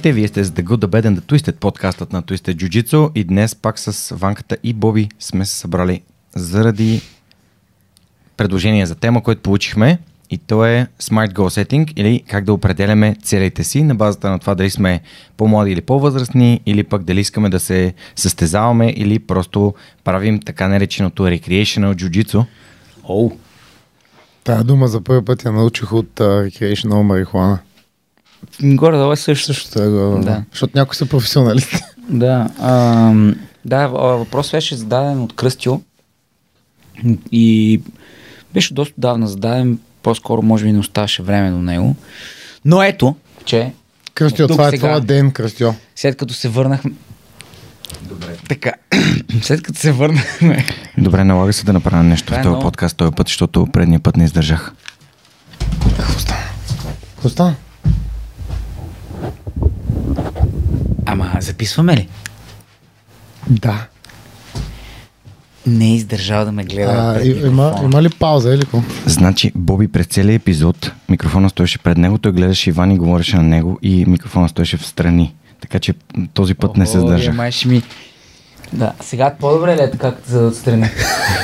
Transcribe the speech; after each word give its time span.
Здравейте, 0.00 0.20
вие 0.20 0.28
сте 0.28 0.44
с 0.44 0.50
The 0.50 0.62
Good, 0.62 0.76
The 0.76 0.86
Bad 0.86 1.06
and 1.06 1.20
The 1.20 1.20
Twisted, 1.20 1.56
подкастът 1.56 2.12
на 2.12 2.22
Twisted 2.22 2.54
Jiu-Jitsu 2.54 3.10
и 3.14 3.24
днес 3.24 3.54
пак 3.54 3.78
с 3.78 4.16
Ванката 4.16 4.56
и 4.62 4.72
Боби 4.72 5.08
сме 5.18 5.46
се 5.46 5.54
събрали 5.54 6.02
заради 6.34 7.02
предложение 8.36 8.86
за 8.86 8.94
тема, 8.94 9.22
което 9.22 9.42
получихме 9.42 9.98
и 10.30 10.38
то 10.38 10.64
е 10.64 10.86
Smart 11.00 11.32
Goal 11.32 11.64
Setting 11.64 11.92
или 11.96 12.22
как 12.28 12.44
да 12.44 12.52
определяме 12.52 13.16
целите 13.22 13.64
си 13.64 13.82
на 13.82 13.94
базата 13.94 14.30
на 14.30 14.38
това 14.38 14.54
дали 14.54 14.70
сме 14.70 15.00
по-млади 15.36 15.70
или 15.72 15.80
по-възрастни 15.80 16.60
или 16.66 16.84
пък 16.84 17.02
дали 17.02 17.20
искаме 17.20 17.48
да 17.48 17.60
се 17.60 17.94
състезаваме 18.16 18.94
или 18.96 19.18
просто 19.18 19.74
правим 20.04 20.40
така 20.40 20.68
нареченото 20.68 21.22
Recreational 21.22 21.94
Jiu-Jitsu. 21.94 22.44
Оу. 23.08 23.30
Тая 24.44 24.64
дума 24.64 24.88
за 24.88 25.00
първи 25.00 25.24
път 25.24 25.44
я 25.44 25.52
научих 25.52 25.92
от 25.92 26.10
uh, 26.14 26.48
Recreational 26.48 27.24
Marijuana. 27.24 27.58
Горе-долу 28.62 29.12
е 29.12 29.16
също. 29.16 29.46
Също 29.46 29.82
е 29.82 29.88
го, 29.88 30.20
Да. 30.20 30.42
Защото 30.50 30.72
някои 30.74 30.96
са 30.96 31.06
професионалисти. 31.06 31.76
Да. 32.08 32.48
ам, 32.60 33.34
да, 33.64 33.86
в- 33.86 34.16
въпрос 34.18 34.50
беше 34.50 34.76
зададен 34.76 35.22
от 35.22 35.32
Кръстю 35.32 35.80
и 37.32 37.80
беше 38.54 38.74
доста 38.74 38.94
давна 38.98 39.28
зададен, 39.28 39.78
по-скоро 40.02 40.42
може 40.42 40.64
би 40.64 40.72
не 40.72 40.78
оставаше 40.78 41.22
време 41.22 41.50
до 41.50 41.58
него. 41.58 41.96
Но 42.64 42.82
ето, 42.82 43.16
че 43.44 43.72
Кръстио, 44.14 44.48
това 44.48 44.66
е 44.66 44.70
сега. 44.70 44.78
твоя 44.78 45.00
ден, 45.00 45.30
Кръстио. 45.30 45.70
след 45.96 46.16
като 46.16 46.34
се 46.34 46.48
върнахме... 46.48 46.92
Добре. 48.02 48.36
Така, 48.48 48.72
след 49.42 49.62
като 49.62 49.78
се 49.78 49.92
върнахме... 49.92 50.64
Добре, 50.98 51.24
налага 51.24 51.52
се 51.52 51.64
да 51.64 51.72
направя 51.72 52.02
нещо 52.02 52.26
Това 52.26 52.36
в 52.36 52.40
е 52.40 52.42
този 52.42 52.48
много- 52.48 52.62
подкаст 52.62 52.96
този 52.96 53.12
път, 53.12 53.28
защото 53.28 53.66
предния 53.66 54.00
път 54.00 54.16
не 54.16 54.24
издържах. 54.24 54.72
Какво 57.10 57.28
стана? 57.28 57.54
Ама, 61.06 61.32
записваме 61.40 61.96
ли? 61.96 62.08
Да. 63.48 63.86
Не 65.66 65.86
е 65.86 65.94
издържал 65.94 66.44
да 66.44 66.52
ме 66.52 66.64
гледа. 66.64 66.92
А, 66.92 67.22
и, 67.22 67.46
има, 67.46 67.74
има 67.84 68.02
ли 68.02 68.08
пауза 68.08 68.54
или 68.54 68.60
какво? 68.60 68.82
Значи, 69.06 69.52
Боби 69.54 69.88
през 69.88 70.06
целия 70.06 70.34
епизод, 70.34 70.92
микрофона 71.08 71.50
стоеше 71.50 71.78
пред 71.78 71.98
него, 71.98 72.18
той 72.18 72.32
гледаше 72.32 72.70
Иван 72.70 72.90
и 72.90 72.98
говореше 72.98 73.36
на 73.36 73.42
него 73.42 73.78
и 73.82 74.04
микрофона 74.06 74.48
стоеше 74.48 74.76
в 74.76 74.86
страни. 74.86 75.34
Така 75.60 75.78
че 75.78 75.94
този 76.34 76.54
път 76.54 76.76
не 76.76 76.86
се. 76.86 76.98
Май 77.32 77.52
ще 77.52 77.68
ми... 77.68 77.82
Да, 78.72 78.92
сега 79.00 79.34
по-добре 79.40 79.76
ли 79.76 79.80
е 79.80 79.90
така, 79.90 80.14
за 80.26 80.40
отстрани? 80.40 80.88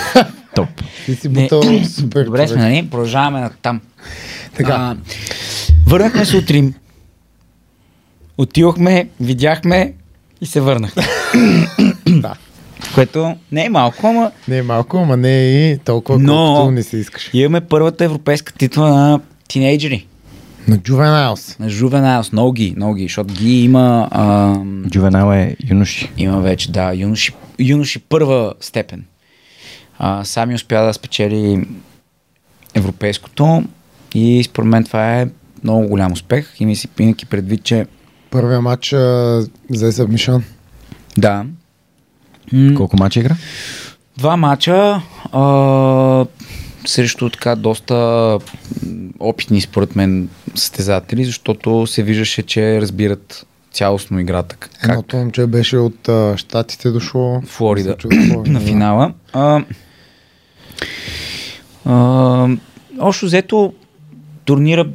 Топ. 0.55 0.69
Ти 1.07 1.15
си 1.15 1.29
Не. 1.29 1.43
бутал 1.43 1.63
супер. 1.85 2.25
Добре 2.25 2.49
сме, 2.49 2.63
нали? 2.63 2.89
Продължаваме 2.91 3.41
на 3.41 3.51
там. 3.63 3.81
Така. 4.57 4.73
А, 4.73 4.97
върнахме 5.87 6.25
се 6.25 6.37
утрин. 6.37 6.75
Отидохме, 8.39 9.09
видяхме 9.21 9.93
и 10.41 10.47
се 10.47 10.61
върнахме. 10.61 11.03
Да. 12.09 12.35
Което 12.95 13.35
не 13.53 13.65
е 13.65 13.69
малко, 13.69 14.07
ама 14.07 14.33
Не 14.49 14.59
е 14.59 14.63
малко, 14.63 14.97
ама 14.97 15.17
не 15.17 15.37
е 15.37 15.71
и 15.71 15.79
толкова, 15.79 16.19
Но- 16.19 16.33
колкото 16.47 16.71
не 16.71 16.83
се 16.83 16.97
искаш. 16.97 17.31
имаме 17.35 17.61
първата 17.61 18.05
европейска 18.05 18.53
титла 18.53 18.89
на 18.91 19.21
тинейджери. 19.49 20.07
На 20.69 20.79
Juvenils. 20.79 21.61
На 21.61 21.71
Juvenile, 21.71 22.33
много 22.33 22.53
ги, 22.53 22.75
много 22.77 22.95
ги, 22.95 23.03
защото 23.03 23.35
ги 23.35 23.63
има, 23.63 24.09
а, 24.11 24.55
Джувенал 24.89 25.33
е 25.33 25.57
юноши. 25.71 26.11
има 26.17 26.41
вече, 26.41 26.73
да, 26.73 26.93
юноши, 26.95 27.33
юноши 27.59 27.99
първа 27.99 28.55
степен. 28.61 29.05
А, 29.99 30.25
сами 30.25 30.55
успя 30.55 30.83
да 30.83 30.95
спечели 30.95 31.67
европейското 32.75 33.65
и 34.15 34.43
според 34.45 34.69
мен 34.69 34.85
това 34.85 35.15
е 35.15 35.27
много 35.65 35.89
голям 35.89 36.13
успех. 36.13 36.55
Имайки 36.99 37.27
предвид, 37.27 37.65
че 37.65 37.87
Първия 38.37 38.61
матч 38.61 38.89
за 39.71 39.93
Submission. 39.93 40.43
да, 41.19 41.45
Колко 42.77 42.97
мача 42.97 43.21
игра? 43.21 43.37
Два 44.19 44.37
мача 44.37 45.03
а, 45.33 46.27
срещу 46.87 47.31
така 47.31 47.57
доста 47.57 48.39
опитни 49.21 49.61
според 49.61 49.97
мен 49.97 50.29
състезатели, 50.55 51.25
защото 51.25 51.87
се 51.87 52.03
виждаше, 52.03 52.43
че 52.43 52.81
разбират 52.81 53.47
цялостно 53.73 54.21
играта. 54.21 54.57
Как 54.57 54.71
Едното 54.85 55.17
момче 55.17 55.47
беше 55.47 55.77
от 55.77 56.09
а, 56.09 56.37
Штатите 56.37 56.91
дошло. 56.91 57.43
Флорида 57.47 57.97
Флорида, 58.01 58.51
на 58.51 58.61
финала. 58.61 59.13
А, 59.33 59.65
а, 61.85 62.49
общо 62.99 63.27
взето 63.27 63.75
турнира, 64.45 64.87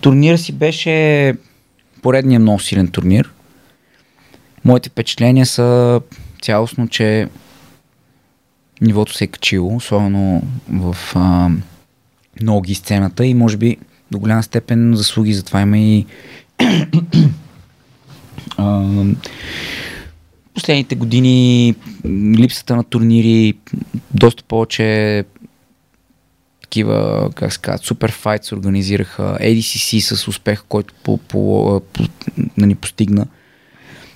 турнира 0.00 0.38
си 0.38 0.52
беше 0.52 1.34
поредният 2.02 2.42
много 2.42 2.60
силен 2.60 2.88
турнир. 2.88 3.30
Моите 4.64 4.88
впечатления 4.88 5.46
са 5.46 6.00
цялостно, 6.42 6.88
че 6.88 7.28
нивото 8.80 9.14
се 9.14 9.24
е 9.24 9.26
качило, 9.26 9.76
особено 9.76 10.42
в 10.72 10.96
а, 11.14 11.50
ноги 12.42 12.74
сцената 12.74 13.26
и 13.26 13.34
може 13.34 13.56
би 13.56 13.76
до 14.10 14.18
голяма 14.18 14.42
степен 14.42 14.92
заслуги 14.94 15.34
за 15.34 15.42
това 15.42 15.60
има 15.60 15.78
и 15.78 16.06
последните 20.54 20.94
години 20.94 21.74
липсата 22.38 22.76
на 22.76 22.84
турнири, 22.84 23.54
доста 24.10 24.42
повече 24.42 25.24
такива, 26.68 27.30
как 27.34 27.52
се 27.52 27.58
казват, 27.58 27.84
супер 27.84 28.12
файт 28.12 28.44
се 28.44 28.54
организираха, 28.54 29.38
ADCC 29.40 30.14
с 30.14 30.28
успех, 30.28 30.64
който 30.68 30.94
по, 31.02 31.16
по, 31.16 31.80
по, 31.92 32.02
нали, 32.56 32.74
постигна. 32.74 33.26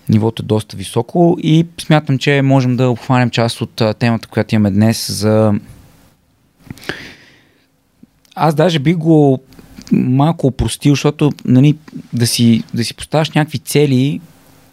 Нивото 0.08 0.42
е 0.42 0.46
доста 0.46 0.76
високо 0.76 1.36
и 1.42 1.66
смятам, 1.80 2.18
че 2.18 2.42
можем 2.42 2.76
да 2.76 2.90
обхванем 2.90 3.30
част 3.30 3.60
от 3.60 3.82
темата, 3.98 4.28
която 4.28 4.54
имаме 4.54 4.70
днес 4.70 5.10
за... 5.10 5.54
Аз 8.34 8.54
даже 8.54 8.78
би 8.78 8.94
го 8.94 9.42
малко 9.92 10.46
опростил, 10.46 10.92
защото 10.92 11.32
нали, 11.44 11.76
да, 12.12 12.26
си, 12.26 12.62
да 12.74 12.84
си 12.84 12.94
поставяш 12.94 13.30
някакви 13.30 13.58
цели 13.58 14.20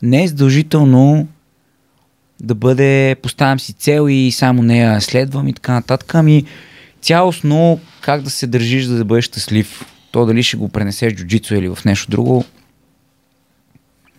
не 0.01 0.23
е 0.23 0.27
задължително 0.27 1.27
да 2.41 2.55
бъде 2.55 3.15
поставям 3.23 3.59
си 3.59 3.73
цел 3.73 4.09
и 4.09 4.31
само 4.31 4.61
нея 4.61 5.01
следвам 5.01 5.47
и 5.47 5.53
така 5.53 5.73
нататък, 5.73 6.15
ами 6.15 6.43
цялостно 7.01 7.79
как 8.01 8.21
да 8.21 8.29
се 8.29 8.47
държиш 8.47 8.85
за 8.85 8.97
да 8.97 9.05
бъдеш 9.05 9.25
щастлив. 9.25 9.85
То 10.11 10.25
дали 10.25 10.43
ще 10.43 10.57
го 10.57 10.69
пренесеш 10.69 11.13
в 11.13 11.15
джуджицу 11.15 11.55
или 11.55 11.69
в 11.69 11.77
нещо 11.85 12.11
друго, 12.11 12.45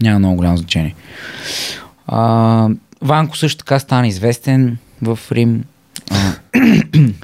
няма 0.03 0.19
много 0.19 0.37
голямо 0.37 0.57
значение. 0.57 0.95
А, 2.07 2.69
Ванко 3.03 3.37
също 3.37 3.59
така 3.59 3.79
стана 3.79 4.09
известен 4.09 4.79
в 5.03 5.19
Рим. 5.33 5.65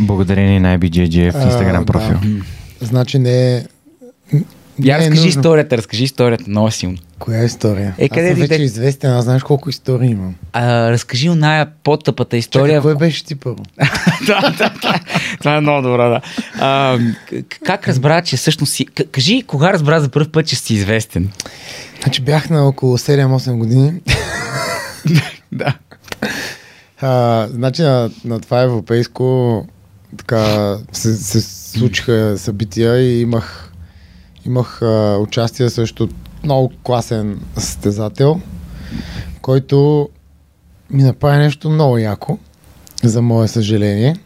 Благодарение 0.00 0.60
на 0.60 0.78
IBJJ 0.78 1.32
в 1.32 1.34
Instagram 1.34 1.78
да. 1.78 1.84
профил. 1.84 2.18
Значи 2.80 3.18
не 3.18 3.56
е... 3.56 3.64
я 4.82 4.96
е 4.96 4.98
разкажи 4.98 5.10
нужно. 5.10 5.28
историята, 5.28 5.76
разкажи 5.76 6.04
историята 6.04 6.44
много 6.48 6.70
силно. 6.70 6.98
Коя 7.18 7.42
е 7.42 7.44
история? 7.44 7.94
Е, 7.98 8.08
къде 8.08 8.28
аз 8.28 8.30
съм 8.32 8.40
вече 8.40 8.56
те- 8.56 8.62
известен, 8.62 9.10
аз 9.12 9.24
знаеш 9.24 9.42
колко 9.42 9.70
истории 9.70 10.10
имам. 10.10 10.34
А, 10.52 10.90
разкажи 10.90 11.30
оная 11.30 11.68
по-тъпата 11.84 12.28
Чакай, 12.28 12.38
история. 12.38 12.82
кой 12.82 12.96
беше 12.96 13.24
ти 13.24 13.34
първо? 13.34 13.58
да, 14.26 14.40
да, 14.58 14.72
да. 14.82 15.00
Това 15.38 15.56
е 15.56 15.60
много 15.60 15.82
добра, 15.82 16.08
да. 16.08 16.20
А, 16.58 16.98
как 17.64 17.88
разбра, 17.88 18.22
че 18.22 18.36
всъщност 18.36 18.72
си... 18.72 18.86
Кажи, 18.86 19.42
кога 19.46 19.72
разбра 19.72 20.00
за 20.00 20.08
първ 20.08 20.28
път, 20.32 20.46
че 20.46 20.56
си 20.56 20.74
известен? 20.74 21.28
Значи 22.02 22.22
бях 22.22 22.50
на 22.50 22.68
около 22.68 22.98
7-8 22.98 23.56
години. 23.56 23.92
Да. 25.52 25.74
А, 27.00 27.46
значи 27.50 27.82
на, 27.82 28.10
на 28.24 28.40
това 28.40 28.62
европейско 28.62 29.66
така 30.16 30.74
се, 30.92 31.16
се 31.16 31.40
случиха 31.78 32.34
събития 32.38 32.98
и 33.00 33.20
имах, 33.20 33.72
имах 34.46 34.82
а, 34.82 35.16
участие 35.20 35.70
срещу 35.70 36.08
много 36.44 36.72
класен 36.82 37.40
състезател, 37.56 38.40
който 39.42 40.08
ми 40.90 41.02
направи 41.02 41.38
нещо 41.38 41.70
много 41.70 41.98
яко, 41.98 42.38
за 43.02 43.22
мое 43.22 43.48
съжаление. 43.48 44.16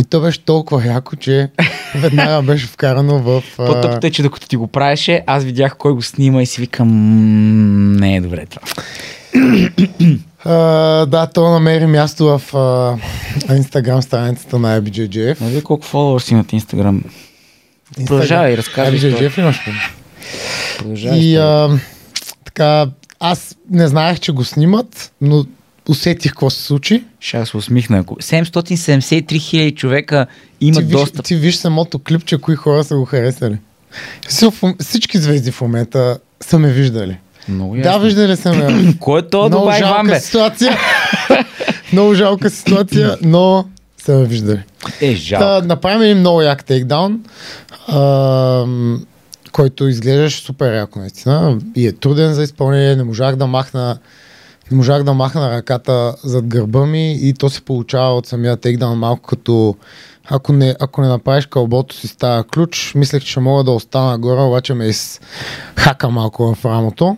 И 0.00 0.04
то 0.04 0.20
беше 0.20 0.44
толкова 0.44 0.86
яко, 0.86 1.16
че 1.16 1.50
веднага 1.94 2.42
беше 2.42 2.66
вкарано 2.66 3.18
в... 3.18 3.42
а, 3.58 3.66
По-тъпото 3.66 4.06
е, 4.06 4.10
че 4.10 4.22
докато 4.22 4.48
ти 4.48 4.56
го 4.56 4.66
правеше, 4.66 5.22
аз 5.26 5.44
видях 5.44 5.76
кой 5.76 5.92
го 5.92 6.02
снима 6.02 6.42
и 6.42 6.46
си 6.46 6.60
викам, 6.60 6.88
«М, 6.88 8.00
не 8.00 8.16
е 8.16 8.20
добре 8.20 8.46
това. 8.46 8.62
А, 10.44 10.52
да, 11.06 11.26
то 11.26 11.50
намери 11.50 11.86
място 11.86 12.24
в 12.38 12.42
инстаграм 13.50 14.02
страницата 14.02 14.58
на 14.58 14.80
IBJJF. 14.82 15.40
Нали 15.40 15.62
колко 15.62 15.86
фолуърс 15.86 16.30
имат 16.30 16.52
Инстаграм? 16.52 17.04
Продължавай, 17.96 18.56
разказвай 18.56 18.98
IBJJF 19.00 19.38
имаш 19.38 19.68
ли? 19.68 19.72
Продължавай. 20.78 21.18
И 21.18 21.36
а, 21.36 21.78
така, 22.44 22.86
аз 23.20 23.56
не 23.70 23.88
знаех, 23.88 24.20
че 24.20 24.32
го 24.32 24.44
снимат, 24.44 25.12
но 25.20 25.44
усетих 25.88 26.30
какво 26.32 26.50
се 26.50 26.62
случи. 26.62 27.04
Ще 27.20 27.36
аз 27.36 27.54
усмихна. 27.54 27.98
Ако 27.98 28.14
773 28.14 29.40
хиляди 29.40 29.70
човека 29.74 30.26
имат 30.60 30.76
ти, 30.78 30.84
виж, 30.84 30.92
достъп. 30.92 31.24
ти 31.24 31.36
виж 31.36 31.56
самото 31.56 31.98
клипче, 31.98 32.38
кои 32.38 32.56
хора 32.56 32.84
са 32.84 32.96
го 32.96 33.04
харесали. 33.04 33.58
Всички 34.80 35.18
звезди 35.18 35.50
в 35.50 35.60
момента 35.60 36.18
са 36.40 36.58
ме 36.58 36.72
виждали. 36.72 37.18
Много 37.48 37.74
Да, 37.74 37.80
ясно. 37.80 38.02
виждали 38.02 38.36
са 38.36 38.52
ме. 38.52 38.94
Кой 39.00 39.20
е 39.20 39.22
то 39.22 39.38
Много 39.38 39.58
Дубай 39.58 39.78
жалка 39.78 39.96
Вамбе? 39.96 40.20
ситуация. 40.20 40.76
много 41.92 42.14
жалка 42.14 42.50
ситуация, 42.50 43.16
но 43.22 43.64
са 44.04 44.12
ме 44.12 44.24
виждали. 44.26 44.60
Е, 45.00 45.14
жалко. 45.14 45.44
Та, 45.44 45.66
направим 45.66 46.02
един 46.02 46.18
много 46.18 46.42
як 46.42 46.64
тейкдаун, 46.64 47.20
ам, 47.88 49.06
който 49.52 49.88
изглеждаше 49.88 50.42
супер 50.42 50.74
яко 50.74 50.98
наистина 50.98 51.58
и 51.76 51.86
е 51.86 51.92
труден 51.92 52.32
за 52.32 52.42
изпълнение, 52.42 52.96
не 52.96 53.04
можах 53.04 53.36
да 53.36 53.46
махна 53.46 53.98
не 54.70 54.76
можах 54.76 55.02
да 55.02 55.14
махна 55.14 55.50
ръката 55.50 56.14
зад 56.24 56.46
гърба 56.46 56.86
ми 56.86 57.12
и 57.12 57.32
то 57.32 57.50
се 57.50 57.60
получава 57.60 58.10
от 58.10 58.26
самия 58.26 58.56
тейкдаун 58.56 58.98
малко 58.98 59.22
като 59.22 59.76
ако 60.24 60.52
не, 60.52 60.74
ако 60.80 61.02
не 61.02 61.08
направиш 61.08 61.46
кълбото 61.46 61.94
си 61.94 62.08
с 62.08 62.16
тази 62.16 62.44
ключ, 62.44 62.92
мислех, 62.94 63.22
че 63.22 63.30
ще 63.30 63.40
мога 63.40 63.64
да 63.64 63.70
остана 63.70 64.18
горе, 64.18 64.40
обаче 64.40 64.74
ме 64.74 64.86
изхака 64.86 66.10
малко 66.10 66.54
в 66.54 66.64
рамото. 66.64 67.16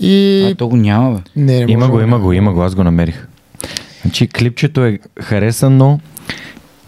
И 0.00 0.44
А, 0.44 0.54
то 0.54 0.68
го 0.68 0.76
няма, 0.76 1.12
бе. 1.12 1.20
не, 1.36 1.64
не 1.64 1.72
Има 1.72 1.88
го, 1.88 1.96
да- 1.96 2.02
има 2.02 2.18
го, 2.18 2.32
има 2.32 2.52
го, 2.52 2.62
аз 2.62 2.74
го 2.74 2.84
намерих. 2.84 3.26
Значи 4.02 4.28
клипчето 4.28 4.84
е 4.84 4.98
харесано 5.20 6.00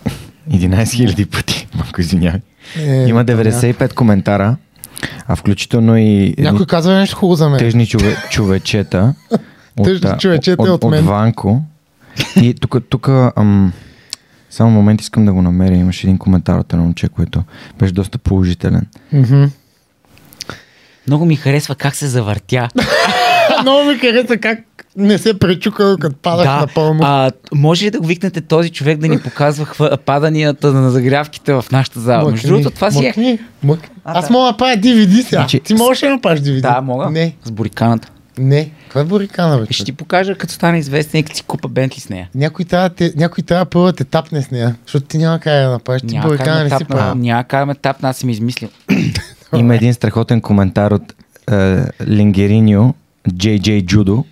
11 0.50 0.82
000 0.82 1.26
пъти. 1.26 1.68
Малко 1.74 2.00
извинявай. 2.00 2.40
Е, 2.78 3.04
Има 3.04 3.26
там 3.26 3.36
95 3.36 3.94
коментара, 3.94 4.56
а 5.32 5.36
включително 5.36 5.96
и 5.96 6.34
Някой 6.38 6.66
казва 6.66 6.94
нещо 6.94 7.16
хубаво 7.16 7.34
за 7.36 7.48
мен. 7.48 7.58
тъжни 7.58 7.86
чове, 7.86 8.16
човечета. 8.30 9.14
Тъжни 9.84 10.10
а, 10.10 10.18
човечета 10.18 10.62
от 10.62 10.84
от, 10.84 10.90
мен. 10.90 11.00
от 11.00 11.06
Ванко. 11.06 11.62
И 12.42 12.54
тук, 12.54 12.76
тук 12.88 13.08
ам, 13.36 13.72
само 14.50 14.70
момент 14.70 15.00
искам 15.00 15.24
да 15.24 15.32
го 15.32 15.42
намеря. 15.42 15.74
Имаше 15.74 16.06
един 16.06 16.18
коментар 16.18 16.58
от 16.58 16.72
едно 16.72 16.84
момче, 16.84 17.08
който 17.08 17.42
беше 17.78 17.92
доста 17.92 18.18
положителен. 18.18 18.86
Мгм. 19.12 19.44
Много 21.06 21.26
ми 21.26 21.36
харесва 21.36 21.74
как 21.74 21.96
се 21.96 22.06
завъртя. 22.06 22.68
Много 23.62 23.84
ми 23.84 23.98
хареса 23.98 24.36
как 24.36 24.58
не 24.96 25.18
се 25.18 25.38
пречука, 25.38 25.96
като 26.00 26.16
падах 26.16 26.46
да, 26.46 26.56
напълно. 26.56 27.00
а, 27.02 27.30
може 27.54 27.84
ли 27.84 27.90
да 27.90 28.00
го 28.00 28.06
викнете 28.06 28.40
този 28.40 28.70
човек 28.70 28.98
да 28.98 29.08
ни 29.08 29.18
показва 29.18 29.64
хва, 29.64 29.98
паданията 30.06 30.72
на 30.72 30.90
загрявките 30.90 31.52
в 31.52 31.64
нашата 31.72 32.00
зала? 32.00 32.30
Между 32.30 32.48
другото, 32.48 32.70
това 32.70 32.90
си 32.90 33.04
е... 33.04 33.08
Мъкни, 33.08 33.38
мъкни. 33.62 33.88
А, 34.04 34.18
Аз 34.18 34.26
да. 34.28 34.32
мога 34.32 34.46
да 34.46 34.56
правя 34.56 34.76
DVD 34.76 35.14
сега. 35.22 35.40
Значи- 35.40 35.60
Ти 35.60 35.74
можеш 35.74 36.02
ли 36.02 36.06
да 36.06 36.12
направиш 36.12 36.40
DVD? 36.40 36.60
Да, 36.60 36.80
мога. 36.80 37.10
Не, 37.10 37.34
С 37.44 37.50
буриканата. 37.50 38.08
не. 38.38 38.70
Каква 38.84 39.00
е 39.00 39.04
бурикана, 39.04 39.58
бе? 39.58 39.64
Ще 39.64 39.74
човек? 39.74 39.86
ти 39.86 39.92
покажа, 39.92 40.34
като 40.34 40.52
стане 40.54 40.78
известен 40.78 41.20
и 41.20 41.24
като 41.24 41.36
си 41.36 41.42
купа 41.42 41.68
Бентли 41.68 42.00
с 42.00 42.08
нея. 42.08 42.28
Някой 42.34 42.64
трябва, 42.64 42.88
да 42.88 42.94
те, 42.94 43.12
някой 43.16 43.44
трябва 43.44 43.64
първо 43.64 43.86
да 43.86 43.92
те 43.92 44.04
тапне 44.04 44.42
с 44.42 44.50
нея, 44.50 44.76
защото 44.86 45.06
ти 45.06 45.18
няма 45.18 45.38
как 45.38 45.52
да 45.52 45.70
направиш. 45.70 46.02
Ти 46.02 46.20
бурикана 46.20 46.56
да 46.58 46.64
не 46.64 46.78
си 46.78 46.84
правил. 46.84 47.14
няма 47.14 47.44
как 47.44 47.60
да 47.60 47.66
ме 47.66 47.74
тапна, 47.74 48.08
аз 48.08 48.16
съм 48.16 48.30
измислил. 48.30 48.68
Има 49.56 49.74
един 49.74 49.94
страхотен 49.94 50.40
коментар 50.40 50.90
от 50.90 51.14
е, 51.52 51.84
Лингериньо, 52.08 52.94
JJ 53.28 53.84
Judo. 53.92 54.24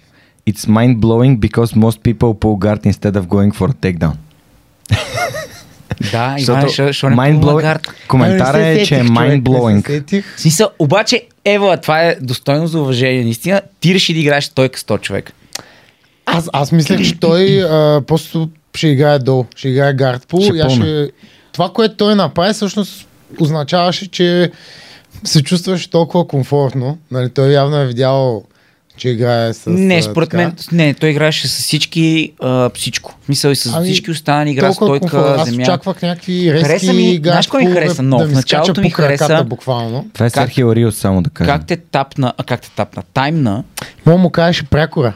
It's 0.46 0.67
mind-blowing 0.67 1.38
because 1.40 1.76
most 1.76 2.02
people 2.02 2.32
pull 2.35 2.56
guard 2.56 2.87
instead 2.87 3.17
of 3.17 3.29
going 3.29 3.52
for 3.52 3.69
a 3.70 3.75
takedown. 3.75 4.17
Да, 6.12 6.37
Иван, 6.38 6.69
що, 6.69 6.93
що 6.93 7.11
не 7.11 7.38
гард? 7.62 7.88
Коментара 8.08 8.67
е, 8.67 8.85
че 8.85 8.96
е. 8.96 9.02
В 9.02 10.40
смисъл, 10.40 10.69
обаче, 10.79 11.23
Ева, 11.44 11.76
това 11.76 12.02
е 12.02 12.17
достойно 12.20 12.67
за 12.67 12.81
уважение, 12.81 13.25
наистина. 13.25 13.61
Ти 13.81 13.94
реши 13.94 14.14
да 14.14 14.19
играеш 14.19 14.44
стойка 14.44 14.79
100 14.79 15.00
човек. 15.00 15.32
Аз, 16.26 16.49
аз 16.52 16.73
мислех, 16.73 17.02
че 17.02 17.20
той 17.20 17.62
а, 17.62 18.02
просто 18.06 18.50
ще 18.75 18.88
играе 18.88 19.19
долу, 19.19 19.44
ще 19.56 19.69
играе 19.69 19.94
гард 19.94 20.26
пул. 20.29 20.40
Ще... 20.43 21.11
Това, 21.52 21.69
което 21.69 21.96
той 21.96 22.14
направи, 22.14 22.52
всъщност 22.52 23.08
означаваше, 23.40 24.11
че 24.11 24.50
се 25.25 25.43
чувстваше 25.43 25.90
толкова 25.90 26.29
комфортно. 26.29 26.99
Нали, 27.11 27.31
той 27.31 27.49
явно 27.49 27.76
е 27.76 27.87
видял, 27.87 28.43
че 28.98 29.08
играе 29.08 29.54
с... 29.54 29.66
не, 29.66 30.02
според 30.02 30.32
мен, 30.32 30.52
не, 30.72 30.94
той 30.94 31.10
играеше 31.10 31.48
с 31.48 31.58
всички, 31.58 32.32
а, 32.42 32.70
всичко. 32.70 33.14
В 33.22 33.24
смисъл 33.24 33.50
и 33.50 33.56
с 33.56 33.66
Ами, 33.66 33.84
всички 33.84 34.10
останали 34.10 34.50
игра, 34.50 34.72
стойка, 34.72 35.00
комфортно. 35.00 35.32
Аз 35.32 35.48
земя. 35.48 35.62
очаквах 35.62 36.02
някакви 36.02 36.52
резки 36.52 36.66
Хареса 36.66 36.92
ми- 36.92 37.20
знаеш 37.22 37.46
кой 37.46 37.64
ми 37.64 37.72
хареса 37.72 38.02
много? 38.02 38.22
Да 38.22 38.28
В 38.28 38.32
началото 38.32 38.80
ми 38.80 38.92
краката, 38.92 39.24
хареса- 39.24 39.44
буквално. 39.44 40.06
Това 40.14 40.26
е 40.26 40.30
Серхио 40.30 40.74
Риос, 40.74 40.96
само 40.96 41.22
да 41.22 41.30
кажа. 41.30 41.50
Как 41.50 41.66
те 41.66 41.76
тапна, 41.76 42.32
а 42.38 42.44
как 42.44 42.60
те 42.60 42.70
тапна? 42.70 43.02
Таймна 43.14 43.64
Мога 44.06 44.18
му 44.18 44.30
кажеше 44.30 44.64
прякора. 44.64 45.12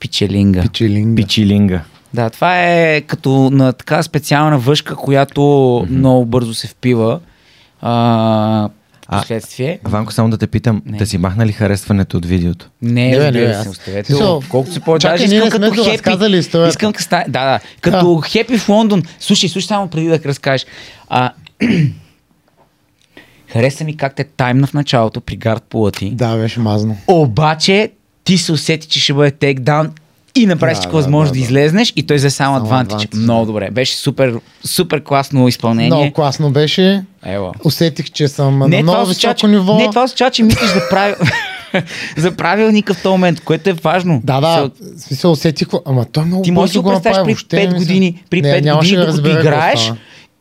пичелинга. 0.00 0.62
Пичелинга. 0.62 1.16
Пичилинга. 1.16 1.80
Да, 2.14 2.30
това 2.30 2.62
е 2.62 3.00
като 3.00 3.30
на 3.50 3.72
така 3.72 4.02
специална 4.02 4.58
въшка, 4.58 4.94
която 4.96 5.42
много 5.90 6.24
бързо 6.26 6.54
се 6.54 6.66
впива. 6.68 7.20
А, 7.80 8.68
А, 9.08 9.20
последствие. 9.20 9.78
Ванко, 9.84 10.12
само 10.12 10.30
да 10.30 10.38
те 10.38 10.46
питам, 10.46 10.82
Не. 10.86 10.98
да 10.98 11.06
си 11.06 11.18
махнали 11.18 11.52
харесването 11.52 12.16
от 12.16 12.26
видеото? 12.26 12.70
Не, 12.82 13.08
Не, 13.10 13.30
не, 13.30 13.40
аз- 13.40 13.66
оставете. 13.66 14.04
Смисъл, 14.06 14.42
Колкото 14.48 14.74
се 14.74 14.80
повече. 14.80 15.02
чакай, 15.02 15.26
Даже 15.26 15.36
искам 15.36 15.60
не 15.60 15.70
като 15.70 15.84
хепи. 15.84 16.68
Искам 16.68 16.92
като 16.92 17.04
ста... 17.04 17.24
Да, 17.28 17.44
да. 17.44 17.60
Като 17.80 18.22
хепи 18.26 18.58
в 18.58 18.68
Лондон. 18.68 19.02
Слушай, 19.20 19.48
слушай 19.48 19.66
само 19.66 19.88
преди 19.88 20.08
да 20.08 20.20
разкажеш. 20.24 20.66
А, 21.08 21.32
Хареса 23.48 23.84
ми 23.84 23.96
как 23.96 24.14
те 24.14 24.24
таймна 24.24 24.66
в 24.66 24.74
началото 24.74 25.20
при 25.20 25.36
гард 25.36 25.62
пула 25.62 25.92
ти. 25.92 26.10
Да, 26.10 26.36
беше 26.36 26.60
мазно. 26.60 26.96
Обаче 27.06 27.90
ти 28.24 28.38
се 28.38 28.52
усети, 28.52 28.88
че 28.88 29.00
ще 29.00 29.12
бъде 29.14 29.30
тейкдаун 29.30 29.90
и 30.36 30.46
направи 30.46 30.70
Да, 30.70 30.74
всичко 30.74 30.90
да, 30.90 30.96
възможно 30.96 31.24
да, 31.24 31.30
да, 31.30 31.38
да. 31.38 31.44
излезнеш 31.44 31.92
и 31.96 32.02
той 32.02 32.16
взе 32.16 32.30
само 32.30 32.56
Само 32.58 32.80
advantage, 32.82 33.14
Много 33.14 33.40
да. 33.40 33.46
добре. 33.46 33.70
Беше 33.70 33.94
супер, 33.94 34.34
супер 34.64 35.02
класно 35.02 35.48
изпълнение. 35.48 35.90
Много 35.90 36.12
класно 36.12 36.50
беше. 36.50 37.04
Ево. 37.24 37.52
Усетих, 37.64 38.06
че 38.06 38.28
съм 38.28 38.58
на 38.58 38.68
Не, 38.68 38.76
това 38.76 38.82
много 38.84 39.02
означава, 39.02 39.34
високо 39.34 39.40
че, 39.42 39.46
ниво. 39.48 39.76
не, 39.76 39.86
това 39.86 40.04
означава, 40.04 40.30
че 40.30 40.42
мислиш 40.42 40.70
за, 40.70 40.80
правил... 40.90 41.14
за 42.16 42.32
правилника 42.32 42.94
в 42.94 43.02
този 43.02 43.10
момент, 43.10 43.40
което 43.40 43.70
е 43.70 43.74
важно. 43.74 44.20
Да, 44.24 44.40
да, 44.40 44.70
Се- 44.94 44.98
смисъл 44.98 45.32
усетих, 45.32 45.68
ама 45.86 46.04
той 46.04 46.24
много 46.24 46.42
Ти 46.42 46.50
можеш 46.50 46.72
да 46.74 46.80
го 46.82 46.90
представиш 46.90 47.16
при 47.16 47.22
въобще 47.24 47.56
не 47.56 47.62
5 47.62 47.66
ми 47.66 47.78
се- 47.78 47.78
години, 47.78 48.22
при 48.30 48.42
Не, 48.42 48.48
5 48.50 48.60
нямаше 48.60 48.96
години, 48.96 49.22
да 49.24 49.40
играеш, 49.40 49.80
става. 49.80 49.96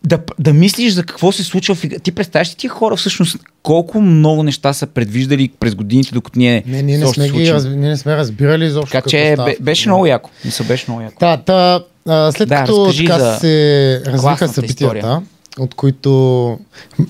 Да, 0.05 0.19
да 0.39 0.53
мислиш 0.53 0.93
за 0.93 1.03
какво 1.03 1.31
се 1.31 1.43
случва 1.43 1.75
в. 1.75 1.81
Ти 2.03 2.11
представяш 2.11 2.51
ли 2.51 2.55
ти 2.55 2.67
хора 2.67 2.95
всъщност 2.95 3.37
колко 3.63 4.01
много 4.01 4.43
неща 4.43 4.73
са 4.73 4.87
предвиждали 4.87 5.51
през 5.59 5.75
годините, 5.75 6.09
докато 6.13 6.39
ние 6.39 6.63
Не, 6.67 6.81
ние 6.81 6.97
не, 6.97 7.05
сме 7.07 7.29
ги, 7.29 7.53
раз... 7.53 7.63
ние 7.65 7.89
не 7.89 7.97
сме 7.97 8.17
разбирали 8.17 8.65
изобщо 8.65 8.91
Така 8.91 9.09
че 9.09 9.33
става. 9.33 9.49
бе- 9.49 9.57
беше 9.61 9.89
много 9.89 10.05
яко. 10.05 10.29
Мисля, 10.45 10.65
беше 10.65 10.85
много 10.87 11.01
яко. 11.01 11.15
Та, 11.19 11.37
та, 11.37 11.79
а, 12.07 12.31
след 12.31 12.49
Да, 12.49 12.55
като 12.55 12.93
така 12.97 13.33
се 13.33 14.01
развиха 14.07 14.47
събитията, 14.47 14.97
история. 14.97 15.21
от 15.59 15.75
които 15.75 16.59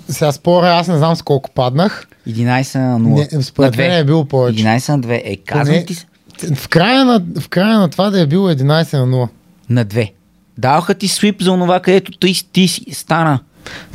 сега 0.10 0.32
спора, 0.32 0.70
аз 0.70 0.88
не 0.88 0.98
знам 0.98 1.16
с 1.16 1.22
колко 1.22 1.50
паднах. 1.52 2.08
11 2.30 2.46
на 2.78 3.00
0. 3.00 3.36
Не, 3.36 3.44
според 3.44 3.78
мен 3.78 3.92
е 3.92 4.04
било 4.04 4.26
повече. 4.26 4.60
11 4.60 4.90
на 4.90 5.00
2. 5.00 5.22
Е, 5.26 5.36
казвам 5.38 5.66
Поне- 5.68 5.86
ти. 5.86 5.96
В 6.56 6.68
края, 6.68 7.06
на, 7.06 7.22
в 7.40 7.50
края 7.50 7.80
на 7.80 7.90
това 7.90 8.10
да 8.10 8.22
е 8.22 8.26
било 8.26 8.50
11 8.50 8.64
на 8.96 9.06
0. 9.08 9.28
На 9.70 9.86
2. 9.86 10.12
Даваха 10.58 10.94
ти 10.94 11.08
свип 11.08 11.42
за 11.42 11.52
онова, 11.52 11.80
където 11.80 12.12
ти, 12.12 12.52
ти 12.52 12.68
си 12.68 12.86
стана. 12.92 13.40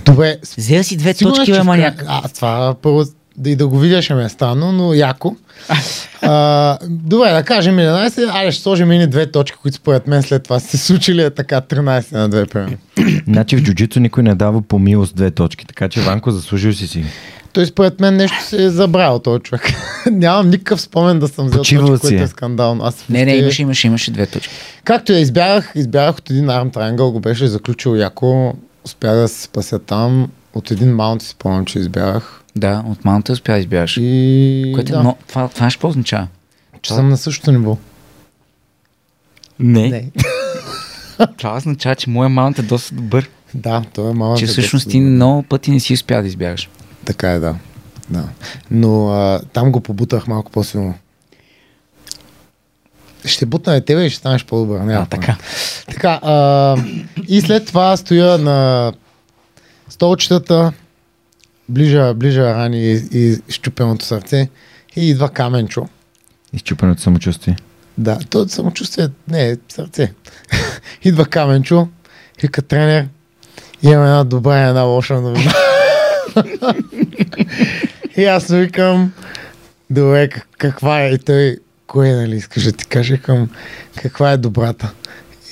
Добре, 0.05 0.37
Взел 0.59 0.83
си 0.83 0.97
две 0.97 1.15
точки, 1.15 1.53
бе, 1.53 1.63
маняк. 1.63 2.05
А, 2.07 2.29
това 2.29 2.75
първо 2.83 3.05
да 3.37 3.51
и 3.51 3.57
да 3.57 3.69
го 3.69 3.79
видя 3.79 4.03
ще 4.03 4.15
ме 4.15 4.25
е 4.25 4.29
странно, 4.29 4.73
но 4.73 4.95
яко. 4.95 5.37
а, 6.23 6.79
добре, 6.89 7.33
да 7.33 7.43
кажем 7.43 7.77
11, 7.77 8.35
айде 8.35 8.53
ще 8.53 8.63
сложим 8.63 8.93
и 8.93 9.07
две 9.07 9.31
точки, 9.31 9.59
които 9.63 9.77
според 9.77 10.07
мен 10.07 10.23
след 10.23 10.43
това 10.43 10.61
се 10.61 10.79
случили 10.79 11.23
е 11.23 11.31
така 11.31 11.61
13 11.61 12.13
на 12.13 12.31
2 12.31 12.53
примерно. 12.53 12.77
Значи 13.27 13.57
в 13.57 13.63
джуджито 13.63 14.01
никой 14.01 14.23
не 14.23 14.35
дава 14.35 14.63
по 14.63 14.79
милост 14.79 15.17
две 15.17 15.31
точки, 15.31 15.67
така 15.67 15.89
че 15.89 16.01
Ванко 16.01 16.31
заслужил 16.31 16.73
си 16.73 16.87
си. 16.87 17.05
Той 17.53 17.67
според 17.67 18.01
мен 18.01 18.17
нещо 18.17 18.43
се 18.43 18.65
е 18.65 18.71
забравил 18.71 19.19
този 19.19 19.41
човек. 19.43 19.73
Нямам 20.11 20.51
никакъв 20.51 20.81
спомен 20.81 21.19
да 21.19 21.29
съм 21.29 21.47
взел 21.47 21.65
си 21.65 21.77
което 21.77 22.09
е. 22.09 22.15
е 22.15 22.27
скандално. 22.27 22.85
Аз 22.85 23.09
Не, 23.09 23.25
не, 23.25 23.37
имаше, 23.37 23.63
имаше, 23.63 23.87
имаше 23.87 24.11
две 24.11 24.27
точки. 24.27 24.55
Както 24.85 25.13
я 25.13 25.19
избягах, 25.19 25.73
избягах 25.75 26.19
от 26.19 26.31
един 26.31 26.51
арм 26.51 26.71
triangle, 26.71 27.13
го 27.13 27.21
беше 27.21 27.47
заключил 27.47 27.97
яко. 27.97 28.55
Успях 28.85 29.15
да 29.15 29.29
се 29.29 29.43
спася 29.43 29.79
там. 29.79 30.31
От 30.55 30.71
един 30.71 30.95
маунт 30.95 31.23
си 31.23 31.29
спомням, 31.29 31.65
че 31.65 31.79
избягах. 31.79 32.43
Да, 32.57 32.85
от 32.87 33.05
малата 33.05 33.33
успя 33.33 33.53
да 33.53 33.59
избягаш. 33.59 33.97
И 34.01 34.71
Което 34.75 34.93
е 34.93 34.95
да, 34.95 35.01
много... 35.01 35.19
Това, 35.29 35.49
това 35.49 35.71
ще 35.71 35.77
какво 35.77 35.89
означава? 35.89 36.27
че 36.83 36.93
съм 36.95 37.09
на 37.09 37.17
същото 37.17 37.53
ниво. 37.53 37.77
Не. 39.59 40.11
Това 41.37 41.57
означава, 41.57 41.95
че 41.95 42.11
моя 42.11 42.29
маунт 42.29 42.59
е 42.59 42.63
доста 42.63 42.95
добър. 42.95 43.29
Да, 43.55 43.83
това 43.93 44.11
е 44.11 44.13
малък. 44.13 44.39
че 44.39 44.45
е 44.45 44.49
всъщност 44.49 44.91
ти 44.91 45.01
много 45.01 45.43
пъти 45.43 45.71
не 45.71 45.81
си 45.81 45.95
успя 45.95 46.23
да 46.23 46.29
избягаш. 46.29 46.69
Така 47.11 47.31
е, 47.31 47.39
да. 47.39 47.55
да. 48.11 48.25
Но 48.71 49.09
а, 49.09 49.41
там 49.53 49.73
го 49.73 49.81
побутах 49.81 50.27
малко 50.27 50.53
по-силно. 50.53 50.95
Ще 53.25 53.47
бутна 53.47 53.77
и 53.77 53.85
тебе 53.85 54.05
и 54.05 54.11
ще 54.11 54.19
станеш 54.19 54.45
по-добър. 54.45 54.81
Няма 54.81 55.03
А, 55.03 55.07
така. 55.07 55.37
Така, 55.87 56.21
а, 56.23 56.77
и 57.29 57.41
след 57.41 57.67
това 57.67 57.97
стоя 57.97 58.39
на 58.39 58.93
столчетата, 59.89 60.73
ближа, 61.69 62.15
ближа 62.15 62.55
рани 62.55 62.93
и, 62.93 63.03
и 63.13 63.39
щупеното 63.49 64.05
сърце 64.05 64.49
и 64.97 65.11
идва 65.11 65.29
каменчо. 65.29 65.89
Изчупеното 66.53 67.03
самочувствие. 67.03 67.57
Да, 67.99 68.19
то 68.31 68.49
самочувствие 68.49 69.09
не 69.29 69.49
е 69.51 69.57
сърце. 69.69 70.13
идва 71.03 71.27
каменчо, 71.27 71.89
вика 72.43 72.63
тренер, 72.63 73.09
имам 73.83 74.05
една 74.05 74.25
добра 74.25 74.67
и 74.67 74.69
една 74.69 74.83
лоша 74.83 75.21
новина. 75.21 75.53
и 78.17 78.25
аз 78.25 78.49
му 78.49 78.57
викам, 78.57 79.13
добре, 79.91 80.29
как- 80.29 80.49
каква 80.59 81.03
е? 81.03 81.09
И 81.09 81.19
той, 81.19 81.57
кое, 81.87 82.13
нали, 82.13 82.37
искаш 82.37 82.63
да 82.63 82.73
ти 82.73 82.87
кажа 82.87 83.19
към 83.19 83.49
каква 83.97 84.31
е 84.31 84.37
добрата? 84.37 84.91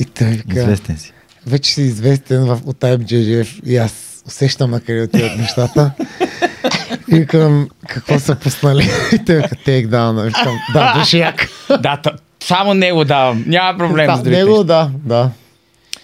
И 0.00 0.04
той 0.04 0.26
вика, 0.26 0.58
Известен 0.60 0.96
си. 0.96 1.12
вече 1.46 1.72
си 1.72 1.82
известен 1.82 2.44
в, 2.44 2.58
от 2.64 2.76
IBJJF 2.76 3.64
и 3.64 3.76
аз 3.76 3.92
усещам 4.26 4.70
на 4.70 4.80
къде 4.80 5.02
отиват 5.02 5.36
нещата. 5.38 5.90
И 7.08 7.14
викам, 7.14 7.68
какво 7.88 8.18
са 8.18 8.34
пуснали? 8.34 8.82
И 9.12 9.24
той 9.24 9.36
вика, 9.36 9.48
take 9.56 9.86
down. 9.86 10.24
Викам, 10.24 10.56
да, 10.72 10.94
беше 10.98 11.18
як. 11.18 11.48
да, 11.80 12.00
само 12.40 12.74
него 12.74 13.04
давам. 13.04 13.44
Няма 13.46 13.78
проблем 13.78 14.06
Да, 14.06 14.16
с 14.16 14.22
другите. 14.22 14.44
него, 14.44 14.64
да, 14.64 14.90
да. 15.04 15.30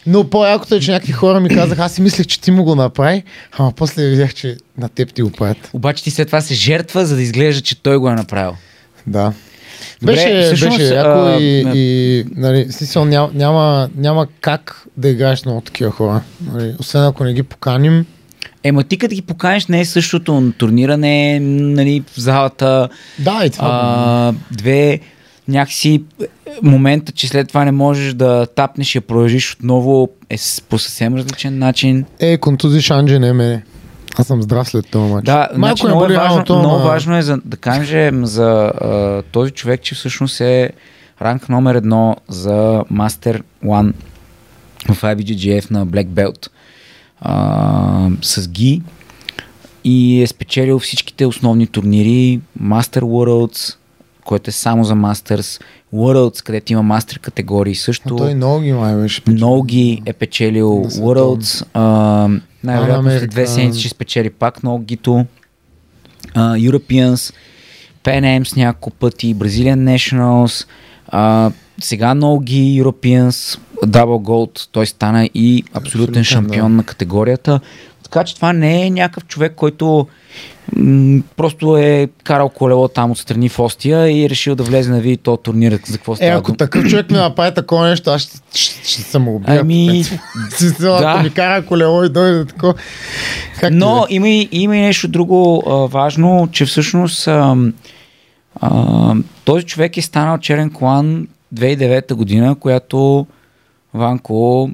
Но 0.06 0.30
по-якото 0.30 0.74
е, 0.74 0.80
че 0.80 0.90
някакви 0.92 1.12
хора 1.12 1.40
ми 1.40 1.48
казаха, 1.48 1.82
аз 1.84 1.92
си 1.92 2.02
мислех, 2.02 2.26
че 2.26 2.40
ти 2.40 2.50
му 2.50 2.64
го 2.64 2.74
направи, 2.74 3.22
ама 3.52 3.72
после 3.76 4.08
видях, 4.08 4.34
че 4.34 4.56
на 4.78 4.88
теб 4.88 5.14
ти 5.14 5.22
го 5.22 5.30
правят. 5.30 5.70
Обаче 5.72 6.04
ти 6.04 6.10
след 6.10 6.26
това 6.28 6.40
се 6.40 6.54
жертва, 6.54 7.06
за 7.06 7.16
да 7.16 7.22
изглежда, 7.22 7.62
че 7.62 7.82
той 7.82 7.96
го 7.96 8.08
е 8.08 8.14
направил. 8.14 8.56
Да. 9.06 9.32
Добре, 10.00 10.14
беше, 10.14 10.42
всъщност, 10.46 10.78
беше 10.78 10.94
яко 10.94 11.18
а, 11.20 11.36
и, 11.40 11.64
а, 11.64 11.72
и 11.74 12.24
нали, 12.36 12.72
смисъл, 12.72 13.04
няма, 13.04 13.30
няма, 13.34 13.88
няма 13.96 14.26
как 14.40 14.86
да 14.96 15.08
играеш 15.08 15.44
много 15.44 15.60
такива 15.60 15.90
хора. 15.90 16.20
Нали, 16.52 16.74
освен 16.78 17.04
ако 17.04 17.24
не 17.24 17.32
ги 17.34 17.42
поканим. 17.42 18.06
Ема 18.64 18.84
ти 18.84 18.98
като 18.98 19.14
ги 19.14 19.22
поканиш 19.22 19.66
не 19.66 19.80
е 19.80 19.84
същото. 19.84 20.52
Турниране 20.58 21.40
нали, 21.40 22.02
в 22.12 22.20
залата, 22.20 22.88
Да, 23.18 23.42
и 23.46 23.50
това. 23.50 23.68
а, 23.68 24.32
две, 24.56 25.00
някакси 25.48 26.04
е, 26.22 26.26
момента, 26.62 27.12
че 27.12 27.28
след 27.28 27.48
това 27.48 27.64
не 27.64 27.72
можеш 27.72 28.14
да 28.14 28.46
тапнеш 28.46 28.94
и 28.94 28.98
я 28.98 29.02
продължиш 29.02 29.54
отново 29.54 30.08
е 30.30 30.36
по 30.68 30.78
съвсем 30.78 31.14
различен 31.14 31.58
начин. 31.58 32.04
Е, 32.20 32.38
контузи 32.38 32.82
Шанджи 32.82 33.18
не 33.18 33.28
е 33.28 33.32
мене. 33.32 33.62
Аз 34.18 34.26
съм 34.26 34.42
здрав 34.42 34.68
след 34.68 34.90
този 34.90 35.12
матч. 35.12 35.26
Да, 35.26 35.48
Малко 35.56 35.56
значи, 35.56 35.84
ме 35.84 35.88
много, 35.88 36.04
е 36.04 36.16
важно, 36.16 36.34
рамото, 36.34 36.58
много 36.58 36.78
важно 36.78 37.16
е 37.16 37.22
за, 37.22 37.38
да 37.44 37.56
кажем 37.56 38.26
за 38.26 38.72
а, 38.80 39.22
този 39.32 39.50
човек, 39.50 39.82
че 39.82 39.94
всъщност 39.94 40.40
е 40.40 40.70
ранг 41.22 41.48
номер 41.48 41.74
едно 41.74 42.16
за 42.28 42.84
Master 42.92 43.42
One 43.64 43.92
в 44.88 45.02
IBJJF 45.02 45.70
на 45.70 45.86
Black 45.86 46.06
Belt 46.06 46.48
а, 47.20 48.08
с 48.22 48.48
ГИ 48.48 48.82
и 49.84 50.22
е 50.22 50.26
спечелил 50.26 50.78
всичките 50.78 51.26
основни 51.26 51.66
турнири 51.66 52.40
Master 52.62 53.00
Worlds, 53.00 53.76
който 54.24 54.50
е 54.50 54.52
само 54.52 54.84
за 54.84 54.94
Masters, 54.94 55.62
Worlds, 55.94 56.44
където 56.44 56.72
има 56.72 56.82
Master 56.82 57.18
категории 57.18 57.74
също. 57.74 58.14
А 58.14 58.18
той 58.18 58.34
много 58.34 58.60
ги 58.60 58.72
май 58.72 58.96
беше. 58.96 59.22
Много 59.26 59.62
ги 59.62 60.02
е 60.06 60.12
печелил. 60.12 60.84
Worlds. 60.84 61.66
А, 61.74 61.82
най-вероятно 62.64 63.10
след 63.10 63.30
две 63.30 63.46
седмици 63.46 63.80
ще 63.80 63.88
спечели 63.88 64.30
пак 64.30 64.62
много 64.62 64.84
гито. 64.84 65.26
А, 66.34 66.54
Europeans, 66.54 67.34
Pan 68.04 68.40
Ams 68.40 68.56
няколко 68.56 68.90
пъти, 68.90 69.36
Brazilian 69.36 69.96
Nationals, 69.96 70.66
а, 71.08 71.50
сега 71.80 72.14
много 72.14 72.40
ги 72.40 72.82
Europeans, 72.82 73.58
Double 73.84 74.22
Gold, 74.22 74.68
той 74.72 74.86
стана 74.86 75.30
и 75.34 75.64
абсолютен 75.72 75.82
Абсолютен, 75.82 76.24
шампион 76.24 76.70
да. 76.70 76.76
на 76.76 76.84
категорията. 76.84 77.60
Така 78.14 78.24
че 78.24 78.34
това 78.34 78.52
не 78.52 78.86
е 78.86 78.90
някакъв 78.90 79.24
човек, 79.26 79.52
който 79.56 80.06
м- 80.76 81.22
просто 81.36 81.76
е 81.76 82.08
карал 82.24 82.48
колело 82.48 82.88
там 82.88 83.10
отстрани 83.10 83.48
в 83.48 83.58
Остия 83.58 84.08
и 84.10 84.24
е 84.24 84.30
решил 84.30 84.54
да 84.54 84.62
влезе 84.62 84.90
на 84.90 85.00
види 85.00 85.16
този 85.16 85.38
турнир 85.42 85.80
за 85.86 85.98
какво 85.98 86.14
Е, 86.20 86.28
ако 86.28 86.52
такъв 86.52 86.86
човек 86.88 87.10
ми 87.10 87.16
направи 87.16 87.54
такова 87.54 87.88
нещо, 87.88 88.10
аз 88.10 88.22
ще, 88.22 88.38
ще, 88.54 88.88
ще 88.88 89.02
се 89.02 89.18
му 89.18 89.34
убия. 89.34 89.60
Ами, 89.60 90.04
да. 90.80 91.04
Ако 91.06 91.22
ми 91.22 91.30
кара 91.30 91.66
колело 91.66 92.04
и 92.04 92.08
дойде 92.08 92.44
такова. 92.44 92.74
Как 93.60 93.72
Но 93.72 94.06
е? 94.10 94.14
има 94.14 94.28
и, 94.28 94.48
има 94.52 94.76
и 94.76 94.80
нещо 94.80 95.08
друго 95.08 95.62
а, 95.66 95.74
важно, 95.74 96.48
че 96.52 96.64
всъщност 96.64 97.28
а, 97.28 97.56
а, 98.60 99.14
този 99.44 99.64
човек 99.64 99.96
е 99.96 100.02
станал 100.02 100.38
черен 100.38 100.70
колан 100.70 101.28
2009 101.54 102.14
година, 102.14 102.54
която 102.54 103.26
Ванко 103.94 104.70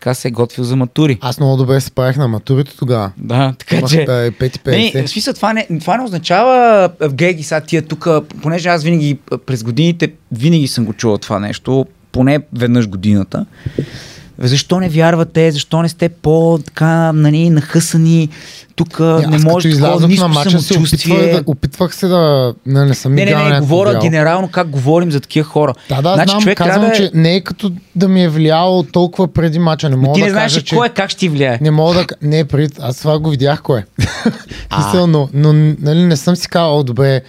така 0.00 0.14
се 0.14 0.28
е 0.28 0.30
готвил 0.30 0.64
за 0.64 0.76
матури. 0.76 1.18
Аз 1.20 1.40
много 1.40 1.56
добре 1.56 1.80
се 1.80 1.86
справих 1.86 2.16
на 2.16 2.28
матурите 2.28 2.76
тогава. 2.76 3.12
Да, 3.16 3.54
така 3.58 3.76
Имах 3.76 3.90
че... 3.90 4.04
да 4.04 4.26
е 4.26 4.30
5 4.30 4.94
Не, 4.94 5.02
в 5.02 5.10
смисъл, 5.10 5.34
това 5.34 5.52
не, 5.52 5.66
това 5.80 5.96
не 5.96 6.04
означава, 6.04 6.88
Геги, 7.12 7.42
сега 7.42 7.60
тия 7.60 7.82
тук, 7.82 8.08
понеже 8.42 8.68
аз 8.68 8.82
винаги 8.82 9.18
през 9.46 9.62
годините, 9.62 10.12
винаги 10.32 10.68
съм 10.68 10.84
го 10.84 10.92
чувал 10.92 11.18
това 11.18 11.38
нещо, 11.38 11.86
поне 12.12 12.40
веднъж 12.52 12.88
годината. 12.88 13.46
Защо 14.40 14.80
не 14.80 14.88
вярвате, 14.88 15.50
защо 15.50 15.82
не 15.82 15.88
сте 15.88 16.08
по-така, 16.08 17.12
нали, 17.12 17.50
нахъсани, 17.50 18.28
тук 18.76 19.00
не 19.00 19.06
аз 19.06 19.42
може 19.42 19.68
такова 19.68 19.68
излязох 19.68 20.18
на 20.20 20.28
матча 20.28 20.60
се 20.60 20.78
опитвах, 20.78 21.20
да, 21.20 21.42
опитвах 21.46 21.94
се 21.94 22.06
да 22.06 22.54
не, 22.66 22.84
не 22.84 22.94
съм 22.94 23.14
Не, 23.14 23.24
не, 23.24 23.34
не, 23.34 23.36
някакво 23.36 23.60
говоря 23.60 23.88
влияло. 23.88 24.02
генерално 24.02 24.48
как 24.48 24.68
говорим 24.68 25.12
за 25.12 25.20
такива 25.20 25.44
хора. 25.48 25.74
Да, 25.88 26.02
да, 26.02 26.14
Значи, 26.14 26.30
знам, 26.30 26.42
човек 26.42 26.58
казвам, 26.58 26.80
да 26.80 26.88
е- 26.88 26.96
че 26.96 27.10
не 27.14 27.34
е 27.34 27.40
като 27.40 27.72
да 27.96 28.08
ми 28.08 28.24
е 28.24 28.28
влияло 28.28 28.82
толкова 28.82 29.32
преди 29.32 29.58
мача. 29.58 29.90
Не 29.90 29.96
мога 29.96 30.14
Ти 30.14 30.20
да 30.20 30.26
не 30.26 30.32
знаеш 30.32 30.52
кажа, 30.52 30.64
че... 30.64 30.76
кой 30.76 30.86
е, 30.86 30.90
как 30.90 31.10
ще 31.10 31.18
ти 31.18 31.28
влияе. 31.28 31.58
Не 31.60 31.70
мога 31.70 31.94
да... 31.94 32.06
Не, 32.22 32.44
преди... 32.44 32.74
Аз 32.80 32.98
това 32.98 33.18
го 33.18 33.30
видях 33.30 33.62
кой 33.62 33.78
е. 33.78 33.84
Но, 35.06 35.28
но 35.34 35.52
нали, 35.80 36.02
не 36.04 36.16
съм 36.16 36.36
си 36.36 36.48
казал, 36.48 36.78
«О, 36.78 36.82
добре, 36.82 37.20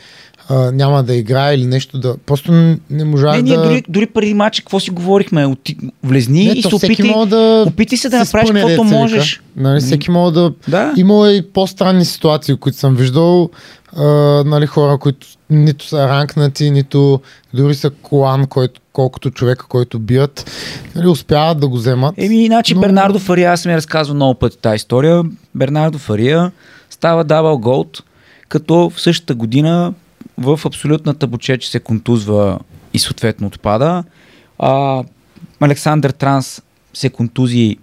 а, 0.52 0.72
няма 0.72 1.04
да 1.04 1.16
играя 1.16 1.56
или 1.56 1.66
нещо 1.66 2.00
да... 2.00 2.16
Просто 2.26 2.52
не 2.90 3.04
можах 3.06 3.36
Не, 3.36 3.42
ние 3.42 3.58
да... 3.58 3.64
дори, 3.64 3.84
дори 3.90 4.06
преди 4.06 4.34
матча, 4.34 4.62
какво 4.62 4.80
си 4.80 4.92
говорихме? 4.92 5.46
Оти, 5.46 5.78
влезни 6.04 6.46
не, 6.46 6.52
и 6.52 6.62
се 6.62 7.04
мога 7.04 7.26
да... 7.26 7.66
опитай 7.68 7.98
се 7.98 8.10
да 8.10 8.18
се 8.18 8.20
направиш 8.20 8.50
спъне, 8.50 8.62
каквото 8.62 8.84
можеш. 8.84 9.42
Нали, 9.56 9.80
всеки 9.80 10.12
мога 10.12 10.32
да... 10.32 10.54
Да. 10.68 10.94
Имало 10.98 11.26
и 11.28 11.42
по-странни 11.42 12.06
ситуации, 12.06 12.56
които 12.56 12.78
съм 12.78 12.96
виждал. 12.96 13.50
А, 13.98 14.04
нали, 14.46 14.66
хора, 14.66 14.98
които 14.98 15.28
нито 15.50 15.88
са 15.88 16.08
ранкнати, 16.08 16.72
нито 16.72 17.22
дори 17.54 17.76
са 17.76 17.90
колан, 17.90 18.48
който, 18.48 18.82
колкото 18.94 19.32
човека, 19.32 19.66
който 19.68 20.00
бият, 20.00 20.52
нали, 20.96 21.08
успяват 21.08 21.60
да 21.60 21.68
го 21.68 21.76
вземат. 21.76 22.14
Еми, 22.18 22.46
иначе 22.46 22.76
Но- 22.76 22.82
Бернардо 22.82 23.20
Фария, 23.20 23.52
аз 23.52 23.66
я 23.66 23.78
разказвал 23.78 24.16
много 24.16 24.34
пъти 24.34 24.58
тази 24.58 24.76
история. 24.76 25.24
Бернардо 25.56 25.98
Фария 25.98 26.52
става 26.90 27.24
дабл 27.24 27.58
голд, 27.58 28.04
като 28.50 28.90
в 28.96 29.02
същата 29.02 29.36
година 29.36 29.94
в 30.42 30.60
абсолютната 30.66 31.28
буче, 31.28 31.58
че 31.58 31.72
се 31.72 31.80
контузва 31.80 32.60
и 32.94 33.00
съответно 33.00 33.48
отпада. 33.48 34.04
А, 34.60 35.04
Александър 35.60 36.12
Транс 36.12 36.62
се 36.94 37.10
контузи 37.10 37.78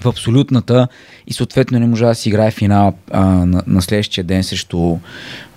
в 0.00 0.08
абсолютната 0.08 0.88
и 1.26 1.32
съответно 1.32 1.78
не 1.78 1.86
можа 1.86 2.06
да 2.06 2.14
си 2.14 2.28
играе 2.28 2.50
финал 2.50 2.94
а, 3.10 3.24
на, 3.24 3.62
на 3.66 3.82
следващия 3.82 4.24
ден 4.24 4.44
срещу 4.44 4.98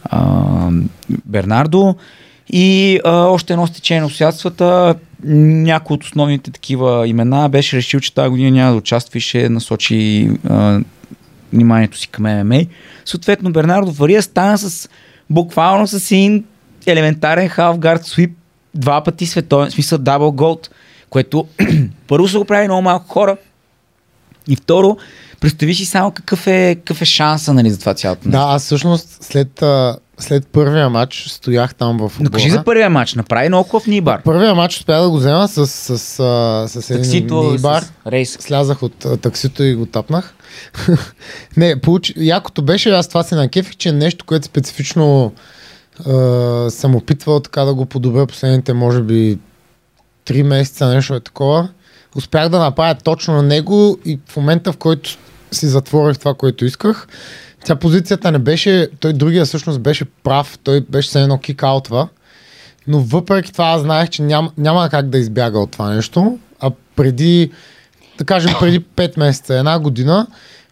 а, 0.04 0.70
Бернардо. 1.26 1.96
И 2.50 3.00
а, 3.06 3.12
още 3.12 3.54
едно 3.54 3.68
стечение 3.68 4.02
на 4.02 4.08
обстоятелствата, 4.08 4.96
някои 5.24 5.94
от 5.94 6.04
основните 6.04 6.52
такива 6.52 7.08
имена 7.08 7.50
беше 7.50 7.78
решил, 7.78 8.00
че 8.00 8.14
тази 8.14 8.30
година 8.30 8.52
няма 8.52 8.72
да 8.72 8.78
участва 8.78 9.18
и 9.18 9.22
ще 9.22 9.50
насочи 9.50 10.30
а, 10.50 10.80
вниманието 11.54 11.98
си 11.98 12.08
към 12.08 12.24
ММА. 12.24 12.62
Съответно 13.06 13.52
Бернардо 13.52 13.94
Фария 13.94 14.22
стана 14.22 14.58
с 14.58 14.90
буквално 15.30 15.88
с 15.88 16.12
един 16.12 16.44
елементарен 16.86 17.50
халфгард 17.50 18.06
свип 18.06 18.38
два 18.76 19.04
пъти 19.04 19.26
световен, 19.26 19.70
в 19.70 19.74
смисъл 19.74 19.98
дабл 19.98 20.32
голд, 20.32 20.70
което 21.10 21.48
първо 22.08 22.28
са 22.28 22.38
го 22.40 22.46
правили 22.46 22.68
много 22.68 22.82
малко 22.82 23.08
хора, 23.08 23.38
и 24.50 24.56
второ, 24.56 24.98
представи 25.40 25.76
си 25.76 25.86
само 25.86 26.12
какъв 26.12 26.48
е, 26.48 26.76
какъв 26.76 27.02
е 27.02 27.06
шанса 27.06 27.54
нали, 27.54 27.70
за 27.70 27.80
това 27.80 27.94
цялото 27.94 28.22
Да, 28.24 28.38
нещо. 28.38 28.50
аз 28.50 28.64
всъщност 28.64 29.24
след, 29.24 29.64
след 30.20 30.48
първия 30.48 30.90
матч 30.90 31.26
стоях 31.28 31.76
там 31.76 31.98
в 31.98 32.00
Но 32.00 32.06
отбора. 32.08 32.32
кажи 32.32 32.50
за 32.50 32.64
първия 32.64 32.90
матч, 32.90 33.14
направи 33.14 33.48
много 33.50 33.70
хубав 33.70 33.88
нибар. 33.88 34.22
Първия 34.24 34.56
матч 34.56 34.78
успях 34.78 35.02
да 35.02 35.10
го 35.10 35.18
взема 35.18 35.48
с, 35.48 35.68
с, 35.68 35.98
с, 35.98 36.20
а, 36.20 36.68
с 36.68 36.90
един 36.90 37.04
Таксито 37.04 37.36
мини-бар. 37.36 37.82
с 37.84 37.92
рейс. 38.08 38.38
Слязах 38.40 38.84
от 38.84 39.06
таксито 39.22 39.64
и 39.64 39.76
го 39.76 39.86
тапнах. 39.86 40.36
не, 41.58 41.82
получи... 41.82 42.14
якото 42.18 42.62
беше, 42.62 42.90
аз 42.90 43.08
това 43.08 43.24
се 43.24 43.36
накефих, 43.36 43.76
че 43.76 43.92
нещо, 43.92 44.26
което 44.26 44.46
специфично 44.46 45.34
а, 46.06 46.12
съм 46.70 46.96
опитвал 46.96 47.40
така 47.40 47.62
да 47.62 47.74
го 47.74 47.86
подобря 47.86 48.28
последните, 48.28 48.74
може 48.74 49.02
би, 49.02 49.38
три 50.26 50.44
месеца, 50.44 50.88
нещо 50.88 51.16
е 51.16 51.20
такова. 51.20 51.70
Успях 52.16 52.50
да 52.50 52.60
направя 52.60 52.96
точно 53.04 53.34
на 53.34 53.44
него 53.44 54.00
и 54.06 54.20
в 54.30 54.38
момента, 54.38 54.72
в 54.72 54.78
който 54.78 55.18
си 55.52 55.68
затворих 55.68 56.18
това, 56.18 56.34
което 56.34 56.66
исках, 56.66 57.08
тя 57.66 57.76
позицията 57.76 58.32
не 58.32 58.40
беше, 58.40 58.90
той 59.00 59.14
другия 59.14 59.46
всъщност 59.46 59.82
беше 59.82 60.06
прав, 60.06 60.60
той 60.64 60.82
беше 60.82 61.10
се 61.10 61.22
едно 61.22 61.38
кикаутва. 61.38 62.08
Но 62.88 63.00
въпреки 63.00 63.52
това 63.52 63.66
аз 63.66 63.82
знаех, 63.82 64.10
че 64.10 64.22
ням, 64.22 64.52
няма 64.58 64.90
как 64.90 65.10
да 65.10 65.18
избяга 65.18 65.60
от 65.60 65.72
това 65.72 65.90
нещо. 65.90 66.40
А 66.60 66.72
преди, 66.96 67.52
да 68.18 68.26
кажем, 68.26 68.54
преди 68.60 68.80
5 68.80 69.20
месеца, 69.20 69.56
една 69.56 69.80
година, 69.80 70.28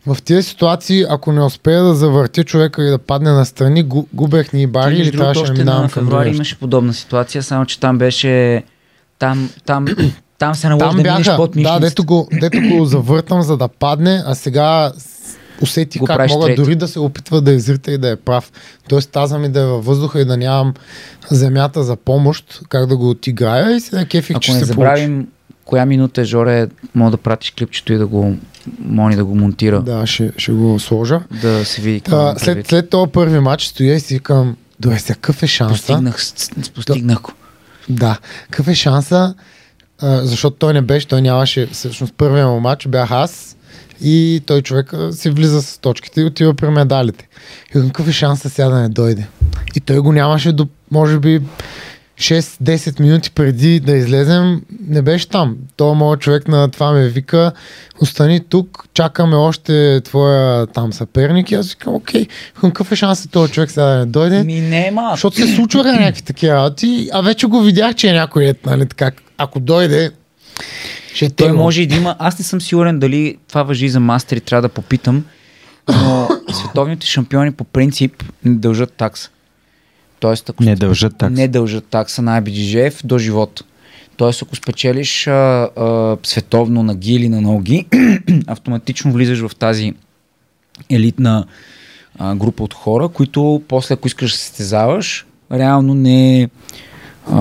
в 0.08 0.18
тези 0.22 0.44
ситуации, 0.44 1.06
ако 1.10 1.32
не 1.32 1.44
успея 1.44 1.84
да 1.84 1.96
завъртя 1.96 2.44
човека 2.44 2.84
и 2.84 2.90
да 2.90 2.98
падне 2.98 3.32
настрани, 3.32 3.86
гу- 3.86 4.06
губех 4.14 4.54
ни 4.54 4.68
бари 4.68 4.96
или 4.96 5.12
трябваше 5.12 5.44
да 5.44 5.54
минавам 5.54 5.84
на 5.84 5.90
февруари 5.90 6.30
имаше 6.30 6.60
подобна 6.60 6.94
ситуация, 6.94 7.44
само 7.44 7.66
че 7.66 7.80
там 7.80 7.98
беше... 7.98 8.64
Там, 9.20 9.50
там, 9.66 9.86
там 10.38 10.56
се 10.56 10.70
наложи 10.70 10.90
Там 10.90 11.04
да 11.04 11.12
минеш 11.12 11.26
бяха, 11.26 11.38
под 11.38 11.52
да, 11.52 11.80
дето 11.80 12.04
го, 12.04 12.28
дето 12.32 12.58
го 12.62 12.86
завъртам, 12.86 13.42
за 13.42 13.58
да 13.58 13.68
падне, 13.68 14.24
а 14.26 14.36
сега 14.36 14.92
усети 15.62 16.00
Го 16.00 16.06
как 16.06 16.30
мога 16.30 16.46
трети. 16.46 16.62
дори 16.62 16.76
да 16.76 16.88
се 16.88 17.00
опитва 17.00 17.42
да 17.42 17.52
изрита 17.52 17.92
и 17.92 17.98
да 17.98 18.10
е 18.10 18.16
прав. 18.16 18.52
Тоест 18.90 19.12
таза 19.12 19.40
ми 19.40 19.50
да 19.50 19.60
е 19.60 19.66
във 19.66 19.86
въздуха 19.86 20.22
и 20.22 20.26
да 20.26 20.38
нямам 20.38 20.74
земята 21.32 21.84
за 21.84 21.96
помощ, 21.96 22.62
как 22.70 22.86
да 22.86 22.98
го 22.98 23.10
отиграя 23.10 23.76
и 23.76 23.80
сега 23.80 24.06
кефих, 24.06 24.40
че 24.40 24.52
Ако 24.52 24.56
не 24.56 24.60
се 24.60 24.66
забравим 24.66 25.28
коя 25.66 25.86
минута 25.86 26.22
е 26.22 26.26
Жоре, 26.26 26.68
мога 26.96 27.12
да 27.12 27.18
пратиш 27.18 27.52
клипчето 27.52 27.94
и 27.94 27.98
да 27.98 28.08
го 28.08 28.36
мони 28.80 29.16
да 29.16 29.26
го 29.26 29.36
монтира. 29.36 29.82
Да, 29.82 30.08
ще, 30.08 30.32
ще 30.38 30.52
го 30.52 30.80
сложа. 30.80 31.22
Да 31.42 31.66
се 31.66 31.82
види 31.82 32.02
Та, 32.02 32.36
след, 32.38 32.68
след 32.68 32.90
този 32.90 33.12
първи 33.12 33.40
матч 33.40 33.66
стоя 33.66 33.96
и 33.96 34.00
си 34.00 34.14
викам, 34.14 34.58
добре, 34.80 35.00
сега 35.00 35.14
какъв 35.14 35.44
е 35.44 35.48
шанса? 35.48 35.74
Постигнах, 35.74 36.18
постигнах 36.76 37.22
го. 37.22 37.32
Да, 37.90 38.18
какъв 38.50 38.68
е 38.68 38.76
шанса? 38.76 39.36
А, 40.00 40.26
защото 40.26 40.58
той 40.58 40.74
не 40.74 40.82
беше, 40.82 41.08
той 41.08 41.22
нямаше, 41.22 41.68
всъщност 41.72 42.14
първият 42.18 42.50
му 42.50 42.60
матч 42.60 42.88
бях 42.88 43.12
аз 43.12 43.56
и 44.02 44.42
той 44.46 44.62
човек 44.62 44.94
си 45.12 45.30
влиза 45.30 45.62
с 45.62 45.78
точките 45.78 46.22
и 46.22 46.26
отива 46.26 46.54
при 46.54 46.70
медалите. 46.70 47.28
И 47.70 47.72
какъв 47.72 48.08
е 48.08 48.12
шанса 48.12 48.50
сега 48.50 48.70
да 48.70 48.76
не 48.76 48.90
дойде? 48.90 49.28
И 49.76 49.80
той 49.80 50.00
го 50.00 50.12
нямаше 50.12 50.52
до, 50.52 50.68
може 50.92 51.20
би, 51.20 51.42
6-10 52.20 53.00
минути 53.00 53.32
преди 53.32 53.80
да 53.80 53.96
излезем, 53.96 54.62
не 54.88 55.02
беше 55.02 55.30
там. 55.30 55.58
Той 55.78 55.96
моят 55.96 56.20
човек 56.20 56.48
на 56.48 56.72
това 56.72 56.92
ме 56.92 57.08
вика, 57.08 57.52
остани 58.02 58.40
тук, 58.40 58.86
чакаме 58.94 59.36
още 59.36 60.02
твоя 60.04 60.68
там 60.68 60.94
съперник 60.94 61.52
и 61.52 61.56
аз 61.56 61.70
викам, 61.70 61.96
окей, 61.96 62.28
какъв 62.62 62.92
е 62.92 62.96
шансът 62.96 63.32
този 63.32 63.54
човек 63.54 63.72
сега 63.72 63.86
да 63.86 64.00
не 64.00 64.06
дойде? 64.06 64.44
Ми 64.44 64.62
не. 64.62 64.94
Защото 65.12 65.36
се 65.36 65.56
случваха 65.56 65.92
някакви 66.00 66.22
такива 66.22 66.54
работи, 66.54 67.10
а 67.14 67.22
вече 67.22 67.48
го 67.48 67.62
видях, 67.62 67.96
че 67.96 68.10
е 68.10 68.14
някой, 68.14 68.46
е, 68.46 68.54
нали, 68.66 68.86
така, 68.86 69.12
ако 69.38 69.60
дойде, 69.60 70.12
ще 71.14 71.26
е 71.26 71.30
Той 71.30 71.48
тегло. 71.48 71.64
може 71.64 71.82
и 71.82 71.88
да 71.88 71.96
има. 71.96 72.16
Аз 72.20 72.40
не 72.40 72.46
съм 72.46 72.62
сигурен 72.62 73.00
дали 73.00 73.38
това 73.48 73.64
въжи 73.64 73.90
за 73.90 74.00
мастери, 74.00 74.42
трябва 74.42 74.62
да 74.62 74.70
попитам. 74.70 75.26
Но 75.88 76.30
световните 76.54 77.08
шампиони 77.08 77.52
по 77.52 77.64
принцип 77.64 78.24
не 78.46 78.56
дължат 78.56 78.94
такса. 78.94 79.30
Тоест, 80.26 80.50
ако 80.50 80.64
Не 80.64 80.76
дължат 80.76 81.18
такса. 81.18 81.36
не 81.36 81.48
дължат 81.48 81.86
такса 81.86 82.22
на 82.22 82.42
IBGF 82.42 83.06
до 83.06 83.18
живота. 83.18 83.64
Тоест, 84.18 84.42
ако 84.42 84.56
спечелиш 84.56 85.28
а, 85.28 85.32
а, 85.32 86.18
световно 86.24 86.84
на 86.84 86.96
ги 86.96 87.14
или 87.14 87.30
на 87.30 87.42
ноги, 87.42 87.86
автоматично 88.48 89.12
влизаш 89.12 89.40
в 89.40 89.56
тази 89.56 89.94
елитна 90.90 91.46
а, 92.20 92.36
група 92.36 92.64
от 92.64 92.74
хора, 92.74 93.08
които 93.08 93.62
после, 93.68 93.94
ако 93.94 94.08
искаш 94.08 94.32
да 94.32 94.38
се 94.38 94.44
състезаваш, 94.44 95.26
реално 95.52 95.94
не, 95.94 96.50
а, 97.32 97.40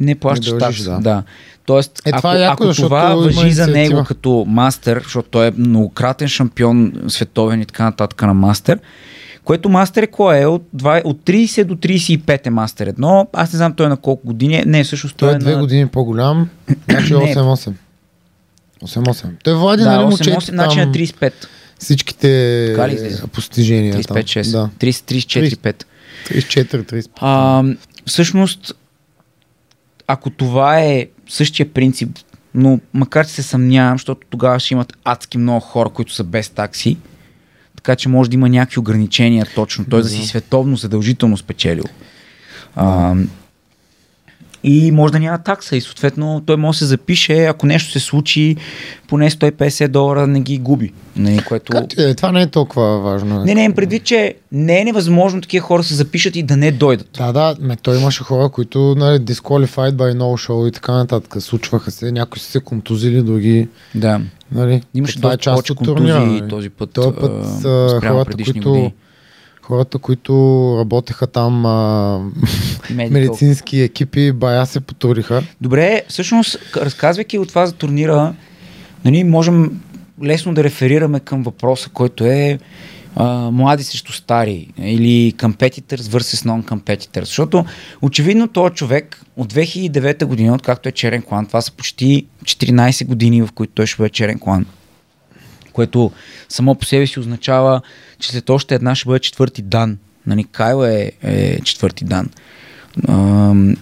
не 0.00 0.14
плащаш 0.14 0.52
Не 0.52 0.58
дължиш, 0.58 0.78
такса. 0.78 0.90
да. 0.90 1.00
Да. 1.00 1.22
Тоест, 1.64 2.02
Е, 2.06 2.10
ако, 2.10 2.18
това 2.18 2.36
е 2.36 2.40
яко, 2.40 2.64
ако 2.64 2.74
това 2.74 3.14
въжи 3.14 3.52
за 3.52 3.66
него 3.66 4.04
като 4.04 4.44
мастер, 4.48 5.00
защото 5.02 5.28
той 5.30 5.46
е 5.46 5.52
многократен 5.56 6.28
шампион 6.28 6.92
световен 7.08 7.60
и 7.62 7.66
така 7.66 7.84
нататък 7.84 8.22
на 8.22 8.34
мастер, 8.34 8.78
което 9.46 9.68
мастер 9.68 10.02
е 10.02 10.06
кое 10.06 10.40
е? 10.40 10.46
От, 10.46 10.62
2, 10.76 11.04
от 11.04 11.20
30 11.20 11.64
до 11.64 11.76
35 11.76 12.46
е 12.46 12.50
мастер 12.50 12.86
едно. 12.86 13.28
Аз 13.32 13.52
не 13.52 13.56
знам 13.56 13.74
той 13.74 13.88
на 13.88 13.96
колко 13.96 14.26
години 14.26 14.56
е. 14.56 14.64
Не, 14.66 14.84
всъщност 14.84 15.16
той, 15.16 15.28
Той 15.28 15.36
е 15.36 15.38
две 15.38 15.52
на... 15.52 15.60
години 15.60 15.86
по-голям, 15.86 16.50
значи 16.90 17.12
Не. 17.12 17.18
8-8. 17.18 17.72
8-8. 18.84 19.26
Той 19.44 19.54
води, 19.54 19.82
Да, 19.82 19.90
нали, 19.90 20.04
8, 20.04 20.10
момчето 20.10 20.30
8, 20.30 20.50
значи 20.50 20.76
там 20.76 20.88
на 20.88 20.94
35. 20.94 21.32
всичките 21.78 22.76
постижения. 23.32 23.94
35-6. 23.94 24.52
Там. 24.52 24.70
30, 24.78 24.90
34, 24.90 25.56
5. 25.56 25.62
Да, 25.62 26.34
34-35. 26.34 27.08
А, 27.16 27.64
всъщност, 28.06 28.74
ако 30.06 30.30
това 30.30 30.80
е 30.80 31.06
същия 31.28 31.72
принцип, 31.72 32.18
но 32.54 32.80
макар 32.94 33.26
че 33.26 33.32
се 33.32 33.42
съмнявам, 33.42 33.94
защото 33.94 34.20
тогава 34.30 34.60
ще 34.60 34.74
имат 34.74 34.92
адски 35.04 35.38
много 35.38 35.60
хора, 35.60 35.88
които 35.88 36.14
са 36.14 36.24
без 36.24 36.48
такси, 36.48 36.96
така 37.86 37.96
че 37.96 38.08
може 38.08 38.30
да 38.30 38.34
има 38.34 38.48
някакви 38.48 38.78
ограничения 38.78 39.46
точно, 39.54 39.84
т.е. 39.84 40.00
да 40.00 40.08
си 40.08 40.26
световно 40.26 40.76
задължително 40.76 41.36
спечелил. 41.36 41.84
А, 42.76 43.14
и 44.66 44.92
може 44.92 45.12
да 45.12 45.20
няма 45.20 45.38
такса 45.38 45.76
и 45.76 45.80
съответно 45.80 46.42
той 46.46 46.56
може 46.56 46.76
да 46.76 46.78
се 46.78 46.84
запише, 46.84 47.44
ако 47.44 47.66
нещо 47.66 47.92
се 47.92 48.00
случи, 48.00 48.56
поне 49.08 49.30
150 49.30 49.88
долара 49.88 50.26
не 50.26 50.40
ги 50.40 50.58
губи. 50.58 50.92
Не, 51.16 51.44
което... 51.44 51.72
Да 51.72 52.10
е, 52.10 52.14
това 52.14 52.32
не 52.32 52.42
е 52.42 52.46
толкова 52.46 52.98
важно. 53.00 53.44
Не, 53.44 53.54
не, 53.54 53.64
им 53.64 53.72
предвид, 53.72 54.04
че 54.04 54.34
не 54.52 54.80
е 54.80 54.84
невъзможно 54.84 55.40
такива 55.40 55.66
хора 55.66 55.82
се 55.82 55.94
запишат 55.94 56.36
и 56.36 56.42
да 56.42 56.56
не 56.56 56.72
дойдат. 56.72 57.08
Да, 57.18 57.32
да, 57.32 57.56
ме, 57.60 57.76
той 57.76 57.98
имаше 57.98 58.24
хора, 58.24 58.48
които 58.48 58.94
нали, 58.98 59.18
disqualified 59.18 59.92
by 59.92 60.16
no 60.16 60.48
show 60.48 60.68
и 60.68 60.72
така 60.72 60.92
нататък. 60.92 61.42
Случваха 61.42 61.90
се, 61.90 62.12
някои 62.12 62.40
са 62.40 62.50
се 62.50 62.60
контузили, 62.60 63.22
други. 63.22 63.68
Да. 63.94 64.20
Нали, 64.52 64.82
Имаше 64.94 65.16
това 65.16 65.32
е 65.32 65.36
част 65.36 65.70
от 65.70 65.84
турнира. 65.84 66.26
нали. 66.26 66.48
този 66.48 66.70
път, 66.70 66.90
Този 66.92 67.16
път 67.16 67.64
а, 67.64 68.00
хората, 68.00 68.32
които, 68.44 68.70
години. 68.70 68.94
Хората, 69.66 69.98
които 69.98 70.74
работеха 70.78 71.26
там, 71.26 71.66
а, 71.66 72.20
медицински 72.90 73.80
екипи, 73.80 74.32
бая 74.32 74.66
се 74.66 74.80
потрудиха. 74.80 75.42
Добре, 75.60 76.02
всъщност, 76.08 76.58
разказвайки 76.76 77.38
от 77.38 77.48
това 77.48 77.66
за 77.66 77.72
турнира, 77.72 78.34
нали, 79.04 79.24
можем 79.24 79.80
лесно 80.24 80.54
да 80.54 80.64
реферираме 80.64 81.20
към 81.20 81.42
въпроса, 81.42 81.90
който 81.90 82.24
е 82.24 82.58
а, 83.16 83.50
млади 83.50 83.84
срещу 83.84 84.12
стари 84.12 84.68
или 84.78 85.34
competitors 85.36 85.96
versus 85.96 86.46
non-competitors. 86.46 87.24
Защото 87.24 87.64
очевидно 88.02 88.48
този 88.48 88.74
човек 88.74 89.22
от 89.36 89.52
2009 89.52 90.24
година, 90.24 90.54
откакто 90.54 90.88
е 90.88 90.92
черен 90.92 91.22
клан, 91.22 91.46
това 91.46 91.60
са 91.60 91.72
почти 91.72 92.26
14 92.44 93.06
години, 93.06 93.42
в 93.42 93.48
които 93.54 93.72
той 93.72 93.86
ще 93.86 93.96
бъде 93.96 94.10
черен 94.10 94.38
клан, 94.38 94.66
което 95.76 96.10
само 96.48 96.74
по 96.74 96.84
себе 96.84 97.06
си 97.06 97.20
означава, 97.20 97.80
че 98.18 98.30
след 98.30 98.50
още 98.50 98.74
една 98.74 98.94
ще 98.94 99.06
бъде 99.06 99.18
четвърти 99.18 99.62
дан. 99.62 99.98
Нали, 100.26 100.44
Кайл 100.44 100.84
е, 100.84 101.12
е 101.22 101.60
четвърти 101.60 102.04
дан. 102.04 102.28
Ам, 103.08 103.76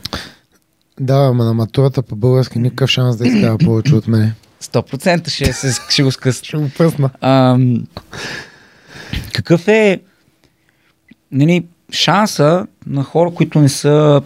Да, 1.00 1.14
ама 1.14 1.44
на 1.44 1.54
матурата 1.54 2.02
по 2.02 2.16
български 2.16 2.58
никакъв 2.58 2.90
шанс 2.90 3.16
да 3.16 3.28
изкара 3.28 3.58
повече 3.58 3.94
от 3.94 4.08
мен. 4.08 4.32
100% 4.62 5.28
ще, 5.28 5.52
се, 5.52 5.80
ще 5.90 6.02
го 6.02 6.10
скъсат. 6.10 6.44
Ще 6.44 6.56
го 6.56 6.70
пръсна. 6.78 7.10
Ам, 7.20 7.86
какъв 9.32 9.68
е 9.68 10.00
нали, 11.32 11.64
шанса 11.92 12.66
на 12.86 13.04
хора, 13.04 13.30
които 13.34 13.60
не 13.60 13.68
са... 13.68 14.22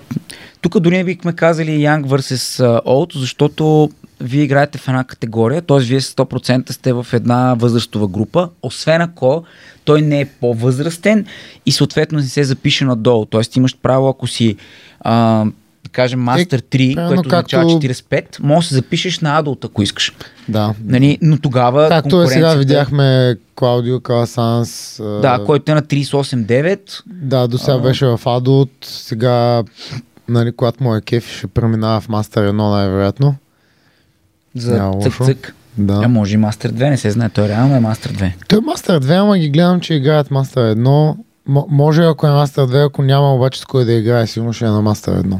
Тук 0.61 0.81
дори 0.81 0.96
не 0.96 1.04
бихме 1.04 1.33
казали 1.33 1.70
Young 1.70 2.07
vs 2.07 2.64
Old, 2.85 3.18
защото 3.18 3.90
вие 4.20 4.42
играете 4.42 4.78
в 4.78 4.88
една 4.88 5.04
категория, 5.04 5.62
т.е. 5.62 5.78
вие 5.78 6.00
100% 6.00 6.72
сте 6.72 6.92
в 6.92 7.07
една 7.12 7.54
възрастова 7.54 8.09
група, 8.09 8.48
освен 8.62 9.00
ако 9.00 9.44
той 9.85 10.02
не 10.02 10.20
е 10.20 10.26
по-възрастен 10.26 11.26
и 11.66 11.72
съответно 11.72 12.18
не 12.18 12.24
се 12.24 12.44
запише 12.44 12.85
надолу. 12.85 13.24
Т.е. 13.24 13.57
имаш 13.57 13.76
право, 13.76 14.09
ако 14.09 14.26
си 14.26 14.57
а, 15.00 15.44
да 15.85 15.90
кажем 15.92 16.20
Master 16.20 16.46
3, 16.54 16.70
примерно 16.70 17.09
което 17.09 17.28
означава 17.28 17.62
както- 17.64 17.87
45, 17.87 18.24
може 18.40 18.64
да 18.64 18.68
се 18.68 18.74
запишеш 18.74 19.20
на 19.20 19.42
Adult, 19.42 19.64
ако 19.64 19.83
искаш. 19.83 20.12
Да. 20.48 20.74
Нали, 20.85 21.18
но 21.22 21.38
тогава 21.38 21.88
Както 21.88 22.22
е 22.22 22.26
сега 22.26 22.46
конкуренцията- 22.46 22.59
видяхме 22.59 23.37
Клаудио 23.54 24.00
Каласанс. 24.00 24.96
Да, 25.22 25.42
който 25.46 25.72
е 25.72 25.74
на 25.74 25.83
38.9. 25.83 26.81
Да, 27.07 27.48
до 27.48 27.59
сега 27.59 27.74
А. 27.74 27.78
беше 27.78 28.07
в 28.07 28.20
Адулт. 28.26 28.70
Сега, 28.83 29.62
нали, 30.28 30.52
когато 30.52 30.85
му 30.85 30.94
е 30.94 31.00
кеф, 31.00 31.33
ще 31.33 31.46
преминава 31.46 32.00
в 32.00 32.09
Мастер 32.09 32.42
1 32.42 32.70
най-вероятно. 32.70 33.35
За 34.54 34.92
цък-цък. 35.02 35.54
Да. 35.78 35.92
А 35.94 36.08
може 36.08 36.34
и 36.34 36.38
Мастер 36.38 36.72
2, 36.72 36.90
не 36.90 36.96
се 36.96 37.11
знае. 37.11 37.28
Той 37.28 37.48
реално 37.48 37.76
е 37.76 37.80
Мастер 37.80 38.12
2. 38.12 38.32
Той 38.48 38.58
е 38.58 38.62
Мастер 38.62 39.00
2, 39.00 39.14
ама 39.14 39.38
ги 39.38 39.50
гледам, 39.50 39.80
че 39.80 39.94
играят 39.94 40.30
Мастер 40.30 40.74
1. 40.74 41.16
М- 41.46 41.64
може 41.68 42.02
ако 42.02 42.26
е 42.26 42.30
Мастер 42.30 42.62
2, 42.62 42.87
ако 42.87 43.02
няма 43.02 43.34
обаче 43.34 43.61
с 43.61 43.64
кой 43.64 43.84
да 43.84 43.92
играе, 43.92 44.26
сигурно 44.26 44.52
ще 44.52 44.64
е 44.64 44.68
на 44.68 44.82
Мастер 44.82 45.12
1. 45.14 45.38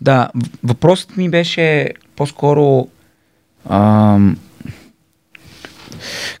Да, 0.00 0.28
въпросът 0.64 1.16
ми 1.16 1.30
беше 1.30 1.88
по-скоро... 2.16 2.86
Ам, 3.70 4.36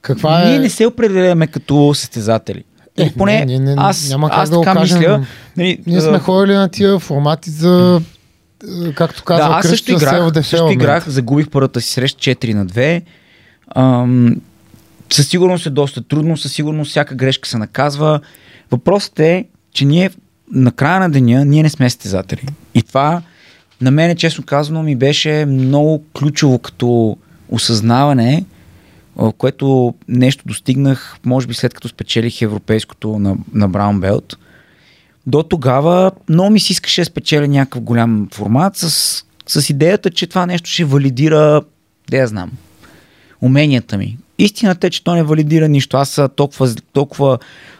Каква 0.02 0.44
ние 0.44 0.56
е... 0.56 0.58
не 0.58 0.70
се 0.70 0.86
определяме 0.86 1.46
като 1.46 1.94
състезатели. 1.94 2.64
Е, 2.98 3.12
поне 3.12 3.38
не, 3.38 3.44
ние 3.46 3.58
не- 3.58 3.74
аз, 3.78 4.08
няма 4.08 4.30
как 4.30 4.38
аз 4.38 4.50
да 4.50 4.56
го 4.56 4.62
така 4.64 4.78
кажем. 4.78 4.98
мисля. 4.98 5.26
Нали, 5.56 5.78
Ние 5.86 6.00
сме 6.00 6.18
ходили 6.18 6.54
на 6.56 6.68
тия 6.68 6.98
формати 6.98 7.50
за, 7.50 8.00
е, 8.00 8.11
както 8.94 9.24
казва 9.24 9.48
да, 9.48 9.54
аз 9.54 9.68
също 9.68 9.92
играх, 9.92 10.46
също 10.46 10.70
играх, 10.70 11.08
загубих 11.08 11.48
първата 11.50 11.80
си 11.80 11.92
среща 11.92 12.20
4 12.20 12.54
на 12.54 12.66
2. 12.66 13.02
Ам, 13.74 14.36
със 15.10 15.28
сигурност 15.28 15.66
е 15.66 15.70
доста 15.70 16.02
трудно, 16.02 16.36
със 16.36 16.52
сигурност 16.52 16.90
всяка 16.90 17.14
грешка 17.14 17.48
се 17.48 17.58
наказва. 17.58 18.20
Въпросът 18.70 19.20
е, 19.20 19.44
че 19.72 19.84
ние 19.84 20.10
на 20.52 20.72
края 20.72 21.00
на 21.00 21.10
деня 21.10 21.44
ние 21.44 21.62
не 21.62 21.70
сме 21.70 21.90
състезатели. 21.90 22.48
И 22.74 22.82
това 22.82 23.22
на 23.80 23.90
мен, 23.90 24.16
честно 24.16 24.44
казано, 24.44 24.82
ми 24.82 24.96
беше 24.96 25.44
много 25.48 26.04
ключово 26.18 26.58
като 26.58 27.16
осъзнаване, 27.48 28.44
което 29.38 29.94
нещо 30.08 30.44
достигнах, 30.46 31.16
може 31.24 31.46
би 31.46 31.54
след 31.54 31.74
като 31.74 31.88
спечелих 31.88 32.42
европейското 32.42 33.18
на, 33.18 33.36
на 33.54 33.68
Браун 33.68 34.00
Белт. 34.00 34.38
До 35.26 35.42
тогава 35.42 36.12
много 36.28 36.50
ми 36.50 36.60
се 36.60 36.72
искаше 36.72 37.00
да 37.00 37.04
спечеля 37.04 37.48
някакъв 37.48 37.82
голям 37.82 38.28
формат 38.32 38.76
с, 38.76 39.24
с 39.46 39.70
идеята, 39.70 40.10
че 40.10 40.26
това 40.26 40.46
нещо 40.46 40.70
ще 40.70 40.84
валидира, 40.84 41.62
да 42.10 42.16
я 42.16 42.26
знам, 42.26 42.50
уменията 43.40 43.98
ми. 43.98 44.18
истината 44.38 44.86
е, 44.86 44.90
че 44.90 45.04
то 45.04 45.14
не 45.14 45.22
валидира 45.22 45.68
нищо. 45.68 45.96
Аз 45.96 46.20
толкова, 46.36 46.74
толкова 46.92 47.38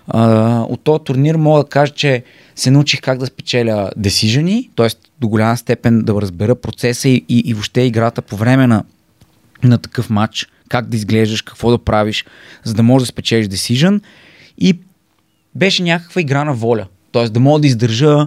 а, 0.09 0.61
от 0.61 0.81
този 0.81 1.05
турнир 1.05 1.35
мога 1.35 1.63
да 1.63 1.69
кажа, 1.69 1.93
че 1.93 2.25
се 2.57 2.71
научих 2.71 3.01
как 3.01 3.19
да 3.19 3.27
спечеля 3.27 3.91
десижени, 3.97 4.71
т.е. 4.77 4.89
до 5.21 5.29
голяма 5.29 5.57
степен 5.57 6.03
да 6.03 6.15
разбера 6.21 6.55
процеса 6.55 7.09
и, 7.09 7.25
и, 7.29 7.39
и 7.39 7.55
въобще 7.55 7.81
играта 7.81 8.23
по 8.23 8.37
време 8.37 8.67
на, 8.67 8.85
на 9.63 9.79
такъв 9.79 10.11
матч, 10.11 10.49
как 10.69 10.89
да 10.89 10.97
изглеждаш, 10.97 11.43
какво 11.43 11.71
да 11.71 11.79
правиш, 11.79 12.25
за 12.65 12.75
да 12.75 12.83
можеш 12.83 13.07
да 13.07 13.13
спечелиш 13.13 13.47
decision. 13.47 14.01
И 14.59 14.79
беше 15.55 15.83
някаква 15.83 16.21
игра 16.21 16.45
на 16.45 16.55
воля. 16.55 16.87
Т.е. 17.13 17.29
да 17.29 17.41
мога 17.41 17.61
да 17.61 17.67
издържа 17.67 18.27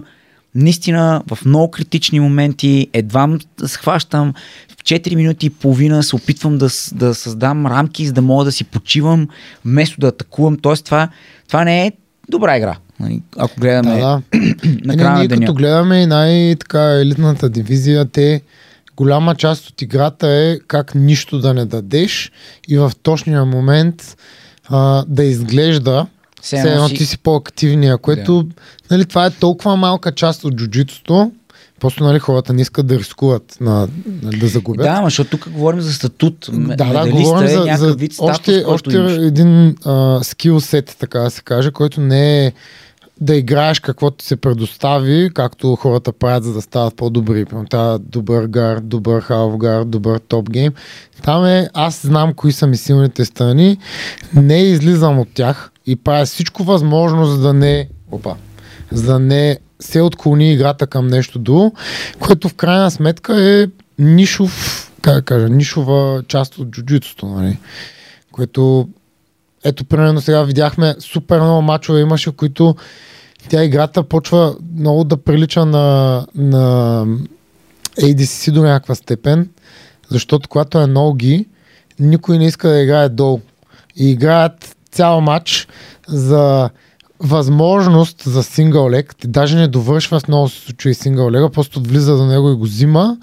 наистина 0.54 1.22
в 1.26 1.38
много 1.44 1.70
критични 1.70 2.20
моменти, 2.20 2.88
едва 2.92 3.38
схващам 3.66 4.34
в 4.68 4.82
4 4.84 5.14
минути 5.14 5.46
и 5.46 5.50
половина, 5.50 6.02
се 6.02 6.16
опитвам 6.16 6.58
да, 6.58 6.68
да 6.92 7.14
създам 7.14 7.66
рамки, 7.66 8.06
за 8.06 8.12
да 8.12 8.22
мога 8.22 8.44
да 8.44 8.52
си 8.52 8.64
почивам, 8.64 9.28
вместо 9.64 10.00
да 10.00 10.06
атакувам. 10.06 10.56
Тоест 10.56 10.84
това, 10.84 11.08
това 11.48 11.64
не 11.64 11.86
е 11.86 11.92
добра 12.28 12.56
игра. 12.56 12.76
Нали, 13.00 13.22
ако 13.36 13.60
гледаме 13.60 13.90
Да, 13.90 14.00
да. 14.00 14.22
на 14.84 14.94
Е, 14.94 14.96
края 14.96 15.10
не, 15.10 15.12
на 15.12 15.18
ние 15.18 15.28
деня. 15.28 15.40
като 15.40 15.54
гледаме 15.54 16.02
и 16.02 16.06
най-така 16.06 16.92
елитната 16.92 17.48
дивизия, 17.48 18.04
те 18.04 18.42
голяма 18.96 19.34
част 19.34 19.68
от 19.68 19.82
играта 19.82 20.28
е 20.28 20.58
как 20.66 20.94
нищо 20.94 21.38
да 21.38 21.54
не 21.54 21.64
дадеш 21.64 22.32
и 22.68 22.78
в 22.78 22.92
точния 23.02 23.44
момент 23.44 24.16
а, 24.68 25.04
да 25.08 25.24
изглежда 25.24 26.06
Все 26.46 26.56
едно 26.56 26.88
си- 26.88 26.94
ти 26.94 27.06
си 27.06 27.18
по-активния, 27.18 27.98
което 27.98 28.46
нали, 28.90 29.04
това 29.04 29.26
е 29.26 29.30
толкова 29.30 29.76
малка 29.76 30.12
част 30.12 30.44
от 30.44 30.54
джуджитото, 30.54 31.30
просто 31.80 32.04
нали, 32.04 32.18
хората 32.18 32.52
не 32.52 32.62
искат 32.62 32.86
да 32.86 32.98
рискуват 32.98 33.56
на, 33.60 33.88
да 34.22 34.46
загубят. 34.46 34.84
Да, 34.84 34.90
ама 34.90 35.06
защото 35.06 35.30
тук 35.30 35.48
говорим 35.48 35.80
за 35.80 35.92
статут. 35.92 36.48
Да, 36.52 36.76
да, 36.76 36.84
медалиста 36.86 37.22
говорим 37.22 37.48
е 37.48 37.76
за, 37.76 37.86
за 37.86 37.94
вид 37.94 38.12
статус, 38.12 38.30
още, 38.30 38.64
още 38.66 38.96
имаш. 38.96 39.12
един 39.12 39.76
а, 39.84 40.20
скил 40.22 40.60
сет, 40.60 40.96
така 41.00 41.18
да 41.18 41.30
се 41.30 41.42
каже, 41.42 41.70
който 41.70 42.00
не 42.00 42.46
е 42.46 42.52
да 43.20 43.36
играеш 43.36 43.80
каквото 43.80 44.16
ти 44.16 44.26
се 44.26 44.36
предостави, 44.36 45.30
както 45.34 45.76
хората 45.76 46.12
правят, 46.12 46.44
за 46.44 46.52
да 46.52 46.62
стават 46.62 46.96
по-добри. 46.96 47.44
Примерно, 47.44 47.68
Това 47.68 47.98
добър 47.98 48.46
гард, 48.46 48.88
добър 48.88 49.20
халф 49.20 49.56
гард, 49.56 49.90
добър 49.90 50.18
топ 50.18 50.50
гейм. 50.50 50.72
Там 51.22 51.44
е, 51.44 51.68
аз 51.74 52.00
знам 52.06 52.34
кои 52.34 52.52
са 52.52 52.66
ми 52.66 52.76
силните 52.76 53.24
страни, 53.24 53.78
не 54.34 54.62
излизам 54.62 55.18
от 55.18 55.28
тях 55.34 55.70
и 55.86 55.96
правя 55.96 56.26
всичко 56.26 56.64
възможно, 56.64 57.26
за 57.26 57.40
да 57.40 57.52
не, 57.52 57.88
опа, 58.10 58.34
за 58.92 59.12
да 59.12 59.18
не 59.18 59.58
се 59.80 60.00
отклони 60.00 60.52
играта 60.52 60.86
към 60.86 61.06
нещо 61.06 61.38
друго, 61.38 61.74
което 62.20 62.48
в 62.48 62.54
крайна 62.54 62.90
сметка 62.90 63.42
е 63.42 63.66
нишов, 63.98 64.92
как 65.02 65.14
да 65.14 65.22
кажа, 65.22 65.48
нишова 65.48 66.22
част 66.28 66.58
от 66.58 66.70
джуджитото, 66.70 67.26
нали? 67.26 67.58
Което 68.32 68.88
ето, 69.66 69.84
примерно 69.84 70.20
сега 70.20 70.42
видяхме 70.42 70.94
супер 70.98 71.40
много 71.40 71.62
мачове 71.62 72.00
имаше, 72.00 72.36
които 72.36 72.76
тя 73.48 73.64
играта 73.64 74.02
почва 74.02 74.56
много 74.76 75.04
да 75.04 75.16
прилича 75.16 75.64
на, 75.64 76.26
на 76.34 77.04
ADCC 78.00 78.52
до 78.52 78.62
някаква 78.62 78.94
степен, 78.94 79.48
защото 80.10 80.48
когато 80.48 80.80
е 80.80 80.86
ноги, 80.86 81.46
никой 82.00 82.38
не 82.38 82.46
иска 82.46 82.68
да 82.68 82.80
играе 82.80 83.08
долу. 83.08 83.40
И 83.96 84.10
играят 84.10 84.76
цял 84.92 85.20
матч 85.20 85.68
за 86.08 86.70
възможност 87.20 88.22
за 88.22 88.42
сингъл 88.42 88.90
лег. 88.90 89.14
Даже 89.24 89.56
не 89.56 89.68
довършва 89.68 90.20
в 90.20 90.28
много 90.28 90.48
случаи 90.48 90.94
сингъл 90.94 91.30
лега, 91.30 91.48
просто 91.48 91.80
влиза 91.80 92.16
до 92.16 92.26
него 92.26 92.50
и 92.50 92.54
го 92.54 92.64
взима. 92.64 93.16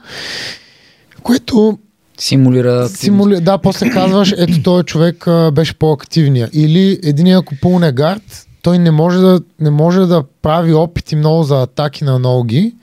Което 1.23 1.77
Симулира. 2.17 2.89
Симули... 2.89 3.41
Да, 3.41 3.57
после 3.57 3.89
казваш, 3.89 4.33
ето 4.37 4.63
този 4.63 4.83
човек 4.83 5.27
а, 5.27 5.51
беше 5.51 5.73
по-активния. 5.73 6.49
Или 6.53 6.99
един 7.03 7.35
ако 7.35 7.55
пълне 7.61 7.91
гард, 7.91 8.47
той 8.61 8.79
не 8.79 8.91
може, 8.91 9.19
да, 9.19 9.41
не 9.59 9.69
може 9.69 9.99
да 9.99 10.23
прави 10.41 10.73
опити 10.73 11.15
много 11.15 11.43
за 11.43 11.61
атаки 11.61 12.03
на 12.03 12.19
ноги, 12.19 12.73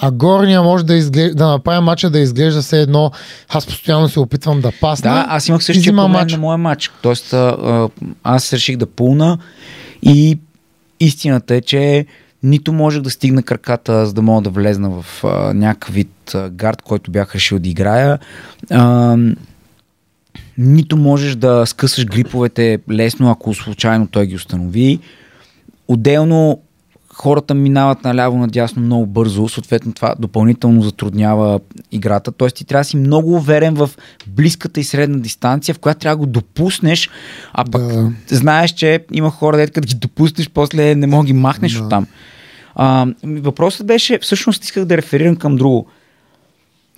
а 0.00 0.10
горния 0.10 0.62
може 0.62 0.84
да, 0.84 0.94
изглежда, 0.94 1.34
да 1.34 1.48
направи 1.48 1.84
мача 1.84 2.10
да 2.10 2.18
изглежда 2.18 2.62
все 2.62 2.80
едно, 2.80 3.10
аз 3.48 3.66
постоянно 3.66 4.08
се 4.08 4.20
опитвам 4.20 4.60
да 4.60 4.72
пасна. 4.80 5.10
Да, 5.10 5.26
аз 5.28 5.48
имах 5.48 5.64
същия 5.64 5.96
проблем 5.96 6.26
на 6.30 6.38
моя 6.38 6.58
матч. 6.58 6.90
Тоест, 7.02 7.32
а, 7.32 7.36
а, 7.36 7.88
аз 8.24 8.52
реших 8.52 8.76
да 8.76 8.86
пулна 8.86 9.38
и 10.02 10.38
истината 11.00 11.54
е, 11.54 11.60
че 11.60 12.06
нито 12.42 12.72
можех 12.72 13.02
да 13.02 13.10
стигна 13.10 13.42
краката, 13.42 14.06
за 14.06 14.12
да 14.12 14.22
мога 14.22 14.42
да 14.42 14.50
влезна 14.50 14.90
в 14.90 15.24
а, 15.24 15.54
някакъв 15.54 15.94
вид 15.94 16.34
а, 16.34 16.50
гард, 16.50 16.82
който 16.82 17.10
бях 17.10 17.34
решил 17.34 17.58
да 17.58 17.68
играя. 17.68 18.18
А, 18.70 19.16
нито 20.58 20.96
можеш 20.96 21.34
да 21.36 21.66
скъсаш 21.66 22.06
гриповете 22.06 22.78
лесно, 22.90 23.30
ако 23.30 23.54
случайно 23.54 24.06
той 24.06 24.26
ги 24.26 24.36
установи. 24.36 24.98
Отделно 25.88 26.60
хората 27.14 27.54
минават 27.54 28.04
наляво 28.04 28.38
надясно 28.38 28.82
много 28.82 29.06
бързо, 29.06 29.48
съответно 29.48 29.92
това 29.92 30.14
допълнително 30.18 30.82
затруднява 30.82 31.60
играта. 31.92 32.32
Тоест 32.32 32.56
ти 32.56 32.64
трябва 32.64 32.80
да 32.80 32.84
си 32.84 32.96
много 32.96 33.34
уверен 33.34 33.74
в 33.74 33.90
близката 34.26 34.80
и 34.80 34.84
средна 34.84 35.18
дистанция, 35.18 35.74
в 35.74 35.78
която 35.78 36.00
трябва 36.00 36.16
да 36.16 36.26
го 36.26 36.26
допуснеш, 36.26 37.10
а 37.52 37.64
пък 37.64 37.82
Да. 37.82 38.12
знаеш, 38.30 38.70
че 38.70 39.04
има 39.12 39.30
хора, 39.30 39.56
дето 39.56 39.72
като 39.72 39.86
ги 39.86 39.94
допуснеш, 39.94 40.50
после 40.50 40.94
не 40.94 41.06
мога 41.06 41.26
ги 41.26 41.32
махнеш 41.32 41.72
Да. 41.72 41.84
оттам. 41.84 42.06
А, 42.74 43.06
въпросът 43.24 43.86
беше, 43.86 44.18
всъщност 44.18 44.64
исках 44.64 44.84
да 44.84 44.96
реферирам 44.96 45.36
към 45.36 45.56
друго. 45.56 45.86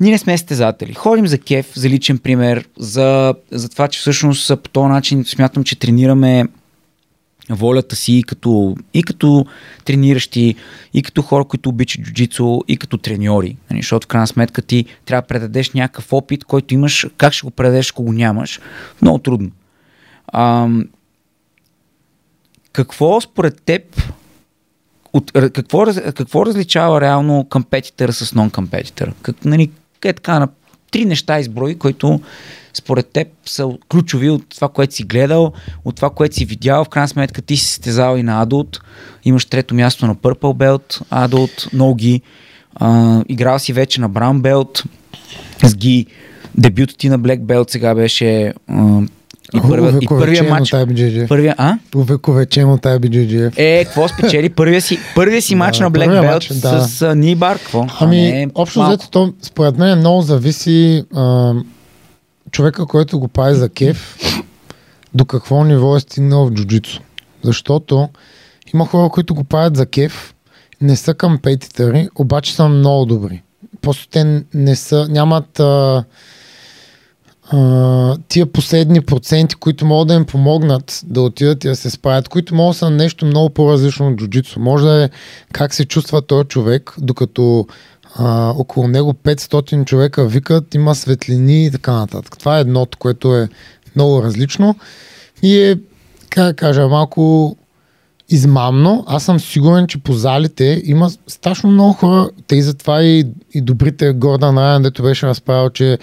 Ние 0.01 0.13
не 0.13 0.19
сме 0.19 0.39
стезатели. 0.39 0.95
Ходим 0.95 1.27
за 1.27 1.39
кеф, 1.39 1.73
за 1.75 1.89
личен 1.89 2.19
пример, 2.19 2.69
за, 2.79 3.35
за 3.51 3.69
това, 3.69 3.89
че 3.89 4.01
всъщност 4.01 4.53
по 4.63 4.69
този 4.69 4.89
начин 4.89 5.25
смятам, 5.25 5.65
че 5.65 5.79
тренираме 5.79 6.45
волята 7.51 7.97
си 7.97 8.13
и 8.13 8.23
като, 8.23 8.77
и 8.95 9.03
като 9.03 9.47
трениращи, 9.85 10.55
и 10.95 11.03
като 11.03 11.23
хора, 11.23 11.45
които 11.45 11.69
обичат 11.69 12.05
джуджицу, 12.05 12.61
и 12.69 12.77
като 12.77 12.99
треньори. 12.99 13.57
Нали, 13.71 13.81
Защото 13.81 14.05
в 14.05 14.09
крайна 14.09 14.27
сметка 14.27 14.63
ти 14.63 14.85
трябва 15.05 15.23
да 15.23 15.27
предадеш 15.27 15.71
някакъв 15.71 16.13
опит, 16.13 16.45
който 16.45 16.75
имаш, 16.75 17.07
как 17.17 17.33
ще 17.33 17.45
го 17.45 17.51
предадеш, 17.51 17.91
ако 17.91 18.03
го 18.03 18.13
нямаш. 18.13 18.61
Много 19.03 19.19
трудно. 19.19 19.51
Ам, 20.33 20.85
какво 22.73 23.21
според 23.21 23.63
теб 23.63 24.03
от, 25.15 25.33
какво, 25.33 25.85
какво 26.15 26.47
различава 26.47 27.01
реално 27.01 27.47
компетитъра 27.51 28.13
с 28.13 28.35
нон-компетитъра? 28.35 29.13
Как, 29.23 29.45
нали, 29.45 29.71
е 30.05 30.13
така 30.13 30.39
на 30.39 30.49
три 30.91 31.05
неща 31.05 31.41
изброи, 31.41 31.79
които 31.79 32.21
според 32.75 33.07
теб 33.07 33.29
са 33.47 33.69
ключови 33.89 34.31
от 34.31 34.49
това, 34.49 34.69
което 34.69 34.95
си 34.95 35.03
гледал, 35.03 35.53
от 35.85 35.97
това, 35.97 36.11
което 36.11 36.35
си 36.35 36.45
видял. 36.45 36.85
В 36.85 36.89
крайна 36.89 37.09
сметка 37.09 37.43
ти 37.43 37.57
си 37.57 37.75
стезал 37.75 38.17
и 38.17 38.23
на 38.23 38.47
Adult, 38.47 38.81
имаш 39.25 39.45
трето 39.45 39.75
място 39.75 40.07
на 40.07 40.17
Purple 40.17 40.35
Belt, 40.35 41.03
Adult, 41.11 41.73
ноги, 41.73 42.21
а, 42.75 43.23
играл 43.29 43.59
си 43.59 43.73
вече 43.73 44.01
на 44.01 44.11
Brown 44.11 44.41
Belt, 44.41 44.85
с 45.65 45.77
ги, 45.77 46.07
дебютът 46.55 46.99
ти 46.99 47.09
на 47.09 47.21
Black 47.21 47.41
Belt 47.41 47.71
сега 47.71 47.95
беше 47.95 48.55
а, 48.69 49.01
и, 49.55 49.61
първия, 49.61 49.99
и 50.01 50.07
първия 50.07 50.43
матч. 50.43 50.71
Първия, 51.29 51.55
а? 51.59 51.79
Увековечен 51.97 52.71
от 52.71 52.83
IBJJF. 52.83 53.53
Е, 53.57 53.85
какво 53.85 54.09
спечели? 54.09 54.49
Първия 54.49 54.83
си, 54.83 54.99
първия 55.15 55.43
си 55.43 55.55
матч 55.55 55.79
Да, 55.79 55.85
на 55.85 55.91
Black 55.91 56.09
Belt 56.09 56.33
матч, 56.33 56.49
да. 56.49 56.81
с 56.81 57.03
а, 57.03 57.15
Нибар, 57.15 57.59
какво? 57.59 57.87
Ами, 58.01 58.29
е 58.29 58.49
общо 58.55 58.79
малко. 58.79 58.91
взето, 58.91 59.11
то, 59.11 59.33
според 59.43 59.79
мен 59.79 59.99
много 59.99 60.23
зависи 60.23 61.05
а, 61.15 61.53
човека, 62.51 62.87
който 62.87 63.19
го 63.19 63.29
прави 63.29 63.55
за 63.55 63.69
кеф, 63.69 64.17
до 65.15 65.25
какво 65.25 65.65
ниво 65.65 65.97
е 65.97 66.01
стигнал 66.01 66.47
в 66.47 66.53
джуджицу. 66.53 67.01
Защото 67.43 68.09
има 68.75 68.87
хора, 68.87 69.09
които 69.09 69.35
го 69.35 69.45
правят 69.45 69.77
за 69.77 69.87
кеф, 69.87 70.35
не 70.81 70.97
са 70.97 71.15
компетитъри, 71.15 72.09
обаче 72.15 72.55
са 72.55 72.69
много 72.69 73.05
добри. 73.05 73.43
Просто 73.83 74.09
те 74.09 74.43
не 74.55 74.77
са, 74.77 75.09
нямат 75.11 75.61
а, 75.61 76.05
тия 78.29 78.47
последни 78.47 79.01
проценти, 79.01 79.55
които 79.55 79.87
могат 79.87 80.09
да 80.09 80.15
им 80.15 80.25
помогнат 80.25 81.01
да 81.07 81.23
отидат 81.23 81.65
и 81.65 81.69
да 81.69 81.77
се 81.77 81.91
справят, 81.91 82.29
които 82.29 82.55
могат 82.55 82.75
да 82.75 82.79
са 82.79 82.91
нещо 82.91 83.27
много 83.27 83.51
по-различно 83.51 84.09
от 84.09 84.17
джуджицу. 84.17 84.61
Може 84.61 84.85
да 84.85 85.05
е 85.05 85.11
как 85.53 85.75
се 85.75 85.85
чувства 85.85 86.23
този 86.23 86.49
човек, 86.49 86.95
докато 86.99 87.67
а, 88.15 88.51
около 88.51 88.89
него 88.89 89.15
500 89.15 89.85
човека 89.85 90.27
викат, 90.27 90.75
има 90.75 90.95
светлини 90.95 91.67
и 91.67 91.71
така 91.71 91.93
нататък. 91.93 92.39
Това 92.39 92.59
е 92.59 92.61
едното, 92.61 92.99
което 92.99 93.37
е 93.37 93.49
много 93.97 94.23
различно 94.23 94.77
и 95.43 95.59
е, 95.59 95.77
как 96.31 96.47
да 96.47 96.55
кажа, 96.55 96.89
малко 96.89 97.57
измамно. 98.29 99.05
Аз 99.07 99.25
съм 99.25 99.41
сигурен, 99.41 99.87
че 99.87 99.99
по 99.99 100.13
залите 100.13 100.83
има 100.85 101.11
страшно 101.27 101.71
много 101.71 101.93
хора. 101.93 102.29
Те 102.47 102.57
и 102.57 102.63
затова 102.63 103.03
и, 103.03 103.25
и 103.55 103.61
добрите 103.61 104.13
Гордан 104.13 104.59
Райан, 104.59 104.83
дето 104.83 105.03
беше 105.03 105.27
разправил, 105.27 105.71
че 105.71 105.99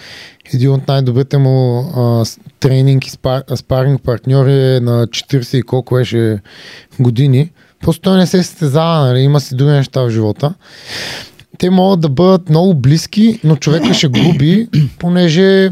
един 0.54 0.70
от 0.70 0.88
най-добрите 0.88 1.38
му 1.38 1.78
а, 1.96 2.24
тренинг 2.60 3.06
и 3.06 3.10
спар, 3.10 3.42
спаринг 3.56 4.02
партньори 4.02 4.76
е 4.76 4.80
на 4.80 5.06
40 5.06 5.56
и 5.56 5.62
колко 5.62 5.94
беше 5.94 6.38
години. 7.00 7.50
Просто 7.80 8.02
той 8.02 8.16
не 8.16 8.26
се 8.26 8.42
състезава, 8.42 9.06
нали? 9.06 9.20
има 9.20 9.40
си 9.40 9.56
други 9.56 9.70
неща 9.70 10.02
в 10.02 10.10
живота. 10.10 10.54
Те 11.58 11.70
могат 11.70 12.00
да 12.00 12.08
бъдат 12.08 12.48
много 12.48 12.74
близки, 12.74 13.40
но 13.44 13.56
човека 13.56 13.94
ще 13.94 14.08
губи, 14.08 14.68
понеже 14.98 15.70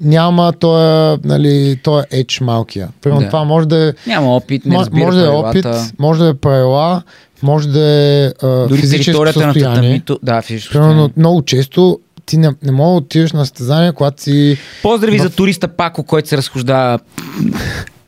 няма 0.00 0.52
този, 0.52 1.18
нали, 1.24 1.76
този 1.76 2.04
edge 2.04 2.40
малкия. 2.40 2.88
Примерно 3.02 3.20
Да. 3.20 3.26
това 3.26 3.44
може 3.44 3.68
да 3.68 3.88
е 3.88 3.92
Няма 4.06 4.36
опит, 4.36 4.66
не 4.66 4.78
разбира 4.78 5.04
може 5.04 5.18
да 5.18 5.24
е 5.24 5.28
опит, 5.28 5.66
може 5.98 6.20
да 6.20 6.28
е 6.28 6.34
правила, 6.34 7.02
може 7.42 7.68
да 7.68 7.80
е 7.82 8.26
а, 8.42 8.48
Дори 8.66 8.80
физическо 8.80 9.04
територията 9.04 9.38
на 9.38 9.44
състояние. 9.44 9.80
татамито. 9.80 10.18
Да, 10.22 10.42
физическо 10.42 10.72
Примерно 10.72 10.92
състояние. 10.92 11.12
много 11.16 11.42
често 11.42 11.98
ти 12.26 12.36
не, 12.36 12.50
не 12.62 12.72
мога 12.72 12.90
да 12.90 12.96
отидеш 12.96 13.32
на 13.32 13.40
състезание, 13.40 13.92
когато 13.92 14.22
си... 14.22 14.58
Поздрави 14.82 15.18
в- 15.18 15.22
за 15.22 15.30
туриста 15.30 15.68
Пако, 15.68 16.02
който 16.02 16.28
се 16.28 16.36
разхождава 16.36 16.98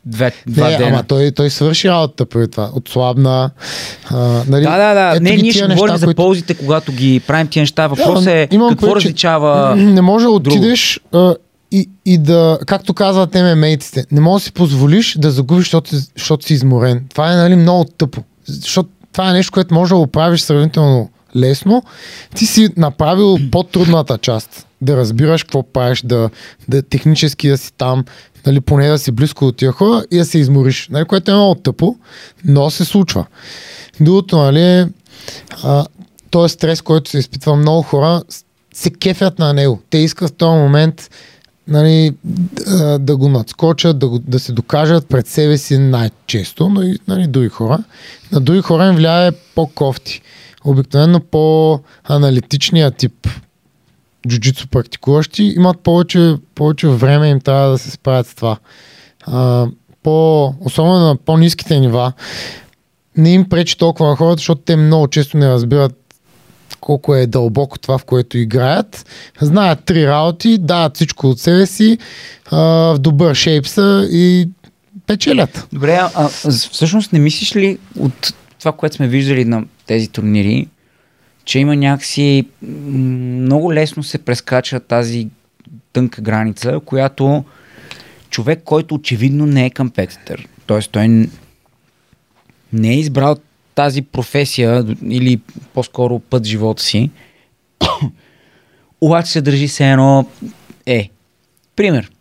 две, 0.05 0.31
два 0.47 0.69
не, 0.69 0.77
дена. 0.77 0.89
ама 0.89 1.03
той, 1.03 1.31
той 1.31 1.49
свърши 1.49 1.89
работата 1.89 2.25
преди 2.25 2.47
това. 2.47 2.69
Отслабна. 2.73 3.49
А, 4.05 4.17
нали, 4.47 4.63
Да, 4.63 4.77
да, 4.77 5.13
да. 5.13 5.19
не, 5.19 5.31
ние 5.31 5.51
ще 5.51 5.61
говорим 5.61 5.77
неща, 5.83 5.97
за 5.97 6.05
които- 6.05 6.15
ползите, 6.17 6.53
когато 6.53 6.91
ги 6.91 7.19
правим 7.19 7.47
тия 7.47 7.61
неща. 7.61 7.87
Въпрос 7.87 8.23
Да, 8.23 8.31
е 8.31 8.47
какво 8.47 8.67
предвид, 8.69 8.89
че 8.91 8.95
различава... 8.95 9.75
Не 9.75 10.01
може 10.01 10.25
да 10.25 10.31
отидеш 10.31 10.99
а, 11.13 11.35
и, 11.71 11.89
и 12.05 12.17
да, 12.17 12.59
както 12.67 12.93
казват 12.93 13.33
ММА-тите, 13.33 14.05
не 14.11 14.21
можеш 14.21 14.43
да 14.43 14.45
си 14.45 14.51
позволиш 14.51 15.17
да 15.17 15.31
загубиш, 15.31 15.65
защото, 15.65 15.89
защото 16.17 16.45
си 16.45 16.53
изморен. 16.53 17.05
Това 17.09 17.33
е 17.33 17.35
нали, 17.35 17.55
много 17.55 17.85
тъпо. 17.85 18.23
Защото 18.45 18.89
това 19.11 19.29
е 19.29 19.33
нещо, 19.33 19.51
което 19.51 19.73
може 19.73 19.89
да 19.89 19.95
го 19.95 20.07
правиш 20.07 20.41
сравнително 20.41 21.09
лесно. 21.35 21.83
Ти 22.35 22.45
си 22.45 22.69
направил 22.77 23.37
по-трудната 23.51 24.17
част. 24.17 24.67
Да 24.81 24.97
разбираш 24.97 25.43
какво 25.43 25.63
правиш, 25.63 26.01
да, 26.01 26.29
да 26.67 26.81
технически 26.81 27.49
да 27.49 27.57
си 27.57 27.73
там, 27.77 28.05
нали, 28.45 28.61
поне 28.61 28.87
да 28.87 28.99
си 28.99 29.11
близко 29.11 29.45
от 29.45 29.57
тия 29.57 29.71
хора 29.71 30.03
и 30.11 30.17
да 30.17 30.25
се 30.25 30.39
измориш. 30.39 30.87
Нали, 30.91 31.05
което 31.05 31.31
е 31.31 31.33
много 31.33 31.55
тъпо, 31.55 31.95
но 32.45 32.69
се 32.69 32.85
случва. 32.85 33.25
Другото, 33.99 34.37
нали, 34.37 34.61
е, 34.61 34.87
а, 35.63 35.85
този 36.29 36.53
стрес, 36.53 36.81
който 36.81 37.09
се 37.09 37.17
изпитва 37.17 37.55
много 37.55 37.81
хора, 37.81 38.21
се 38.73 38.89
кефят 38.89 39.39
на 39.39 39.53
него. 39.53 39.79
Те 39.89 39.97
искат 39.97 40.29
в 40.29 40.33
този 40.33 40.57
момент 40.57 41.09
нали, 41.69 42.13
да, 42.99 43.17
го 43.17 43.29
надскочат, 43.29 43.99
да, 43.99 44.07
го, 44.07 44.19
да 44.19 44.39
се 44.39 44.51
докажат 44.51 45.07
пред 45.07 45.27
себе 45.27 45.57
си 45.57 45.77
най-често, 45.77 46.69
но 46.69 46.81
и 46.81 46.99
нали, 47.07 47.27
други 47.27 47.49
хора. 47.49 47.79
На 48.31 48.39
други 48.41 48.61
хора 48.61 48.87
им 48.87 48.95
влияе 48.95 49.31
по-кофти. 49.55 50.21
Обикновено 50.65 51.19
по-аналитичния 51.19 52.91
тип 52.91 53.27
джуджицу 54.27 54.67
практикуващи 54.67 55.43
имат 55.43 55.79
повече, 55.79 56.35
повече 56.55 56.87
време 56.87 57.29
им 57.29 57.39
трябва 57.39 57.69
да 57.69 57.77
се 57.77 57.91
справят 57.91 58.27
с 58.27 58.35
това. 58.35 58.57
А, 59.21 59.67
по, 60.03 60.45
особено 60.59 60.99
на 60.99 61.15
по-низките 61.15 61.79
нива 61.79 62.13
не 63.17 63.33
им 63.33 63.49
пречи 63.49 63.77
толкова 63.77 64.09
на 64.09 64.15
хората, 64.15 64.39
защото 64.39 64.61
те 64.61 64.75
много 64.75 65.07
често 65.07 65.37
не 65.37 65.49
разбират 65.49 66.08
колко 66.79 67.15
е 67.15 67.27
дълбоко 67.27 67.79
това, 67.79 67.97
в 67.97 68.05
което 68.05 68.37
играят. 68.37 69.05
Знаят 69.41 69.83
три 69.85 70.07
работи, 70.07 70.57
дават 70.57 70.95
всичко 70.95 71.27
от 71.27 71.39
себе 71.39 71.65
си, 71.65 71.97
а, 72.51 72.57
в 72.93 72.97
добър 72.99 73.35
шейп 73.35 73.67
са 73.67 74.07
и 74.11 74.49
печелят. 75.07 75.67
Добре, 75.73 75.95
а, 75.95 76.11
а 76.15 76.27
всъщност 76.51 77.13
не 77.13 77.19
мислиш 77.19 77.55
ли 77.55 77.77
от 77.99 78.33
това, 78.59 78.71
което 78.71 78.95
сме 78.95 79.07
виждали 79.07 79.45
на 79.45 79.65
тези 79.85 80.07
турнири, 80.07 80.67
че 81.45 81.59
има 81.59 81.75
някакси 81.75 82.45
много 82.61 83.73
лесно 83.73 84.03
се 84.03 84.17
прескача 84.17 84.79
тази 84.79 85.27
тънка 85.93 86.21
граница, 86.21 86.79
която 86.85 87.43
човек, 88.29 88.61
който 88.63 88.95
очевидно 88.95 89.45
не 89.45 89.65
е 89.65 89.69
компетитър, 89.69 90.47
т.е. 90.67 90.79
той 90.79 91.07
не 92.73 92.89
е 92.89 92.99
избрал 92.99 93.35
тази 93.79 94.01
професия 94.01 94.85
или 95.09 95.39
по-скоро 95.73 96.19
път 96.19 96.45
живота 96.45 96.83
си, 96.83 97.09
обаче 99.01 99.31
се 99.31 99.41
държи 99.41 99.67
се 99.67 99.91
едно 99.91 100.25
е. 100.85 101.09
Пример. 101.75 102.11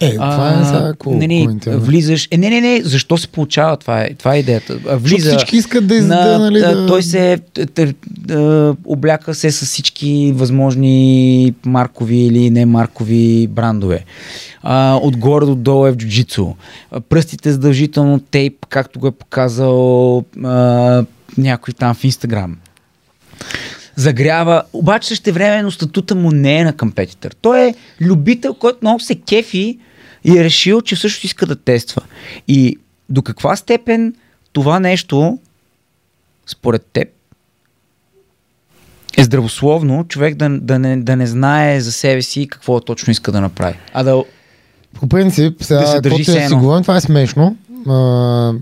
Е, 0.00 0.14
това 0.14 0.50
е 0.52 0.64
сега 0.64 0.82
какво 0.82 1.10
нали, 1.12 1.40
коментираме. 1.40 1.80
влизаш. 1.80 2.28
Е, 2.30 2.36
не, 2.36 2.50
не, 2.50 2.60
не, 2.60 2.80
защо 2.82 3.16
се 3.16 3.28
получава? 3.28 3.76
Това 3.76 4.00
е, 4.00 4.14
това 4.14 4.34
е 4.34 4.38
идеята. 4.38 4.74
Влиза. 4.88 5.28
всички 5.28 5.56
искат 5.56 5.86
да 5.86 5.94
из- 5.94 6.04
на, 6.04 6.28
да, 6.28 6.38
нали, 6.38 6.60
да- 6.60 6.86
Той 6.86 7.02
се 7.02 7.38
т- 7.54 7.66
т- 7.66 7.94
а, 8.30 8.74
обляка 8.84 9.34
се 9.34 9.50
с 9.50 9.64
всички 9.64 10.32
възможни 10.34 11.54
маркови 11.66 12.16
или 12.16 12.50
не 12.50 12.66
маркови 12.66 13.46
брандове. 13.46 14.04
А, 14.62 14.96
отгоре 14.96 15.46
до 15.46 15.54
долу 15.54 15.86
е 15.86 15.92
в 15.92 15.96
джуджицу. 15.96 16.54
Пръстите 17.08 17.52
задължително 17.52 18.20
тейп, 18.20 18.66
както 18.66 19.00
го 19.00 19.06
е 19.06 19.12
показал 19.12 20.18
а, 20.44 21.04
някой 21.38 21.74
там 21.74 21.94
в 21.94 22.04
Инстаграм 22.04 22.56
загрява, 23.96 24.62
обаче 24.72 25.08
същевременно 25.08 25.70
статута 25.70 26.14
му 26.14 26.30
не 26.30 26.58
е 26.58 26.64
на 26.64 26.76
компетитър. 26.76 27.34
Той 27.40 27.60
е 27.60 27.74
любител, 28.00 28.54
който 28.54 28.78
много 28.82 29.00
се 29.00 29.14
кефи 29.14 29.78
и 30.24 30.38
е 30.38 30.44
решил, 30.44 30.80
че 30.80 30.96
също 30.96 31.26
иска 31.26 31.46
да 31.46 31.56
тества. 31.56 32.02
И 32.48 32.78
до 33.08 33.22
каква 33.22 33.56
степен 33.56 34.14
това 34.52 34.80
нещо, 34.80 35.38
според 36.46 36.86
теб, 36.92 37.08
е 39.16 39.24
здравословно 39.24 40.04
човек 40.04 40.34
да, 40.34 40.48
да, 40.60 40.78
не, 40.78 40.96
да 40.96 41.16
не 41.16 41.26
знае 41.26 41.80
за 41.80 41.92
себе 41.92 42.22
си 42.22 42.48
какво 42.50 42.80
точно 42.80 43.10
иска 43.10 43.32
да 43.32 43.40
направи. 43.40 43.78
А 43.92 44.02
да... 44.02 44.24
По 44.94 45.08
принцип, 45.08 45.62
сега, 45.62 45.80
Да 45.80 45.86
се 45.86 46.00
държи 46.00 46.24
се 46.24 46.48
си 46.48 46.54
говорим, 46.54 46.82
това 46.82 46.96
е 46.96 47.00
смешно. 47.00 47.56
А, 47.88 48.52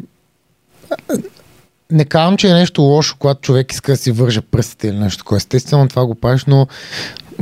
не 1.93 2.05
казвам, 2.05 2.37
че 2.37 2.49
е 2.49 2.55
нещо 2.55 2.83
лошо, 2.83 3.17
когато 3.19 3.41
човек 3.41 3.73
иска 3.73 3.93
да 3.93 3.97
си 3.97 4.13
върже 4.13 4.41
пръстите 4.41 4.89
или 4.89 4.99
нещо 4.99 5.19
такова. 5.19 5.37
Естествено, 5.37 5.89
това 5.89 6.07
го 6.07 6.15
правиш, 6.15 6.45
но 6.45 6.67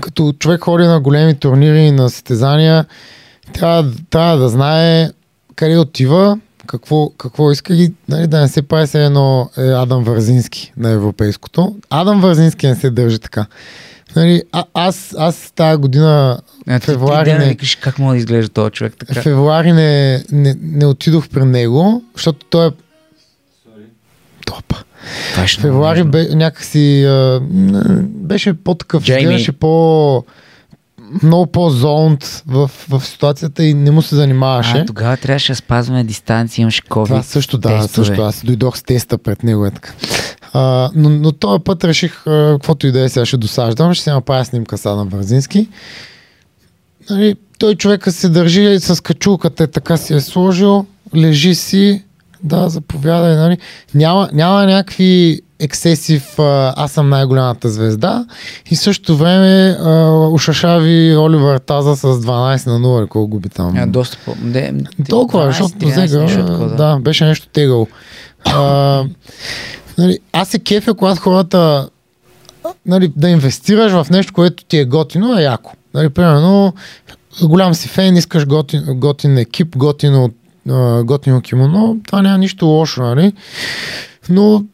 като 0.01 0.33
човек 0.39 0.61
ходи 0.61 0.85
на 0.85 1.01
големи 1.01 1.35
турнири 1.35 1.81
и 1.81 1.93
на 1.93 2.11
състезания, 2.11 2.85
трябва, 3.53 3.93
трябва 4.11 4.37
да 4.37 4.49
знае 4.49 5.11
къде 5.57 5.79
отива, 5.79 6.39
какво, 6.67 7.11
какво 7.11 7.53
иска 7.53 7.75
и 7.75 7.93
нали, 8.09 8.27
да 8.27 8.41
не 8.41 8.49
се 8.49 8.63
прави 8.63 8.87
се 8.87 9.05
едно 9.05 9.51
е, 9.59 9.63
Адам 9.63 10.05
Вързински 10.05 10.73
на 10.77 10.91
европейското. 10.91 11.77
Адам 11.91 12.21
Вързински 12.21 12.67
не 12.67 12.75
се 12.75 12.91
държи 12.91 13.19
така. 13.19 13.47
Нали, 14.17 14.43
а, 14.53 14.65
аз, 14.75 15.15
аз 15.19 15.53
тази 15.57 15.77
година 15.77 16.39
А, 16.69 16.81
ти 16.81 16.87
февруари 16.87 17.33
не, 17.33 17.49
викаш 17.49 17.77
как 17.77 17.99
мога 17.99 18.13
да 18.13 18.19
изглежда 18.19 18.49
този 18.49 18.71
човек 18.71 18.95
така. 18.99 19.23
февруари 19.23 19.73
не, 19.73 20.25
не, 20.33 20.57
не 20.61 20.87
отидох 20.87 21.29
при 21.29 21.45
него, 21.45 22.03
защото 22.15 22.47
той 22.51 22.67
е... 22.67 22.71
Много 25.37 25.49
февруари 25.61 26.05
бе, 26.05 26.35
някакси 26.35 27.05
а, 27.05 27.41
беше 28.05 28.55
по-такъв, 28.55 29.09
изглеждаше 29.09 29.53
по 29.53 30.25
много 31.23 31.47
по-зонт 31.47 32.43
в, 32.47 32.71
в 32.89 33.05
ситуацията 33.05 33.65
и 33.65 33.75
не 33.75 33.91
му 33.91 34.03
се 34.03 34.17
занимаваше. 34.17 34.79
А, 34.79 34.87
тогава 34.87 35.17
трябваше 35.17 35.53
да 35.53 35.57
спазваме 35.57 36.05
дистанция, 36.05 36.63
имаше 36.63 36.83
COVID. 36.83 37.07
Това 37.07 37.23
също, 37.23 37.59
да, 37.59 37.69
тестове. 37.69 38.07
също. 38.07 38.23
Аз 38.23 38.45
дойдох 38.45 38.77
с 38.77 38.83
теста 38.83 39.19
пред 39.19 39.43
него. 39.43 39.67
Е 39.67 39.71
така. 39.71 39.93
А, 40.53 40.91
но, 40.95 41.11
но 41.11 41.33
този 41.33 41.63
път 41.65 41.85
реших, 41.85 42.27
а, 42.27 42.53
каквото 42.53 42.87
и 42.87 42.93
да 42.93 43.01
е, 43.01 43.09
сега 43.09 43.27
ще 43.27 43.37
досаждам, 43.37 43.95
ще 43.95 44.05
се 44.05 44.13
направя 44.13 44.45
снимка 44.45 44.79
с 44.79 44.87
Адам 44.87 45.09
Вързински. 45.09 45.69
Нали, 47.11 47.35
той 47.59 47.75
човека 47.75 48.13
се 48.13 48.29
държи 48.29 48.81
с 48.81 49.03
качулката, 49.03 49.65
е 49.65 49.67
така 49.67 49.97
си 49.97 50.15
е 50.15 50.21
сложил, 50.21 50.87
лежи 51.15 51.55
си, 51.55 52.03
да, 52.43 52.69
заповядай, 52.69 53.37
нали. 53.37 53.59
Няма, 53.95 54.29
няма 54.33 54.67
някакви 54.67 55.41
ексесив, 55.59 56.35
аз 56.39 56.93
съм 56.93 57.09
най-голямата 57.09 57.69
звезда 57.69 58.27
и 58.71 58.77
в 58.77 58.79
същото 58.79 59.17
време 59.17 59.77
а, 59.81 60.11
ушашави 60.33 61.17
Оливър 61.17 61.59
Таза 61.59 61.97
с 61.97 62.03
12 62.03 62.67
на 62.67 62.81
0, 62.81 63.09
колко 63.09 63.29
губи 63.29 63.49
там. 63.49 63.75
А, 63.77 63.87
доста 63.87 64.19
по... 64.25 64.35
Не, 64.43 64.75
Толкова, 65.09 65.45
12, 65.45 65.47
защото 65.47 65.71
13, 65.71 66.05
взега, 66.05 66.47
такова, 66.47 66.77
да, 66.77 66.99
беше 67.01 67.25
нещо 67.25 67.49
тегъл. 67.49 67.87
А, 68.45 69.05
нали, 69.99 70.19
аз 70.33 70.49
се 70.49 70.59
кефя, 70.59 70.95
когато 70.95 71.21
хората 71.21 71.89
нали, 72.87 73.13
да 73.17 73.29
инвестираш 73.29 73.93
в 73.93 74.07
нещо, 74.11 74.33
което 74.33 74.65
ти 74.65 74.79
е 74.79 74.85
готино, 74.85 75.39
е 75.39 75.43
яко. 75.43 75.73
Нали, 75.95 76.09
примерно, 76.09 76.75
голям 77.43 77.75
си 77.75 77.89
фен, 77.89 78.17
искаш 78.17 78.47
готин, 78.47 78.85
готин 78.89 79.39
екип, 79.39 79.77
готино, 79.77 80.31
а, 80.69 81.03
готино 81.03 81.41
кимоно, 81.41 81.97
това 82.07 82.23
няма 82.23 82.39
нищо 82.39 82.67
лошо, 82.67 83.03
нали? 83.03 83.33
Но 84.29 84.65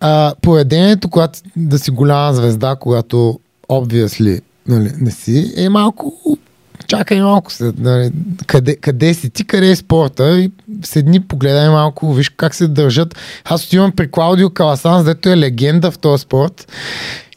а, 0.00 0.34
поведението, 0.42 1.08
когато 1.08 1.38
да 1.56 1.78
си 1.78 1.90
голяма 1.90 2.34
звезда, 2.34 2.76
когато 2.80 3.40
obviously 3.68 4.40
нали, 4.68 4.92
не 5.00 5.10
си, 5.10 5.54
е 5.56 5.68
малко 5.68 6.38
чакай 6.86 7.20
малко 7.20 7.52
след, 7.52 7.78
нали, 7.78 8.10
къде, 8.46 8.76
къде 8.76 9.14
си 9.14 9.30
ти, 9.30 9.46
къде 9.46 9.70
е 9.70 9.76
спорта 9.76 10.38
и 10.38 10.50
седни, 10.84 11.20
погледай 11.20 11.68
малко, 11.68 12.14
виж 12.14 12.28
как 12.28 12.54
се 12.54 12.68
държат. 12.68 13.14
Аз 13.44 13.66
отивам 13.66 13.92
при 13.92 14.10
Клаудио 14.10 14.50
Каласан, 14.50 15.04
дето 15.04 15.28
е 15.28 15.36
легенда 15.36 15.90
в 15.90 15.98
този 15.98 16.22
спорт 16.22 16.72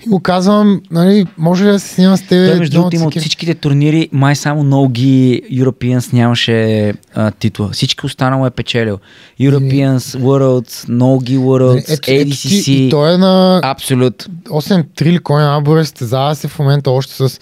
И 0.05 0.09
му 0.09 0.19
казвам, 0.19 0.81
нали, 0.91 1.25
може 1.37 1.65
ли 1.65 1.71
да 1.71 1.79
се 1.79 1.87
снимам 1.87 2.17
с 2.17 2.21
теб? 2.21 2.49
Той 2.49 2.59
между 2.59 2.73
другото 2.73 2.95
има 2.95 3.05
от 3.05 3.19
всичките 3.19 3.55
турнири, 3.55 4.09
май 4.11 4.35
само 4.35 4.63
Ноги 4.63 5.41
Europeans 5.51 6.13
нямаше 6.13 6.93
а, 7.15 7.31
титла. 7.31 7.69
Всички 7.71 8.05
останало 8.05 8.45
е 8.45 8.49
печелил. 8.49 8.97
Europeans, 9.41 9.97
Worlds, 9.97 10.89
Ноги 10.89 11.37
Worlds, 11.37 11.93
Ето, 11.93 12.11
ето 12.11 12.29
ADCC. 12.29 12.71
и 12.71 12.89
той 12.89 13.13
е 13.13 13.17
на 13.17 13.61
Абсолют. 13.63 14.29
8-3 14.45 15.05
ли 15.05 15.19
кой 15.19 15.41
набора, 15.41 15.85
състезава 15.85 16.35
се 16.35 16.47
в 16.47 16.59
момента 16.59 16.91
още 16.91 17.13
с, 17.13 17.39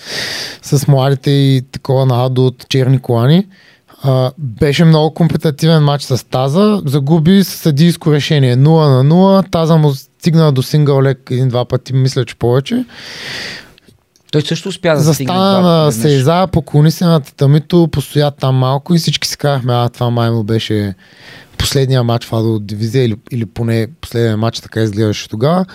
с 0.61 0.87
младите 0.87 1.31
и 1.31 1.61
такова 1.71 2.05
надо 2.05 2.45
от 2.45 2.65
черни 2.69 2.99
колани. 2.99 3.45
А, 4.03 4.31
беше 4.37 4.85
много 4.85 5.13
компетитивен 5.13 5.83
матч 5.83 6.03
с 6.03 6.29
Таза, 6.29 6.81
загуби 6.85 7.43
с 7.43 7.47
съдийско 7.47 8.11
решение 8.11 8.57
0 8.57 8.57
на 8.57 9.05
0, 9.05 9.51
Таза 9.51 9.77
му 9.77 9.93
стигна 10.19 10.51
до 10.51 10.63
сингъл 10.63 11.01
лек 11.01 11.19
един-два 11.31 11.65
пъти, 11.65 11.93
мисля, 11.93 12.25
че 12.25 12.35
повече. 12.35 12.85
Той 14.31 14.41
също 14.41 14.69
успя 14.69 14.95
да 14.95 15.13
стигне 15.13 15.33
Застана 15.33 15.61
на. 15.61 15.91
Сейза, 15.91 16.47
поклони 16.51 16.91
се 16.91 17.05
на 17.05 17.19
татамито, 17.19 17.87
постоя 17.91 18.31
там 18.31 18.55
малко 18.55 18.95
и 18.95 18.97
всички 18.97 19.27
си 19.27 19.37
казахме, 19.37 19.73
а 19.73 19.89
това 19.89 20.09
май 20.09 20.31
му 20.31 20.43
беше 20.43 20.95
последния 21.57 22.03
матч 22.03 22.25
в 22.25 22.33
Адо 22.33 22.59
дивизия 22.59 23.05
или, 23.05 23.15
или 23.31 23.45
поне 23.45 23.87
последния 24.01 24.37
матч 24.37 24.59
така 24.59 24.81
изглеждаше 24.81 25.29
тогава. 25.29 25.65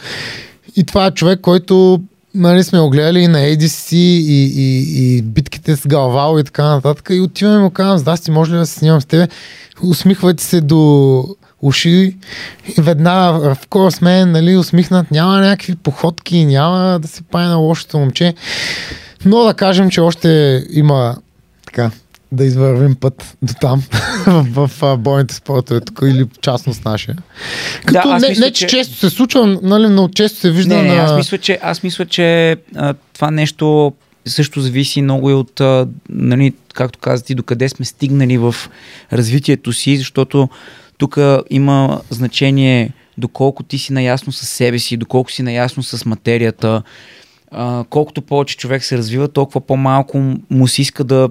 И 0.76 0.84
това 0.84 1.06
е 1.06 1.10
човек, 1.10 1.40
който 1.40 2.00
нали, 2.34 2.64
сме 2.64 2.80
го 2.80 2.90
гледали 2.90 3.20
и 3.20 3.28
на 3.28 3.38
ADC 3.38 3.94
и, 3.94 4.52
и, 4.56 5.16
и 5.16 5.22
битките 5.22 5.76
с 5.76 5.86
Галвал 5.86 6.38
и 6.38 6.44
така 6.44 6.64
нататък. 6.64 7.08
И 7.12 7.20
отиваме 7.20 7.58
и 7.58 7.62
му 7.62 7.70
казвам, 7.70 7.98
здрасти, 7.98 8.30
може 8.30 8.52
ли 8.52 8.58
да 8.58 8.66
се 8.66 8.78
снимам 8.78 9.00
с 9.00 9.04
тебе? 9.04 9.28
Усмихвате 9.82 10.44
се 10.44 10.60
до 10.60 11.24
уши 11.62 12.16
и 12.78 12.80
веднага 12.80 13.54
в 13.54 13.68
course 13.68 14.02
мен, 14.02 14.32
нали, 14.32 14.56
усмихнат, 14.56 15.10
няма 15.10 15.40
някакви 15.40 15.76
походки, 15.76 16.44
няма 16.44 16.98
да 16.98 17.08
се 17.08 17.22
пае 17.22 17.46
на 17.46 17.56
лошото 17.56 17.98
момче. 17.98 18.34
Но 19.24 19.44
да 19.44 19.54
кажем, 19.54 19.90
че 19.90 20.00
още 20.00 20.62
има 20.70 21.16
така 21.66 21.90
да 22.32 22.44
извървим 22.44 22.94
път 22.94 23.36
до 23.42 23.54
там 23.60 23.82
в, 24.26 24.70
в, 24.80 24.96
бойните 24.96 25.34
спортове 25.34 25.80
тук 25.80 26.00
или 26.02 26.26
частност 26.40 26.84
нашия. 26.84 27.16
Като 27.84 28.08
аз 28.08 28.22
не, 28.22 28.28
мисля, 28.28 28.44
не, 28.44 28.52
че, 28.52 28.66
че- 28.66 28.76
често 28.76 28.96
се 28.96 29.10
случва, 29.10 29.58
нали, 29.62 29.88
но 29.88 30.08
често 30.08 30.40
се 30.40 30.50
вижда 30.50 30.76
Не, 30.76 30.94
на... 30.94 31.02
аз 31.02 31.16
мисля, 31.16 31.38
че, 31.38 31.58
аз 31.62 31.82
мисля, 31.82 32.06
че 32.06 32.56
а, 32.76 32.94
това 33.14 33.30
нещо 33.30 33.92
също 34.26 34.60
зависи 34.60 35.02
много 35.02 35.30
и 35.30 35.34
от, 35.34 35.60
а, 35.60 35.88
нали, 36.08 36.52
както 36.74 36.98
каза 36.98 37.24
ти, 37.24 37.34
докъде 37.34 37.68
сме 37.68 37.84
стигнали 37.84 38.38
в 38.38 38.54
развитието 39.12 39.72
си, 39.72 39.96
защото 39.96 40.48
тук 40.98 41.18
има 41.50 42.00
значение 42.10 42.92
доколко 43.18 43.62
ти 43.62 43.78
си 43.78 43.92
наясно 43.92 44.32
с 44.32 44.46
себе 44.46 44.78
си, 44.78 44.96
доколко 44.96 45.30
си 45.30 45.42
наясно 45.42 45.82
с 45.82 46.04
материята. 46.04 46.82
А, 47.50 47.84
колкото 47.90 48.22
повече 48.22 48.56
човек 48.56 48.84
се 48.84 48.98
развива, 48.98 49.28
толкова 49.28 49.60
по-малко 49.60 50.36
му 50.50 50.68
се 50.68 50.82
иска 50.82 51.04
да, 51.04 51.30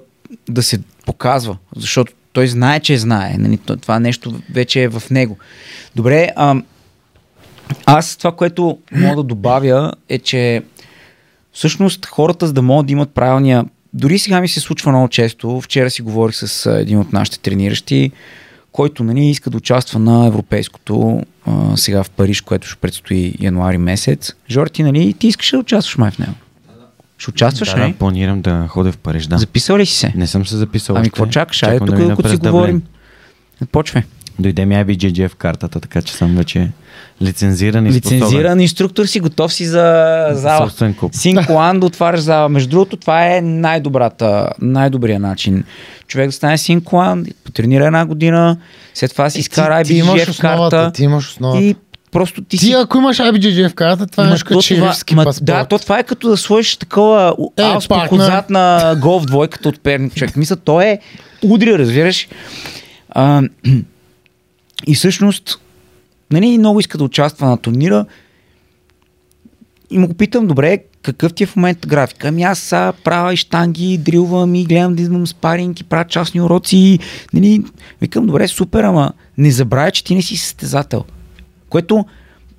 да 0.49 0.63
се 0.63 0.79
показва, 1.05 1.57
защото 1.75 2.13
той 2.33 2.47
знае, 2.47 2.79
че 2.79 2.97
знае. 2.97 3.35
Нали, 3.39 3.57
то- 3.57 3.77
това 3.77 3.99
нещо 3.99 4.39
вече 4.53 4.83
е 4.83 4.87
в 4.87 5.03
него. 5.11 5.37
Добре, 5.95 6.29
а, 6.35 6.55
аз 7.85 8.17
това, 8.17 8.31
което 8.31 8.77
мога 8.91 9.15
да 9.15 9.23
добавя 9.23 9.93
е, 10.09 10.19
че 10.19 10.63
всъщност 11.53 12.05
хората, 12.05 12.47
за 12.47 12.53
да 12.53 12.61
могат 12.61 12.85
да 12.85 12.93
имат 12.93 13.13
правилния... 13.13 13.65
Дори 13.93 14.19
сега 14.19 14.41
ми 14.41 14.47
се 14.47 14.59
случва 14.59 14.91
много 14.91 15.07
често. 15.07 15.61
Вчера 15.61 15.89
си 15.89 16.01
говорих 16.01 16.35
с 16.35 16.79
един 16.79 16.99
от 16.99 17.13
нашите 17.13 17.39
трениращи, 17.39 18.11
който 18.71 19.03
нали, 19.03 19.25
иска 19.25 19.49
да 19.49 19.57
участва 19.57 19.99
на 19.99 20.27
европейското 20.27 21.23
а, 21.45 21.77
сега 21.77 22.03
в 22.03 22.09
Париж, 22.09 22.41
което 22.41 22.67
ще 22.67 22.75
предстои 22.79 23.33
януари 23.39 23.77
месец. 23.77 24.33
Жор, 24.49 24.67
ти, 24.67 24.83
нали, 24.83 25.13
ти 25.13 25.27
искаш 25.27 25.51
да 25.51 25.57
участваш 25.57 25.97
май 25.97 26.11
в 26.11 26.19
него? 26.19 26.33
Ще 27.17 27.29
участваш, 27.29 27.69
да, 27.69 27.77
нали? 27.77 27.91
да, 27.91 27.97
планирам 27.97 28.41
да 28.41 28.65
ходя 28.69 28.91
в 28.91 28.97
Париж, 28.97 29.27
да. 29.27 29.37
Записал 29.37 29.77
ли 29.77 29.85
си 29.85 29.97
се? 29.97 30.13
Не 30.15 30.27
съм 30.27 30.45
се 30.45 30.57
записал 30.57 30.95
ами 30.95 31.09
какво 31.09 31.25
чакаш? 31.25 31.63
Айде 31.63 31.79
тук, 31.79 31.95
да 31.95 32.07
докато 32.09 32.29
си 32.29 32.37
говорим. 32.37 32.83
Почвай. 33.71 34.03
Дойде 34.39 34.65
ми 34.65 34.75
в 35.27 35.35
картата, 35.35 35.79
така 35.79 36.01
че 36.01 36.13
съм 36.13 36.35
вече 36.35 36.71
лицензиран 37.21 37.85
и 37.85 37.93
способен. 37.93 38.17
Лицензиран 38.17 38.59
инструктор 38.59 39.05
си, 39.05 39.19
готов 39.19 39.53
си 39.53 39.65
за 39.65 40.27
зала. 40.31 40.57
Собствен 40.67 40.93
клуб. 40.95 41.11
Синкоан 41.15 41.79
да 41.79 41.85
отваряш 41.85 42.19
зала. 42.19 42.49
Между 42.49 42.69
другото, 42.69 42.97
това 42.97 43.35
е 43.35 43.41
най-добрата, 43.41 44.47
най-добрият 44.61 45.21
начин. 45.21 45.63
Човек 46.07 46.27
да 46.27 46.31
стане 46.31 46.57
синкоан, 46.57 47.25
потренира 47.43 47.85
една 47.85 48.05
година, 48.05 48.57
след 48.93 49.11
това 49.11 49.29
си 49.29 49.39
изкара 49.39 49.83
ти, 49.83 49.93
ти 49.93 49.97
имаш 49.97 50.21
IBGF 50.21 50.41
карта 50.41 50.91
ти 50.93 51.03
имаш 51.03 51.27
основата. 51.29 51.61
и 51.63 51.75
просто 52.11 52.41
ти 52.41 52.57
Ти 52.57 52.57
си... 52.57 52.71
ако 52.71 52.97
имаш 52.97 53.17
в 53.17 53.73
карта, 53.73 54.07
това 54.07 54.27
е 54.27 54.29
нещо 54.29 54.45
като 54.45 54.59
то 54.59 54.67
това- 54.67 54.85
шерифски 54.85 55.15
ма 55.15 55.23
паспорт. 55.23 55.45
Да, 55.45 55.65
то 55.65 55.79
това 55.79 55.99
е 55.99 56.03
като 56.03 56.29
да 56.29 56.37
сложиш 56.37 56.75
такова 56.77 57.35
Е, 57.57 57.61
е, 57.61 57.77
отзад 58.11 58.49
на 58.49 58.95
голф 59.01 59.25
двойката 59.25 59.69
от 59.69 59.81
Перник. 59.81 60.15
Човек, 60.15 60.35
мисля, 60.35 60.55
то 60.55 60.81
е 60.81 60.99
удри, 61.43 61.77
разбираш. 61.77 62.27
А, 63.09 63.41
и 64.87 64.95
всъщност, 64.95 65.59
нали, 66.31 66.57
много 66.57 66.79
иска 66.79 66.97
да 66.97 67.03
участва 67.03 67.47
на 67.47 67.57
турнира. 67.57 68.05
И 69.89 69.97
му 69.97 70.07
го 70.07 70.13
питам, 70.13 70.47
добре, 70.47 70.77
какъв 71.01 71.33
ти 71.33 71.43
е 71.43 71.47
в 71.47 71.55
момента 71.55 71.87
графика? 71.87 72.27
Ами 72.27 72.43
аз 72.43 72.59
са 72.59 72.93
правя 73.03 73.33
и 73.33 73.37
штанги, 73.37 73.97
дрилвам 73.97 74.55
и 74.55 74.65
гледам 74.65 74.95
да 74.95 75.01
идвам 75.01 75.27
спаринг 75.27 75.79
и 75.79 75.83
правя 75.83 76.05
частни 76.05 76.41
уроци. 76.41 76.99
Нали, 77.33 77.63
викам, 78.01 78.25
добре, 78.25 78.47
супер, 78.47 78.83
ама 78.83 79.13
не 79.37 79.51
забравяй, 79.51 79.91
че 79.91 80.03
ти 80.03 80.15
не 80.15 80.21
си 80.21 80.37
състезател. 80.37 81.03
Което, 81.69 82.05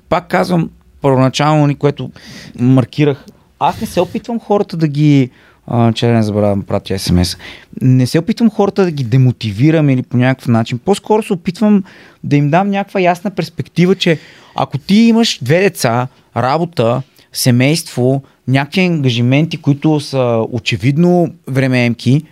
пак 0.09 0.29
казвам, 0.29 0.71
първоначално, 1.01 1.67
ни, 1.67 1.75
което 1.75 2.11
маркирах, 2.59 3.25
аз 3.59 3.81
не 3.81 3.87
се 3.87 4.01
опитвам 4.01 4.41
хората 4.41 4.77
да 4.77 4.89
ги 4.89 5.31
а, 5.67 5.93
че 5.93 6.07
да 6.07 6.13
не 6.13 6.23
забравям 6.23 6.63
пратя 6.63 6.99
смс. 6.99 7.37
Не 7.83 8.07
се 8.07 8.19
опитвам 8.19 8.51
хората 8.51 8.85
да 8.85 8.91
ги 8.91 9.05
демотивирам 9.05 9.91
или 9.91 10.03
по 10.03 10.17
някакъв 10.17 10.49
начин. 10.49 10.79
По-скоро 10.79 11.23
се 11.23 11.33
опитвам 11.33 11.85
да 12.25 12.37
им 12.37 12.51
дам 12.51 12.71
някаква 12.71 13.01
ясна 13.01 13.31
перспектива, 13.31 13.95
че 13.95 14.19
ако 14.57 14.79
ти 14.79 14.95
имаш 14.95 15.39
две 15.43 15.61
деца, 15.61 16.09
работа, 16.37 17.03
семейство, 17.33 18.23
някакви 18.49 18.81
ангажименти, 18.81 19.57
които 19.57 20.01
са 20.01 20.45
очевидно 20.51 21.35
времеемки, 21.49 22.23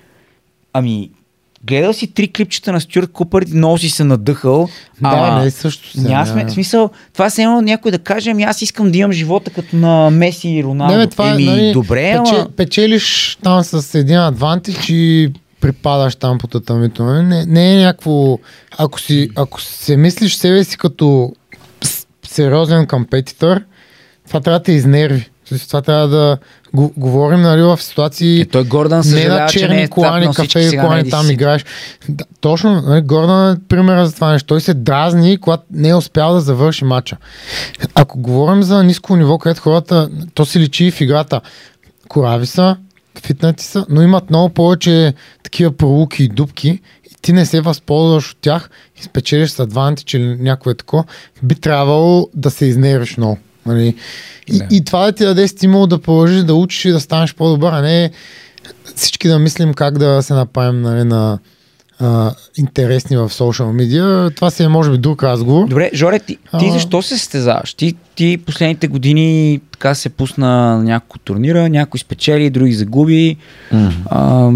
ами 0.72 1.10
гледал 1.66 1.92
си 1.92 2.07
три 2.07 2.33
клипчета 2.33 2.73
на 2.73 2.81
Стюарт 2.81 3.12
Купър, 3.12 3.44
много 3.55 3.79
си 3.79 3.90
се 3.90 4.05
надъхал. 4.05 4.68
Да, 5.01 5.09
ама 5.09 5.40
не 5.40 5.46
е 5.46 5.51
също 5.51 5.90
се. 5.90 6.01
Няма 6.01 6.27
сме, 6.27 6.51
смисъл, 6.51 6.90
това 7.12 7.31
се 7.31 7.42
едно 7.42 7.61
някой 7.61 7.90
да 7.90 7.99
каже, 7.99 8.31
ами 8.31 8.42
аз 8.42 8.62
искам 8.62 8.90
да 8.90 8.99
имам 8.99 9.12
живота 9.12 9.51
като 9.51 9.77
на 9.77 10.11
Меси 10.11 10.49
и 10.49 10.64
Роналдо. 10.64 10.96
Не, 10.96 11.05
бе, 11.05 11.11
това 11.11 11.31
Еми, 11.31 11.42
е, 11.42 11.46
нали, 11.46 11.73
добре, 11.73 12.18
пече, 12.18 12.35
ама... 12.35 12.49
печелиш 12.57 13.38
там 13.42 13.64
с 13.64 13.94
един 13.94 14.18
адвантич 14.18 14.88
и 14.88 15.33
припадаш 15.61 16.14
там 16.14 16.38
по 16.38 16.46
татамито. 16.46 17.05
Не, 17.05 17.46
не 17.46 17.75
е 17.75 17.85
някакво... 17.85 18.38
Ако, 18.79 19.01
си, 19.01 19.31
ако 19.37 19.61
се 19.61 19.96
мислиш 19.96 20.35
себе 20.35 20.64
си 20.64 20.79
като 20.79 21.33
сериозен 22.27 22.87
компетитор, 22.87 23.61
това 24.27 24.40
трябва 24.40 24.59
да 24.59 24.62
те 24.62 24.73
изнерви. 24.73 25.31
Смисъл, 25.50 25.66
Това 25.66 25.82
трябва 25.82 26.08
да 26.08 26.38
го, 26.74 26.92
говорим 26.96 27.40
нали, 27.40 27.62
в 27.62 27.82
ситуации 27.82 28.40
Е, 28.40 28.44
той 28.44 28.64
Гордан 28.64 28.98
не 28.98 29.04
съжалява, 29.04 29.38
на 29.38 29.44
не 29.44 29.50
черни 29.50 29.82
е 29.82 29.88
колани, 29.88 30.34
кафе 30.34 30.60
и 30.60 30.76
на 30.76 30.82
колани 30.82 31.10
там 31.10 31.26
ADC. 31.26 31.32
играеш. 31.32 31.64
Да, 32.08 32.24
точно, 32.40 32.82
нали, 32.82 33.00
Гордан 33.00 33.52
е 33.52 33.56
пример 33.68 34.04
за 34.04 34.14
това 34.14 34.32
нещо. 34.32 34.46
Той 34.46 34.60
се 34.60 34.74
дразни, 34.74 35.38
когато 35.38 35.62
не 35.72 35.88
е 35.88 35.94
успял 35.94 36.34
да 36.34 36.40
завърши 36.40 36.84
матча. 36.84 37.16
Ако 37.94 38.18
говорим 38.18 38.62
за 38.62 38.82
ниско 38.84 39.16
ниво, 39.16 39.38
където 39.38 39.60
хората, 39.60 40.10
то 40.34 40.44
се 40.44 40.60
личи 40.60 40.84
и 40.84 40.90
в 40.90 41.00
играта. 41.00 41.40
Корави 42.08 42.46
са, 42.46 42.76
фитнати 43.22 43.64
са, 43.64 43.86
но 43.88 44.02
имат 44.02 44.30
много 44.30 44.48
повече 44.48 45.14
такива 45.42 45.72
пролуки 45.72 46.24
и 46.24 46.28
дупки 46.28 46.68
и 47.04 47.14
ти 47.22 47.32
не 47.32 47.46
се 47.46 47.60
възползваш 47.60 48.32
от 48.32 48.38
тях 48.40 48.70
и 49.00 49.02
спечелиш 49.02 49.50
с 49.50 49.60
адвантич 49.60 50.14
или 50.14 50.36
някое 50.40 50.74
такова, 50.74 51.04
би 51.42 51.54
трябвало 51.54 52.28
да 52.34 52.50
се 52.50 52.66
изнервиш 52.66 53.16
много. 53.16 53.38
Нали? 53.66 53.94
И, 54.46 54.59
Да. 54.59 54.66
и 54.71 54.85
това 54.85 55.00
да 55.00 55.13
ти 55.13 55.25
даде 55.25 55.48
стимул 55.48 55.87
да 55.87 55.98
продължиш 55.98 56.40
да 56.40 56.54
учиш 56.54 56.85
и 56.85 56.90
да 56.90 57.00
станеш 57.00 57.35
по-добър, 57.35 57.73
а 57.73 57.81
не 57.81 58.11
всички 58.96 59.29
да 59.29 59.38
мислим 59.38 59.75
как 59.75 59.98
да 59.98 60.23
се 60.23 60.35
направим 60.35 60.83
нали, 60.83 61.04
на 61.04 61.38
а, 61.98 62.31
интересни 62.56 63.17
в 63.17 63.29
социал 63.31 63.73
медиа. 63.73 64.31
Това 64.31 64.50
си 64.50 64.63
е 64.63 64.69
може 64.69 64.90
би 64.90 64.98
друг 64.98 65.23
разговор. 65.23 65.69
Добре, 65.69 65.90
Жоре, 65.94 66.19
ти, 66.19 66.27
ти 66.27 66.38
Ама- 66.52 66.73
защо 66.73 67.02
се 67.02 67.19
състезаваш? 67.19 67.75
Ти, 67.75 67.94
ти 68.15 68.38
последните 68.38 68.88
години 68.88 69.61
така 69.73 69.94
се 69.94 70.08
пусна 70.08 70.46
на 70.48 70.85
няколко 70.85 71.19
турнира, 71.19 71.69
някой 71.69 72.00
спечели, 72.00 72.50
други 72.50 72.73
загуби. 72.73 73.37
М. 73.73 73.92
А, 74.06 74.50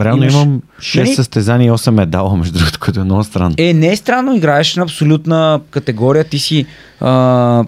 Реално 0.00 0.22
Имаш- 0.22 0.34
имам 0.34 0.62
6 0.80 0.96
Нали? 0.98 1.14
състезания 1.14 1.66
и 1.66 1.70
8 1.70 1.90
медала, 1.90 2.36
между 2.36 2.58
другото, 2.58 2.78
което 2.80 3.00
е 3.00 3.04
много 3.04 3.24
странно. 3.24 3.54
е, 3.58 3.74
не 3.74 3.88
е 3.88 3.96
странно, 3.96 4.34
играеш 4.34 4.76
на 4.76 4.82
абсолютна 4.82 5.60
категория, 5.70 6.24
ти 6.24 6.38
си 6.38 6.66
а, 7.00 7.64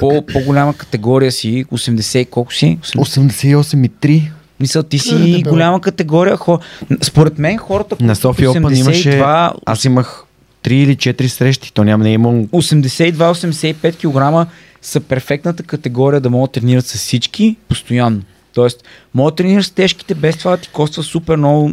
по, 0.00 0.26
по-голяма 0.32 0.74
категория 0.74 1.32
си, 1.32 1.64
80 1.72 2.18
и 2.18 2.24
колко 2.24 2.54
си? 2.54 2.78
80. 2.82 2.96
88 2.96 3.86
и 3.86 3.90
3. 3.90 4.30
Мисъл, 4.60 4.82
ти 4.82 4.98
си 4.98 5.14
Дебело. 5.14 5.52
голяма 5.52 5.80
категория. 5.80 6.36
Хо... 6.36 6.58
Според 7.02 7.38
мен 7.38 7.58
хората, 7.58 7.96
На 8.00 8.06
които 8.06 8.20
София 8.20 8.50
Open 8.50 8.74
82, 8.74 8.80
имаше... 8.80 9.22
Аз 9.66 9.84
имах 9.84 10.24
3 10.64 10.72
или 10.72 10.96
4 10.96 11.26
срещи. 11.26 11.72
То 11.72 11.84
няма 11.84 12.04
не 12.04 12.10
е 12.10 12.12
имал 12.12 12.32
82-85 12.32 13.96
кг 14.44 14.50
са 14.82 15.00
перфектната 15.00 15.62
категория 15.62 16.20
да 16.20 16.30
могат 16.30 16.52
да 16.52 16.60
тренират 16.60 16.86
с 16.86 16.94
всички 16.94 17.56
постоянно. 17.68 18.22
Тоест, 18.54 18.84
могат 19.14 19.34
да 19.34 19.36
тренираш 19.36 19.66
с 19.66 19.70
тежките, 19.70 20.14
без 20.14 20.36
това 20.36 20.50
да 20.50 20.56
ти 20.56 20.68
коства 20.68 21.02
супер 21.02 21.36
много 21.36 21.72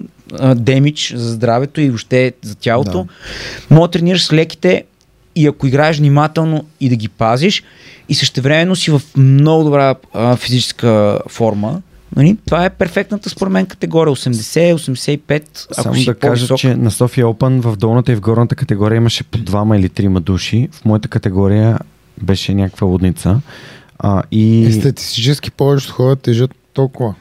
демидж 0.55 1.13
за 1.15 1.31
здравето 1.31 1.81
и 1.81 1.89
въобще 1.89 2.33
за 2.41 2.55
тялото. 2.55 3.03
Да. 3.03 3.75
Мога 3.75 3.87
да 3.87 3.91
тренираш 3.91 4.25
с 4.25 4.33
леките 4.33 4.83
и 5.35 5.47
ако 5.47 5.67
играеш 5.67 5.97
внимателно 5.97 6.65
и 6.79 6.89
да 6.89 6.95
ги 6.95 7.09
пазиш 7.09 7.63
и 8.09 8.15
същевременно 8.15 8.75
си 8.75 8.91
в 8.91 9.01
много 9.17 9.63
добра 9.63 9.95
а, 10.13 10.35
физическа 10.35 11.19
форма, 11.29 11.81
Нали? 12.15 12.37
Това 12.45 12.65
е 12.65 12.69
перфектната 12.69 13.29
според 13.29 13.53
мен 13.53 13.65
категория. 13.65 14.15
80, 14.15 14.73
85, 14.73 15.43
ако 15.65 15.83
Само 15.83 15.95
си 15.95 16.05
да 16.05 16.13
кажа, 16.13 16.55
че 16.55 16.75
на 16.75 16.91
София 16.91 17.25
Open 17.25 17.61
в 17.61 17.75
долната 17.75 18.11
и 18.11 18.15
в 18.15 18.21
горната 18.21 18.55
категория 18.55 18.97
имаше 18.97 19.23
по 19.23 19.37
двама 19.37 19.77
или 19.77 19.89
трима 19.89 20.21
души. 20.21 20.69
В 20.71 20.85
моята 20.85 21.07
категория 21.07 21.79
беше 22.21 22.53
някаква 22.53 22.87
лудница. 22.87 23.41
А, 23.99 24.23
и 24.31 24.65
Е, 24.65 24.71
статистически 24.71 25.51
повечето 25.51 25.93
хора 25.93 26.15
тежат 26.15 26.51
толкова. 26.73 27.15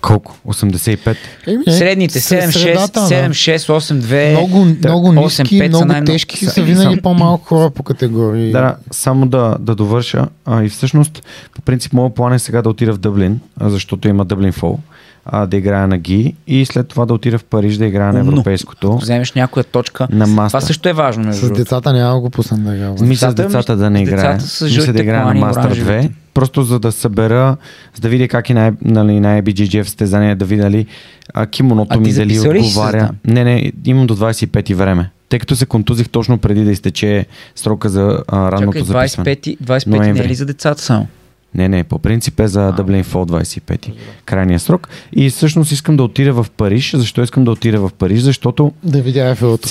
Колко? 0.00 0.36
85? 0.48 1.16
Еми, 1.46 1.64
Средните 1.68 2.20
сред 2.20 2.44
7-6, 2.44 2.50
средата, 2.52 3.00
да. 3.00 3.06
7-6, 3.06 3.56
8-2. 3.58 4.30
Много, 4.30 4.64
много 4.64 5.08
8-5 5.08 5.22
ниски, 5.22 5.58
са 5.58 5.68
много 5.68 5.84
най- 5.84 6.04
тежки 6.04 6.44
са- 6.44 6.50
са 6.50 6.62
винаги 6.62 6.82
Само- 6.84 7.02
по-малко 7.02 7.44
хора 7.44 7.70
по 7.70 7.82
категории. 7.82 8.52
Да, 8.52 8.76
само 8.90 9.26
да, 9.26 9.56
да 9.60 9.74
довърша. 9.74 10.26
А, 10.46 10.62
и 10.62 10.68
всъщност, 10.68 11.22
по 11.54 11.60
принцип, 11.62 11.92
моят 11.92 12.14
план 12.14 12.32
е 12.32 12.38
сега 12.38 12.62
да 12.62 12.68
отида 12.68 12.92
в 12.92 12.98
Дъблин, 12.98 13.40
защото 13.60 14.08
има 14.08 14.24
Дъблин 14.24 14.52
Фол, 14.52 14.78
а, 15.26 15.46
да 15.46 15.56
играя 15.56 15.88
на 15.88 15.98
ГИ 15.98 16.34
и 16.46 16.66
след 16.66 16.88
това 16.88 17.06
да 17.06 17.14
отида 17.14 17.38
в 17.38 17.44
Париж 17.44 17.76
да 17.76 17.86
играя 17.86 18.12
на 18.12 18.20
европейското. 18.20 18.86
Ако 18.86 18.98
вземеш 18.98 19.32
някоя 19.32 19.64
точка. 19.64 20.08
На 20.10 20.24
Това 20.24 20.42
мастър. 20.42 20.60
също 20.60 20.88
е 20.88 20.92
важно. 20.92 21.24
Между 21.24 21.46
С 21.46 21.50
децата 21.50 21.92
няма 21.92 22.14
да 22.14 22.20
го 22.20 22.30
пусна 22.30 22.58
да 22.58 22.74
играя. 22.74 22.94
Мисля 23.00 23.30
с 23.30 23.34
Децата, 23.34 23.76
да 23.76 23.90
не 23.90 24.06
с 24.38 24.60
Мисля 24.60 24.92
да 24.92 25.02
играя 25.02 25.26
на 25.26 25.34
Мастър 25.34 25.74
2. 25.74 26.10
Просто 26.36 26.62
за 26.62 26.78
да 26.78 26.92
събера, 26.92 27.56
за 27.94 28.00
да 28.00 28.08
видя 28.08 28.28
как 28.28 28.50
и 28.50 28.54
на, 28.54 28.72
нали, 28.82 29.20
на 29.20 29.42
IBGGF 29.42 29.82
състезание, 29.82 30.34
да 30.34 30.44
видя 30.44 30.62
дали 30.62 30.86
а, 31.34 31.46
кимоното 31.46 31.96
А 31.96 32.00
ми 32.00 32.12
дали 32.12 32.40
отговаря. 32.40 33.10
Не, 33.24 33.44
не, 33.44 33.72
имам 33.84 34.06
до 34.06 34.16
25 34.16 34.74
време. 34.74 35.10
Тъй 35.28 35.38
като 35.38 35.56
се 35.56 35.66
контузих 35.66 36.08
точно 36.08 36.38
преди 36.38 36.64
да 36.64 36.70
изтече 36.70 37.26
срока 37.54 37.88
за 37.88 38.22
а, 38.28 38.52
ранното 38.52 38.78
Чакай, 38.78 38.82
записване. 38.82 39.36
25, 39.36 39.58
25 39.58 39.86
не 39.86 39.96
Ноември. 39.96 40.24
е 40.24 40.28
ли 40.28 40.34
за 40.34 40.46
децата 40.46 40.82
само? 40.82 41.06
Не, 41.54 41.68
не, 41.68 41.84
по 41.84 41.98
принцип 41.98 42.40
е 42.40 42.48
за 42.48 42.72
Dublin 42.72 43.04
Fall 43.04 43.44
25 43.44 43.92
крайния 44.24 44.60
срок. 44.60 44.88
И 45.12 45.30
всъщност 45.30 45.72
искам 45.72 45.96
да 45.96 46.02
отида 46.02 46.32
в 46.32 46.46
Париж. 46.56 46.94
Защо 46.96 47.22
искам 47.22 47.44
да 47.44 47.50
отида 47.50 47.80
в 47.80 47.90
Париж? 47.98 48.20
Защото 48.20 48.72
Да 48.82 49.02
видя 49.02 49.28
Ефелото. 49.28 49.68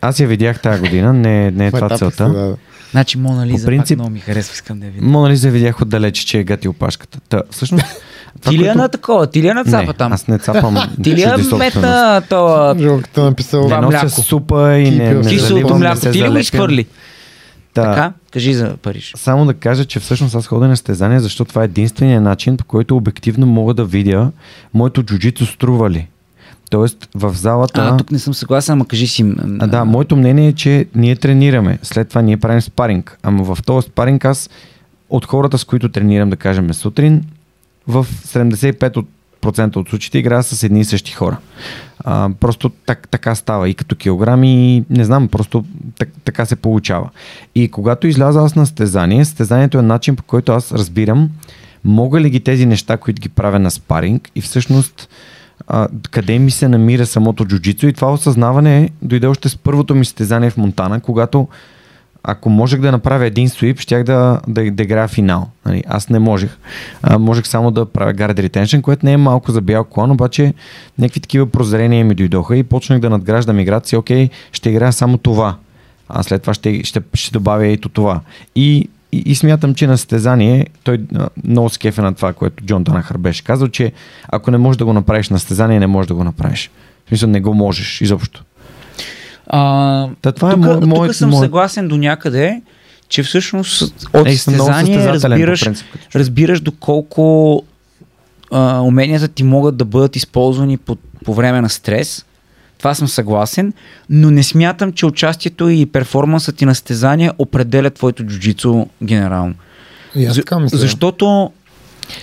Аз 0.00 0.20
я 0.20 0.28
видях 0.28 0.62
тази 0.62 0.80
година, 0.80 1.12
не, 1.12 1.50
не 1.50 1.66
е 1.66 1.70
това 1.70 1.98
целта. 1.98 2.28
Да. 2.28 2.56
Значи 2.90 3.18
Мона 3.18 3.46
Лиза 3.46 3.66
е 3.66 3.66
принцип- 3.66 3.88
пак 3.88 3.96
много 3.96 4.10
ми 4.10 4.20
харесва, 4.20 4.52
искам 4.54 4.80
да 4.80 4.86
я 4.86 4.92
видя. 4.92 5.06
Мона 5.06 5.30
Лиза 5.30 5.50
видях 5.50 5.82
отдалече, 5.82 6.26
че 6.26 6.38
е 6.38 6.44
гати 6.44 6.68
опашката. 6.68 7.20
Та, 7.20 7.42
всъщност... 7.50 7.84
това, 8.40 8.50
Ти 8.50 8.58
ли 8.58 8.62
е 8.62 8.64
което- 8.64 8.78
на 8.78 8.88
такова? 8.88 9.26
Ти 9.26 9.42
ли 9.42 9.48
е 9.48 9.54
на 9.54 9.64
цапа 9.64 9.86
не, 9.86 9.92
там? 9.92 10.12
аз 10.12 10.28
не 10.28 10.38
цапам 10.38 10.76
Ти 11.02 11.14
ли 11.14 11.22
е 11.22 11.26
метна 11.56 12.22
това 12.28 12.74
Жълката 12.78 13.22
написал. 13.22 13.60
Не 13.60 13.68
Това 13.68 13.80
нося 13.80 13.96
мляко. 13.96 14.22
супа 14.22 14.72
и 14.72 14.90
не, 14.90 15.14
не 15.14 15.14
не 15.14 15.74
мляко? 15.74 16.00
Ти 16.02 16.22
ли 16.22 16.28
го 16.28 16.36
изхвърли? 16.38 16.86
Та, 17.74 17.82
Така? 17.84 18.12
Кажи 18.30 18.54
за 18.54 18.76
Париж. 18.76 19.12
Само 19.16 19.46
да 19.46 19.54
кажа, 19.54 19.84
че 19.84 20.00
всъщност 20.00 20.34
аз 20.34 20.46
ходя 20.46 20.68
на 20.68 20.76
състезание, 20.76 21.20
защото 21.20 21.48
това 21.48 21.62
е 21.62 21.64
единствения 21.64 22.20
начин, 22.20 22.56
по 22.56 22.64
който 22.64 22.96
обективно 22.96 23.46
мога 23.46 23.74
да 23.74 23.84
видя 23.84 24.30
моето 24.74 25.02
джуджито 25.02 25.46
струва 25.46 25.90
ли. 25.90 26.08
Тоест 26.70 27.08
в 27.14 27.34
залата... 27.34 27.80
А, 27.80 27.96
тук 27.96 28.12
не 28.12 28.18
съм 28.18 28.34
съгласен, 28.34 28.72
ама 28.72 28.86
кажи 28.86 29.06
си. 29.06 29.34
А, 29.58 29.66
да, 29.66 29.84
моето 29.84 30.16
мнение 30.16 30.48
е, 30.48 30.52
че 30.52 30.86
ние 30.94 31.16
тренираме. 31.16 31.78
След 31.82 32.08
това 32.08 32.22
ние 32.22 32.36
правим 32.36 32.60
спаринг. 32.60 33.18
Ама 33.22 33.54
в 33.54 33.62
този 33.62 33.86
спаринг 33.86 34.24
аз 34.24 34.50
от 35.10 35.26
хората, 35.26 35.58
с 35.58 35.64
които 35.64 35.88
тренирам, 35.88 36.30
да 36.30 36.36
кажем 36.36 36.74
сутрин, 36.74 37.24
в 37.88 38.06
75% 38.24 39.76
от, 39.76 39.88
случаите 39.88 40.18
играя 40.18 40.42
с 40.42 40.62
едни 40.62 40.80
и 40.80 40.84
същи 40.84 41.12
хора. 41.12 41.38
А, 41.98 42.30
просто 42.40 42.68
так, 42.68 43.08
така 43.08 43.34
става 43.34 43.68
и 43.68 43.74
като 43.74 43.96
килограми, 43.96 44.84
не 44.90 45.04
знам, 45.04 45.28
просто 45.28 45.64
так, 45.98 46.08
така 46.24 46.46
се 46.46 46.56
получава. 46.56 47.10
И 47.54 47.68
когато 47.68 48.06
изляза 48.06 48.40
аз 48.40 48.54
на 48.54 48.66
състезание, 48.66 49.24
състезанието 49.24 49.78
е 49.78 49.82
начин 49.82 50.16
по 50.16 50.22
който 50.22 50.52
аз 50.52 50.72
разбирам 50.72 51.30
мога 51.84 52.20
ли 52.20 52.30
ги 52.30 52.40
тези 52.40 52.66
неща, 52.66 52.96
които 52.96 53.22
ги 53.22 53.28
правя 53.28 53.58
на 53.58 53.70
спаринг 53.70 54.30
и 54.34 54.40
всъщност 54.40 55.08
а, 55.66 55.88
къде 56.10 56.38
ми 56.38 56.50
се 56.50 56.68
намира 56.68 57.06
самото 57.06 57.44
джуджицу 57.44 57.86
и 57.86 57.92
това 57.92 58.12
осъзнаване 58.12 58.90
дойде 59.02 59.26
още 59.26 59.48
с 59.48 59.56
първото 59.56 59.94
ми 59.94 60.04
състезание 60.04 60.50
в 60.50 60.56
Монтана, 60.56 61.00
когато 61.00 61.48
ако 62.28 62.50
можех 62.50 62.80
да 62.80 62.92
направя 62.92 63.26
един 63.26 63.48
свип, 63.48 63.80
щях 63.80 64.04
да, 64.04 64.40
да, 64.48 64.70
да 64.70 64.82
играя 64.82 65.08
финал. 65.08 65.48
Нали, 65.66 65.84
аз 65.86 66.08
не 66.08 66.18
можех. 66.18 66.58
А, 67.02 67.18
можех 67.18 67.46
само 67.46 67.70
да 67.70 67.86
правя 67.86 68.14
guard 68.14 68.48
retention, 68.48 68.80
което 68.80 69.06
не 69.06 69.12
е 69.12 69.16
малко 69.16 69.52
за 69.52 69.60
бял 69.60 69.84
колан, 69.84 70.10
обаче 70.10 70.54
някакви 70.98 71.20
такива 71.20 71.46
прозрения 71.46 72.04
ми 72.04 72.14
дойдоха 72.14 72.56
и 72.56 72.62
почнах 72.62 73.00
да 73.00 73.10
надграждам 73.10 73.58
играта 73.58 73.88
си, 73.88 73.96
окей, 73.96 74.28
ще 74.52 74.70
играя 74.70 74.92
само 74.92 75.18
това. 75.18 75.56
А 76.08 76.22
след 76.22 76.42
това 76.42 76.54
ще, 76.54 76.84
ще, 76.84 77.00
ще 77.14 77.32
добавя 77.32 77.66
ето 77.66 77.88
това. 77.88 78.20
И, 78.56 78.88
и, 79.16 79.22
и 79.26 79.34
смятам, 79.34 79.74
че 79.74 79.86
на 79.86 79.98
състезание 79.98 80.66
той 80.84 81.00
много 81.44 81.68
скефе 81.70 82.02
на 82.02 82.14
това, 82.14 82.32
което 82.32 82.64
Джон 82.64 82.84
Данахър 82.84 83.18
беше 83.18 83.44
казал, 83.44 83.68
че 83.68 83.92
ако 84.28 84.50
не 84.50 84.58
можеш 84.58 84.78
да 84.78 84.84
го 84.84 84.92
направиш 84.92 85.28
на 85.28 85.38
състезание, 85.38 85.80
не 85.80 85.86
можеш 85.86 86.08
да 86.08 86.14
го 86.14 86.24
направиш. 86.24 86.70
В 87.04 87.08
смисъл, 87.08 87.28
не 87.28 87.40
го 87.40 87.54
можеш 87.54 88.00
изобщо. 88.00 88.44
А, 89.46 90.08
Та 90.22 90.32
това 90.32 90.50
е 90.50 90.52
тук, 90.52 90.60
мо- 90.60 90.80
тук 90.80 90.86
моят- 90.86 91.16
съм 91.16 91.30
моят- 91.30 91.44
съгласен 91.44 91.88
до 91.88 91.96
някъде, 91.96 92.62
че 93.08 93.22
всъщност 93.22 93.82
от 94.14 94.26
Ей, 94.26 94.36
състезание 94.36 95.08
разбираш, 95.08 95.64
принцип, 95.64 95.86
разбираш 96.14 96.60
доколко 96.60 97.62
а, 98.50 98.80
уменията 98.80 99.28
ти 99.28 99.42
могат 99.42 99.76
да 99.76 99.84
бъдат 99.84 100.16
използвани 100.16 100.76
по, 100.76 100.96
по 101.24 101.34
време 101.34 101.60
на 101.60 101.68
стрес. 101.68 102.24
Това 102.78 102.94
съм 102.94 103.08
съгласен, 103.08 103.72
но 104.10 104.30
не 104.30 104.42
смятам, 104.42 104.92
че 104.92 105.06
участието 105.06 105.68
и 105.68 105.86
перформансът 105.86 106.56
ти 106.56 106.64
на 106.64 106.74
състезание 106.74 107.30
определя 107.38 107.90
твоето 107.90 108.24
джуджицу 108.24 108.86
генерално. 109.02 109.54
За- 110.16 110.34
така 110.34 110.58
мисля. 110.58 110.78
защото 110.78 111.50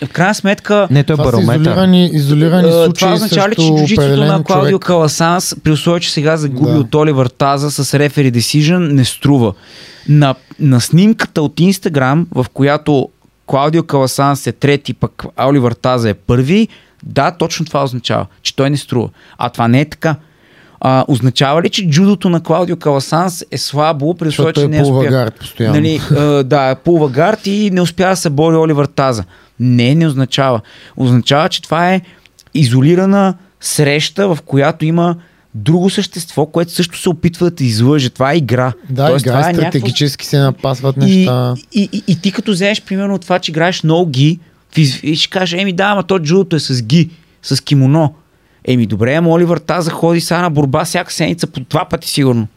в 0.06 0.10
крайна 0.10 0.36
сметка 0.36 0.88
Не, 0.92 1.04
той 1.04 1.14
е 1.14 1.18
барометър. 1.18 1.56
изолирани, 1.56 2.06
изолирани 2.06 2.68
Е, 2.68 2.72
случаи 2.72 2.94
Това 2.96 3.14
означава 3.14 3.50
ли, 3.50 3.56
че 3.56 3.62
джуджитото 3.70 4.16
на 4.16 4.44
Клаудио 4.44 4.70
човек. 4.70 4.82
Каласанс, 4.82 5.56
при 5.64 5.72
условие, 5.72 6.00
че 6.00 6.12
сега 6.12 6.38
загуби 6.38 6.72
Да. 6.72 6.78
от 6.78 6.96
Оливър 6.96 7.28
Таза 7.28 7.72
с 7.74 7.94
рефери 7.94 8.32
decision, 8.32 8.92
не 8.92 9.06
струва. 9.06 9.54
На, 10.10 10.36
на 10.60 10.82
снимката 10.82 11.42
от 11.42 11.60
Инстаграм, 11.60 12.28
в 12.32 12.46
която 12.54 13.10
Клаудио 13.46 13.84
Каласанс 13.84 14.48
е 14.48 14.52
трети, 14.52 14.94
пък 14.94 15.24
Оливър 15.42 15.72
Таза 15.72 16.10
е 16.10 16.14
първи, 16.14 16.68
да, 17.04 17.32
точно 17.32 17.66
това 17.66 17.84
означава, 17.84 18.26
че 18.42 18.56
той 18.56 18.70
не 18.70 18.78
струва. 18.78 19.10
А 19.38 19.50
това 19.50 19.68
не 19.68 19.82
е 19.82 19.86
така. 19.86 20.16
А, 20.86 21.06
означава 21.08 21.62
ли, 21.62 21.70
че 21.70 21.90
джудото 21.90 22.30
на 22.30 22.44
Клаудио 22.44 22.78
Каласанс 22.78 23.46
е 23.52 23.58
слабо, 23.58 24.14
при 24.16 24.28
условие, 24.28 24.54
че 24.54 24.64
е 24.64 24.68
не 24.68 24.82
успя? 24.82 24.90
полувагард 24.90 25.40
постоянно. 25.40 25.76
Нали, 25.76 26.02
а, 26.12 26.44
да, 26.44 26.76
полувагард 26.76 27.48
и 27.48 27.70
не 27.74 27.82
успя 27.82 28.08
да 28.08 28.16
се 28.16 28.30
бори 28.30 28.56
Оливър 28.56 28.86
Таза. 28.86 29.24
Не, 29.60 29.96
не 29.96 30.08
означава. 30.08 30.62
Означава, 30.98 31.50
че 31.50 31.62
това 31.62 31.94
е 31.94 32.02
изолирана 32.54 33.34
среща, 33.62 34.28
в 34.28 34.38
която 34.46 34.86
има 34.86 35.16
друго 35.56 35.90
същество, 35.90 36.46
което 36.46 36.72
също 36.72 37.00
се 37.00 37.10
опитва 37.10 37.50
да 37.50 37.56
те 37.56 37.66
излъже. 37.66 38.10
Това 38.10 38.34
е 38.34 38.38
игра. 38.38 38.74
Да, 38.90 39.08
Тоест, 39.08 39.26
игра 39.26 39.38
това 39.38 39.50
е 39.50 39.54
стратегически 39.54 40.26
се 40.26 40.40
напасват 40.40 40.96
и, 40.98 41.00
неща. 41.00 41.56
и, 41.72 41.90
и, 41.94 42.04
и, 42.08 42.22
ти 42.22 42.32
като 42.32 42.52
вземеш 42.52 42.82
примерно 42.82 43.20
това, 43.20 43.40
че 43.40 43.52
играеш 43.52 43.84
много 43.84 44.10
ги 44.10 44.40
и 45.04 45.16
ще 45.16 45.30
кажеш, 45.30 45.62
еми 45.62 45.74
да, 45.74 45.84
ама 45.84 46.04
то 46.04 46.20
джудото 46.20 46.56
е 46.56 46.60
с 46.60 46.82
ги, 46.82 47.10
с 47.44 47.64
кимоно. 47.64 48.14
Еми 48.66 48.86
добре, 48.86 49.14
ама 49.14 49.30
Оливър 49.30 49.58
Таза 49.58 49.92
ходи 49.92 50.22
сега 50.22 50.42
на 50.42 50.50
борба 50.50 50.86
всяка 50.86 51.14
седмица 51.14 51.48
по 51.48 51.60
два 51.60 51.86
пъти 51.86 52.10
сигурно. 52.10 52.48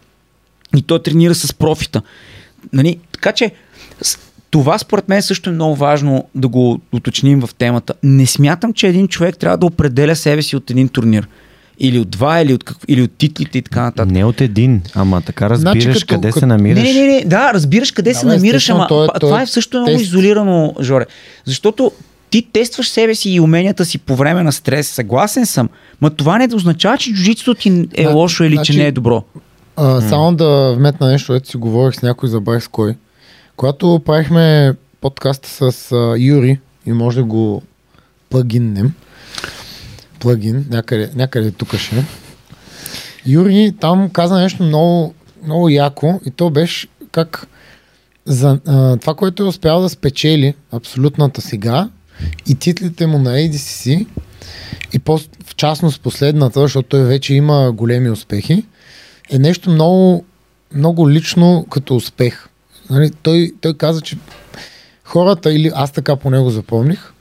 И 0.76 0.82
той 0.82 1.02
тренира 1.02 1.34
с 1.34 1.54
профита. 1.54 2.02
Нали? 2.72 2.98
Така 3.12 3.32
че 3.32 3.52
това 4.50 4.78
според 4.78 5.08
мен 5.08 5.22
също 5.22 5.50
е 5.50 5.52
много 5.52 5.76
важно 5.76 6.24
да 6.34 6.48
го 6.48 6.80
уточним 6.92 7.40
в 7.40 7.50
темата. 7.54 7.94
Не 8.02 8.26
смятам, 8.26 8.72
че 8.72 8.86
един 8.88 9.08
човек 9.08 9.38
трябва 9.38 9.56
да 9.58 9.66
определя 9.66 10.16
себе 10.16 10.42
си 10.42 10.56
от 10.56 10.70
един 10.70 10.88
турнир. 10.88 11.28
Или 11.78 11.98
от 11.98 12.10
два, 12.10 12.40
или 12.40 12.54
от, 12.54 12.64
какво, 12.64 12.84
или 12.88 13.02
от 13.02 13.12
титлите 13.12 13.58
и 13.58 13.62
така 13.62 13.82
нататък. 13.82 14.10
Не 14.12 14.24
от 14.24 14.40
един, 14.40 14.82
ама 14.94 15.20
така 15.20 15.50
разбираш 15.50 15.82
Значи 15.82 16.00
като- 16.00 16.14
къде 16.14 16.28
като- 16.28 16.38
се 16.40 16.46
намираш. 16.46 16.82
Не, 16.82 16.92
не, 16.92 17.06
не, 17.06 17.24
да, 17.26 17.54
разбираш 17.54 17.90
къде 17.90 18.12
Да, 18.12 18.18
се 18.18 18.26
намираш, 18.26 18.70
ама 18.70 18.86
то 18.88 19.04
е- 19.04 19.06
това, 19.06 19.16
е 19.16 19.20
това 19.20 19.42
е 19.42 19.46
също 19.46 19.76
много 19.76 19.92
тест. 19.92 20.02
изолирано, 20.04 20.74
Жоре. 20.80 21.06
Защото 21.44 21.92
ти 22.36 22.42
тестваш 22.52 22.88
себе 22.88 23.14
си 23.14 23.30
и 23.30 23.40
уменията 23.40 23.84
си 23.84 23.98
по 23.98 24.16
време 24.16 24.42
на 24.42 24.52
стрес, 24.52 24.88
съгласен 24.88 25.46
съм, 25.46 25.68
но 26.02 26.10
това 26.10 26.38
не 26.38 26.54
означава, 26.54 26.98
че 26.98 27.12
джуджитото 27.12 27.54
ти 27.54 27.88
е 27.94 28.04
Да, 28.04 28.10
лошо 28.10 28.44
или 28.44 28.54
значи- 28.54 28.72
че 28.72 28.78
не 28.78 28.86
е 28.86 28.92
добро. 28.92 29.24
А, 29.76 30.00
само 30.00 30.34
да 30.34 30.74
вметна 30.76 31.08
нещо, 31.08 31.34
ето 31.34 31.48
си 31.48 31.56
говорих 31.56 31.98
с 31.98 32.02
някой, 32.02 32.28
забравих 32.28 32.62
с 32.62 32.68
кой. 32.68 32.94
Когато 33.56 34.00
правихме 34.04 34.74
подкаста 35.00 35.72
с 35.72 35.92
а, 35.92 36.14
Юри 36.18 36.60
и 36.86 36.92
може 36.92 37.16
да 37.16 37.24
го 37.24 37.62
плагиннем, 38.30 38.92
плагин, 40.20 40.66
някъде, 40.70 41.10
някъде 41.14 41.50
тук 41.50 41.76
ще. 41.76 42.04
Юри 43.26 43.72
там 43.80 44.10
каза 44.10 44.38
нещо 44.38 44.62
много, 44.62 45.14
много 45.44 45.68
яко 45.68 46.20
и 46.26 46.30
то 46.30 46.50
беше 46.50 46.88
как 47.12 47.46
за 48.24 48.60
а, 48.66 48.96
това, 48.96 49.14
което 49.14 49.42
е 49.42 49.46
успял 49.46 49.80
да 49.80 49.88
спечели 49.88 50.54
абсолютната 50.72 51.40
сега 51.40 51.88
и 52.46 52.54
титлите 52.54 53.06
му 53.06 53.18
на 53.18 53.30
ADCC 53.30 54.06
и 54.92 54.98
по, 54.98 55.18
в 55.18 55.56
частност 55.56 56.00
последната, 56.00 56.60
защото 56.60 56.88
той 56.88 57.04
вече 57.04 57.34
има 57.34 57.72
големи 57.72 58.10
успехи, 58.10 58.64
е 59.30 59.38
нещо 59.38 59.70
много, 59.70 60.24
много 60.74 61.10
лично 61.10 61.66
като 61.70 61.96
успех. 61.96 62.48
Нали, 62.90 63.10
той, 63.22 63.52
той 63.60 63.74
каза, 63.74 64.00
че 64.00 64.16
хората, 65.04 65.52
или 65.52 65.70
аз 65.74 65.92
така 65.92 66.16
по 66.16 66.30
него 66.30 66.50
запомних, 66.50 67.12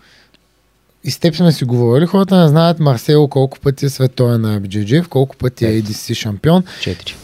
и 1.03 1.11
с 1.11 1.19
теб 1.19 1.35
сме 1.35 1.51
си 1.51 1.65
говорили, 1.65 2.05
хората 2.05 2.41
не 2.41 2.47
знаят 2.47 2.79
Марсело 2.79 3.27
колко 3.27 3.59
пъти 3.59 3.85
е 3.85 3.89
световен 3.89 4.41
на 4.41 4.61
BJJ, 4.61 5.07
колко 5.07 5.35
пъти 5.37 5.65
е 5.65 5.81
ADC 5.81 6.13
шампион. 6.13 6.63
Четири. 6.81 7.15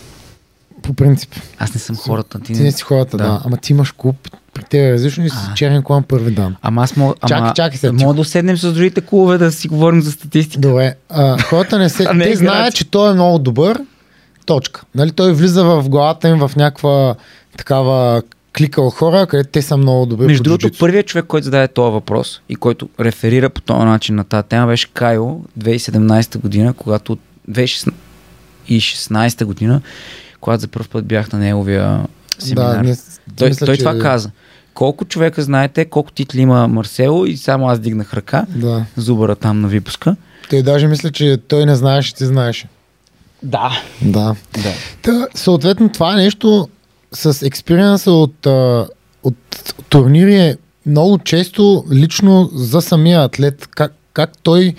По 0.81 0.93
принцип. 0.93 1.35
Аз 1.57 1.73
не 1.73 1.79
съм 1.79 1.95
хората. 1.95 2.39
Ти, 2.39 2.53
Ти 2.53 2.61
не 2.61 2.71
си 2.71 2.83
хората, 2.83 3.17
да. 3.17 3.23
да. 3.23 3.41
Ама 3.45 3.57
ти 3.57 3.73
имаш 3.73 3.91
клуб, 3.91 4.29
при 4.53 4.63
теб 4.63 4.73
е 4.73 4.91
различно 4.93 5.25
и 5.25 5.29
си 5.29 5.35
А. 5.51 5.53
черен 5.53 5.83
клан 5.83 6.03
първи 6.03 6.31
дан. 6.31 6.55
Ама 6.61 6.83
аз 6.83 6.95
мога. 6.95 7.13
Чакай, 7.27 7.51
чакай 7.55 7.77
сега, 7.77 7.93
Мога 7.93 8.13
да 8.13 8.25
седнем 8.25 8.57
с 8.57 8.73
другите 8.73 9.01
клубове 9.01 9.37
да 9.37 9.51
си 9.51 9.67
говорим 9.67 10.01
за 10.01 10.11
статистика. 10.11 10.61
Добре, 10.61 10.95
а, 11.09 11.41
хората 11.41 11.79
не 11.79 11.89
се... 11.89 12.13
Не 12.13 12.23
те 12.23 12.35
знаят, 12.35 12.75
че 12.75 12.85
той 12.91 13.11
е 13.11 13.13
много 13.13 13.39
добър, 13.39 13.79
точка. 14.45 14.83
Нали, 14.95 15.11
той 15.11 15.33
влиза 15.33 15.63
в 15.63 15.89
главата 15.89 16.29
им 16.29 16.39
в 16.39 16.51
някаква 16.55 17.15
такава 17.57 18.21
клика 18.57 18.81
от 18.81 18.93
хора, 18.93 19.27
където 19.27 19.49
те 19.49 19.61
са 19.61 19.77
много 19.77 20.05
добри 20.05 20.25
Между 20.27 20.43
другото, 20.43 20.69
първият 20.79 21.07
човек, 21.07 21.25
който 21.25 21.45
зададе 21.45 21.67
този 21.67 21.91
въпрос 21.91 22.41
и 22.49 22.55
който 22.55 22.89
реферира 22.99 23.49
по 23.49 23.61
този 23.61 23.85
начин 23.85 24.15
на 24.15 24.23
тази 24.23 24.47
тема 24.47 24.67
беше 24.67 24.87
Кайо 24.93 25.41
2017 25.59 26.37
година, 26.37 26.73
когато 26.73 27.17
2016 27.49 29.45
година, 29.45 29.81
когато 30.41 30.61
за 30.61 30.67
първ 30.67 30.85
път 30.89 31.05
бях 31.05 31.31
на 31.31 31.39
неговия 31.39 32.05
семинар. 32.39 32.75
Да, 32.75 32.83
не, 32.83 32.95
той 33.35 33.49
мисля, 33.49 33.65
той 33.65 33.75
че- 33.75 33.79
това 33.83 33.99
каза. 33.99 34.31
Колко 34.73 35.05
човека 35.05 35.41
знаете, 35.41 35.85
колко 35.85 36.11
титли 36.11 36.41
има 36.41 36.67
Марсело 36.67 37.25
и 37.25 37.37
само 37.37 37.69
аз 37.69 37.79
дигнах 37.79 38.13
ръка, 38.13 38.45
Да. 38.55 38.85
зубъра 38.97 39.35
там 39.35 39.61
на 39.61 39.67
випуска. 39.67 40.15
Той 40.49 40.61
даже 40.61 40.87
мисля, 40.87 41.11
че 41.11 41.37
той 41.47 41.65
не 41.65 41.75
знаеше, 41.75 42.15
ти 42.15 42.25
знаеше. 42.25 42.67
Да. 43.43 43.71
Да. 44.01 44.35
да. 44.53 44.73
Та, 45.01 45.27
съответно, 45.35 45.89
това 45.89 46.13
е 46.13 46.15
нещо 46.15 46.69
с 47.11 47.45
експириенса 47.45 48.11
от, 48.11 48.45
от 49.23 49.35
турнири 49.89 50.35
е 50.35 50.57
много 50.85 51.17
често 51.19 51.85
лично 51.91 52.49
за 52.53 52.81
самия 52.81 53.23
атлет. 53.23 53.67
Как, 53.71 53.93
как 54.13 54.31
той 54.43 54.75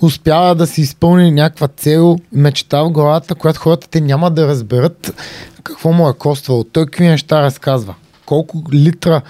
успява 0.00 0.54
да 0.54 0.66
си 0.66 0.80
изпълни 0.80 1.30
някаква 1.30 1.68
цел, 1.68 2.16
мечта 2.32 2.82
в 2.82 2.90
главата, 2.90 3.34
която 3.34 3.60
хората 3.60 3.88
те 3.90 4.00
няма 4.00 4.30
да 4.30 4.46
разберат 4.46 5.14
какво 5.62 5.92
му 5.92 6.08
е 6.08 6.12
коствало. 6.12 6.64
Той 6.64 6.84
какви 6.84 7.06
неща 7.06 7.42
разказва. 7.42 7.94
Колко 8.26 8.62
литра 8.72 9.22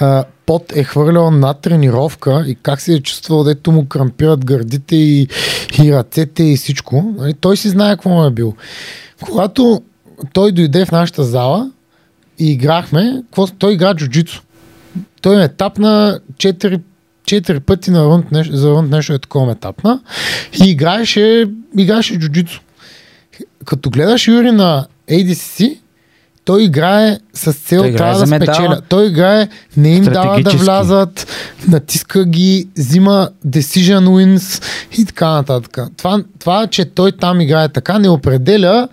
а, 0.00 0.24
пот 0.46 0.72
е 0.76 0.84
хвърлял 0.84 1.30
на 1.30 1.54
тренировка 1.54 2.44
и 2.46 2.54
как 2.54 2.80
се 2.80 2.94
е 2.94 3.00
чувствал, 3.00 3.44
дето 3.44 3.72
му 3.72 3.86
крампират 3.86 4.44
гърдите 4.44 4.96
и, 4.96 5.28
и 5.82 5.92
ръцете 5.92 6.44
и 6.44 6.56
всичко. 6.56 7.14
Нали, 7.18 7.34
Той 7.34 7.56
си 7.56 7.68
знае 7.68 7.92
какво 7.92 8.10
му 8.10 8.24
е 8.24 8.30
бил. 8.30 8.54
Когато 9.20 9.82
той 10.32 10.52
дойде 10.52 10.84
в 10.84 10.92
нашата 10.92 11.24
зала 11.24 11.70
и 12.38 12.52
играхме, 12.52 13.22
той 13.58 13.72
игра 13.72 13.94
джуджицу. 13.94 14.42
Той 15.22 15.36
ме 15.36 15.48
тапна 15.48 16.20
4, 16.36 16.80
4 17.24 17.60
пъти 17.60 17.90
на 17.90 18.04
рунд, 18.04 18.32
нещо, 18.32 18.56
за 18.56 18.70
рунд 18.70 18.90
нещо 18.90 19.12
е 19.12 19.18
такова 19.18 19.46
ме 19.46 19.54
тапна 19.54 20.00
и 20.64 20.70
играеше, 20.70 21.50
играеше 21.78 22.18
джуджицу. 22.18 22.60
Като 23.64 23.90
гледаш 23.90 24.28
Юри 24.28 24.52
на 24.52 24.86
ADCC, 25.10 25.78
той 26.48 26.62
играе 26.62 27.18
с 27.32 27.52
цел 27.52 27.80
Той 27.80 27.88
играе 27.88 27.98
трябва 27.98 28.18
за 28.18 28.26
да 28.26 28.36
спечеля. 28.36 28.80
Той 28.88 29.06
играе, 29.06 29.48
не 29.76 29.88
им 29.88 30.04
дава 30.04 30.42
да 30.42 30.50
влязат, 30.50 31.26
натиска 31.68 32.24
ги, 32.24 32.68
взима 32.76 33.28
decision 33.46 34.06
wins 34.06 34.62
и 34.98 35.04
така 35.04 35.28
нататък. 35.28 35.78
Това, 35.96 36.22
това, 36.38 36.66
че 36.66 36.84
той 36.84 37.12
там 37.12 37.40
играе 37.40 37.68
така, 37.68 37.98
не 37.98 38.08
определя 38.08 38.88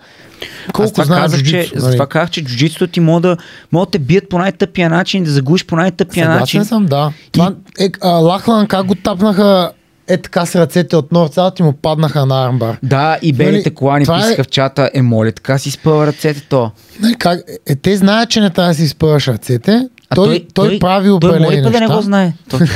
Аз 0.66 0.72
колко 0.72 0.92
това 0.92 1.04
знае 1.04 1.20
казах, 1.20 1.42
че, 1.42 1.56
нали? 1.56 1.70
затова 1.74 2.06
казах, 2.06 2.30
че 2.30 2.44
джуджитото 2.44 2.86
ти 2.86 3.00
може 3.00 3.22
да, 3.22 3.36
може 3.72 3.86
да 3.86 3.90
те 3.90 3.98
бият 3.98 4.28
по 4.28 4.38
най-тъпия 4.38 4.90
начин, 4.90 5.24
да 5.24 5.30
загубиш 5.30 5.64
по 5.66 5.76
най-тъпия 5.76 6.24
Съгласен 6.24 6.40
начин. 6.40 6.64
съм, 6.64 6.86
да. 6.86 7.12
Това, 7.32 7.52
е, 7.78 7.90
а, 8.00 8.08
Лахлан 8.08 8.66
как 8.66 8.86
го 8.86 8.94
тапнаха 8.94 9.70
е 10.08 10.16
така 10.16 10.46
с 10.46 10.56
ръцете 10.56 10.96
от 10.96 11.12
нор, 11.12 11.28
цялата 11.28 11.64
му 11.64 11.72
паднаха 11.72 12.26
на 12.26 12.44
армбар. 12.46 12.78
Да, 12.82 13.18
и 13.22 13.32
белите 13.32 13.68
Нали, 13.68 13.74
колани 13.74 14.04
това 14.04 14.18
е- 14.18 14.22
писаха 14.22 14.44
в 14.44 14.48
чата, 14.48 14.90
е 14.94 15.02
моля, 15.02 15.32
така 15.32 15.58
си 15.58 15.70
спъва 15.70 16.06
ръцете 16.06 16.40
то. 16.48 16.70
Нали, 17.00 17.14
как, 17.14 17.40
е, 17.66 17.76
те 17.76 17.96
знаят, 17.96 18.30
че 18.30 18.40
не 18.40 18.50
трябва 18.50 18.68
да 18.70 18.74
си 18.74 18.82
изпъваш 18.82 19.28
ръцете. 19.28 19.88
А 20.10 20.14
той, 20.14 20.26
той, 20.26 20.68
той, 20.68 20.78
прави 20.78 21.06
Той 21.08 21.12
определени 21.12 21.44
моли 21.44 21.56
път 21.56 21.72
да 21.72 21.80
неща. 21.80 21.88
не 21.88 21.96
го 21.96 22.02
знае. 22.02 22.32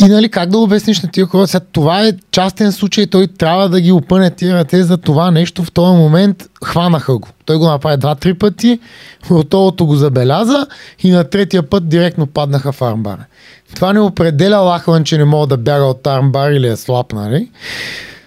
И 0.00 0.04
нали, 0.04 0.28
как 0.28 0.50
да 0.50 0.58
обясниш 0.58 1.00
на 1.02 1.10
тия 1.10 1.26
хора? 1.26 1.46
Сега, 1.46 1.64
това 1.72 2.06
е 2.06 2.12
частен 2.30 2.72
случай, 2.72 3.06
той 3.06 3.26
трябва 3.26 3.68
да 3.68 3.80
ги 3.80 3.92
опъне 3.92 4.30
тия 4.30 4.54
ръце 4.54 4.82
за 4.82 4.96
това 4.96 5.30
нещо. 5.30 5.64
В 5.64 5.72
този 5.72 5.96
момент 5.96 6.44
хванаха 6.64 7.18
го. 7.18 7.28
Той 7.44 7.56
го 7.56 7.66
направи 7.66 7.96
два-три 7.96 8.34
пъти, 8.34 8.78
готовото 9.28 9.86
го 9.86 9.96
забеляза 9.96 10.66
и 11.02 11.10
на 11.10 11.24
третия 11.24 11.62
път 11.62 11.88
директно 11.88 12.26
паднаха 12.26 12.72
в 12.72 12.82
армбара. 12.82 13.24
Това 13.74 13.92
не 13.92 14.00
определя 14.00 14.56
Лахлан, 14.56 15.04
че 15.04 15.18
не 15.18 15.24
мога 15.24 15.46
да 15.46 15.56
бяга 15.56 15.84
от 15.84 16.06
армбар 16.06 16.50
или 16.50 16.68
е 16.68 16.76
слаб, 16.76 17.12
нали? 17.12 17.50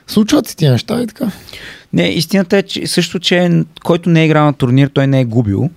Случват 0.08 0.48
се 0.48 0.56
тия 0.56 0.72
неща 0.72 1.02
и 1.02 1.08
така. 1.08 1.32
не, 1.94 2.04
истината 2.04 2.58
е 2.58 2.64
че, 2.64 2.88
също, 2.88 3.20
че 3.20 3.64
който 3.84 4.10
не 4.10 4.22
е 4.22 4.26
играл 4.26 4.46
на 4.46 4.54
турнир, 4.54 4.88
той 4.88 5.08
не 5.08 5.20
е 5.20 5.26
губил. 5.26 5.70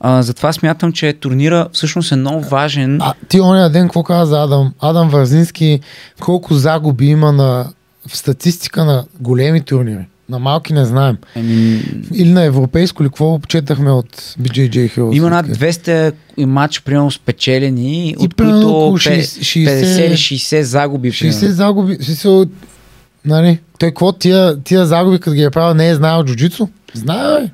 А, 0.00 0.22
затова 0.22 0.52
смятам, 0.52 0.92
че 0.92 1.12
турнира 1.12 1.68
всъщност 1.72 2.12
е 2.12 2.16
много 2.16 2.40
важен. 2.40 2.98
А 3.02 3.14
ти 3.28 3.40
оня 3.40 3.70
ден 3.70 3.86
какво 3.86 4.02
каза 4.02 4.30
за 4.30 4.42
Адам? 4.42 4.72
Адам 4.80 5.08
Вързински 5.08 5.80
колко 6.20 6.54
загуби 6.54 7.06
има 7.06 7.32
на, 7.32 7.72
в 8.08 8.16
статистика 8.16 8.84
на 8.84 9.04
големи 9.20 9.60
турнири? 9.60 10.06
На 10.34 10.40
малки 10.40 10.72
не 10.72 10.84
знаем. 10.84 11.16
Еми, 11.36 11.80
Или 12.14 12.28
на 12.28 12.42
европейско, 12.42 13.02
или 13.02 13.08
какво 13.08 13.40
четахме 13.48 13.90
от 13.90 14.16
BJJ 14.16 14.70
Heroes? 14.90 15.16
има 15.16 15.30
над 15.30 15.46
200 15.48 16.12
матча, 16.38 16.82
примерно, 16.82 17.10
спечелени, 17.10 18.16
от 18.18 18.36
примерно 18.36 18.56
които 18.56 18.68
около 18.70 18.94
пе- 18.94 19.20
60 19.20 19.66
50 19.66 20.06
или 20.06 20.14
60 20.14 20.60
загуби. 20.60 21.10
60 21.10 21.18
примерно. 21.20 21.54
загуби. 21.54 21.96
в 21.96 22.04
Смисъл, 22.04 22.46
нали? 23.24 23.58
Той 23.78 23.88
какво 23.88 24.12
тия, 24.12 24.60
тия 24.60 24.86
загуби, 24.86 25.18
като 25.18 25.34
ги 25.34 25.42
е 25.42 25.50
правил, 25.50 25.74
не 25.74 25.88
е 25.88 25.94
знаел 25.94 26.24
джуджицу? 26.24 26.68
Знае, 26.94 27.40
бе. 27.40 27.48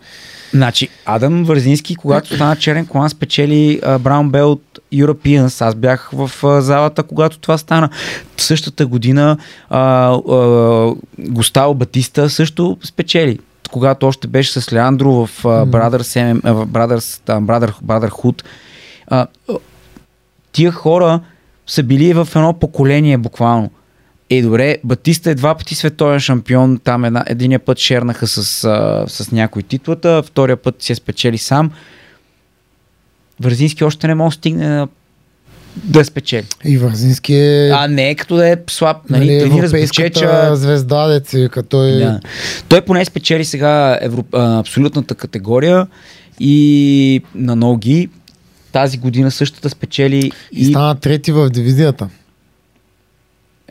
Значи, 0.55 0.89
Адам 1.05 1.45
Вързински, 1.45 1.97
когато 1.97 2.35
стана 2.35 2.57
черен 2.57 2.87
колан, 2.87 3.11
спечели 3.11 3.81
Браун 4.01 4.31
Бел 4.31 4.53
от 4.53 4.79
Europeans. 4.95 5.67
Аз 5.67 5.75
бях 5.75 6.11
в 6.13 6.31
а, 6.45 6.61
залата, 6.61 7.03
когато 7.03 7.39
това 7.39 7.59
стана. 7.59 7.89
В 8.37 8.43
същата 8.43 8.87
година 8.87 9.37
а, 9.71 9.81
а, 9.81 10.95
Густаво 11.19 11.75
Батиста 11.75 12.31
също 12.31 12.79
спечели. 12.85 13.39
Когато 13.71 14.07
още 14.07 14.29
беше 14.29 14.61
с 14.61 14.73
Леандро 14.73 15.13
в 15.13 15.31
а, 15.45 15.49
Brothers, 15.67 16.41
в 16.53 16.67
Brothers, 16.67 17.21
там, 17.25 17.47
Brother, 17.47 17.73
Brotherhood. 17.85 18.43
А, 19.07 19.27
тия 20.53 20.73
хора 20.73 21.21
са 21.67 21.83
били 21.83 22.13
в 22.13 22.29
едно 22.35 22.53
поколение 22.53 23.19
буквално. 23.19 23.71
Е, 24.31 24.43
добре, 24.43 24.76
Батиста 24.85 25.31
е 25.31 25.35
два 25.35 25.55
пъти 25.55 25.74
световен 25.74 26.20
шампион, 26.20 26.81
там 26.85 27.05
една, 27.05 27.24
единия 27.26 27.59
път 27.59 27.78
шернаха 27.78 28.26
с, 28.26 28.64
а, 28.64 29.05
с 29.09 29.33
някой 29.33 29.62
титлата, 29.62 30.22
втория 30.22 30.57
път 30.57 30.83
си 30.83 30.93
я 30.93 30.97
спечели 30.97 31.39
сам. 31.39 31.70
Вързински 33.41 33.85
още 33.85 34.07
не 34.07 34.14
може 34.14 34.37
да 34.37 34.39
стигне 34.39 34.68
на- 34.68 34.89
да 35.76 35.99
я 35.99 36.05
спечели. 36.05 36.47
И 36.64 36.78
Вързински 36.78 37.35
е 37.35 37.70
А 37.74 37.89
не 37.89 38.11
е 38.11 38.14
като 38.14 38.37
да 38.37 38.49
е 38.49 38.57
слаб, 38.70 38.97
нали, 39.11 39.24
нали, 39.24 39.59
европейската 39.59 40.57
звезда, 40.57 41.07
деца, 41.09 41.39
вика, 41.39 41.62
той 41.62 41.91
Да. 41.91 42.20
Той 42.68 42.81
поне 42.81 43.05
спечели 43.05 43.45
сега 43.45 43.99
евро, 44.01 44.24
абсолютната 44.33 45.14
категория 45.14 45.87
и 46.41 47.22
на 47.35 47.57
ноги. 47.57 48.09
Тази 48.72 48.99
година 48.99 49.31
същата 49.31 49.70
спечели 49.70 50.33
и 50.53 50.64
стана 50.64 50.95
трети 50.95 51.33
в 51.33 51.51
дивизията. 51.51 52.09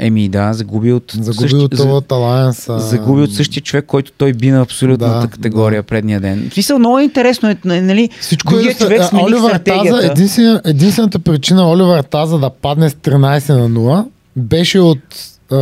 Еми 0.02 0.30
да, 0.30 0.54
загуби 0.54 0.94
от, 0.94 1.12
Загуби 1.14 1.34
същи- 1.40 1.56
от 1.56 1.72
това 1.72 1.94
от 1.94 2.06
Alliance. 2.06 2.70
а, 2.70 2.80
Загуби 2.80 3.22
от 3.22 3.34
същия 3.34 3.64
човек, 3.64 3.86
който 3.86 4.12
той 4.12 4.34
би 4.34 4.52
на 4.52 4.62
абсолютната 4.62 5.20
Да, 5.20 5.28
категория 5.28 5.84
предния 5.84 6.20
ден. 6.20 6.48
В 6.50 6.54
смисъл, 6.54 6.80
много 6.80 7.00
е 7.00 7.04
интересно, 7.04 7.50
е, 7.50 7.58
нали? 7.66 8.10
Всичко 8.22 8.56
е 8.56 8.64
да 8.64 8.74
човек 8.76 9.02
се- 9.02 9.08
смени 9.08 9.24
Оливър 9.26 9.58
Таза, 9.58 10.00
единствена, 10.04 10.62
единствената 10.66 11.20
причина 11.20 11.70
Оливър 11.70 12.02
Таза 12.02 12.40
да 12.40 12.50
падне 12.52 12.90
с 12.90 12.94
13 12.94 13.18
на 13.52 13.70
0 13.70 14.06
беше 14.36 14.80
от 14.80 14.98
е, 14.98 15.56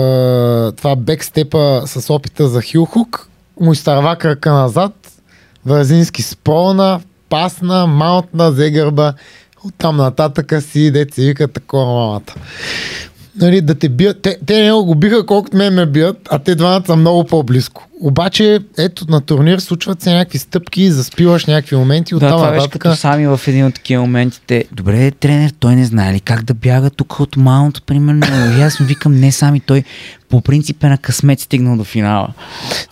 това 0.71 0.95
бекстепа 0.97 1.81
с 1.85 2.09
опита 2.09 2.47
за 2.47 2.61
хилхук. 2.61 3.29
Му 3.59 3.73
изтърва 3.73 4.15
кръка 4.15 4.51
назад, 4.51 4.93
Вразински 5.65 6.21
спрона, 6.21 6.99
пасна, 7.29 7.87
маунтна, 7.87 8.51
взе 8.51 8.71
гърба. 8.71 9.13
Оттам 9.63 9.97
нататъка 9.97 10.61
си, 10.61 10.91
деца 10.91 11.13
вика 11.17 11.47
такова 11.47 11.85
мамата. 11.85 12.33
Нали, 13.41 13.61
да 13.61 13.75
те 13.75 13.89
бият. 13.89 14.21
Те, 14.21 14.37
те 14.45 14.61
не 14.61 14.71
го 14.71 14.95
биха 14.95 15.25
колкото 15.25 15.57
мен 15.57 15.73
ме 15.73 15.85
бият, 15.85 16.17
а 16.29 16.39
те 16.39 16.55
двамата 16.55 16.83
са 16.85 16.95
много 16.95 17.23
по-близко. 17.23 17.83
Обаче, 18.01 18.59
ето 18.77 19.05
на 19.09 19.21
турнир 19.21 19.59
случват 19.59 20.01
се 20.01 20.13
някакви 20.13 20.37
стъпки, 20.37 20.91
заспиваш 20.91 21.45
някакви 21.45 21.75
моменти, 21.75 22.13
Да, 22.13 22.17
оттам 22.17 22.31
това 22.31 22.51
беше 22.51 22.69
като 22.69 22.95
сами 22.95 23.27
в 23.27 23.41
един 23.47 23.65
от 23.65 23.75
такива 23.75 24.01
моменти. 24.01 24.41
Те, 24.47 24.65
добре, 24.71 25.11
тренер, 25.11 25.51
той 25.59 25.75
не 25.75 25.85
знае 25.85 26.13
ли 26.13 26.19
как 26.19 26.43
да 26.43 26.53
бяга 26.53 26.89
тук 26.89 27.19
от 27.19 27.37
маунт, 27.37 27.83
примерно. 27.85 28.25
И 28.57 28.61
аз 28.61 28.79
му 28.79 28.85
викам, 28.85 29.19
не 29.19 29.31
сами 29.31 29.59
той 29.59 29.83
по 30.29 30.41
принцип 30.41 30.83
е 30.83 30.87
на 30.87 30.97
късмет 30.97 31.39
стигнал 31.39 31.77
до 31.77 31.83
финала. 31.83 32.27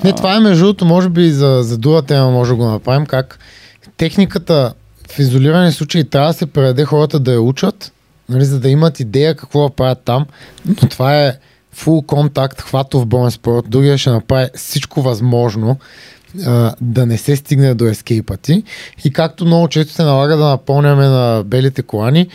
Не, 0.03 0.13
това 0.13 0.35
е 0.35 0.39
между 0.39 0.63
другото, 0.63 0.85
може 0.85 1.09
би 1.09 1.29
за, 1.29 1.59
за 1.63 1.77
друга 1.77 2.01
тема 2.01 2.31
може 2.31 2.49
да 2.49 2.55
го 2.55 2.65
направим, 2.65 3.05
как 3.05 3.39
техниката 3.97 4.73
в 5.09 5.19
изолирани 5.19 5.71
случаи 5.71 6.03
трябва 6.03 6.27
да 6.27 6.33
се 6.33 6.45
предаде 6.45 6.85
хората 6.85 7.19
да 7.19 7.33
я 7.33 7.41
учат, 7.41 7.91
нали, 8.29 8.45
за 8.45 8.59
да 8.59 8.69
имат 8.69 8.99
идея 8.99 9.35
какво 9.35 9.69
правят 9.69 10.01
там, 10.05 10.25
но 10.65 10.75
това 10.75 11.25
е 11.25 11.37
фул 11.71 12.01
контакт, 12.01 12.61
хватов 12.61 13.05
боен 13.05 13.31
спорт, 13.31 13.65
другия 13.69 13.97
ще 13.97 14.09
направи 14.09 14.47
всичко 14.55 15.01
възможно 15.01 15.77
а, 16.45 16.73
да 16.81 17.05
не 17.05 17.17
се 17.17 17.35
стигне 17.35 17.73
до 17.73 17.85
ескейпа 17.85 18.37
ти. 18.37 18.63
И 19.05 19.13
както 19.13 19.45
много 19.45 19.67
често 19.67 19.93
се 19.93 20.03
налага 20.03 20.37
да 20.37 20.49
напомняме 20.49 21.07
на 21.07 21.43
белите 21.45 21.81
колани, 21.81 22.27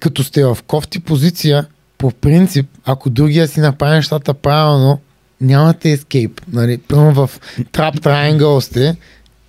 като 0.00 0.24
сте 0.24 0.44
в 0.44 0.58
кофти 0.66 1.00
позиция, 1.00 1.66
по 1.98 2.10
принцип, 2.10 2.66
ако 2.84 3.10
другия 3.10 3.48
си 3.48 3.60
направи 3.60 3.94
нещата 3.96 4.34
правилно, 4.34 4.98
нямате 5.40 5.90
ескейп. 5.92 6.40
Нали? 6.52 6.78
Примерно 6.78 7.26
в 7.26 7.40
Trap 7.60 8.00
Triangle 8.00 8.60
сте, 8.60 8.96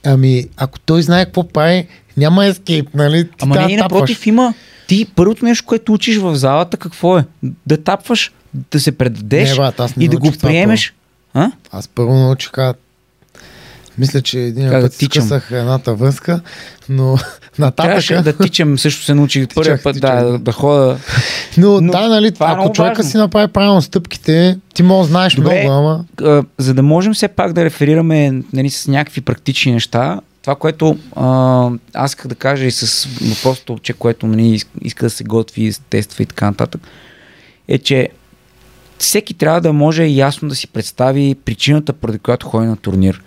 ами 0.05 0.45
ако 0.57 0.79
той 0.79 1.01
знае 1.01 1.25
какво 1.25 1.47
прави, 1.47 1.87
няма 2.17 2.45
ескейп. 2.45 2.89
Нали? 2.93 3.23
Ти 3.23 3.35
Ама 3.41 3.55
трябва 3.55 3.69
не, 3.69 3.75
да 3.77 3.83
напротив, 3.83 4.27
има. 4.27 4.53
Ти 4.87 5.05
първото 5.15 5.45
нещо, 5.45 5.65
което 5.65 5.93
учиш 5.93 6.17
в 6.17 6.35
залата, 6.35 6.77
какво 6.77 7.17
е? 7.17 7.25
Да 7.65 7.83
тапваш, 7.83 8.31
да 8.71 8.79
се 8.79 8.91
предадеш 8.91 9.49
Не, 9.49 9.55
брат, 9.55 9.81
и 9.99 10.07
да 10.07 10.17
го 10.17 10.25
научих 10.25 10.39
това 10.39 10.49
приемеш. 10.49 10.93
А? 11.33 11.51
Аз 11.71 11.87
първо 11.87 12.13
научих 12.13 12.51
как 12.51 12.77
мисля, 13.97 14.21
че 14.21 14.39
един 14.39 14.69
Как 14.69 14.81
да 14.81 14.85
път 14.85 14.93
си 14.93 14.99
тичам. 14.99 15.21
скъсах 15.23 15.51
едната 15.51 15.95
връзка, 15.95 16.41
но 16.89 17.17
Трябваше 17.75 18.13
нататък. 18.13 18.37
да 18.37 18.43
тичам, 18.43 18.79
също 18.79 19.03
се 19.03 19.13
научих 19.13 19.47
първия 19.55 19.83
път, 19.83 19.99
да, 20.01 20.37
да 20.39 20.51
хода. 20.51 20.97
Но, 21.57 21.81
Но 21.81 21.91
да, 21.91 22.09
нали, 22.09 22.31
това 22.31 22.49
е 22.49 22.51
ако 22.51 22.61
много 22.61 22.73
човека 22.73 22.95
важно. 22.95 23.11
си 23.11 23.17
направи 23.17 23.47
правилно 23.47 23.81
стъпките, 23.81 24.59
ти 24.73 24.83
може 24.83 25.01
да 25.01 25.11
знаеш 25.11 25.33
Добре. 25.35 25.63
много, 25.63 26.03
ама 26.21 26.45
за 26.57 26.73
да 26.73 26.83
можем 26.83 27.13
все 27.13 27.27
пак 27.27 27.53
да 27.53 27.65
реферираме 27.65 28.41
нали, 28.53 28.69
с 28.69 28.87
някакви 28.87 29.21
практични 29.21 29.71
неща, 29.71 30.21
това, 30.41 30.55
което 30.55 30.97
а, 31.15 31.69
аз 31.93 32.11
исках 32.11 32.27
да 32.27 32.35
кажа 32.35 32.65
и 32.65 32.71
с 32.71 33.07
въпросното, 33.21 33.79
че 33.81 33.93
което 33.93 34.27
нали, 34.27 34.59
иск- 34.59 34.67
иска 34.81 35.05
да 35.05 35.09
се 35.09 35.23
готви, 35.23 35.73
тества 35.89 36.23
и 36.23 36.25
така 36.25 36.45
нататък, 36.45 36.81
е, 37.67 37.77
че 37.77 38.09
всеки 38.97 39.33
трябва 39.33 39.61
да 39.61 39.73
може 39.73 40.03
ясно 40.03 40.49
да 40.49 40.55
си 40.55 40.67
представи 40.67 41.35
причината, 41.45 41.93
поради 41.93 42.19
която 42.19 42.47
ходи 42.47 42.67
на 42.67 42.77
турнир. 42.77 43.21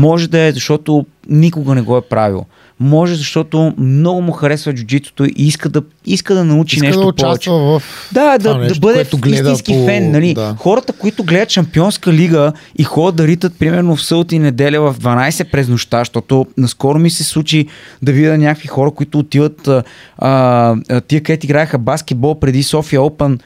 Може 0.00 0.28
да 0.28 0.38
е, 0.38 0.52
защото 0.52 1.06
никога 1.28 1.74
не 1.74 1.82
го 1.82 1.96
е 1.96 2.00
правил. 2.00 2.44
Може, 2.80 3.14
защото 3.14 3.74
много 3.78 4.22
му 4.22 4.32
харесва 4.32 4.74
джуджитото 4.74 5.24
и 5.24 5.32
иска 5.36 5.68
да, 5.68 5.82
иска 6.06 6.34
да 6.34 6.44
научи 6.44 6.76
иска 6.76 6.86
нещо 6.86 7.12
да 7.12 7.12
повече. 7.12 7.50
в 7.50 7.82
Да, 8.12 8.38
да, 8.38 8.52
да 8.52 8.58
нещо, 8.58 8.80
бъде 8.80 8.94
което 8.94 9.18
гледа 9.18 9.50
истински 9.52 9.72
по- 9.72 9.86
фен. 9.86 10.10
Нали? 10.10 10.34
да. 10.34 10.54
Хората, 10.58 10.92
които 10.92 11.24
гледат 11.24 11.50
Шампионска 11.50 12.12
лига 12.12 12.52
и 12.78 12.84
ходят 12.84 13.16
да 13.16 13.26
ритат 13.26 13.52
примерно 13.58 13.96
в 13.96 14.02
събота 14.02 14.34
и 14.34 14.38
неделя 14.38 14.92
в 14.92 14.98
12 14.98 15.50
през 15.50 15.68
нощта, 15.68 15.98
защото 15.98 16.46
наскоро 16.56 16.98
ми 16.98 17.10
се 17.10 17.24
случи 17.24 17.66
да 18.02 18.12
видя 18.12 18.38
някакви 18.38 18.68
хора, 18.68 18.90
които 18.90 19.18
отиват, 19.18 19.68
а, 19.68 19.82
а, 20.18 21.00
тия 21.00 21.22
където 21.22 21.46
играеха 21.46 21.78
баскетбол 21.78 22.40
преди 22.40 22.62
София 22.62 23.00
Open, 23.00 23.40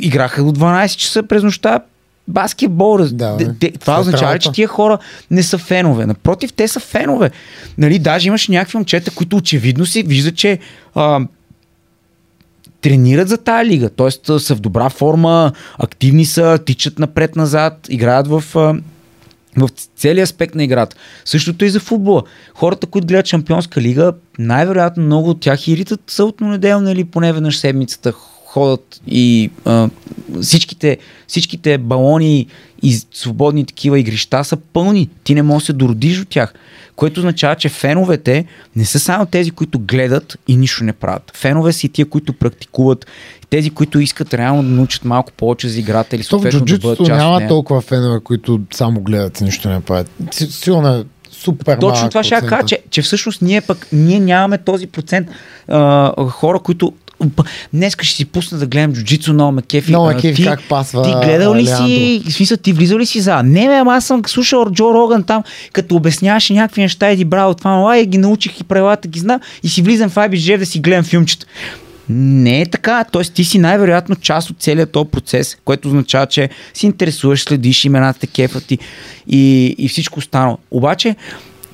играха 0.00 0.44
до 0.44 0.52
12 0.52 0.96
часа 0.96 1.22
през 1.22 1.42
нощта 1.42 1.80
баскетбол. 2.30 2.98
Да, 2.98 3.36
Де- 3.36 3.44
де- 3.44 3.70
това 3.70 3.94
След 3.94 4.00
означава, 4.00 4.38
че 4.38 4.52
тия 4.52 4.68
хора 4.68 4.98
не 5.30 5.42
са 5.42 5.58
фенове. 5.58 6.06
Напротив, 6.06 6.52
те 6.52 6.68
са 6.68 6.80
фенове. 6.80 7.30
Нали, 7.78 7.98
даже 7.98 8.28
имаше 8.28 8.52
някакви 8.52 8.78
момчета, 8.78 9.10
които 9.10 9.36
очевидно 9.36 9.86
си 9.86 10.02
виждат, 10.02 10.36
че 10.36 10.58
а, 10.94 11.20
тренират 12.80 13.28
за 13.28 13.36
тая 13.36 13.64
лига, 13.64 13.90
т.е. 13.90 14.38
са 14.38 14.54
в 14.54 14.60
добра 14.60 14.90
форма, 14.90 15.52
активни 15.78 16.24
са, 16.24 16.58
тичат 16.66 16.98
напред-назад, 16.98 17.86
играят 17.88 18.26
в, 18.26 18.44
а, 18.54 18.74
в 19.56 19.68
целия 19.96 20.22
аспект 20.22 20.54
на 20.54 20.64
играта. 20.64 20.96
Същото 21.24 21.64
и 21.64 21.70
за 21.70 21.80
футбола. 21.80 22.22
Хората, 22.54 22.86
които 22.86 23.06
гледат 23.06 23.26
Шампионска 23.26 23.80
лига, 23.80 24.12
най-вероятно 24.38 25.02
много 25.02 25.30
от 25.30 25.40
тях 25.40 25.68
и 25.68 25.76
ритат 25.76 26.00
съботно 26.06 26.48
неделно 26.48 26.90
или 26.90 27.04
поне 27.04 27.32
веднъж 27.32 27.58
седмицата 27.58 28.12
ходят 28.50 29.00
и 29.06 29.50
а, 29.64 29.88
всичките, 30.42 30.98
всичките 31.26 31.78
балони 31.78 32.46
и 32.82 33.00
свободни 33.12 33.64
такива 33.64 33.98
игрища 33.98 34.44
са 34.44 34.56
пълни. 34.56 35.08
Ти 35.24 35.34
не 35.34 35.42
можеш 35.42 35.62
да 35.62 35.66
се 35.66 35.72
дородиш 35.72 36.20
от 36.20 36.28
тях. 36.28 36.54
Което 36.96 37.20
означава, 37.20 37.54
че 37.54 37.68
феновете 37.68 38.44
не 38.76 38.84
са 38.84 38.98
само 38.98 39.26
тези, 39.26 39.50
които 39.50 39.78
гледат 39.78 40.38
и 40.48 40.56
нищо 40.56 40.84
не 40.84 40.92
правят. 40.92 41.32
Фенове 41.36 41.72
са 41.72 41.86
и 41.86 41.88
тия, 41.88 42.06
които 42.06 42.32
практикуват, 42.32 43.06
тези, 43.50 43.70
които 43.70 44.00
искат 44.00 44.34
реално 44.34 44.62
да 44.62 44.68
научат 44.68 45.04
малко 45.04 45.32
повече 45.32 45.68
за 45.68 45.80
играта 45.80 46.16
или 46.16 46.22
съответно 46.22 46.60
да 46.60 46.78
бъдат 46.78 46.98
част 46.98 47.10
няма 47.10 47.48
толкова 47.48 47.80
фенове, 47.80 48.20
които 48.20 48.60
само 48.72 49.00
гледат 49.00 49.40
и 49.40 49.44
нищо 49.44 49.68
не 49.68 49.80
правят. 49.80 50.10
Си- 50.30 50.52
Сигурно 50.52 50.88
е 50.88 51.04
супер 51.30 51.78
Точно 51.78 52.08
това 52.08 52.22
ще 52.22 52.34
я 52.34 52.46
кажа, 52.46 52.66
че, 52.66 52.78
че 52.90 53.02
всъщност 53.02 53.42
ние 53.42 53.60
пък 53.60 53.86
ние 53.92 54.20
нямаме 54.20 54.58
този 54.58 54.86
процент 54.86 55.28
а, 55.68 56.24
хора, 56.24 56.58
които 56.58 56.92
Днеска 57.72 58.04
ще 58.04 58.16
си 58.16 58.24
пусна 58.24 58.58
да 58.58 58.66
гледам 58.66 58.92
джуджицу, 58.92 59.32
много 59.32 59.52
ме 59.52 59.62
кефи. 59.62 59.90
Много 59.90 60.06
ме 60.06 60.20
кефи 60.20 60.44
как 60.44 60.62
пасва 60.68 61.02
Ти 61.02 61.26
гледал 61.26 61.54
ли 61.54 61.66
си, 61.66 62.22
в 62.26 62.32
смисъл, 62.32 62.56
ти 62.56 62.72
влизал 62.72 62.98
ли 62.98 63.06
си 63.06 63.20
за? 63.20 63.42
Не, 63.42 63.68
бе, 63.68 63.74
ама 63.74 63.94
аз 63.94 64.04
съм 64.04 64.22
слушал 64.26 64.70
Джо 64.70 64.94
Роган 64.94 65.22
там, 65.22 65.42
като 65.72 65.96
обясняваше 65.96 66.54
някакви 66.54 66.80
неща 66.82 67.12
и 67.12 67.16
ти 67.16 67.24
браво 67.24 67.54
това, 67.54 67.70
ала, 67.70 67.98
и 67.98 68.06
ги 68.06 68.18
научих 68.18 68.60
и 68.60 68.64
правилата 68.64 69.08
ги 69.08 69.18
знам 69.18 69.40
и 69.62 69.68
си 69.68 69.82
влизам 69.82 70.10
в 70.10 70.14
IBG 70.14 70.58
да 70.58 70.66
си 70.66 70.80
гледам 70.80 71.04
филмчета. 71.04 71.46
Не 72.08 72.60
е 72.60 72.66
така. 72.66 73.04
Тоест 73.12 73.34
ти 73.34 73.44
си 73.44 73.58
най-вероятно 73.58 74.16
част 74.16 74.50
от 74.50 74.56
целият 74.58 74.92
този 74.92 75.10
процес, 75.10 75.56
което 75.64 75.88
означава, 75.88 76.26
че 76.26 76.48
си 76.74 76.86
интересуваш, 76.86 77.42
следиш 77.42 77.84
имената, 77.84 78.20
те 78.20 78.26
кефа 78.26 78.60
ти 78.60 78.78
и, 79.26 79.74
и 79.78 79.88
всичко 79.88 80.18
останало. 80.18 80.58
Обаче, 80.70 81.16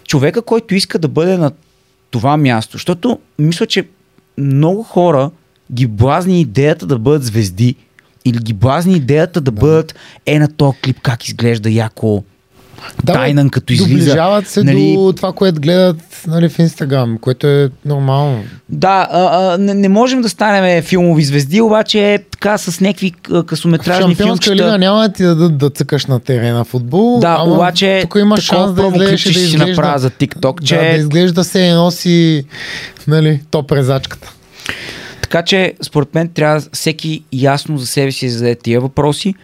човека, 0.09 0.43
който 0.43 0.75
иска 0.75 0.99
да 0.99 1.09
бъде 1.09 1.37
на 1.37 1.51
това 2.11 2.37
място, 2.37 2.73
защото 2.73 3.19
мисля, 3.39 3.67
че 3.67 3.85
много 4.39 4.83
хора 4.83 5.31
ги 5.73 5.87
блазни 5.87 6.41
идеята 6.41 6.87
да 6.87 6.99
бъдат 6.99 7.25
звезди 7.25 7.77
или 8.25 8.39
ги 8.39 8.53
блазни 8.53 8.97
идеята 8.97 9.41
да, 9.41 9.53
бъдат 9.53 9.95
е 10.27 10.39
на 10.39 10.49
този 10.49 10.79
клип 10.79 11.01
как 11.03 11.29
изглежда 11.29 11.71
яко 11.71 12.25
Да, 13.05 13.13
Тайнан 13.13 13.51
като 13.51 13.73
излиза. 13.73 13.89
Доближават 13.89 14.49
се 14.49 14.63
нали, 14.63 14.95
до 14.95 15.13
това, 15.17 15.33
което 15.33 15.61
гледат 15.61 15.97
нали, 16.27 16.49
в 16.49 16.59
Инстаграм, 16.59 17.19
което 17.21 17.47
е 17.47 17.71
нормално. 17.85 18.45
Да, 18.69 19.09
а, 19.11 19.53
а, 19.55 19.59
не, 19.59 19.75
не 19.75 19.89
можем 19.89 20.23
да 20.23 20.29
станем 20.29 20.83
филмови 20.83 21.25
звезди, 21.25 21.61
обаче 21.61 22.15
е 22.15 22.19
така 22.19 22.59
с 22.59 22.81
някакви 22.81 23.13
късометражни 23.47 24.15
Шампионска 24.15 24.25
филмчета. 24.25 24.55
лига 24.55 24.79
няма 24.79 25.01
да 25.01 25.13
ти 25.13 25.23
дадат 25.23 25.59
да 25.59 25.71
цъкаш 25.71 26.07
на 26.07 26.21
терена 26.21 26.65
футбол. 26.65 27.19
Да, 27.21 27.37
ама 27.41 27.55
обаче 27.55 27.99
тук 28.03 28.13
такова 28.13 28.41
шанс 28.41 28.75
да 28.75 28.83
промо 28.83 28.97
излезеш 28.97 29.21
и 29.21 29.25
клипче 29.25 29.39
да 29.39 29.45
изглежда. 29.45 29.67
направя 29.67 29.99
за 29.99 30.11
TikTok, 30.11 30.63
че 30.63 30.77
Да, 30.77 30.83
да 30.83 30.89
изглежда 30.89 31.45
се 31.45 31.69
едно 31.69 31.91
си 31.91 32.45
нали, 33.07 33.41
топ 33.51 33.73
резачката. 33.73 34.33
Така 35.23 35.43
че, 35.43 35.75
според 35.83 36.15
мен, 36.15 36.29
трябва 36.29 36.63
всеки 36.73 37.25
ясно 37.33 37.79
за 37.79 37.87
себе 37.87 38.13
си 38.13 38.27
да 38.27 38.33
зададе 38.33 38.55
тия 38.55 38.81
въпроси. 38.81 39.35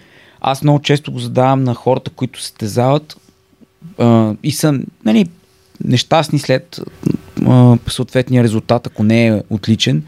Аз 0.40 0.62
много 0.62 0.78
често 0.82 1.12
го 1.12 1.18
задавам 1.18 1.64
на 1.64 1.74
хората, 1.74 2.10
които 2.10 2.42
се 2.42 2.48
стезават 2.48 3.16
а, 3.98 4.34
и 4.42 4.52
са 4.52 4.80
нали, 5.04 5.26
нещастни 5.84 6.38
след 6.38 6.80
а, 7.46 7.78
съответния 7.88 8.42
резултат, 8.42 8.86
ако 8.86 9.02
не 9.02 9.26
е 9.26 9.42
отличен, 9.50 10.02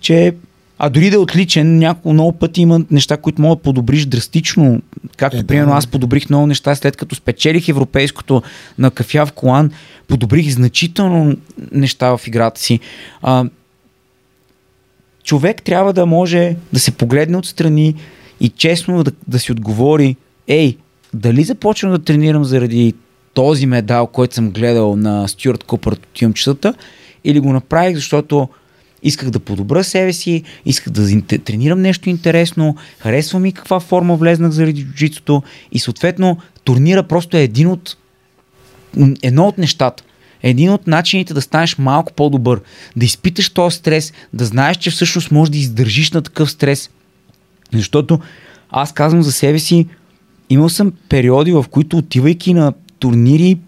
че 0.00 0.34
а 0.78 0.88
дори 0.88 1.10
да 1.10 1.16
е 1.16 1.18
отличен, 1.18 1.78
няколко 1.78 2.12
много 2.12 2.32
пъти 2.32 2.60
има 2.60 2.80
неща, 2.90 3.16
които 3.16 3.42
могат 3.42 3.58
да 3.58 3.62
подобриш 3.62 4.06
драстично. 4.06 4.82
Както, 5.16 5.38
Е, 5.38 5.44
примерно, 5.44 5.72
аз 5.72 5.86
подобрих 5.86 6.28
много 6.30 6.46
неща 6.46 6.74
след 6.74 6.96
като 6.96 7.14
спечелих 7.14 7.68
европейското 7.68 8.42
на 8.78 8.90
кафя 8.90 9.26
в 9.26 9.32
Колан, 9.32 9.70
подобрих 10.08 10.50
значително 10.50 11.36
неща 11.72 12.16
в 12.16 12.26
играта 12.26 12.60
си. 12.60 12.80
А, 13.22 13.44
човек 15.24 15.62
трябва 15.62 15.92
да 15.92 16.06
може 16.06 16.56
да 16.72 16.80
се 16.80 16.90
погледне 16.90 17.36
отстрани 17.36 17.94
и 18.40 18.48
честно 18.48 19.04
да, 19.04 19.12
да 19.28 19.38
си 19.38 19.52
отговори, 19.52 20.16
ей, 20.48 20.76
дали 21.14 21.44
започвам 21.44 21.92
да 21.92 21.98
тренирам 21.98 22.44
заради 22.44 22.94
този 23.34 23.66
медал, 23.66 24.06
който 24.06 24.34
съм 24.34 24.50
гледал 24.50 24.96
на 24.96 25.28
Стюарт 25.28 25.64
Купър 25.64 25.92
от 25.92 26.06
тимчетата, 26.14 26.74
или 27.24 27.40
го 27.40 27.52
направих, 27.52 27.94
защото 27.96 28.48
исках 29.02 29.30
да 29.30 29.40
подобра 29.40 29.84
себе 29.84 30.12
си, 30.12 30.42
исках 30.64 30.92
да 30.92 31.22
тренирам 31.38 31.82
нещо 31.82 32.10
интересно, 32.10 32.76
харесва 32.98 33.40
ми 33.40 33.52
каква 33.52 33.80
форма 33.80 34.16
влезнах 34.16 34.50
заради 34.50 34.84
джуджитото 34.84 35.42
и 35.72 35.78
съответно 35.78 36.38
турнира 36.64 37.02
просто 37.02 37.36
е 37.36 37.42
един 37.42 37.68
от 37.68 37.96
едно 39.22 39.48
от 39.48 39.58
нещата. 39.58 40.02
Един 40.42 40.70
от 40.70 40.86
начините 40.86 41.34
да 41.34 41.42
станеш 41.42 41.78
малко 41.78 42.12
по-добър, 42.12 42.60
да 42.96 43.04
изпиташ 43.04 43.50
този 43.50 43.76
стрес, 43.76 44.12
да 44.32 44.44
знаеш, 44.44 44.76
че 44.76 44.90
всъщност 44.90 45.30
можеш 45.30 45.50
да 45.52 45.58
издържиш 45.58 46.12
на 46.12 46.22
такъв 46.22 46.50
стрес 46.50 46.90
Защото 47.72 48.20
аз 48.70 48.92
казвам 48.92 49.22
за 49.22 49.32
себе 49.32 49.58
си, 49.58 49.86
имал 50.50 50.68
съм 50.68 50.92
периоди, 51.08 51.52
в 51.52 51.64
които 51.70 51.96
отивайки 51.96 52.54
на 52.54 52.72
турнири, 52.98 53.58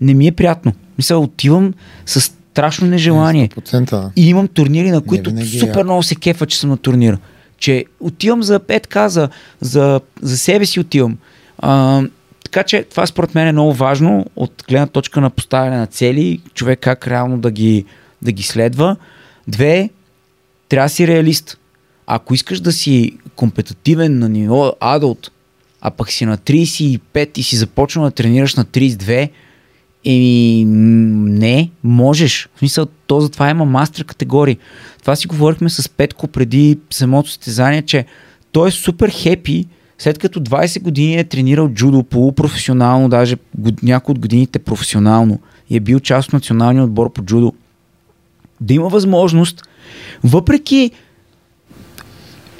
не 0.00 0.14
ми 0.14 0.26
е 0.26 0.32
приятно. 0.32 0.72
Мисля, 0.98 1.18
отивам 1.18 1.74
с 2.06 2.20
страшно 2.20 2.86
нежелание. 2.86 3.48
100%. 3.48 4.10
И 4.16 4.28
имам 4.28 4.48
турнири, 4.48 4.90
на 4.90 5.00
които 5.00 5.30
винаги 5.30 5.56
е 5.56 5.60
супер 5.60 5.84
много 5.84 6.02
се 6.02 6.14
кефа, 6.14 6.46
че 6.46 6.58
съм 6.58 6.70
на 6.70 6.76
турнира. 6.76 7.18
Че 7.58 7.84
отивам 8.00 8.42
за 8.42 8.60
е 8.68 8.80
така, 8.80 9.08
за, 9.08 9.28
за, 9.60 10.00
за 10.22 10.38
себе 10.38 10.66
си 10.66 10.80
отивам. 10.80 11.18
А, 11.58 12.02
така 12.44 12.62
че 12.62 12.84
това 12.90 13.06
според 13.06 13.34
мен 13.34 13.48
е 13.48 13.52
много 13.52 13.72
важно 13.72 14.26
от 14.36 14.64
гледна 14.68 14.86
точка 14.86 15.20
на 15.20 15.30
поставяне 15.30 15.76
на 15.76 15.86
цели, 15.86 16.40
човек 16.54 16.78
как 16.80 17.06
реално 17.06 17.38
да 17.38 17.50
ги, 17.50 17.84
да 18.22 18.32
ги 18.32 18.42
следва. 18.42 18.96
Две, 19.48 19.90
трябва 20.68 20.86
да 20.86 20.90
си 20.90 21.06
реалист. 21.06 21.58
Ако 22.06 22.34
искаш 22.34 22.60
да 22.60 22.72
си 22.72 23.18
компетитивен 23.36 24.18
на 24.18 24.28
ниво 24.28 24.72
адулт, 24.80 25.30
а 25.80 25.90
пък 25.90 26.10
си 26.10 26.26
на 26.26 26.38
35 26.38 27.38
и 27.38 27.42
си 27.42 27.56
започнал 27.56 28.04
да 28.04 28.10
тренираш 28.10 28.54
на 28.54 28.64
32, 28.64 29.30
Еми, 30.04 30.64
не, 30.64 31.70
можеш. 31.84 32.48
В 32.54 32.58
смисъл, 32.58 32.86
то 33.06 33.20
затова 33.20 33.50
има 33.50 33.64
мастер 33.64 34.04
категории. 34.04 34.58
Това 35.00 35.16
си 35.16 35.26
говорихме 35.26 35.70
с 35.70 35.88
Петко 35.88 36.28
преди 36.28 36.78
самото 36.90 37.28
състезание, 37.28 37.82
че 37.82 38.04
той 38.52 38.68
е 38.68 38.72
супер 38.72 39.10
хепи, 39.10 39.66
след 39.98 40.18
като 40.18 40.40
20 40.40 40.82
години 40.82 41.16
е 41.16 41.24
тренирал 41.24 41.68
джудо 41.68 42.02
полупрофесионално, 42.02 43.08
даже 43.08 43.36
някои 43.82 44.12
от 44.12 44.18
годините 44.18 44.58
професионално 44.58 45.40
и 45.70 45.76
е 45.76 45.80
бил 45.80 46.00
част 46.00 46.28
от 46.28 46.32
националния 46.32 46.84
отбор 46.84 47.12
по 47.12 47.22
джудо. 47.22 47.52
Да 48.60 48.74
има 48.74 48.88
възможност, 48.88 49.62
въпреки 50.24 50.90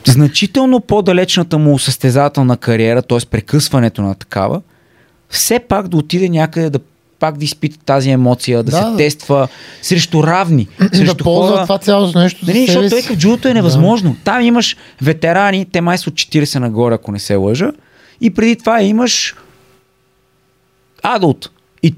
значително 0.07 0.80
по-далечната 0.80 1.59
му 1.59 1.78
състезателна 1.78 2.57
кариера, 2.57 3.03
т.е. 3.03 3.18
прекъсването 3.30 4.03
на 4.03 4.14
такава, 4.14 4.61
все 5.30 5.59
пак 5.59 5.88
да 5.88 5.96
отиде 5.96 6.28
някъде 6.28 6.70
да 6.70 6.78
пак 7.18 7.38
да 7.38 7.44
изпита 7.44 7.78
тази 7.86 8.11
емоция, 8.11 8.62
да, 8.62 8.70
Да, 8.70 8.76
се 8.76 8.82
да. 8.90 8.96
тества 8.96 9.48
срещу 9.82 10.22
равни. 10.22 10.68
Да 10.90 10.96
срещу 10.96 11.24
ползва 11.24 11.53
хора... 11.53 11.62
това 11.62 11.78
цялото 11.78 12.18
нещо 12.18 12.44
за 12.44 12.53
Нали, 12.53 12.66
себе 12.66 12.72
защото 12.82 12.90
той 12.90 13.03
към 13.03 13.16
джудото 13.16 13.48
е 13.48 13.55
невъзможно. 13.55 14.16
Там 14.24 14.40
имаш 14.42 14.76
ветерани, 15.03 15.66
те 15.72 15.80
май 15.80 15.98
са 15.98 16.11
от 16.11 16.14
40 16.14 16.59
нагоре, 16.59 16.94
ако 16.94 17.12
не 17.12 17.18
се 17.18 17.34
лъжа. 17.34 17.72
И 18.20 18.30
преди 18.30 18.57
това 18.57 18.82
имаш 18.82 19.34
адулт. 21.03 21.51
И 21.82 21.94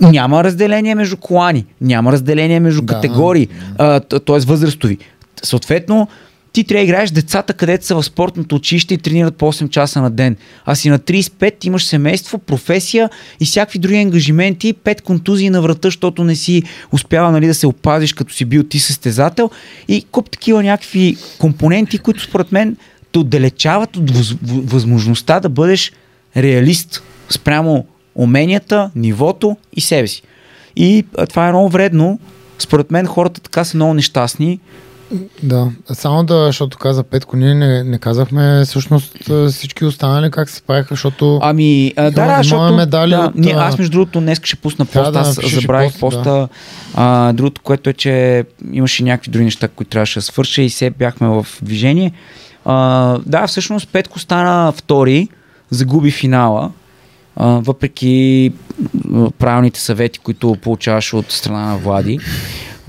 няма 0.00 0.44
разделение 0.44 0.94
между 0.94 1.16
колани, 1.16 1.64
няма 1.80 2.12
разделение 2.12 2.60
между 2.60 2.82
Да. 2.82 2.94
категории, 2.94 3.48
т.е. 4.26 4.40
възрастови. 4.46 4.98
Съответно, 5.42 6.08
ти 6.52 6.64
трябва 6.64 6.80
да 6.80 6.84
играеш 6.84 7.10
децата, 7.10 7.54
където 7.54 7.86
са 7.86 7.94
в 7.94 8.02
спортното 8.02 8.56
училище 8.56 8.94
и 8.94 8.98
тренират 8.98 9.36
по 9.36 9.52
8 9.52 9.68
часа 9.68 10.02
на 10.02 10.10
ден. 10.10 10.36
А 10.64 10.74
си 10.74 10.90
на 10.90 10.98
35 10.98 11.66
имаш 11.66 11.84
семейство, 11.84 12.38
професия 12.38 13.10
и 13.40 13.44
всякакви 13.44 13.78
други 13.78 13.96
ангажименти, 13.96 14.72
пет 14.72 15.02
контузии 15.02 15.50
на 15.50 15.62
врата, 15.62 15.88
защото 15.88 16.24
не 16.24 16.36
си 16.36 16.62
успява 16.92 17.32
нали, 17.32 17.46
да 17.46 17.54
се 17.54 17.66
опазиш 17.66 18.12
като 18.12 18.34
си 18.34 18.44
бил 18.44 18.62
ти 18.62 18.78
състезател 18.78 19.50
и 19.88 20.04
куп 20.10 20.30
такива 20.30 20.62
някакви 20.62 21.16
компоненти, 21.38 21.98
които 21.98 22.22
според 22.22 22.52
мен 22.52 22.76
те 23.12 23.18
отдалечават 23.18 23.96
от 23.96 24.10
възможността 24.42 25.40
да 25.40 25.48
бъдеш 25.48 25.92
реалист 26.36 27.02
спрямо 27.28 27.86
уменията, 28.14 28.90
нивото 28.96 29.56
и 29.76 29.80
себе 29.80 30.06
си. 30.06 30.22
И 30.76 31.04
това 31.28 31.48
е 31.48 31.50
много 31.50 31.68
вредно. 31.68 32.18
Според 32.58 32.90
мен 32.90 33.06
хората 33.06 33.40
така 33.40 33.64
са 33.64 33.76
много 33.76 33.94
нещастни. 33.94 34.60
Да, 35.42 35.68
само 35.92 36.24
да, 36.24 36.46
защото 36.46 36.78
каза 36.78 37.02
Петко, 37.02 37.36
ние 37.36 37.54
не, 37.54 37.84
не 37.84 37.98
казахме 37.98 38.62
всъщност 38.64 39.30
а, 39.30 39.48
всички 39.50 39.84
останали 39.84 40.30
как 40.30 40.50
се 40.50 40.56
справиха, 40.56 40.88
защото 40.90 41.38
Ами, 41.42 41.92
а, 41.96 42.02
да, 42.02 42.10
да, 42.10 42.22
Имаме 42.22 42.42
защото 42.42 42.74
медали 42.74 43.10
да, 43.10 43.20
от, 43.20 43.34
ние, 43.34 43.54
а, 43.54 43.68
аз 43.68 43.78
между 43.78 43.92
другото 43.92 44.20
днес 44.20 44.40
ще 44.44 44.56
пусна 44.56 44.86
трябва 44.86 45.12
пост, 45.12 45.36
да 45.36 45.42
аз 45.42 45.52
забравих 45.54 45.98
пост, 45.98 46.16
поста. 46.16 46.48
А, 46.94 47.32
другото, 47.32 47.60
което 47.60 47.90
е, 47.90 47.92
че 47.92 48.44
имаше 48.72 49.04
някакви 49.04 49.30
други 49.30 49.44
неща, 49.44 49.68
които 49.68 49.90
трябваше 49.90 50.18
да 50.18 50.22
свърша 50.22 50.62
и 50.62 50.68
все 50.68 50.90
бяхме 50.90 51.28
в 51.28 51.46
движение. 51.62 52.12
А, 52.64 53.18
да, 53.26 53.46
всъщност 53.46 53.88
Петко 53.88 54.18
стана 54.18 54.72
втори, 54.72 55.28
загуби 55.70 56.10
финала, 56.10 56.70
а, 57.36 57.46
въпреки 57.46 58.52
правилните 59.38 59.80
съвети, 59.80 60.18
които 60.18 60.56
получаваше 60.62 61.16
от 61.16 61.32
страна 61.32 61.66
на 61.66 61.76
Влади. 61.76 62.18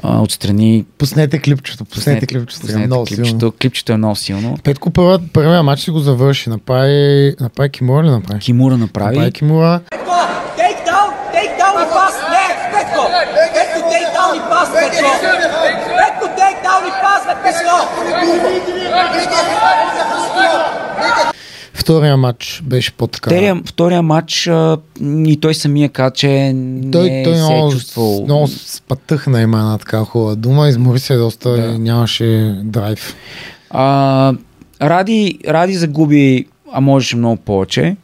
А, 0.04 0.22
отстрани 0.22 0.86
пуснете 0.98 1.40
клипчето, 1.40 1.86
пуснете 1.86 2.28
клипчето, 2.28 2.62
пуснете 2.62 2.88
много 2.88 3.08
силно. 3.08 3.24
клипчето. 3.24 3.54
Клипчето 3.62 3.92
е 3.94 3.98
много 3.98 4.16
силно. 4.16 4.58
Петко 4.64 4.92
първа, 4.92 5.20
първия 5.34 5.64
матч 5.64 5.82
си 5.82 5.92
го 5.92 6.00
завърши, 6.00 6.50
направи, 6.50 7.36
направи 7.40 7.70
Кимура 7.70 8.04
ли 8.04 8.10
направи? 8.10 8.40
Кимура 8.40 8.78
направи. 8.78 9.16
Направи 9.16 9.32
Кимура, 9.32 9.80
Petko, 9.92 10.18
take 10.58 10.82
down, 10.90 11.08
take 11.36 11.54
down 11.62 11.76
и 11.84 11.88
пас, 11.96 12.16
не, 12.34 12.46
Petko, 12.74 13.04
Petko, 13.56 13.80
take 13.92 14.10
down 14.18 14.32
и 14.38 14.42
пас, 14.50 14.70
Petko, 14.70 15.10
Petko, 16.00 16.26
take 16.40 16.60
down 16.66 16.82
и 16.88 16.92
пас, 17.04 17.22
Petko. 17.44 17.78
Втория 21.82 22.18
матч 22.18 22.62
беше 22.66 22.92
по-така. 22.92 23.30
Втория, 23.30 23.62
втория 23.66 24.02
матч 24.02 24.48
а, 24.48 24.78
и 25.04 25.38
той 25.42 25.54
самия 25.54 25.90
каза, 25.90 26.12
че 26.14 26.56
той, 26.92 27.10
не 27.10 27.24
той 27.24 27.36
се 27.36 27.42
много, 27.44 27.68
е 27.68 27.72
чувствал. 27.72 28.24
много 28.24 28.48
спътъхна 28.48 29.42
има 29.42 29.58
една 29.58 29.78
така 29.78 30.00
хубава 30.00 30.36
дума, 30.36 30.70
измори 30.70 31.00
се 31.00 31.16
доста 31.16 31.50
Да. 31.50 31.66
и 31.66 31.80
нямаше 31.80 32.56
драйв. 32.64 33.16
А, 33.70 34.34
Ради, 34.82 35.40
Ради 35.48 35.74
загуби, 35.74 36.46
а 36.74 36.82
можеше 36.82 37.16
много 37.16 37.36
повече. 37.38 37.96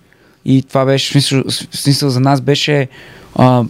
И 0.45 0.61
това 0.61 0.86
беше, 0.86 1.07
в 1.09 1.11
смисъл, 1.11 1.43
в 1.71 1.78
смисъл 1.78 2.09
за 2.09 2.19
нас 2.19 2.41
беше 2.41 2.88
а, 3.36 3.63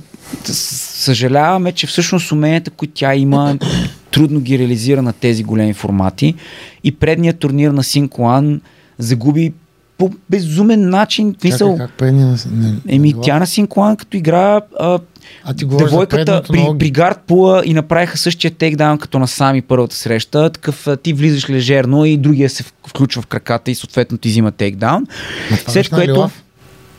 съжаляваме, 0.44 1.72
че 1.72 1.88
всъщност 1.88 2.32
уменията, 2.32 2.72
които 2.72 2.94
тя 2.94 3.16
има, 3.16 3.58
трудно 4.12 4.40
ги 4.40 4.60
реализира 4.60 5.02
на 5.02 5.14
тези 5.14 5.44
големи 5.44 5.74
формати. 5.74 6.36
И 6.84 6.92
предният 6.92 7.40
турнир 7.40 7.72
на 7.72 7.84
Синкуан 7.84 8.62
загуби 8.98 9.54
по 9.98 10.12
безумен 10.30 10.90
начин. 10.90 11.36
В 11.38 11.42
смисъл, 11.42 11.72
Чакай, 11.72 11.88
как 11.88 11.98
предния? 11.98 12.36
Не, 12.52 12.74
Еми, 12.88 13.14
не, 13.14 13.22
тя 13.22 13.40
на 13.40 13.48
Синкуан, 13.48 13.98
като 13.98 14.18
игра 14.18 14.62
а, 14.80 15.00
А 15.44 15.54
ти 15.54 15.66
девойката 15.66 16.42
при, 16.50 16.60
много... 16.60 16.78
при 16.78 16.92
гард 16.92 17.20
пула 17.28 17.62
и 17.66 17.74
направиха 17.74 18.18
същия 18.18 18.52
тейкдаун 18.52 18.98
като 18.98 19.20
на 19.20 19.28
сами 19.28 19.62
първата 19.62 19.96
среща. 19.96 20.50
Такъв 20.50 20.88
ти 21.04 21.14
влизаш 21.14 21.50
лежерно 21.50 22.06
и 22.06 22.18
другия 22.18 22.50
се 22.50 22.64
включва 22.88 23.22
в 23.22 23.28
краката 23.28 23.72
и 23.72 23.76
съответно 23.76 24.18
ти 24.18 24.30
взима 24.30 24.52
тейкдаун. 24.52 25.08
След 25.68 25.90
което... 25.90 26.14
Лилав? 26.14 26.44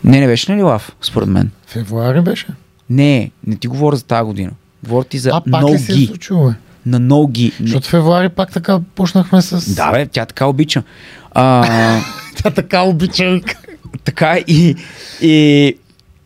Не, 0.05 0.21
не 0.21 0.27
беше 0.27 0.53
на 0.53 0.59
Лилав, 0.59 0.97
според 1.03 1.29
мен. 1.29 1.51
Февруари 1.67 2.21
беше? 2.21 2.47
Не, 2.91 3.31
не 3.47 3.57
ти 3.57 3.69
говоря 3.69 3.97
за 3.97 4.05
тази 4.05 4.25
година. 4.25 4.51
Говоря 4.85 5.05
ти 5.05 5.19
за 5.19 5.31
а, 5.35 5.43
пак 5.51 5.65
ли 5.65 5.79
се 5.79 5.93
е 5.93 5.95
ноги. 5.95 6.07
случило? 6.07 6.53
На 6.87 6.99
ноги. 6.99 7.53
Защото 7.61 7.89
февруари 7.89 8.29
пак 8.29 8.53
така 8.53 8.81
почнахме 8.95 9.43
с... 9.43 9.75
Да, 9.75 9.93
бе, 9.93 10.07
тя 10.07 10.27
така 10.27 10.47
обича. 10.47 10.83
А, 11.41 12.01
Тя 12.35 12.51
така 12.51 12.83
обича. 12.83 13.41
така 14.05 14.39
и, 14.47 14.77
и, 15.21 15.77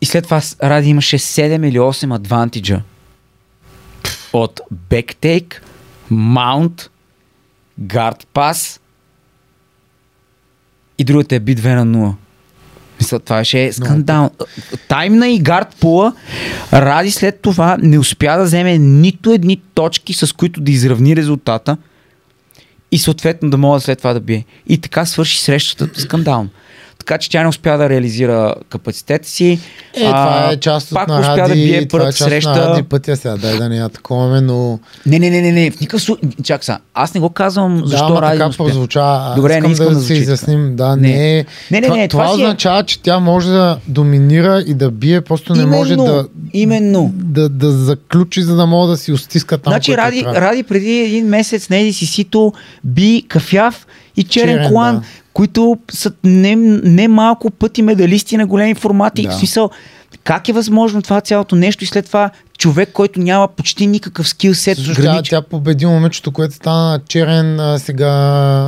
и 0.01 0.05
след 0.05 0.23
това 0.23 0.41
Ради 0.63 0.89
имаше 0.89 1.19
7 1.19 1.67
или 1.67 1.79
8 1.79 2.15
адвантиджа 2.15 2.81
от 4.33 4.61
бектейк, 4.89 5.61
маунт, 6.09 6.89
гард 7.79 8.27
пас 8.33 8.79
и 10.97 11.03
другата 11.03 11.35
е 11.35 11.39
би 11.39 11.55
2 11.55 11.83
на 11.83 11.97
0. 11.97 12.13
Мисля, 12.99 13.19
това 13.19 13.37
беше 13.37 13.73
скандал. 13.73 14.31
Таймна 14.87 15.29
и 15.29 15.39
гард 15.39 15.75
пула, 15.79 16.13
Ради 16.73 17.11
след 17.11 17.41
това 17.41 17.77
не 17.81 17.99
успя 17.99 18.37
да 18.37 18.43
вземе 18.43 18.77
нито 18.77 19.31
едни 19.31 19.61
точки, 19.73 20.13
с 20.13 20.33
които 20.33 20.61
да 20.61 20.71
изравни 20.71 21.15
резултата 21.15 21.77
и 22.93 22.97
съответно 22.97 23.49
да 23.49 23.57
мога 23.57 23.79
след 23.79 23.97
това 23.97 24.13
да 24.13 24.19
бие. 24.19 24.45
И 24.67 24.77
така 24.77 25.05
свърши 25.05 25.41
срещата 25.41 26.01
скандално. 26.01 26.49
Така 27.05 27.17
че 27.17 27.29
тя 27.29 27.41
не 27.41 27.47
успя 27.47 27.77
да 27.77 27.89
реализира 27.89 28.55
капацитета 28.69 29.29
си. 29.29 29.59
Е, 29.93 29.99
това 29.99 30.49
е 30.51 30.57
част 30.57 30.87
от 30.87 30.95
пак 30.95 31.07
на 31.07 31.19
успя 31.19 31.37
Ради, 31.37 31.49
да 31.49 31.55
бие 31.55 31.77
е 31.77 31.87
първата 31.87 32.11
част 32.11 32.29
среща. 32.29 32.49
на 32.49 32.69
Ради 32.69 32.83
пътя 32.83 33.15
сега, 33.17 33.35
дай 33.37 33.57
да 33.57 33.69
не 33.69 33.77
я 33.77 33.89
таковаме, 33.89 34.41
но... 34.41 34.79
Не, 35.05 35.19
не, 35.19 35.29
не, 35.29 35.41
не, 35.41 35.51
не, 35.51 35.71
в 35.71 35.79
никакъв 35.79 36.01
случай. 36.01 36.29
Чак 36.43 36.63
сега, 36.63 36.79
аз 36.93 37.13
не 37.13 37.19
го 37.19 37.29
казвам 37.29 37.81
защо 37.85 38.13
да, 38.13 38.21
Ради 38.21 38.37
така 38.37 38.49
успя. 38.49 38.63
прозвуча. 38.63 39.33
Добре, 39.35 39.51
искам 39.51 39.63
не 39.63 39.73
искам 39.73 39.87
да, 39.87 39.93
да 39.93 40.01
се 40.01 40.13
изясним. 40.13 40.75
Да, 40.75 40.95
Не. 40.95 41.01
не, 41.01 41.39
е- 41.39 41.45
Не, 41.71 41.81
не, 41.81 41.81
това, 41.81 41.97
не, 41.97 42.07
това 42.07 42.23
това 42.23 42.31
е- 42.31 42.35
означава, 42.35 42.83
че 42.83 43.01
тя 43.01 43.19
може 43.19 43.49
да 43.49 43.77
доминира 43.87 44.63
и 44.67 44.73
да 44.73 44.91
бие, 44.91 45.21
просто 45.21 45.53
не 45.53 45.61
именно, 45.61 45.77
може 45.77 45.95
да, 45.95 46.27
Именно. 46.53 47.11
да, 47.15 47.49
да 47.49 47.71
заключи, 47.71 48.41
за 48.43 48.55
да 48.55 48.65
може 48.65 48.91
да 48.91 48.97
си 48.97 49.11
устиска 49.11 49.57
там. 49.57 49.71
Значи 49.71 49.91
което 49.91 50.01
Ради. 50.05 50.23
Ради 50.25 50.63
преди 50.63 50.91
един 50.91 51.27
месец 51.27 51.69
на 51.69 51.77
Еди 51.77 51.93
Сисито 51.93 52.53
би 52.83 53.25
Кафяв 53.27 53.87
и 54.17 54.23
Черен, 54.23 54.55
Черен, 54.55 54.67
Колан, 54.69 54.95
да. 54.95 55.03
които 55.33 55.77
са 55.91 56.11
не, 56.23 56.55
не 56.83 57.07
малко 57.07 57.49
пъти 57.51 57.81
медалисти 57.81 58.37
на 58.37 58.47
големи 58.47 58.75
формати. 58.75 59.23
Да. 59.23 59.31
В 59.31 59.35
смисъл, 59.35 59.69
как 60.23 60.49
е 60.49 60.53
възможно 60.53 61.01
това 61.01 61.21
цялото 61.21 61.55
нещо 61.55 61.83
и 61.83 61.87
след 61.87 62.05
това 62.05 62.29
човек, 62.57 62.89
който 62.93 63.19
няма 63.19 63.47
почти 63.47 63.87
никакъв 63.87 64.27
скил 64.27 64.53
сет. 64.53 64.77
Също 64.77 65.01
тя, 65.01 65.21
тя 65.23 65.41
победи 65.41 65.85
момичето, 65.85 66.31
което 66.31 66.55
стана 66.55 66.99
черен 67.07 67.59
а, 67.59 67.79
сега 67.79 68.11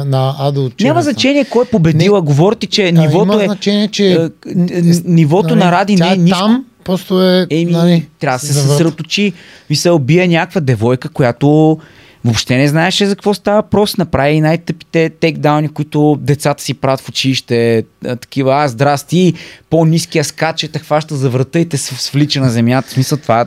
на 0.05 0.35
Адо. 0.39 0.69
черен 0.69 0.89
Няма 0.89 1.01
значение 1.01 1.45
кой 1.45 1.63
е 1.63 1.67
победила. 1.67 2.19
Не. 2.19 2.25
Говори 2.25 2.55
ти, 2.55 2.67
че 2.67 2.87
А, 2.87 2.91
нивото 2.91 3.33
има 3.33 3.43
е... 3.43 3.45
значение, 3.45 3.87
че 3.87 4.11
е, 4.13 4.17
н- 4.55 5.01
нивото 5.05 5.55
на 5.55 5.71
Ради 5.71 5.95
не 5.95 6.13
е 6.13 6.17
ниско. 6.17 6.39
там, 6.39 6.65
просто 6.83 7.23
е... 7.23 7.47
Еми, 7.49 7.71
нали, 7.71 8.07
трябва 8.19 8.39
да 8.39 8.45
се 8.45 8.53
съсредоточи. 8.53 9.33
Мисъл, 9.69 9.99
бие 9.99 10.27
някаква 10.27 10.61
девойка, 10.61 11.09
която 11.09 11.77
въобще 12.25 12.57
не 12.57 12.67
знаеше 12.67 13.05
за 13.05 13.15
какво 13.15 13.33
става. 13.33 13.63
Просто 13.63 14.01
направи 14.01 14.41
най-тъпите 14.41 15.09
тейкдауни, 15.09 15.69
които 15.69 16.17
децата 16.21 16.63
си 16.63 16.73
правят 16.73 17.01
в 17.01 17.09
училище. 17.09 17.83
Такива, 18.01 18.63
а, 18.63 18.67
здрасти, 18.67 19.33
по-низкия 19.69 20.23
скача, 20.23 20.67
те 20.67 20.79
хваща 20.79 21.15
за 21.15 21.29
врата 21.29 21.59
и 21.59 21.69
те 21.69 21.77
се 21.77 21.95
свлича 21.95 22.41
на 22.41 22.49
земята. 22.49 22.87
В 22.87 22.91
смисъл 22.91 23.17
това 23.17 23.45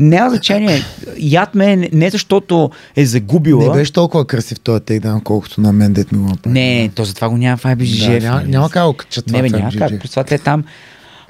няма 0.00 0.30
значение. 0.30 0.82
Яд 1.18 1.54
ме 1.54 1.76
не, 1.76 1.90
не 1.92 2.10
защото 2.10 2.70
е 2.96 3.06
загубила. 3.06 3.64
Не 3.64 3.72
беше 3.72 3.92
толкова 3.92 4.26
красив 4.26 4.60
този 4.60 4.80
тейкдаун, 4.80 5.20
колкото 5.20 5.60
на 5.60 5.72
мен 5.72 5.92
дет 5.92 6.12
ми 6.12 6.18
го 6.18 6.28
направи. 6.28 6.52
Не, 6.52 6.90
то 6.94 7.04
затова 7.04 7.28
го 7.28 7.36
няма 7.36 7.56
в 7.56 7.62
IBGF. 7.62 8.20
да, 8.20 8.26
няма, 8.26 8.42
няма 8.42 8.70
как 8.70 8.86
го 8.86 8.92
качат 8.92 9.26
това 9.26 9.42
Не, 9.42 9.50
бе, 9.50 9.58
няма 9.58 9.72
как. 9.78 10.02
Това 10.10 10.24
те 10.24 10.34
е 10.34 10.38
там. 10.38 10.64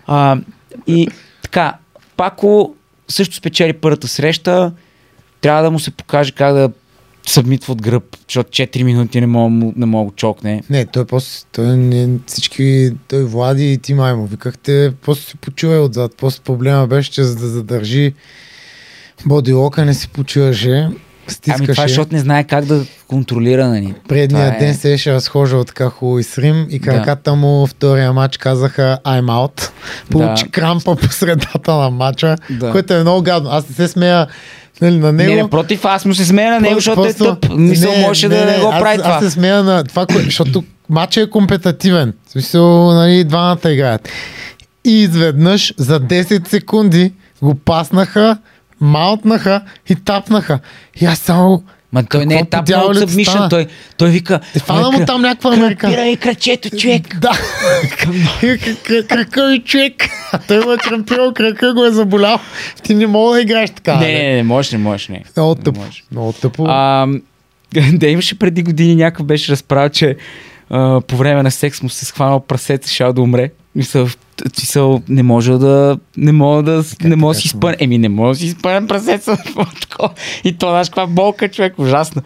А, 0.07 0.39
и 0.87 1.09
така, 1.43 1.75
Пако 2.17 2.75
също 3.09 3.35
спечели 3.35 3.73
първата 3.73 4.09
среща. 4.09 4.73
Трябва 5.41 5.63
да 5.63 5.71
му 5.71 5.79
се 5.79 5.91
покаже 5.91 6.33
как 6.33 6.55
да 6.55 6.71
събмитва 7.27 7.73
от 7.73 7.83
гръб, 7.83 8.17
защото 8.29 8.51
4 8.51 8.83
минути 8.83 9.21
не 9.21 9.27
мога, 9.27 9.73
не 9.77 9.87
мога 9.87 10.11
да 10.11 10.17
чокне. 10.17 10.63
Не, 10.71 10.87
той 10.87 11.05
после, 11.05 11.45
той 11.53 11.67
не, 11.67 12.09
всички, 12.27 12.91
той 13.09 13.25
Влади 13.25 13.73
и 13.73 13.79
ти 13.79 13.95
май 13.95 14.15
му 14.15 14.27
викахте, 14.27 14.93
после 15.03 15.23
си 15.23 15.37
почувай 15.37 15.79
отзад. 15.79 16.13
После 16.17 16.41
проблема 16.43 16.87
беше, 16.87 17.11
че 17.11 17.23
за 17.23 17.37
да 17.37 17.47
задържи 17.47 18.15
бодилока 19.27 19.85
не 19.85 19.95
си 19.95 20.09
почуваше, 20.09 20.89
стискаше. 21.29 21.55
Ами 21.59 21.67
това, 21.67 21.85
е, 21.85 21.89
защото 21.89 22.15
не 22.15 22.21
знае 22.21 22.45
как 22.45 22.65
да 22.65 22.85
контролира, 23.09 23.69
нали? 23.69 23.95
Предния 24.09 24.45
Това 24.45 24.57
е- 24.57 24.59
ден 24.59 24.75
се 24.75 24.89
беше 24.89 25.13
разхождал 25.15 25.65
така 25.65 25.89
хубаво 25.89 26.19
и 26.19 26.23
с 26.23 26.39
Рим 26.39 26.67
и 26.71 26.81
краката 26.81 27.35
му 27.35 27.67
втория 27.67 28.13
матч 28.13 28.37
казаха 28.37 28.99
I'm 29.05 29.25
out. 29.25 29.71
Получи 30.11 30.45
Да. 30.45 30.51
крампа 30.51 30.97
по 30.97 31.09
средата 31.09 31.75
на 31.75 31.91
матча, 31.91 32.37
Да. 32.51 32.71
което 32.71 32.95
е 32.95 33.01
много 33.01 33.23
гадно. 33.23 33.51
Аз 33.51 33.69
не 33.69 33.75
се 33.75 33.89
смея 33.89 34.27
нали, 34.81 34.99
на 34.99 35.13
него. 35.13 35.35
Не, 35.35 35.43
не, 35.43 35.51
против, 35.51 35.85
аз 35.85 36.05
му 36.05 36.15
се 36.15 36.25
смея 36.25 36.51
на 36.51 36.61
него, 36.61 36.75
Просто- 36.75 36.91
защото 36.91 37.25
е 37.25 37.27
просто- 37.27 37.49
тъп. 37.49 37.59
Мисъл, 37.59 37.97
можеше 37.97 38.29
да 38.29 38.45
не, 38.47 38.59
го 38.59 38.69
аз, 38.69 38.81
прави 38.81 38.99
това. 38.99 39.11
Аз 39.11 39.25
се 39.25 39.31
смея 39.31 39.63
на 39.63 39.85
това, 39.85 40.07
защото 40.25 40.65
матчът 40.89 41.27
е 41.27 41.31
компетативен. 41.31 42.13
В 42.27 42.31
смисъл, 42.31 42.93
нали, 42.95 43.25
двамата 43.25 43.71
играят. 43.71 44.09
И 44.85 45.03
изведнъж 45.03 45.75
за 45.77 46.01
10 46.01 46.49
секунди 46.49 47.13
го 47.43 47.55
паснаха, 47.55 48.37
маутнаха 48.81 49.63
и 49.89 49.95
тапнаха. 49.95 50.59
И 51.01 51.07
аз 51.07 51.19
само... 51.19 51.63
Ма 51.93 52.05
той 52.05 52.27
не 52.27 52.35
е 52.35 52.39
от 52.39 52.65
дяволите 52.65 53.01
събмишън, 53.01 53.49
той, 53.51 53.67
той 53.97 54.11
вика... 54.11 54.41
Е, 54.57 54.59
фана 54.59 54.89
«Ой, 54.89 54.99
му 54.99 55.07
там 55.07 55.23
някаква 55.23 55.55
америка. 55.55 55.87
Крапира 55.87 56.05
ми 56.05 56.17
крачето, 56.17 56.71
човек. 56.71 57.17
Да. 57.21 57.33
Крака 59.09 59.55
и 59.55 59.63
човек. 59.65 60.09
А 60.33 60.39
той 60.39 60.65
му 60.65 60.73
е 60.73 60.77
крампирал 60.77 61.33
крака, 61.35 61.75
го 61.75 61.85
е 61.85 61.91
заболял. 61.91 62.39
Ти 62.83 62.95
не 62.95 63.07
мога 63.07 63.35
да 63.35 63.41
играеш 63.41 63.71
така. 63.71 63.97
Не, 63.97 64.13
не, 64.13 64.35
не, 64.35 64.43
можеш, 64.43 64.73
не 64.73 64.79
можеш, 64.79 65.09
не. 65.09 65.25
Много 65.37 65.55
тъпо. 65.55 65.81
Много 66.13 66.33
тъпо. 66.33 66.65
А, 66.69 67.07
да 67.93 68.07
имаше 68.07 68.39
преди 68.39 68.63
години 68.63 68.97
някакъв 68.97 69.27
беше 69.27 69.53
разправил, 69.53 69.89
че 69.89 70.17
а, 70.71 71.01
по 71.01 71.17
време 71.17 71.43
на 71.43 71.51
секс 71.51 71.83
му 71.83 71.89
се 71.89 72.05
схванал 72.05 72.41
прасец, 72.41 72.91
шал 72.91 73.13
да 73.13 73.23
умре. 73.23 73.51
Мисъл, 73.75 74.07
мисъл, 74.59 75.03
не 75.09 75.23
може 75.23 75.53
да 75.53 75.99
не 76.17 76.33
мога 76.33 76.63
да 76.63 76.85
не 77.05 77.17
мога 77.17 77.35
да 77.35 77.41
си 77.41 77.49
спъне. 77.49 77.77
Еми 77.81 77.99
не 77.99 78.09
мога 78.09 78.29
да 78.29 78.35
си 78.35 78.51
спънем 78.51 78.87
прасеца. 78.87 79.39
такова. 79.81 80.11
И 80.45 80.53
то 80.53 80.69
знаеш 80.69 80.89
каква 80.89 81.07
болка, 81.07 81.49
човек, 81.49 81.79
ужасно. 81.79 82.23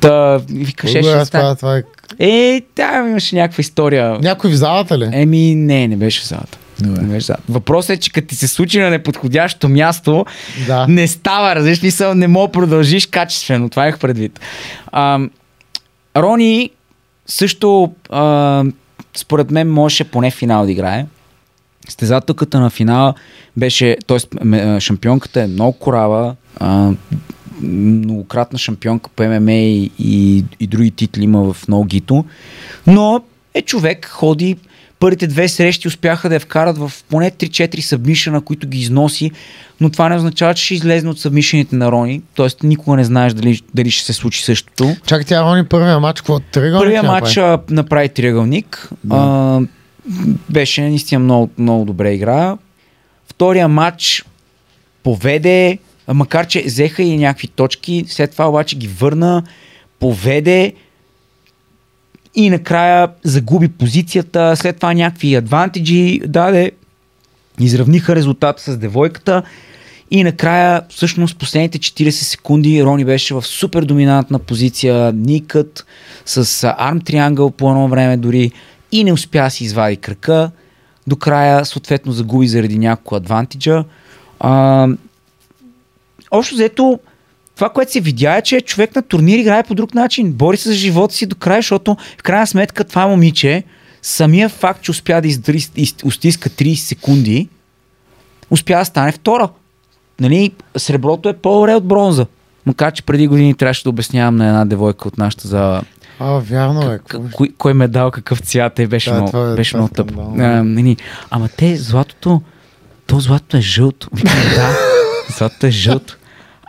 Та, 0.00 0.40
викаш, 0.50 0.90
ще 0.90 1.02
стане. 1.02 1.16
разправя 1.16 1.56
това? 1.56 1.76
е- 1.76 1.82
Е, 2.18 2.62
там 2.74 3.08
имаше 3.08 3.36
някаква 3.36 3.60
история. 3.60 4.18
Някой 4.20 4.50
в 4.50 4.54
залата 4.54 4.98
ли? 4.98 5.08
Еми, 5.12 5.54
не, 5.54 5.88
не 5.88 5.96
беше 5.96 6.20
в 6.20 6.28
залата. 6.28 6.58
Добре. 6.80 7.20
Въпросът 7.48 7.90
е, 7.90 8.00
че 8.00 8.12
като 8.12 8.26
ти 8.26 8.36
се 8.36 8.48
случи 8.48 8.80
на 8.80 8.90
неподходящо 8.90 9.68
място, 9.68 10.24
Да. 10.66 10.86
не 10.88 11.08
става, 11.08 11.54
разбираш 11.54 11.82
мисъл, 11.82 12.14
не 12.14 12.28
мога 12.28 12.46
да 12.48 12.52
продължиш 12.52 13.06
качествено. 13.06 13.68
Това 13.70 13.86
имах 13.86 13.98
предвид. 13.98 14.40
А, 14.86 15.18
Рони 16.16 16.70
също, 17.26 17.92
а, 18.10 18.64
според 19.16 19.50
мен, 19.50 19.72
можеше 19.72 20.04
поне 20.04 20.30
финал 20.30 20.64
да 20.64 20.72
играе. 20.72 21.06
Стезателката 21.88 22.60
на 22.60 22.70
финала 22.70 23.14
беше, 23.56 23.96
т.е. 24.06 24.80
шампионката 24.80 25.42
е 25.42 25.46
много 25.46 25.72
корава, 25.72 26.36
многократна 27.62 28.58
шампионка 28.58 29.10
по 29.16 29.22
ММА 29.22 29.52
и, 29.52 29.90
и, 29.98 30.44
и 30.60 30.66
други 30.66 30.90
титли 30.90 31.22
има 31.24 31.52
в 31.52 31.68
много 31.68 31.84
гито, 31.84 32.24
но 32.86 33.20
е 33.54 33.62
човек, 33.62 34.06
ходи, 34.06 34.56
първите 35.04 35.26
две 35.26 35.48
срещи 35.48 35.88
успяха 35.88 36.28
да 36.28 36.34
я 36.34 36.40
вкарат 36.40 36.78
в 36.78 36.92
поне 37.08 37.30
3-4 37.30 37.80
събмишена, 37.80 38.40
които 38.40 38.68
ги 38.68 38.78
износи, 38.80 39.30
но 39.80 39.90
това 39.90 40.08
не 40.08 40.16
означава, 40.16 40.54
че 40.54 40.64
ще 40.64 40.74
излезне 40.74 41.10
от 41.10 41.20
събмишените 41.20 41.76
на 41.76 41.92
Рони, 41.92 42.22
т.е. 42.36 42.66
никога 42.66 42.96
не 42.96 43.04
знаеш 43.04 43.32
дали, 43.32 43.60
дали 43.74 43.90
ще 43.90 44.06
се 44.06 44.12
случи 44.12 44.44
същото. 44.44 44.96
Чакай, 45.06 45.24
тя 45.24 45.42
Рони 45.42 45.64
първия 45.64 46.00
матч, 46.00 46.20
какво? 46.20 46.40
Триъгълник 46.40 46.80
Първия 46.80 47.02
матч 47.02 47.36
направи? 47.36 47.62
направи 47.70 48.08
триъгълник. 48.08 48.90
А, 49.10 49.60
беше 50.50 50.82
наистина 50.82 51.18
много, 51.18 51.50
много 51.58 51.84
добре 51.84 52.12
игра. 52.12 52.56
Втория 53.28 53.68
матч 53.68 54.24
поведе, 55.02 55.78
макар 56.08 56.46
че 56.46 56.62
взеха 56.62 57.02
и 57.02 57.16
някакви 57.16 57.48
точки, 57.48 58.04
след 58.08 58.30
това 58.30 58.48
обаче 58.48 58.76
ги 58.76 58.88
върна, 58.88 59.42
поведе 60.00 60.72
и 62.34 62.50
накрая 62.50 63.08
загуби 63.24 63.68
позицията, 63.68 64.56
след 64.56 64.76
това 64.76 64.94
някакви 64.94 65.34
адвантиджи 65.34 66.20
даде, 66.26 66.72
изравниха 67.60 68.16
резултата 68.16 68.62
с 68.62 68.76
девойката 68.76 69.42
и 70.10 70.24
накрая, 70.24 70.82
всъщност, 70.88 71.38
последните 71.38 71.78
40 71.78 72.10
секунди 72.10 72.84
Рони 72.84 73.04
беше 73.04 73.34
в 73.34 73.42
супер 73.42 73.84
доминантна 73.84 74.38
позиция, 74.38 75.12
никът, 75.12 75.86
с 76.26 76.74
арм 76.78 77.00
триангъл 77.00 77.50
по 77.50 77.70
едно 77.70 77.88
време 77.88 78.16
дори 78.16 78.52
и 78.92 79.04
не 79.04 79.12
успя 79.12 79.42
да 79.42 79.50
си 79.50 79.64
извади 79.64 79.96
кръка. 79.96 80.50
До 81.06 81.16
края, 81.16 81.64
съответно, 81.64 82.12
загуби 82.12 82.48
заради 82.48 82.78
няколко 82.78 83.14
адвантиджа. 83.14 83.84
А, 84.40 84.88
общо 86.30 86.54
взето, 86.54 86.98
това, 87.54 87.68
което 87.68 87.92
се 87.92 88.00
видя 88.00 88.36
е, 88.36 88.42
че 88.42 88.60
човек 88.60 88.96
на 88.96 89.02
турнир 89.02 89.38
играе 89.38 89.62
по 89.62 89.74
друг 89.74 89.94
начин. 89.94 90.32
Бори 90.32 90.56
се 90.56 90.68
за 90.68 90.74
живота 90.74 91.14
си 91.14 91.26
до 91.26 91.36
края, 91.36 91.58
защото 91.58 91.96
в 92.18 92.22
крайна 92.22 92.46
сметка 92.46 92.84
това 92.84 93.06
момиче, 93.06 93.64
самия 94.02 94.48
факт, 94.48 94.82
че 94.82 94.90
успя 94.90 95.20
да 95.20 95.28
издри, 95.28 95.64
из, 95.76 95.94
устиска 96.04 96.50
30 96.50 96.74
секунди, 96.76 97.48
успя 98.50 98.74
да 98.74 98.84
стане 98.84 99.12
втора. 99.12 99.48
Нали, 100.20 100.52
среброто 100.76 101.28
е 101.28 101.32
по-добре 101.34 101.74
от 101.74 101.84
бронза. 101.84 102.26
Макар, 102.66 102.92
че 102.92 103.02
преди 103.02 103.26
години 103.26 103.54
трябваше 103.54 103.82
да 103.82 103.90
обяснявам 103.90 104.36
на 104.36 104.46
една 104.46 104.64
девойка 104.64 105.08
от 105.08 105.18
нашата 105.18 105.48
за 105.48 105.82
А, 106.18 106.30
вярно 106.30 106.82
е. 106.84 106.98
к- 106.98 107.32
кой, 107.32 107.52
кой 107.58 107.74
медал, 107.74 108.10
какъв 108.10 108.38
цвят 108.38 108.78
е, 108.78 108.86
беше 108.86 109.10
Да, 109.10 109.16
много, 109.16 109.30
това 109.30 109.50
е- 109.50 109.54
беше 109.54 109.76
много 109.76 109.88
тъп. 109.90 110.10
А, 110.18 110.18
нали, 110.62 110.96
ама 111.30 111.48
те, 111.48 111.76
златото, 111.76 112.42
то 113.06 113.20
златото 113.20 113.56
е 113.56 113.60
жълто. 113.60 114.08
Викам, 114.14 114.34
да, 114.54 114.76
златото 115.28 115.66
е 115.66 115.70
жълто. 115.70 116.16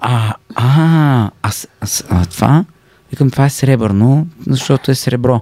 А, 0.08 0.34
а, 0.56 1.32
а, 1.42 1.52
а, 1.82 1.88
а 2.10 2.26
това? 2.26 2.66
Викам, 3.12 3.32
това 3.32 3.46
е 3.46 3.50
сребърно, 3.50 4.28
защото 4.48 4.92
е 4.92 4.96
сребро. 4.96 5.42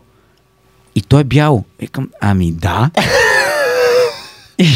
И 0.95 1.01
то 1.01 1.19
е 1.19 1.23
бяло. 1.23 1.63
Викам, 1.79 2.09
ами 2.21 2.51
да. 2.51 2.89
и, 4.59 4.67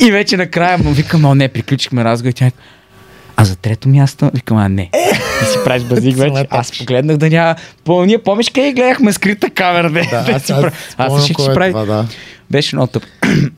и 0.00 0.10
вече 0.12 0.36
накрая 0.36 0.78
му 0.78 0.92
викам, 0.92 1.24
о 1.24 1.34
не, 1.34 1.48
приключихме 1.48 2.04
разговор 2.04 2.30
и 2.30 2.34
тя 2.34 2.44
вика, 2.44 2.56
а 3.36 3.44
за 3.44 3.56
трето 3.56 3.88
място, 3.88 4.30
викам, 4.34 4.56
а 4.56 4.68
не. 4.68 4.90
Ти 5.40 5.46
си 5.46 5.58
правиш 5.64 5.82
базик 5.82 6.16
вече. 6.16 6.46
Аз 6.50 6.78
погледнах 6.78 7.16
да 7.16 7.30
няма. 7.30 7.54
По, 7.84 8.04
ние 8.04 8.18
помниш 8.18 8.50
къде 8.50 8.72
гледахме 8.72 9.12
скрита 9.12 9.50
камера. 9.50 9.90
Да, 9.90 10.02
Да, 10.10 10.32
аз, 10.32 10.50
аз, 10.50 10.72
аз 10.98 11.24
ще 11.24 11.32
е 11.32 11.54
прави. 11.54 11.72
това, 11.72 11.84
да. 11.84 12.06
Беше 12.50 12.76
много 12.76 12.86
тъп. 12.86 13.02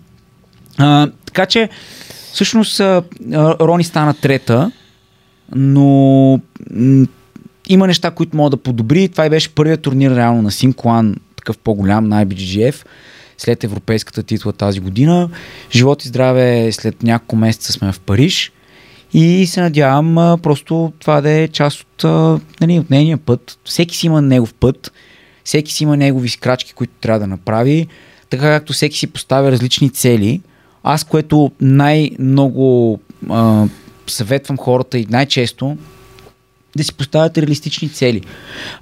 а, 0.78 1.10
така 1.26 1.46
че, 1.46 1.68
всъщност, 2.32 2.80
Рони 3.60 3.84
стана 3.84 4.14
трета, 4.14 4.70
но 5.54 6.40
м- 6.70 7.06
има 7.68 7.86
неща, 7.86 8.10
които 8.10 8.36
могат 8.36 8.50
да 8.50 8.56
подобри. 8.56 9.08
Това 9.08 9.26
и 9.26 9.30
беше 9.30 9.54
първият 9.54 9.82
турнир 9.82 10.16
реално 10.16 10.42
на 10.42 10.50
Синклан, 10.50 11.16
такъв 11.36 11.58
по-голям 11.58 12.08
на 12.08 12.26
IBGF, 12.26 12.86
след 13.38 13.64
европейската 13.64 14.22
титла 14.22 14.52
тази 14.52 14.80
година. 14.80 15.30
Живот 15.72 16.04
и 16.04 16.08
здраве, 16.08 16.72
след 16.72 17.02
няколко 17.02 17.36
месеца 17.36 17.72
сме 17.72 17.92
в 17.92 18.00
Париж. 18.00 18.52
И 19.14 19.46
се 19.46 19.60
надявам 19.60 20.18
а, 20.18 20.38
просто 20.42 20.92
това 20.98 21.20
да 21.20 21.30
е 21.30 21.48
част 21.48 21.80
от, 21.80 22.04
а, 22.04 22.40
нали, 22.60 22.78
от 22.78 22.90
нейния 22.90 23.18
път. 23.18 23.58
Всеки 23.64 23.96
си 23.96 24.06
има 24.06 24.22
негов 24.22 24.54
път, 24.54 24.92
всеки 25.44 25.72
си 25.72 25.82
има 25.82 25.96
негови 25.96 26.30
крачки, 26.40 26.72
които 26.72 26.92
трябва 27.00 27.20
да 27.20 27.26
направи, 27.26 27.86
така 28.30 28.42
както 28.42 28.72
всеки 28.72 28.98
си 28.98 29.06
поставя 29.06 29.52
различни 29.52 29.90
цели. 29.90 30.40
Аз, 30.82 31.04
което 31.04 31.52
най-много 31.60 33.00
а, 33.30 33.66
съветвам 34.06 34.58
хората 34.58 34.98
и 34.98 35.06
най-често 35.10 35.76
да 36.76 36.84
си 36.84 36.94
поставят 36.94 37.38
реалистични 37.38 37.88
цели. 37.88 38.20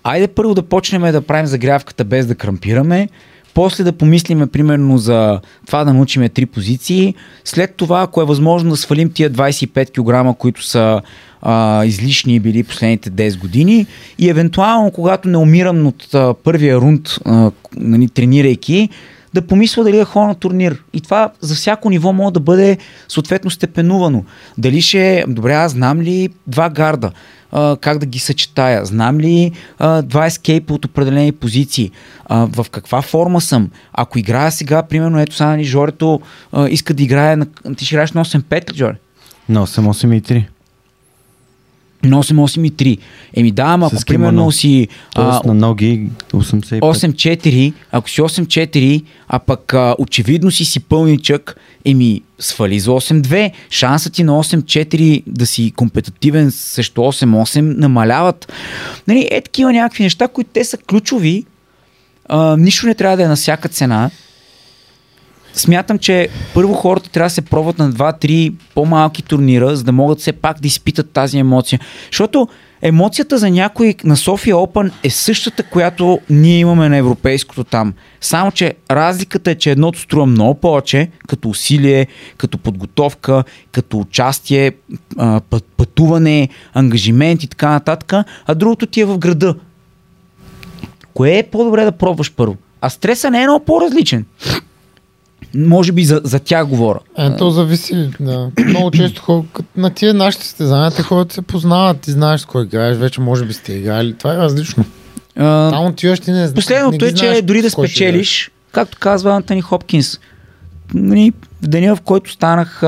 Айде 0.05 0.29
първо 0.29 0.55
да 0.55 0.63
почнем 0.63 1.13
да 1.13 1.21
правим 1.21 1.47
загрявката 1.47 2.05
без 2.05 2.27
да 2.27 2.35
крампираме, 2.35 3.09
после 3.55 3.85
да 3.85 3.93
помислиме 3.93 4.47
примерно 4.47 4.99
за 4.99 5.41
това 5.67 5.85
да 5.85 5.93
научиме 5.93 6.29
три 6.29 6.47
позиции, 6.47 7.15
след 7.45 7.75
това, 7.77 8.03
ако 8.03 8.23
е 8.23 8.25
възможно 8.25 8.71
да 8.71 8.77
свалим 8.77 9.13
тия 9.13 9.31
25 9.31 10.33
кг, 10.33 10.39
които 10.39 10.65
са 10.65 11.01
а, 11.43 11.85
излишни 11.85 12.41
били 12.41 12.63
последните 12.63 13.11
10 13.11 13.39
години 13.39 13.87
и 14.19 14.31
евентуално, 14.31 14.91
когато 14.91 15.29
не 15.29 15.37
умирам 15.37 15.87
от 15.87 16.15
а, 16.15 16.35
първия 16.35 16.77
рунд, 16.77 17.09
а, 17.25 17.51
нали, 17.77 18.09
тренирайки, 18.09 18.89
да 19.35 19.47
помисля 19.47 19.85
дали 19.85 19.97
да 19.97 20.05
ходя 20.05 20.27
на 20.27 20.35
турнир. 20.35 20.83
И 20.93 21.01
това 21.01 21.31
за 21.41 21.55
всяко 21.55 21.91
ниво 21.91 22.13
може 22.13 22.33
да 22.33 22.41
бъде 22.41 22.79
съответно 23.09 23.51
степенувано. 23.51 24.25
Дали 24.59 24.81
ще 24.81 25.19
е, 25.19 25.25
добре, 25.29 25.55
аз 25.55 25.73
знам 25.73 26.01
ли 26.01 26.29
два 26.47 26.71
гарда, 26.71 27.11
а, 27.53 27.77
как 27.81 27.99
да 27.99 28.07
ги 28.07 28.19
съчетая, 28.19 28.85
знам 28.85 29.21
ли 29.21 29.53
а, 29.79 30.03
два 30.03 30.27
ескейпа 30.27 30.75
от 30.75 30.85
определени 30.85 31.33
позиции, 31.33 31.91
а, 32.27 32.47
в 32.47 32.67
каква 32.71 33.03
форма 33.03 33.41
съм. 33.41 33.71
Ако 33.93 34.19
играя 34.19 34.53
сега, 34.53 34.83
примерно, 34.83 35.21
ето 35.21 35.35
сега, 35.35 35.51
нали, 35.51 35.65
Жорето 35.65 36.21
а, 36.53 36.69
иска 36.69 36.95
да 36.95 37.03
играе, 37.03 37.37
на... 37.37 37.47
ти 37.77 37.85
ще 37.85 37.95
играеш 37.95 38.13
на 38.13 38.25
8-5 38.25 38.73
ли, 38.73 38.77
Жоре? 38.77 38.97
На 39.49 39.67
8-8 39.67 40.17
и 40.17 40.23
3. 40.23 40.45
На 42.05 42.23
8-8 42.23 42.67
и 42.67 42.73
3. 42.73 42.99
Еми 43.35 43.51
да, 43.51 43.63
ама 43.63 43.87
ако 43.87 44.03
примерно 44.07 44.53
си 44.53 44.89
а, 45.15 45.41
на 45.45 45.55
ноги 45.55 46.09
85. 46.33 46.81
8-4, 46.81 47.73
ако 47.93 48.11
си 48.11 48.21
8-4, 48.21 49.03
а 49.29 49.39
пък 49.39 49.75
а, 49.75 49.97
очевидно 49.99 50.51
си 50.51 50.65
си 50.65 50.81
пълничък, 50.81 51.57
еми 51.85 52.23
свали 52.39 52.81
за 52.81 52.91
8-2. 52.91 53.53
Шансът 53.71 54.13
ти 54.13 54.25
на 54.25 54.33
8-4 54.33 55.23
да 55.27 55.47
си 55.47 55.73
компетитивен 55.77 56.51
срещу 56.51 57.01
8-8 57.01 57.61
намаляват. 57.61 58.53
Нали, 59.09 59.29
е 59.31 59.41
такива 59.41 59.73
някакви 59.73 60.03
неща, 60.03 60.29
които 60.29 60.51
те 60.53 60.65
са 60.65 60.77
ключови. 60.77 61.45
А, 62.29 62.57
нищо 62.57 62.87
не 62.87 62.95
трябва 62.95 63.17
да 63.17 63.23
е 63.23 63.29
на 63.29 63.37
всяка 63.37 63.69
цена. 63.69 64.11
Смятам, 65.55 65.99
че 65.99 66.29
първо 66.55 66.75
хората 66.75 67.11
трябва 67.11 67.27
да 67.27 67.35
се 67.35 67.43
пробват 67.43 67.79
на 67.79 67.93
2-3 67.93 68.55
по-малки 68.75 69.23
турнира, 69.23 69.77
за 69.77 69.85
да 69.85 69.93
могат 69.93 70.21
все 70.21 70.33
пак 70.33 70.61
да 70.61 70.69
изпитат 70.69 71.11
тази 71.11 71.39
емоция. 71.39 71.81
Защото 72.11 72.49
емоцията 72.83 73.39
за 73.39 73.51
някой 73.51 73.95
на 74.05 74.17
София 74.17 74.55
Open 74.55 74.91
е 75.03 75.11
същата, 75.11 75.63
която 75.63 76.21
ние 76.31 76.59
имаме 76.59 76.89
на 76.89 76.97
европейското 76.97 77.65
там. 77.65 77.95
Само, 78.21 78.53
че 78.53 78.75
разликата 78.91 79.51
е, 79.51 79.55
че 79.55 79.71
едното 79.71 79.99
струва 80.01 80.27
много 80.27 80.55
повече, 80.55 81.11
като 81.29 81.49
усилие, 81.49 82.07
като 82.37 82.59
подготовка, 82.59 83.45
като 83.73 83.99
участие, 83.99 84.73
пътуване, 85.77 86.49
ангажимент 86.75 87.43
и 87.43 87.47
така 87.47 87.71
нататък, 87.71 88.13
а 88.47 88.55
другото 88.55 88.87
ти 88.87 89.01
е 89.01 89.05
в 89.05 89.19
града. 89.19 89.55
Кое 91.15 91.39
е 91.39 91.43
по-добре 91.43 91.85
да 91.85 91.93
пробваш 91.93 92.33
първо? 92.33 92.57
А 92.81 92.91
стреса 92.91 93.31
не 93.31 93.43
е 93.43 93.47
много 93.47 93.65
по-различен. 93.65 94.25
Може 95.55 95.93
би 95.93 96.05
за, 96.05 96.21
за 96.25 96.39
тях 96.39 96.67
говоря. 96.67 96.99
Е, 97.19 97.37
то 97.37 97.51
зависи. 97.51 98.11
Да. 98.21 98.51
Много 98.69 98.91
често 98.91 99.23
хора, 99.23 99.43
на 99.77 99.91
тия 99.91 100.15
нашите 100.15 100.45
състезания, 100.45 100.91
те 100.91 101.03
хората 101.03 101.35
се 101.35 101.43
познават, 101.43 102.01
ти 102.01 102.11
знаеш 102.11 102.41
с 102.41 102.45
кой 102.45 102.65
играеш, 102.65 102.97
вече 102.97 103.21
може 103.21 103.45
би 103.45 103.53
сте 103.53 103.73
играли. 103.73 104.15
Това 104.15 104.35
е 104.35 104.37
различно. 104.37 104.85
А, 105.37 105.71
Там 105.71 105.95
ти 105.95 106.07
не 106.07 106.17
знаеш. 106.17 106.53
Последното 106.55 107.05
е, 107.05 107.15
че 107.15 107.43
дори 107.43 107.63
да 107.63 107.71
спечелиш, 107.71 108.51
както 108.73 108.99
казва 109.01 109.35
Антони 109.35 109.61
Хопкинс, 109.61 110.21
нали, 110.95 111.33
в 111.63 111.69
деня, 111.69 111.97
в 111.97 112.01
който 112.01 112.33
станах, 112.33 112.83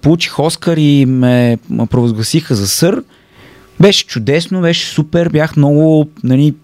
получих 0.00 0.38
Оскар 0.38 0.76
и 0.76 1.06
ме 1.06 1.58
ме 1.70 1.86
провъзгласиха 1.86 2.54
за 2.54 2.68
сър, 2.68 3.02
беше 3.80 4.06
чудесно, 4.06 4.60
беше 4.60 4.86
супер, 4.86 5.28
бях 5.28 5.56
много 5.56 6.08
нали, 6.24 6.54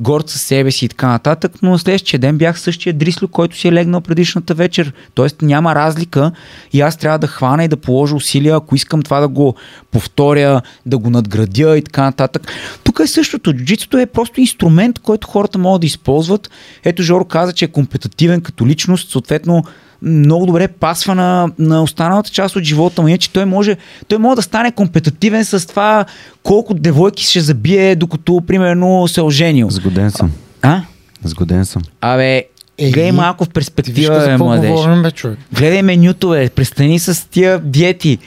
горд 0.00 0.28
със 0.28 0.42
себе 0.42 0.70
си 0.70 0.84
и 0.84 0.88
така 0.88 1.08
нататък, 1.08 1.52
но 1.62 1.78
следващия 1.78 2.20
ден 2.20 2.38
бях 2.38 2.60
същия 2.60 2.92
Дрисло, 2.92 3.28
който 3.28 3.56
си 3.56 3.68
е 3.68 3.72
легнал 3.72 4.00
предишната 4.00 4.54
вечер. 4.54 4.92
Тоест 5.14 5.42
няма 5.42 5.74
разлика 5.74 6.32
и 6.72 6.80
аз 6.80 6.96
трябва 6.96 7.18
да 7.18 7.26
хвана 7.26 7.64
и 7.64 7.68
да 7.68 7.76
положа 7.76 8.16
усилия, 8.16 8.56
ако 8.56 8.74
искам 8.74 9.02
това 9.02 9.20
да 9.20 9.28
го 9.28 9.54
повторя, 9.90 10.62
да 10.86 10.98
го 10.98 11.10
надградя 11.10 11.78
и 11.78 11.82
така 11.82 12.02
нататък. 12.02 12.52
Тук 12.84 13.00
е 13.00 13.06
същото. 13.06 13.52
Джуджитото 13.52 13.98
е 13.98 14.06
просто 14.06 14.40
инструмент, 14.40 14.98
който 14.98 15.28
хората 15.28 15.58
могат 15.58 15.80
да 15.80 15.86
използват. 15.86 16.50
Ето 16.84 17.02
Жоро 17.02 17.24
каза, 17.24 17.52
че 17.52 17.64
е 17.64 17.68
компетитивен 17.68 18.40
като 18.40 18.66
личност, 18.66 19.10
съответно 19.10 19.64
много 20.02 20.46
добре 20.46 20.68
пасва 20.68 21.14
на, 21.14 21.50
на 21.58 21.82
останалата 21.82 22.30
част 22.30 22.56
от 22.56 22.62
живота 22.62 23.02
му, 23.02 23.08
иначе 23.08 23.30
той 23.30 23.44
може, 23.44 23.76
той 24.08 24.18
може 24.18 24.36
да 24.36 24.42
стане 24.42 24.72
компетитивен 24.72 25.44
с 25.44 25.66
това 25.66 26.04
колко 26.42 26.74
девойки 26.74 27.24
ще 27.24 27.40
забие, 27.40 27.96
докато 27.96 28.42
примерно 28.46 29.08
се 29.08 29.20
е 29.20 29.24
оженил. 29.24 29.70
Сгоден 29.70 30.10
съм. 30.10 30.30
А? 30.62 30.82
Сгоден 31.24 31.64
съм. 31.64 31.82
Абе, 32.00 32.44
Ей, 32.78 32.90
гледай 32.90 33.12
малко 33.12 33.44
в 33.44 33.48
Ти 33.48 33.50
виж 33.50 33.54
перспектива, 33.54 34.24
какво 34.26 34.44
младеж. 34.44 34.70
говорим, 34.70 35.02
бе, 35.02 35.10
човек. 35.10 35.38
Гледай 35.52 35.82
менюто, 35.82 36.28
бе. 36.28 36.48
Престани 36.48 36.98
с 36.98 37.28
тия 37.30 37.58
диети. 37.58 38.18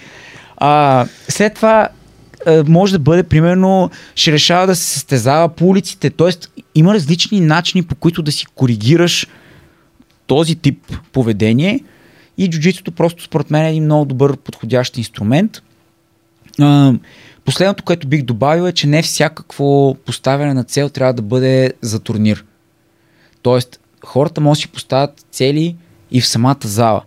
А, 0.57 1.05
след 1.27 1.53
това 1.53 1.89
а, 2.45 2.63
може 2.67 2.93
да 2.93 2.99
бъде, 2.99 3.23
примерно, 3.23 3.89
ще 4.15 4.31
решава 4.31 4.67
да 4.67 4.75
се 4.75 4.83
състезава 4.83 5.49
по 5.49 5.67
улиците. 5.67 6.09
Тоест, 6.09 6.51
има 6.75 6.93
различни 6.93 7.39
начини, 7.39 7.83
по 7.83 7.95
които 7.95 8.21
да 8.21 8.31
си 8.31 8.45
коригираш 8.55 9.27
този 10.27 10.55
тип 10.55 10.97
поведение 11.11 11.79
и 12.37 12.49
джуджитото 12.49 12.91
просто 12.91 13.23
според 13.23 13.51
мен 13.51 13.65
е 13.65 13.69
един 13.69 13.83
много 13.83 14.05
добър 14.05 14.37
подходящ 14.37 14.97
инструмент. 14.97 15.61
Последното, 17.45 17.83
което 17.83 18.07
бих 18.07 18.23
добавил 18.23 18.63
е, 18.63 18.71
че 18.71 18.87
не 18.87 19.01
всякакво 19.01 19.95
поставяне 20.05 20.53
на 20.53 20.63
цел 20.63 20.89
трябва 20.89 21.13
да 21.13 21.21
бъде 21.21 21.73
за 21.81 21.99
турнир. 21.99 22.45
Тоест, 23.41 23.79
хората 24.05 24.41
може 24.41 24.57
да 24.57 24.61
си 24.61 24.67
поставят 24.67 25.25
цели 25.31 25.75
и 26.11 26.21
в 26.21 26.27
самата 26.27 26.57
зала. 26.63 27.01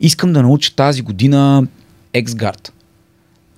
Искам 0.00 0.32
да 0.32 0.42
науча 0.42 0.74
тази 0.74 1.02
година 1.02 1.66
X-Guard. 2.14 2.70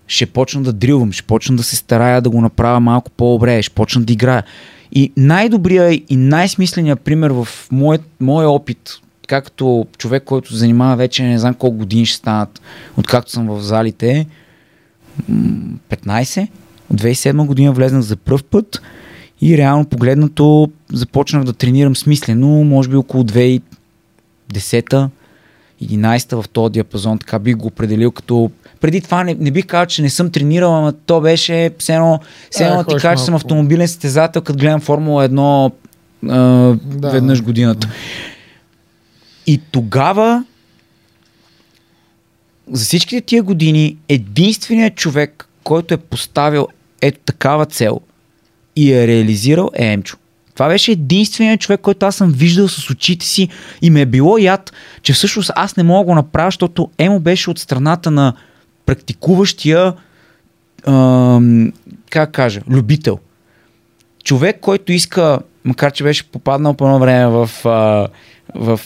Ще 0.07 0.27
почна 0.27 0.63
да 0.63 0.73
дрилвам, 0.73 1.13
ще 1.13 1.23
почна 1.23 1.57
да 1.57 1.63
се 1.63 1.77
старая 1.77 2.23
да 2.23 2.31
го 2.31 2.41
направя 2.41 2.81
малко 2.81 3.11
по-добре, 3.11 3.63
ще 3.63 3.75
почна 3.75 4.03
да 4.03 4.13
играя. 4.13 4.45
И 4.93 5.13
най-добрият 5.17 6.03
и 6.09 6.17
най-смисленият 6.17 7.01
пример 7.01 7.31
в 7.31 7.49
моят, 7.73 8.03
моя 8.21 8.49
опит, 8.51 8.91
както 9.29 9.87
човек, 9.99 10.25
който 10.25 10.57
занимава 10.57 10.97
вече 10.97 11.23
не 11.23 11.39
знам 11.39 11.55
колко 11.55 11.77
години 11.77 12.07
ще 12.07 12.17
станат, 12.17 12.61
откакто 12.97 13.31
съм 13.31 13.47
в 13.47 13.61
залите, 13.61 14.27
м, 15.29 15.79
15. 15.89 16.49
От 16.91 17.01
2007 17.01 17.47
година 17.47 17.73
влезнах 17.73 18.03
за 18.03 18.17
пръв 18.17 18.45
път 18.45 18.83
и 19.41 19.59
реално 19.59 19.85
погледнато 19.85 20.71
започнах 20.93 21.45
да 21.45 21.53
тренирам 21.53 21.97
смислено, 21.97 22.65
може 22.65 22.89
би 22.89 22.97
около 22.97 23.25
2010 23.25 25.09
11 25.85 26.43
в 26.43 26.49
този 26.49 26.73
диапазон, 26.73 27.19
така 27.19 27.39
бих 27.39 27.57
го 27.57 27.67
определил 27.67 28.11
като... 28.11 28.51
Преди 28.81 29.01
това 29.01 29.25
не, 29.25 29.35
не 29.35 29.51
бих 29.51 29.67
казал, 29.67 29.87
че 29.87 30.03
не 30.03 30.11
съм 30.11 30.31
тренирал, 30.31 30.79
ама 30.79 30.93
то 30.93 31.21
беше 31.21 31.71
все 31.79 31.95
едно, 31.95 32.21
все 32.51 32.65
Е, 32.65 32.67
едно 32.67 32.85
ти 32.85 32.97
кажа, 32.97 33.17
че 33.17 33.25
съм 33.25 33.35
автомобилен 33.35 33.89
състезател, 33.89 34.43
като 34.43 34.59
гледам 34.59 34.81
Формула 34.81 35.29
1 35.29 35.73
а, 36.29 36.77
Да. 36.85 37.11
веднъж 37.11 37.43
годината. 37.43 37.89
И 39.47 39.61
тогава 39.73 40.45
за 42.71 42.85
всичките 42.85 43.21
тия 43.21 43.43
години 43.43 43.97
единственият 44.09 44.95
човек, 44.95 45.49
който 45.65 45.95
е 45.95 45.97
поставил 45.97 46.69
ето 47.01 47.19
такава 47.25 47.67
цел 47.67 48.01
и 48.77 48.93
е 48.93 49.07
реализирал 49.07 49.71
е 49.75 49.93
Емчо. 49.93 50.17
Това 50.61 50.69
беше 50.69 50.93
единственият 50.93 51.61
човек, 51.61 51.81
който 51.81 52.07
аз 52.07 52.17
съм 52.17 52.33
виждал 52.33 52.69
с 52.69 52.91
очите 52.91 53.27
си 53.27 53.49
и 53.83 53.91
ме 53.91 54.01
е 54.01 54.07
било 54.07 54.39
яд, 54.39 54.73
че 55.03 55.13
всъщност 55.13 55.51
аз 55.57 55.77
не 55.77 55.83
мога 55.83 56.01
да 56.01 56.05
го 56.05 56.15
направя, 56.15 56.47
защото 56.47 56.91
Емо 56.99 57.21
беше 57.21 57.51
от 57.51 57.59
страната 57.59 58.11
на 58.11 58.35
практикуващия, 58.87 59.93
ам, 60.87 61.73
как 62.11 62.33
кажа, 62.33 62.61
любител. 62.71 63.19
Човек, 64.25 64.61
който 64.61 64.93
иска, 64.93 65.39
макар 65.65 65.93
че 65.93 66.05
беше 66.05 66.25
попаднал 66.25 66.75
по 66.75 66.85
едно 66.85 66.99
време 66.99 67.27
в, 67.27 67.51
а, 67.65 68.09
в 68.55 68.81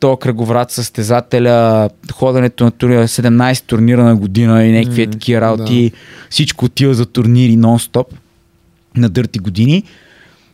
този 0.00 0.18
кръговрат 0.20 0.70
състезателя, 0.70 1.90
ходенето 2.12 2.64
на 2.64 2.70
турнира, 2.70 3.08
17 3.08 3.64
турнира 3.66 4.04
на 4.04 4.16
година 4.16 4.64
и 4.64 4.72
някакви 4.72 5.08
mm, 5.08 5.12
такива 5.12 5.40
работи, 5.40 5.92
всичко 6.30 6.64
отива 6.64 6.94
за 6.94 7.06
турнири 7.06 7.56
нон-стоп 7.58 8.06
на 8.96 9.08
дърти 9.08 9.38
години. 9.38 9.84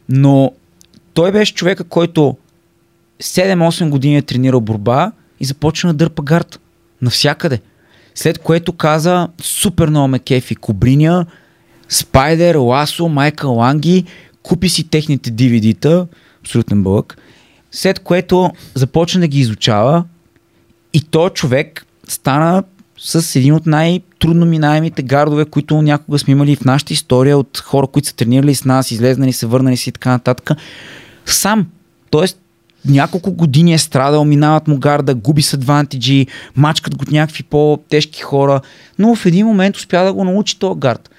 Но 0.08 0.52
той 1.14 1.32
беше 1.32 1.54
човека, 1.54 1.84
който 1.84 2.36
7-8 3.22 3.88
години 3.88 4.16
е 4.16 4.22
тренирал 4.22 4.60
борба 4.60 5.12
и 5.40 5.44
започна 5.44 5.94
да 5.94 5.96
дърпа 5.96 6.22
гард. 6.22 6.60
Навсякъде. 7.02 7.60
След 8.14 8.38
което 8.38 8.72
каза, 8.72 9.28
супер 9.42 9.88
много 9.88 10.08
ме 10.08 10.18
кефи 10.18 10.56
Кобриня, 10.56 11.26
Спайдер, 11.88 12.54
Ласо, 12.54 13.08
Майкъл 13.08 13.54
Ланги, 13.54 14.04
купи 14.42 14.68
си 14.68 14.88
техните 14.88 15.30
DVD-та, 15.30 16.06
абсолютен 16.40 16.82
бълък, 16.82 17.18
след 17.70 17.98
което 17.98 18.50
започна 18.74 19.20
да 19.20 19.28
ги 19.28 19.40
изучава 19.40 20.04
и 20.92 21.02
той 21.02 21.30
човек 21.30 21.86
стана 22.08 22.62
с 22.98 23.36
един 23.36 23.54
от 23.54 23.66
най-трудно 23.66 24.46
минаемите 24.46 25.02
гардове, 25.02 25.44
които 25.44 25.82
някога 25.82 26.18
сме 26.18 26.32
имали 26.32 26.56
в 26.56 26.64
нашата 26.64 26.92
история 26.92 27.38
от 27.38 27.58
хора, 27.58 27.86
които 27.86 28.08
са 28.08 28.16
тренирали 28.16 28.54
с 28.54 28.64
нас, 28.64 28.90
излезнали, 28.90 29.32
се 29.32 29.46
върнали 29.46 29.76
си 29.76 29.88
и 29.88 29.92
така 29.92 30.10
нататък. 30.10 30.50
Сам. 31.26 31.66
Тоест, 32.10 32.38
няколко 32.84 33.32
години 33.32 33.74
е 33.74 33.78
страдал, 33.78 34.24
минават 34.24 34.68
му 34.68 34.78
гарда, 34.78 35.14
губи 35.14 35.42
се 35.42 35.56
адвантиджи, 35.56 36.26
мачкат 36.56 36.96
го 36.96 37.04
някакви 37.10 37.42
по-тежки 37.42 38.22
хора, 38.22 38.60
но 38.98 39.14
в 39.14 39.26
един 39.26 39.46
момент 39.46 39.76
успя 39.76 40.04
да 40.04 40.12
го 40.12 40.24
научи 40.24 40.58
този 40.58 40.80
гард. 40.80 41.10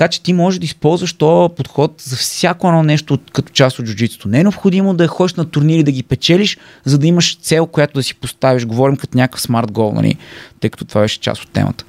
Така 0.00 0.08
че 0.08 0.22
ти 0.22 0.32
можеш 0.32 0.58
да 0.58 0.64
използваш 0.64 1.12
този 1.12 1.54
подход 1.54 1.94
за 2.04 2.16
всяко 2.16 2.68
едно 2.68 2.82
нещо 2.82 3.18
като 3.32 3.52
част 3.52 3.78
от 3.78 3.86
джуджитото. 3.86 4.28
Не 4.28 4.40
е 4.40 4.42
необходимо 4.42 4.94
да 4.94 5.06
ходиш 5.06 5.34
на 5.34 5.44
турнири 5.44 5.82
да 5.82 5.92
ги 5.92 6.02
печелиш, 6.02 6.58
за 6.84 6.98
да 6.98 7.06
имаш 7.06 7.38
цел, 7.38 7.66
която 7.66 7.92
да 7.94 8.02
си 8.02 8.14
поставиш. 8.14 8.66
Говорим 8.66 8.96
като 8.96 9.18
някакъв 9.18 9.40
смарт 9.40 9.72
гол, 9.72 9.92
нали? 9.92 10.16
тъй 10.60 10.70
като 10.70 10.84
това 10.84 11.00
беше 11.00 11.20
част 11.20 11.42
от 11.42 11.50
темата. 11.50 11.84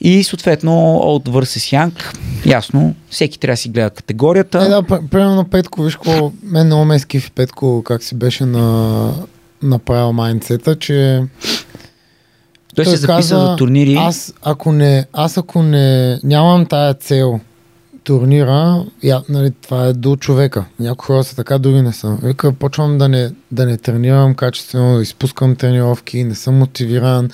И 0.00 0.24
съответно 0.24 0.96
от 0.96 1.28
vs 1.28 1.76
Young, 1.76 2.16
ясно, 2.46 2.94
всеки 3.08 3.38
трябва 3.38 3.52
да 3.52 3.56
си 3.56 3.68
гледа 3.68 3.90
категорията. 3.90 4.58
Е, 4.58 4.68
да, 4.68 4.82
пр- 4.82 5.08
примерно 5.08 5.44
Петко, 5.44 5.82
виж 5.82 5.94
какво, 5.94 6.32
мен 6.42 6.66
много 6.66 6.84
ме 6.84 6.98
скифи 6.98 7.30
Петко, 7.30 7.82
как 7.86 8.02
си 8.02 8.14
беше 8.14 8.44
на, 8.44 9.12
направил 9.62 10.12
майндсета, 10.12 10.78
че 10.78 11.22
той, 12.84 12.96
се 12.96 13.06
записа 13.06 13.40
за 13.40 13.56
турнири. 13.56 13.94
Аз 13.94 14.34
ако 14.42 14.72
не, 14.72 15.06
аз 15.12 15.38
ако 15.38 15.62
не 15.62 16.18
нямам 16.24 16.66
тая 16.66 16.94
цел 16.94 17.40
турнира, 18.04 18.84
я, 19.02 19.22
нали, 19.28 19.50
това 19.62 19.86
е 19.86 19.92
до 19.92 20.16
човека. 20.16 20.64
Някои 20.80 21.06
хора 21.06 21.24
са 21.24 21.36
така, 21.36 21.58
други 21.58 21.82
не 21.82 21.92
са. 21.92 22.16
Вика, 22.22 22.52
почвам 22.52 22.98
да 22.98 23.08
не, 23.08 23.30
да 23.50 23.66
не 23.66 23.76
тренирам 23.76 24.34
качествено, 24.34 24.96
да 24.96 25.02
изпускам 25.02 25.56
тренировки, 25.56 26.24
не 26.24 26.34
съм 26.34 26.58
мотивиран, 26.58 27.30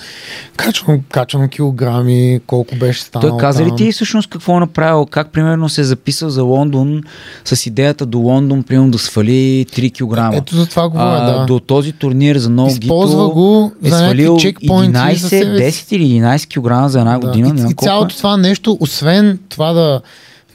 качвам, 0.57 1.01
качвам 1.11 1.49
килограми, 1.49 2.39
колко 2.47 2.75
беше 2.75 3.01
станал 3.01 3.29
Той 3.29 3.37
каза 3.39 3.65
ли 3.65 3.71
ти 3.77 3.91
всъщност 3.91 4.29
какво 4.29 4.57
е 4.57 4.59
направил? 4.59 5.05
Как 5.05 5.31
примерно 5.31 5.69
се 5.69 5.81
е 5.81 5.83
записал 5.83 6.29
за 6.29 6.43
Лондон 6.43 7.01
с 7.45 7.65
идеята 7.65 8.05
до 8.05 8.17
Лондон, 8.19 8.63
примерно 8.63 8.91
да 8.91 8.97
свали 8.97 9.65
3 9.65 9.91
кг? 10.31 10.37
Ето 10.37 10.55
за 10.55 10.65
това 10.65 10.89
говоря, 10.89 11.25
да. 11.39 11.45
До 11.45 11.59
този 11.59 11.91
турнир 11.91 12.35
за 12.35 12.49
много 12.49 12.69
Използва 12.69 13.23
гито 13.25 13.33
го 13.33 13.71
е 13.83 13.89
за 13.89 13.97
свалил 13.97 14.37
чекпоинти 14.37 14.93
за 14.93 15.03
11, 15.05 15.15
себе 15.15 15.71
си. 15.71 15.85
10 15.85 15.93
или 15.95 16.21
11 16.21 16.47
кг 16.85 16.91
за 16.91 16.99
една 16.99 17.19
Да. 17.19 17.27
година. 17.27 17.53
не 17.53 17.61
И, 17.61 17.63
и 17.63 17.63
колко 17.63 17.85
е. 17.85 17.87
цялото 17.87 18.17
това 18.17 18.37
нещо, 18.37 18.77
освен 18.79 19.39
това 19.49 19.73
да, 19.73 20.01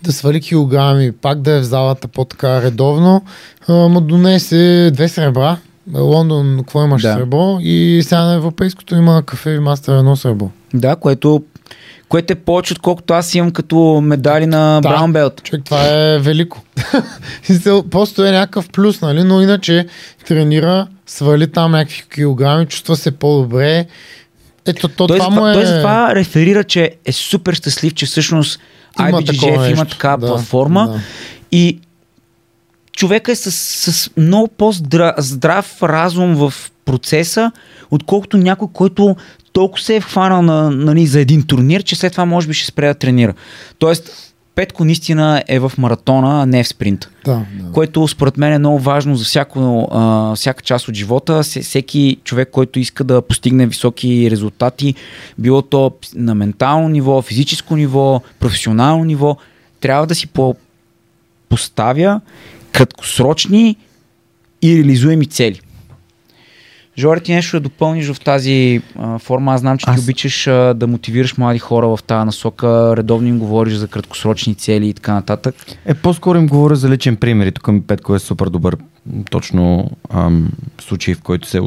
да 0.02 0.12
свали 0.12 0.40
килограми, 0.40 1.12
пак 1.12 1.40
да 1.40 1.52
е 1.52 1.60
в 1.60 1.64
залата 1.64 2.08
по-така 2.08 2.62
редовно, 2.62 3.22
а, 3.68 3.72
му 3.72 4.00
донесе 4.00 4.90
две 4.94 5.08
сребра. 5.08 5.56
Лондон, 5.94 6.56
какво 6.58 6.84
имаш 6.84 7.02
Да. 7.02 7.14
сребро 7.14 7.58
и 7.60 8.00
сега 8.04 8.22
на 8.22 8.34
европейското 8.34 8.94
има 8.94 9.22
кафе 9.26 9.50
и 9.50 9.58
мастер 9.58 9.98
едно 9.98 10.16
сребро. 10.16 10.50
Да, 10.74 10.96
което, 10.96 11.42
което 12.08 12.32
е 12.32 12.36
повече 12.36 12.72
отколкото 12.72 13.14
аз 13.14 13.34
имам 13.34 13.50
като 13.50 14.00
медали 14.02 14.46
на 14.46 14.80
Да. 14.80 14.88
Браун 14.88 15.12
Белт. 15.12 15.42
Човек, 15.42 15.64
това 15.64 15.84
е 15.88 16.18
велико. 16.18 16.62
Просто 17.90 18.24
е 18.24 18.30
някакъв 18.30 18.68
плюс, 18.68 19.00
нали? 19.00 19.24
Но 19.24 19.42
иначе 19.42 19.86
тренира, 20.28 20.86
свали 21.06 21.46
там 21.46 21.70
някакви 21.72 22.02
килограми, 22.14 22.66
чувства 22.66 22.96
се 22.96 23.10
по-добре. 23.10 23.86
Ето, 24.66 24.88
то, 24.88 25.06
Той, 25.06 25.18
това 25.18 25.30
затова, 25.30 25.40
му 25.40 25.48
е... 25.48 25.52
той 25.52 25.66
затова 25.66 26.14
реферира, 26.14 26.64
че 26.64 26.90
е 27.04 27.12
супер 27.12 27.54
щастлив, 27.54 27.94
че 27.94 28.06
всъщност 28.06 28.60
IBGF 28.98 29.72
има 29.72 29.84
такава 29.84 30.18
Да, 30.18 30.26
платформа 30.26 30.88
да. 30.88 31.00
и 31.52 31.78
човека 32.92 33.32
е 33.32 33.36
с, 33.36 33.52
с 33.52 34.10
много 34.16 34.48
по-здрав 34.48 35.82
разум 35.82 36.34
в 36.34 36.54
процеса, 36.84 37.52
отколкото 37.90 38.36
някой, 38.36 38.68
който 38.72 39.16
толкова 39.52 39.82
се 39.82 39.96
е 39.96 40.00
хванал 40.00 40.42
на, 40.42 40.70
нали, 40.70 41.06
за 41.06 41.20
един 41.20 41.42
турнир, 41.42 41.82
че 41.82 41.96
след 41.96 42.12
това 42.12 42.24
може 42.24 42.48
би 42.48 42.54
ще 42.54 42.66
спре 42.66 42.86
да 42.86 42.94
тренира. 42.94 43.34
Тоест, 43.78 44.31
Петко 44.54 44.84
наистина 44.84 45.42
е 45.48 45.58
в 45.58 45.72
маратона, 45.78 46.42
а 46.42 46.46
не 46.46 46.64
в 46.64 46.68
спринт. 46.68 47.08
Да, 47.24 47.34
да. 47.54 47.72
Което 47.72 48.08
според 48.08 48.36
мен 48.36 48.52
е 48.52 48.58
много 48.58 48.78
важно 48.78 49.16
за 49.16 49.24
всяко, 49.24 49.58
а, 49.92 50.34
всяка 50.34 50.62
част 50.62 50.88
от 50.88 50.94
живота. 50.94 51.44
Се- 51.44 51.60
Всеки 51.60 52.16
човек, 52.24 52.48
който 52.52 52.78
иска 52.78 53.04
да 53.04 53.22
постигне 53.22 53.66
високи 53.66 54.30
резултати, 54.30 54.94
било 55.38 55.62
то 55.62 55.92
на 56.14 56.34
ментално 56.34 56.88
ниво, 56.88 57.22
физическо 57.22 57.76
ниво, 57.76 58.20
професионално 58.40 59.04
ниво, 59.04 59.36
трябва 59.80 60.06
да 60.06 60.14
си 60.14 60.26
по- 60.26 60.56
поставя 61.48 62.20
краткосрочни 62.72 63.76
и 64.62 64.76
реализуеми 64.76 65.26
цели. 65.26 65.60
Жори, 66.98 67.20
ти 67.20 67.34
нещо 67.34 67.56
да 67.56 67.60
допълниш 67.60 68.12
в 68.12 68.20
тази 68.20 68.82
а, 68.98 69.18
форма. 69.18 69.54
Аз 69.54 69.60
знам, 69.60 69.78
че 69.78 69.84
Аз- 69.88 69.96
ти 69.96 70.02
обичаш 70.02 70.46
а, 70.46 70.74
да 70.74 70.86
мотивираш 70.86 71.36
млади 71.36 71.58
хора 71.58 71.88
в 71.88 71.98
тази 72.02 72.26
насока, 72.26 72.94
редовно 72.96 73.28
им 73.28 73.38
говориш 73.38 73.74
за 73.74 73.88
краткосрочни 73.88 74.54
цели 74.54 74.88
и 74.88 74.94
така 74.94 75.12
нататък. 75.14 75.54
Е, 75.86 75.94
по-скоро 75.94 76.38
им 76.38 76.46
говоря 76.46 76.76
за 76.76 76.88
личен 76.88 77.16
пример 77.16 77.46
и 77.46 77.52
тук 77.52 77.68
ми 77.68 77.82
Петко 77.82 78.14
е 78.14 78.18
супер 78.18 78.46
добър 78.46 78.76
точно 79.30 79.90
ам, 80.10 80.48
случай, 80.80 81.14
в 81.14 81.22
който 81.22 81.48
се 81.48 81.60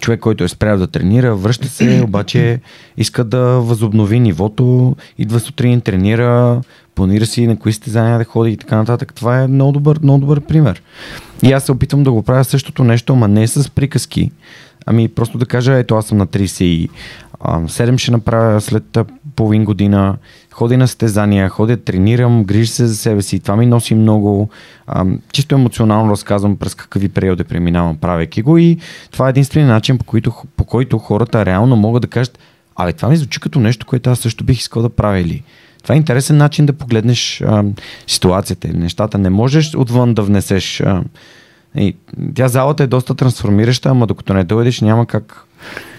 човек, 0.00 0.20
който 0.20 0.44
е 0.44 0.48
спрял 0.48 0.78
да 0.78 0.86
тренира, 0.86 1.36
връща 1.36 1.68
се, 1.68 2.00
обаче 2.04 2.60
иска 2.96 3.24
да 3.24 3.40
възобнови 3.40 4.20
нивото, 4.20 4.96
идва 5.18 5.40
сутрин, 5.40 5.80
тренира, 5.80 6.60
планира 6.94 7.26
си 7.26 7.46
на 7.46 7.58
кои 7.58 7.72
състезания 7.72 8.18
да 8.18 8.24
ходи 8.24 8.50
и 8.50 8.56
така 8.56 8.76
нататък. 8.76 9.14
Това 9.14 9.40
е 9.40 9.46
много 9.46 9.72
добър, 9.72 9.98
много 10.02 10.20
добър 10.20 10.40
пример. 10.40 10.82
И 11.42 11.52
аз 11.52 11.64
се 11.64 11.72
опитвам 11.72 12.02
да 12.02 12.12
го 12.12 12.22
правя 12.22 12.44
същото 12.44 12.84
нещо, 12.84 13.12
ама 13.12 13.28
не 13.28 13.46
с 13.46 13.70
приказки. 13.70 14.30
Ами 14.86 15.08
просто 15.08 15.38
да 15.38 15.46
кажа, 15.46 15.72
ето 15.72 15.96
аз 15.96 16.06
съм 16.06 16.18
на 16.18 16.26
37, 16.26 17.98
ще 17.98 18.10
направя 18.10 18.60
след 18.60 18.98
половин 19.36 19.64
година, 19.64 20.16
ходя 20.56 20.78
на 20.78 20.88
състезания, 20.88 21.48
ходя, 21.48 21.76
тренирам, 21.76 22.44
грижа 22.44 22.72
се 22.72 22.86
за 22.86 22.96
себе 22.96 23.22
си. 23.22 23.40
Това 23.40 23.56
ми 23.56 23.66
носи 23.66 23.94
много. 23.94 24.48
Ам, 24.86 25.18
чисто 25.32 25.54
емоционално 25.54 26.10
разказвам 26.10 26.56
през 26.56 26.74
какви 26.74 27.08
периоди 27.08 27.44
преминавам, 27.44 27.96
правейки 27.96 28.42
го 28.42 28.58
и 28.58 28.78
това 29.10 29.26
е 29.26 29.30
единствения 29.30 29.68
начин, 29.68 29.98
по 29.98 30.04
който, 30.04 30.32
по 30.56 30.64
който 30.64 30.98
хората 30.98 31.46
реално 31.46 31.76
могат 31.76 32.02
да 32.02 32.08
кажат, 32.08 32.38
абе, 32.76 32.92
това 32.92 33.08
ми 33.08 33.16
звучи 33.16 33.40
като 33.40 33.60
нещо, 33.60 33.86
което 33.86 34.10
аз 34.10 34.18
също 34.18 34.44
бих 34.44 34.58
искал 34.58 34.82
да 34.82 34.88
правя 34.88 35.18
или 35.18 35.42
това 35.82 35.94
е 35.94 35.98
интересен 35.98 36.36
начин 36.36 36.66
да 36.66 36.72
погледнеш 36.72 37.40
а, 37.40 37.64
ситуацията 38.06 38.68
или 38.68 38.78
нещата. 38.78 39.18
Не 39.18 39.30
можеш 39.30 39.74
отвън 39.74 40.14
да 40.14 40.22
внесеш. 40.22 40.80
А, 40.80 41.02
и, 41.76 41.96
тя 42.34 42.48
залата 42.48 42.82
е 42.82 42.86
доста 42.86 43.14
трансформираща, 43.14 43.88
ама 43.88 44.06
докато 44.06 44.34
не 44.34 44.44
дойдеш, 44.44 44.80
няма 44.80 45.06
как 45.06 45.42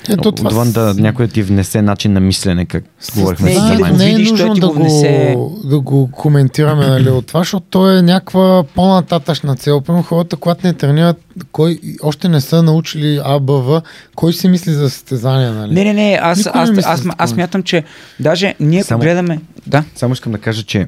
Ето 0.10 0.32
това 0.32 0.48
отвън 0.50 0.72
да 0.72 0.94
с- 0.94 0.98
някой 0.98 1.28
да 1.28 1.34
ти 1.34 1.44
внесе 1.44 1.82
начин 1.82 2.14
на 2.14 2.20
мислене, 2.20 2.66
как 2.66 2.84
говорихме 3.16 3.52
или 3.52 3.60
да 3.78 3.92
не, 3.94 4.12
е 4.12 4.14
той 4.14 4.24
нужно 4.24 4.54
да 4.56 4.68
го 4.68 4.74
внесе. 4.74 5.38
да 5.64 5.80
го 5.80 6.12
коментираме 6.12 6.88
нали, 6.88 7.10
от 7.10 7.28
това, 7.28 7.40
защото 7.40 7.66
то 7.70 7.92
е 7.92 8.02
някаква 8.02 8.64
по-нататъчна 8.76 9.56
цел. 9.56 9.82
Примерно 9.82 10.04
хората, 10.04 10.36
когато 10.36 10.68
не 10.68 10.74
тренират, 10.74 11.18
кой 11.52 11.80
още 12.04 12.30
не 12.30 12.42
са 12.42 12.64
научили 12.64 13.22
АБВ, 13.26 13.82
кой 14.16 14.34
си 14.34 14.48
мисли 14.48 14.72
за 14.72 14.90
състезания, 14.90 15.52
нали? 15.52 15.74
Не, 15.74 15.84
не, 15.84 15.94
не, 15.94 16.20
аз, 16.22 16.38
Никой 16.38 16.52
не 16.64 16.80
аз, 16.80 16.86
аз, 16.86 17.04
аз, 17.18 17.36
мятам, 17.36 17.64
че 17.64 17.84
даже 18.20 18.56
ние 18.60 18.84
Само- 18.84 19.02
гледаме... 19.02 19.40
Да, 19.68 19.84
Само 19.96 20.14
искам 20.14 20.32
да 20.32 20.38
кажа, 20.38 20.64
че 20.64 20.88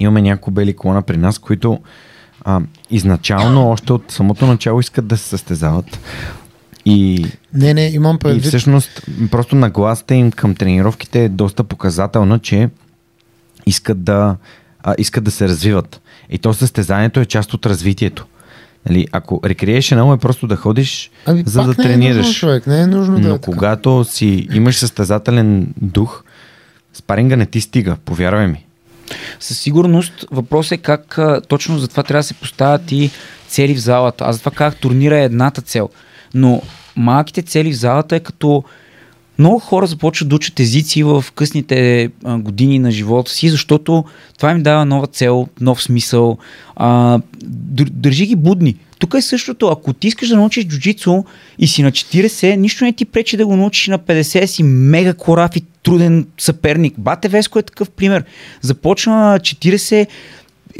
имаме 0.00 0.22
няколко 0.22 0.50
бели 0.50 0.76
колона 0.76 1.02
при 1.02 1.16
нас, 1.16 1.38
които 1.38 1.78
а, 2.44 2.60
изначално, 2.90 3.68
още 3.70 3.92
от 3.92 4.04
самото 4.08 4.46
начало 4.46 4.80
искат 4.80 5.06
да 5.06 5.16
се 5.16 5.28
състезават. 5.28 5.98
И, 6.86 7.26
Не, 7.54 7.74
не, 7.74 7.86
имам 7.86 8.16
и 8.16 8.18
предвид. 8.18 8.44
всъщност 8.44 9.02
просто 9.30 9.56
нагласата 9.56 10.14
им 10.14 10.30
към 10.32 10.54
тренировките 10.54 11.24
е 11.24 11.28
доста 11.28 11.64
показателна, 11.64 12.38
че 12.38 12.68
искат 13.66 14.02
да, 14.04 14.36
а, 14.82 14.94
искат 14.98 15.24
да 15.24 15.30
се 15.30 15.48
развиват. 15.48 16.00
И 16.30 16.38
то 16.38 16.54
състезанието 16.54 17.20
е 17.20 17.24
част 17.24 17.54
от 17.54 17.66
развитието. 17.66 18.26
Нали, 18.88 19.06
ако 19.12 19.40
recreational 19.40 20.14
е 20.14 20.20
просто 20.20 20.46
да 20.46 20.56
ходиш, 20.56 21.10
Ами, 21.26 21.42
за 21.46 21.60
да 21.60 21.66
не 21.68 21.72
е 21.72 21.76
тренираш. 21.76 22.16
нужно, 22.16 22.34
човек, 22.34 22.66
не 22.66 22.80
е 22.80 22.86
нужно 22.86 23.14
да 23.14 23.28
Но 23.28 23.34
е 23.34 23.38
така. 23.38 23.44
когато 23.44 24.04
си 24.04 24.48
имаш 24.52 24.76
състезателен 24.76 25.74
дух, 25.76 26.24
спаринга 26.94 27.36
не 27.36 27.46
ти 27.46 27.60
стига, 27.60 27.96
повярвай 28.04 28.46
ми. 28.46 28.63
Със 29.40 29.58
сигурност 29.58 30.26
въпросът 30.30 30.72
е 30.72 30.82
как 30.82 31.18
точно 31.48 31.78
за 31.78 31.88
това 31.88 32.02
трябва 32.02 32.18
да 32.18 32.26
се 32.26 32.34
поставят 32.34 32.92
и 32.92 33.10
цели 33.48 33.74
в 33.74 33.80
залата. 33.80 34.24
Аз 34.24 34.36
затова 34.36 34.52
казах, 34.52 34.80
турнира 34.80 35.18
е 35.18 35.24
едната 35.24 35.62
цел. 35.62 35.88
Но 36.34 36.62
малките 36.96 37.42
цели 37.42 37.72
в 37.72 37.76
залата 37.76 38.16
е 38.16 38.20
като 38.20 38.64
много 39.38 39.58
хора 39.58 39.86
започват 39.86 40.28
да 40.28 40.34
учат 40.36 40.60
езици 40.60 41.02
в 41.02 41.24
късните 41.34 42.10
години 42.24 42.78
на 42.78 42.90
живота 42.90 43.30
си, 43.32 43.48
защото 43.48 44.04
това 44.38 44.50
им 44.50 44.62
дава 44.62 44.84
нова 44.84 45.06
цел, 45.06 45.48
нов 45.60 45.82
смисъл. 45.82 46.38
А, 46.76 47.18
дър- 47.44 47.90
държи 47.90 48.26
ги 48.26 48.36
будни. 48.36 48.76
Тук 48.98 49.14
е 49.14 49.22
същото. 49.22 49.66
Ако 49.66 49.92
ти 49.92 50.08
искаш 50.08 50.28
да 50.28 50.36
научиш 50.36 50.64
джуджицу 50.66 51.24
и 51.58 51.66
си 51.66 51.82
на 51.82 51.92
40, 51.92 52.56
нищо 52.56 52.84
не 52.84 52.92
ти 52.92 53.04
пречи 53.04 53.36
да 53.36 53.46
го 53.46 53.56
научиш 53.56 53.86
на 53.86 53.98
50 53.98 54.46
си 54.46 54.62
мега 54.62 55.14
корав 55.14 55.56
и 55.56 55.62
труден 55.82 56.26
съперник. 56.38 56.94
Бате 56.98 57.28
Веско 57.28 57.58
е 57.58 57.62
такъв 57.62 57.90
пример. 57.90 58.24
Започна 58.60 59.16
на 59.16 59.38
40, 59.38 60.06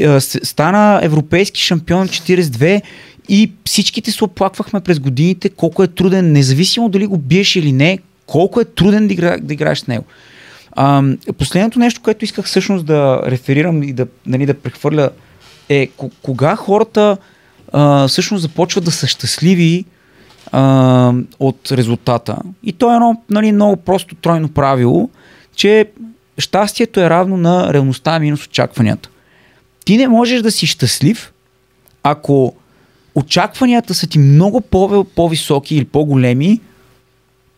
а, 0.03 0.21
с- 0.21 0.41
стана 0.43 1.01
европейски 1.03 1.61
шампион 1.61 2.09
42 2.09 2.83
и 3.29 3.53
всичките 3.65 4.13
се 4.13 4.25
оплаквахме 4.25 4.81
през 4.81 4.99
годините 5.01 5.49
колко 5.49 5.83
е 5.83 5.89
труден, 5.89 6.33
независимо 6.33 6.89
дали 6.89 7.07
го 7.07 7.19
биеш 7.19 7.57
или 7.57 7.73
не, 7.73 7.99
колко 8.27 8.61
е 8.61 8.65
труден 8.65 9.07
да, 9.07 9.13
игра, 9.13 9.37
да 9.41 9.55
играеш 9.55 9.79
с 9.79 9.87
него. 9.87 10.05
А, 10.73 11.03
последното 11.39 11.79
нещо, 11.79 12.01
което 12.03 12.25
исках 12.25 12.45
всъщност 12.45 12.87
да 12.87 13.23
реферирам 13.27 13.83
и 13.83 13.93
да, 13.93 14.07
нали, 14.27 14.47
да 14.47 14.55
прехвърля 14.55 15.11
е 15.69 15.89
кога 16.23 16.57
хората 16.57 17.17
а, 17.73 18.09
всъщност 18.09 18.43
започват 18.43 18.85
да 18.85 18.91
са 18.91 19.07
щастливи 19.07 19.85
а, 20.53 21.13
от 21.39 21.73
резултата. 21.73 22.37
И 22.63 22.73
то 22.73 22.93
е 22.93 22.95
едно 22.95 23.23
нали, 23.31 23.53
много 23.53 23.77
просто 23.77 24.15
тройно 24.15 24.49
правило, 24.49 25.11
че 25.57 25.87
щастието 26.39 27.01
е 27.01 27.11
равно 27.11 27.37
на 27.37 27.73
реалността 27.73 28.19
минус 28.19 28.47
очакванията. 28.47 29.09
Ти 29.85 29.97
не 29.97 30.09
можеш 30.09 30.43
да 30.43 30.51
си 30.51 30.67
щастлив, 30.67 31.33
ако 32.03 32.55
очакванията 33.15 33.95
са 33.95 34.07
ти 34.07 34.19
много 34.19 34.61
по- 34.61 35.05
по-високи 35.05 35.77
или 35.77 35.85
по-големи 35.85 36.61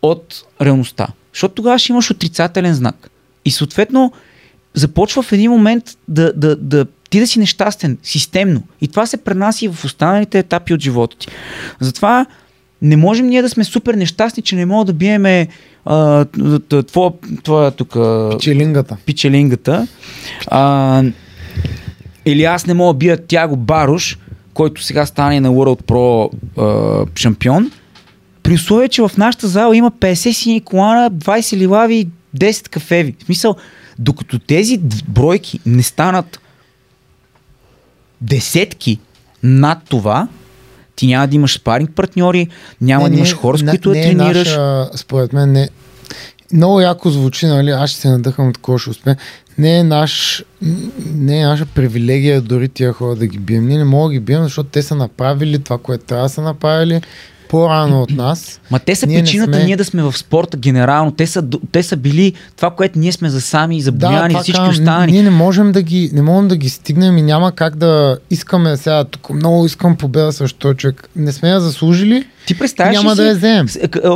от 0.02 0.44
реалността. 0.62 1.06
Защото 1.32 1.54
тогава 1.54 1.78
ще 1.78 1.92
имаш 1.92 2.10
отрицателен 2.10 2.74
знак. 2.74 3.10
И 3.44 3.50
съответно 3.50 4.12
започва 4.74 5.22
в 5.22 5.32
един 5.32 5.50
момент 5.50 5.84
да, 6.08 6.32
да, 6.32 6.56
да 6.56 6.86
ти 7.10 7.20
да 7.20 7.26
си 7.26 7.38
нещастен, 7.38 7.98
системно. 8.02 8.62
И 8.80 8.88
това 8.88 9.06
се 9.06 9.16
пренася 9.16 9.64
и 9.64 9.68
в 9.68 9.84
останалите 9.84 10.38
етапи 10.38 10.74
от 10.74 10.80
живота 10.80 11.16
ти. 11.18 11.28
Затова 11.80 12.26
не 12.82 12.96
можем 12.96 13.26
ние 13.26 13.42
да 13.42 13.48
сме 13.48 13.64
супер 13.64 13.94
нещастни, 13.94 14.42
че 14.42 14.56
не 14.56 14.66
мога 14.66 14.84
да 14.84 14.92
биеме 14.92 15.48
а, 15.84 16.24
твоя, 16.86 17.12
твоя 17.42 17.70
тук 17.70 17.96
Пчелингата. 18.38 18.96
пичелингата. 19.06 19.86
А, 20.46 21.02
или 22.26 22.44
аз 22.44 22.66
не 22.66 22.74
мога 22.74 22.92
да 22.92 22.98
бия 22.98 23.26
Тяго 23.26 23.56
Баруш, 23.56 24.18
който 24.54 24.82
сега 24.82 25.06
стане 25.06 25.40
на 25.40 25.50
World 25.50 25.82
Pro 25.82 26.30
а, 26.58 27.06
шампион. 27.14 27.70
При 28.46 28.54
условие, 28.54 28.88
че 28.88 29.02
в 29.02 29.10
нашата 29.18 29.48
зала 29.48 29.76
има 29.76 29.90
50 29.90 30.32
сини 30.32 30.60
колана, 30.60 31.10
20 31.10 31.56
ливави, 31.56 32.08
10 32.36 32.68
кафеви. 32.68 33.14
В 33.18 33.24
смисъл, 33.24 33.56
докато 33.98 34.38
тези 34.38 34.80
бройки 35.08 35.60
не 35.66 35.82
станат 35.82 36.40
десетки 38.20 38.98
над 39.42 39.78
това, 39.88 40.28
ти 40.96 41.06
няма 41.06 41.26
да 41.28 41.36
имаш 41.36 41.54
спаринг 41.54 41.90
партньори, 41.90 42.48
няма 42.80 43.10
да 43.10 43.16
имаш 43.16 43.34
хора, 43.34 43.58
с 43.58 43.62
не- 43.62 43.70
които 43.70 43.88
да 43.88 43.94
не 43.94 44.00
е 44.00 44.04
тренираш. 44.04 44.48
Наша, 44.48 44.90
според 44.94 45.32
мен 45.32 45.52
не. 45.52 45.68
Много 46.52 46.80
яко 46.80 47.10
звучи, 47.10 47.46
нали? 47.46 47.70
Аз 47.70 47.90
ще 47.90 48.00
се 48.00 48.08
надъхам 48.08 48.48
от 48.48 48.54
такова 48.54 48.78
ще 48.78 48.90
успея. 48.90 49.16
Не 49.58 49.78
е, 49.78 49.84
наш, 49.84 50.44
не 51.14 51.40
е 51.40 51.44
наша 51.46 51.66
привилегия 51.66 52.40
дори 52.40 52.68
тия 52.68 52.92
хора 52.92 53.16
да 53.16 53.26
ги 53.26 53.38
бием. 53.38 53.66
Ние 53.66 53.78
не 53.78 53.84
мога 53.84 54.08
да 54.08 54.12
ги 54.12 54.20
бием, 54.20 54.42
защото 54.42 54.70
те 54.70 54.82
са 54.82 54.94
направили 54.94 55.58
това, 55.58 55.78
което 55.78 56.04
трябва 56.04 56.24
да 56.24 56.28
са 56.28 56.42
направили 56.42 57.00
по-рано 57.48 58.02
от 58.02 58.10
нас. 58.10 58.60
Ма 58.70 58.78
те 58.78 58.94
са 58.94 59.06
Ние 59.06 59.20
причината 59.20 59.52
сме- 59.52 59.64
ние 59.64 59.76
да 59.76 59.84
сме 59.84 60.02
в 60.02 60.12
спорта 60.14 60.56
генерално. 60.56 61.10
Те 61.10 61.26
са, 61.26 61.42
те 61.72 61.82
са 61.82 61.96
били 61.96 62.32
това, 62.56 62.70
което 62.70 62.98
ние 62.98 63.12
сме 63.12 63.30
за 63.30 63.40
сами 63.40 63.80
за 63.80 63.92
Бояни 63.92 64.28
това 64.28 64.42
всички 64.42 64.62
останали. 64.62 65.12
Ние 65.12 65.22
не 65.22 65.30
можем 65.30 65.72
да 65.72 65.82
ги, 65.82 66.10
не 66.12 66.22
можем 66.22 66.48
да 66.48 66.56
ги 66.56 66.68
стигнем 66.70 67.18
и 67.18 67.22
няма 67.22 67.52
как 67.52 67.76
да 67.76 68.18
искаме 68.30 68.76
сега, 68.76 69.04
тук 69.04 69.30
много 69.30 69.66
искам 69.66 69.96
победа 69.96 70.32
срещу 70.32 70.58
този 70.58 70.76
човек. 70.76 71.08
Не 71.16 71.32
сме 71.32 71.48
я 71.48 71.60
заслужили. 71.60 72.24
Ти 72.46 72.58
представяш 72.58 72.94
Няма 72.94 73.10
ли 73.10 73.16
да 73.16 73.22
си- 73.22 73.28
я 73.28 73.34
вземем. 73.34 73.66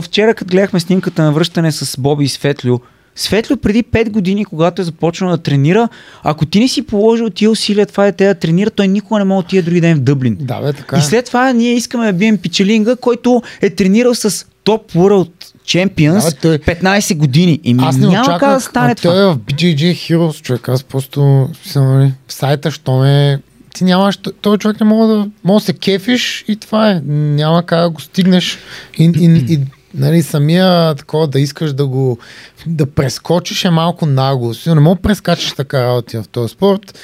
Вчера, 0.02 0.34
като 0.34 0.50
гледахме 0.50 0.80
снимката 0.80 1.22
на 1.22 1.32
връщане 1.32 1.72
с 1.72 2.00
Боби 2.00 2.24
и 2.24 2.28
Светлю, 2.28 2.78
Светлю 3.20 3.56
преди 3.56 3.82
5 3.82 4.10
години, 4.10 4.44
когато 4.44 4.82
е 4.82 4.84
започнал 4.84 5.30
да 5.30 5.38
тренира, 5.38 5.88
ако 6.22 6.46
ти 6.46 6.60
не 6.60 6.68
си 6.68 6.82
положил 6.82 7.30
тия 7.30 7.50
усилия 7.50 7.86
това 7.86 8.04
дете 8.04 8.26
да 8.26 8.34
тренира, 8.34 8.70
той 8.70 8.88
никога 8.88 9.18
не 9.18 9.24
може 9.24 9.36
да 9.36 9.46
отиде 9.46 9.62
други 9.62 9.80
ден 9.80 9.96
в 9.96 10.00
Дъблин. 10.00 10.36
Да, 10.40 10.60
бе, 10.60 10.72
така. 10.72 10.96
И 10.96 10.98
е. 10.98 11.02
след 11.02 11.24
това 11.26 11.52
ние 11.52 11.72
искаме 11.74 12.06
да 12.06 12.12
бием 12.12 12.38
Пичелинга, 12.38 12.96
който 12.96 13.42
е 13.62 13.70
тренирал 13.70 14.14
с 14.14 14.46
топ 14.64 14.92
World 14.92 15.30
Champions 15.66 16.24
Да, 16.24 16.30
бе, 16.30 16.36
той- 16.36 16.74
15 16.74 17.16
години. 17.16 17.60
И 17.64 17.76
Аз 17.78 17.96
не 17.96 18.06
няма 18.06 18.14
как 18.16 18.26
очаквах, 18.26 18.54
да 18.54 18.60
стане 18.60 18.94
това. 18.94 19.12
той 19.12 19.30
е 19.30 19.34
в 19.34 19.38
BJJ 19.38 19.92
Heroes, 19.92 20.42
човек. 20.42 20.68
Аз 20.68 20.84
просто, 20.84 21.48
смисъл, 21.62 21.84
нали, 21.84 22.12
в 22.28 22.32
сайта, 22.32 22.70
що 22.70 22.98
ме... 22.98 23.40
Ти 23.74 23.84
нямаш, 23.84 24.18
този 24.40 24.58
човек 24.58 24.80
не 24.80 24.86
мога 24.86 25.06
да... 25.14 25.26
Може 25.44 25.62
да 25.62 25.66
се 25.66 25.72
кефиш 25.72 26.44
и 26.48 26.56
това 26.56 26.90
е. 26.90 27.00
Няма 27.06 27.62
как 27.62 27.80
да 27.82 27.90
го 27.90 28.00
стигнеш. 28.00 28.58
И, 28.98 29.04
и, 29.04 29.54
и 29.54 29.58
нали, 29.94 30.22
самия 30.22 30.94
такова 30.94 31.26
да 31.26 31.40
искаш 31.40 31.72
да 31.72 31.86
го 31.86 32.18
да 32.66 32.86
прескочиш 32.86 33.64
е 33.64 33.70
малко 33.70 34.06
нагло. 34.06 34.54
Си, 34.54 34.68
Не 34.68 34.80
мога 34.80 34.96
да 34.96 35.02
прескачаш 35.02 35.52
така 35.52 35.84
работи 35.84 36.16
в 36.16 36.24
този 36.32 36.52
спорт. 36.52 36.98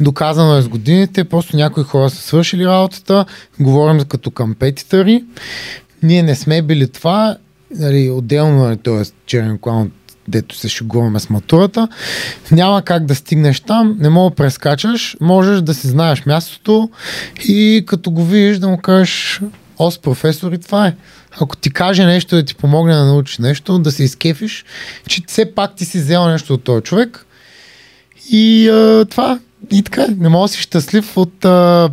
Доказано 0.00 0.56
е 0.56 0.62
с 0.62 0.68
годините. 0.68 1.24
Просто 1.24 1.56
някои 1.56 1.84
хора 1.84 2.10
са 2.10 2.22
свършили 2.22 2.66
работата. 2.66 3.24
Говорим 3.60 4.00
като 4.00 4.30
кампетитъри. 4.30 5.24
Ние 6.02 6.22
не 6.22 6.34
сме 6.34 6.62
били 6.62 6.88
това. 6.88 7.36
Нали, 7.78 8.10
отделно 8.10 8.70
е 8.70 8.76
т.е. 8.76 9.02
черен 9.26 9.58
клан, 9.58 9.90
дето 10.28 10.56
се 10.56 10.68
шегуваме 10.68 11.20
с 11.20 11.30
матурата. 11.30 11.88
Няма 12.52 12.82
как 12.82 13.06
да 13.06 13.14
стигнеш 13.14 13.60
там, 13.60 13.96
не 13.98 14.08
мога 14.08 14.30
да 14.30 14.36
прескачаш, 14.36 15.16
можеш 15.20 15.60
да 15.60 15.74
си 15.74 15.88
знаеш 15.88 16.26
мястото 16.26 16.90
и 17.48 17.84
като 17.86 18.10
го 18.10 18.24
видиш 18.24 18.58
да 18.58 18.68
му 18.68 18.78
кажеш 18.78 19.40
Ос, 19.82 19.98
професор, 19.98 20.52
и 20.52 20.58
това 20.58 20.86
е. 20.86 20.94
Ако 21.40 21.56
ти 21.56 21.70
каже 21.70 22.04
нещо 22.04 22.36
да 22.36 22.44
ти 22.44 22.54
помогне 22.54 22.94
да 22.94 23.04
научиш 23.04 23.38
нещо, 23.38 23.78
да 23.78 23.92
се 23.92 24.04
изкефиш, 24.04 24.64
че 25.08 25.22
все 25.26 25.54
пак 25.54 25.76
ти 25.76 25.84
си 25.84 25.98
взел 25.98 26.28
нещо 26.28 26.54
от 26.54 26.64
този 26.64 26.82
човек. 26.82 27.26
И 28.30 28.68
а, 28.68 29.04
това. 29.10 29.38
И 29.70 29.82
така. 29.82 30.06
Не 30.16 30.28
мога 30.28 30.44
да 30.44 30.48
си 30.48 30.60
щастлив 30.60 31.16
от 31.16 31.44
а, 31.44 31.90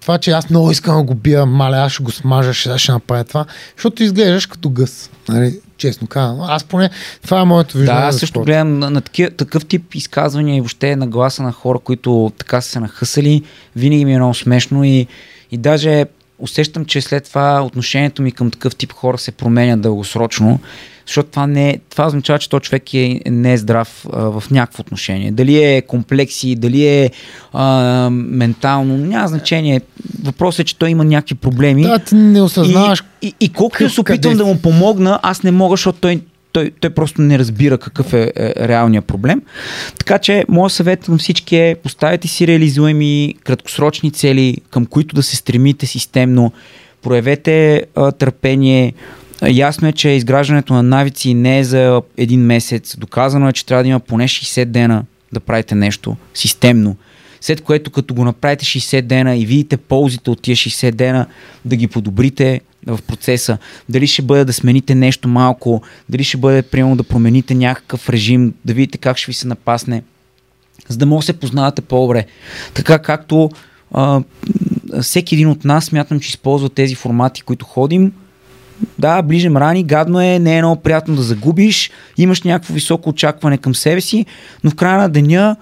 това, 0.00 0.18
че 0.18 0.30
аз 0.30 0.50
много 0.50 0.70
искам 0.70 0.96
да 0.96 1.02
го 1.02 1.14
бия, 1.14 1.46
маля, 1.46 1.76
аз 1.76 1.92
ще 1.92 2.02
го 2.02 2.10
смажа, 2.10 2.54
ще, 2.54 2.78
ще 2.78 2.92
направя 2.92 3.24
това, 3.24 3.44
защото 3.76 4.02
изглеждаш 4.02 4.46
като 4.46 4.70
гъс. 4.70 5.10
Нали? 5.28 5.60
Честно 5.76 6.06
казвам. 6.06 6.40
Аз 6.50 6.64
поне, 6.64 6.90
това 7.22 7.40
е 7.40 7.44
моето 7.44 7.72
Да, 7.72 7.78
виждане. 7.78 8.00
аз 8.00 8.14
за 8.14 8.18
също 8.18 8.40
гледам 8.40 8.78
на, 8.78 8.90
на 8.90 9.00
такива, 9.00 9.30
такъв 9.30 9.66
тип 9.66 9.94
изказвания 9.94 10.56
и 10.56 10.60
въобще 10.60 10.96
на 10.96 11.06
гласа 11.06 11.42
на 11.42 11.52
хора, 11.52 11.78
които 11.78 12.32
така 12.38 12.60
са 12.60 12.70
се 12.70 12.80
нахъсали. 12.80 13.42
Винаги 13.76 14.04
ми 14.04 14.12
е 14.14 14.16
много 14.18 14.34
смешно 14.34 14.84
и, 14.84 15.06
и 15.50 15.58
даже 15.58 16.06
усещам, 16.38 16.84
че 16.84 17.00
след 17.00 17.24
това 17.24 17.62
отношението 17.64 18.22
ми 18.22 18.32
към 18.32 18.50
такъв 18.50 18.76
тип 18.76 18.92
хора 18.92 19.18
се 19.18 19.32
променя 19.32 19.76
дългосрочно, 19.76 20.60
защото 21.06 21.30
това, 21.30 21.46
не, 21.46 21.70
е- 21.70 21.78
това 21.90 22.06
означава, 22.06 22.38
че 22.38 22.48
този 22.48 22.62
човек 22.62 22.94
е, 22.94 23.20
не 23.26 23.52
е 23.52 23.56
здрав 23.56 24.06
а, 24.12 24.40
в 24.40 24.44
някакво 24.50 24.80
отношение. 24.80 25.30
Дали 25.30 25.64
е 25.64 25.82
комплекси, 25.82 26.56
дали 26.56 26.86
е 26.86 27.10
а, 27.52 28.10
ментално, 28.10 28.96
няма 28.96 29.28
значение. 29.28 29.80
Въпросът 30.22 30.60
е, 30.60 30.64
че 30.64 30.78
той 30.78 30.90
има 30.90 31.04
някакви 31.04 31.34
проблеми. 31.34 31.82
Да, 31.82 31.98
ти 31.98 32.14
не 32.14 32.42
осъзнаваш. 32.42 33.04
И, 33.22 33.26
и, 33.26 33.34
и 33.40 33.48
колкото 33.48 33.90
се 33.90 34.02
къде 34.02 34.12
опитвам 34.12 34.34
си. 34.34 34.38
да 34.38 34.44
му 34.44 34.58
помогна, 34.58 35.20
аз 35.22 35.42
не 35.42 35.50
мога, 35.50 35.72
защото 35.72 35.98
той, 36.00 36.20
той, 36.52 36.70
той 36.80 36.90
просто 36.90 37.22
не 37.22 37.38
разбира 37.38 37.78
какъв 37.78 38.12
е, 38.12 38.32
е 38.36 38.68
реалният 38.68 39.04
проблем. 39.04 39.42
Така 39.98 40.18
че, 40.18 40.44
моят 40.48 40.72
съвет 40.72 41.04
към 41.04 41.18
всички 41.18 41.56
е 41.56 41.76
поставете 41.82 42.28
си 42.28 42.46
реализуеми 42.46 43.34
краткосрочни 43.44 44.10
цели, 44.10 44.56
към 44.70 44.86
които 44.86 45.14
да 45.14 45.22
се 45.22 45.36
стремите 45.36 45.86
системно. 45.86 46.52
Проявете 47.02 47.84
а, 47.94 48.12
търпение. 48.12 48.92
Ясно 49.48 49.88
е, 49.88 49.92
че 49.92 50.08
изграждането 50.08 50.72
на 50.72 50.82
навици 50.82 51.34
не 51.34 51.58
е 51.58 51.64
за 51.64 52.02
един 52.16 52.40
месец. 52.40 52.96
Доказано 52.98 53.48
е, 53.48 53.52
че 53.52 53.66
трябва 53.66 53.84
да 53.84 53.88
има 53.88 54.00
поне 54.00 54.28
60 54.28 54.64
дена 54.64 55.04
да 55.32 55.40
правите 55.40 55.74
нещо 55.74 56.16
системно. 56.34 56.96
След 57.40 57.60
което 57.60 57.90
като 57.90 58.14
го 58.14 58.24
направите 58.24 58.64
60 58.64 59.02
дена 59.02 59.36
и 59.36 59.46
видите 59.46 59.76
ползите 59.76 60.30
от 60.30 60.42
тия 60.42 60.56
60 60.56 60.90
дена, 60.90 61.26
да 61.64 61.76
ги 61.76 61.86
подобрите 61.86 62.60
в 62.86 62.98
процеса. 63.02 63.58
Дали 63.88 64.06
ще 64.06 64.22
бъде 64.22 64.44
да 64.44 64.52
смените 64.52 64.94
нещо 64.94 65.28
малко, 65.28 65.82
дали 66.08 66.24
ще 66.24 66.36
бъде 66.36 66.62
примерно 66.62 66.96
да 66.96 67.02
промените 67.02 67.54
някакъв 67.54 68.08
режим, 68.08 68.54
да 68.64 68.74
видите 68.74 68.98
как 68.98 69.16
ще 69.16 69.30
ви 69.30 69.34
се 69.34 69.46
напасне, 69.46 70.02
за 70.88 70.96
да 70.98 71.06
може 71.06 71.26
да 71.26 71.32
се 71.32 71.40
познавате 71.40 71.82
по-добре. 71.82 72.26
Така 72.74 72.98
както 72.98 73.50
а, 73.92 74.22
всеки 75.02 75.34
един 75.34 75.48
от 75.48 75.64
нас 75.64 75.84
смятам, 75.84 76.20
че 76.20 76.28
използва 76.28 76.68
тези 76.68 76.94
формати, 76.94 77.42
които 77.42 77.64
ходим, 77.64 78.12
да, 78.98 79.22
ближем 79.22 79.56
рани, 79.56 79.84
гадно 79.84 80.20
е, 80.20 80.38
не 80.38 80.56
е 80.56 80.62
много 80.62 80.82
приятно 80.82 81.16
да 81.16 81.22
загубиш, 81.22 81.90
имаш 82.18 82.42
някакво 82.42 82.74
високо 82.74 83.08
очакване 83.08 83.58
към 83.58 83.74
себе 83.74 84.00
си, 84.00 84.26
но 84.64 84.70
в 84.70 84.74
края 84.74 84.98
на 84.98 85.08
деня 85.08 85.56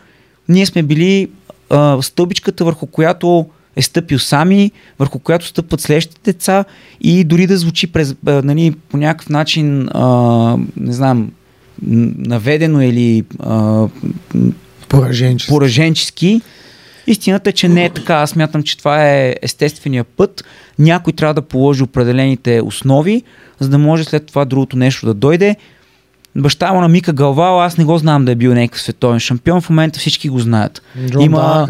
ние 0.48 0.66
сме 0.66 0.82
били 0.82 1.30
а, 1.70 2.02
стълбичката, 2.02 2.64
върху 2.64 2.86
която 2.86 3.46
е 3.76 3.82
стъпил 3.82 4.18
сами, 4.18 4.70
върху 4.98 5.18
която 5.18 5.46
стъпват 5.46 5.80
следващите 5.80 6.32
деца 6.32 6.64
и 7.00 7.24
дори 7.24 7.46
да 7.46 7.56
звучи 7.56 7.86
през, 7.86 8.14
нали, 8.24 8.74
по 8.88 8.96
някакъв 8.96 9.28
начин, 9.28 9.88
а, 9.88 10.56
не 10.76 10.92
знам, 10.92 11.30
наведено 11.82 12.82
или 12.82 13.24
а, 13.40 13.88
Пораженчески. 14.88 15.50
пораженчески. 15.50 16.40
Истината 17.06 17.50
е, 17.50 17.52
че 17.52 17.68
не 17.68 17.84
е 17.84 17.90
така. 17.90 18.14
Аз 18.14 18.36
мятам, 18.36 18.62
че 18.62 18.78
това 18.78 19.10
е 19.10 19.34
естествения 19.42 20.04
път. 20.04 20.44
Някой 20.78 21.12
трябва 21.12 21.34
да 21.34 21.42
положи 21.42 21.82
определените 21.82 22.60
основи, 22.60 23.22
за 23.60 23.68
да 23.68 23.78
може 23.78 24.04
след 24.04 24.26
това 24.26 24.44
другото 24.44 24.76
нещо 24.76 25.06
да 25.06 25.14
дойде. 25.14 25.56
Баща 26.42 26.72
му 26.72 26.80
на 26.80 26.88
Мика 26.88 27.12
Галвал, 27.12 27.62
аз 27.62 27.78
не 27.78 27.84
го 27.84 27.98
знам 27.98 28.24
да 28.24 28.32
е 28.32 28.34
бил 28.34 28.54
някакъв 28.54 28.82
световен 28.82 29.20
шампион, 29.20 29.60
в 29.60 29.70
момента 29.70 29.98
всички 29.98 30.28
го 30.28 30.38
знаят. 30.38 30.82
Джон 31.10 31.22
Има- 31.22 31.42
много 31.42 31.66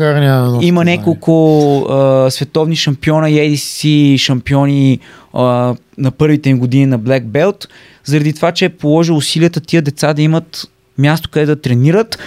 Има 0.63 0.85
няколко 0.85 1.81
а, 1.91 2.31
световни 2.31 2.77
шампиона 2.77 3.31
и 3.31 3.35
ADC 3.35 4.17
шампиони 4.19 4.99
а, 5.35 5.75
на 5.99 6.11
първите 6.11 6.51
им 6.51 6.59
години 6.59 6.87
на 6.87 7.01
Black 7.01 7.25
Belt, 7.25 7.67
заради 8.05 8.33
това, 8.33 8.53
че 8.53 8.65
е 8.65 8.69
положил 8.69 9.17
усилията 9.17 9.61
тия 9.61 9.83
деца 9.83 10.15
да 10.15 10.23
имат 10.23 10.71
място 10.99 11.29
къде 11.33 11.47
да 11.47 11.61
тренират, 11.61 12.19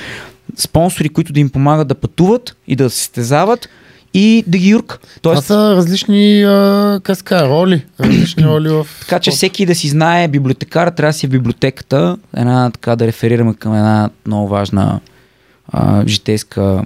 спонсори, 0.58 1.10
които 1.10 1.34
да 1.34 1.40
им 1.40 1.50
помагат 1.50 1.88
да 1.88 1.96
пътуват 1.96 2.56
и 2.68 2.76
да 2.76 2.90
се 2.90 2.98
състезават 2.98 3.70
и 4.14 4.44
да 4.48 4.58
ги 4.58 4.70
юрк. 4.70 5.00
Това 5.22 5.36
Тоест, 5.36 5.48
са 5.48 5.76
различни 5.76 6.44
а, 6.44 7.00
каска, 7.04 7.50
роли. 7.50 7.86
Различни 8.00 8.46
роли 8.46 8.70
в... 8.70 8.88
така 9.00 9.20
че 9.20 9.32
всеки 9.32 9.66
да 9.66 9.76
си 9.76 9.88
знае 9.88 10.28
библиотекара, 10.28 10.92
трябва 10.92 11.10
да 11.10 11.14
си 11.14 11.26
е 11.26 11.30
в 11.30 11.32
библиотеката, 11.32 12.18
една 12.38 12.70
така 12.70 12.96
да 12.96 13.08
реферираме 13.08 13.54
към 13.54 13.76
една 13.76 14.10
много 14.26 14.48
важна 14.48 15.00
а, 15.72 16.08
житейска 16.08 16.86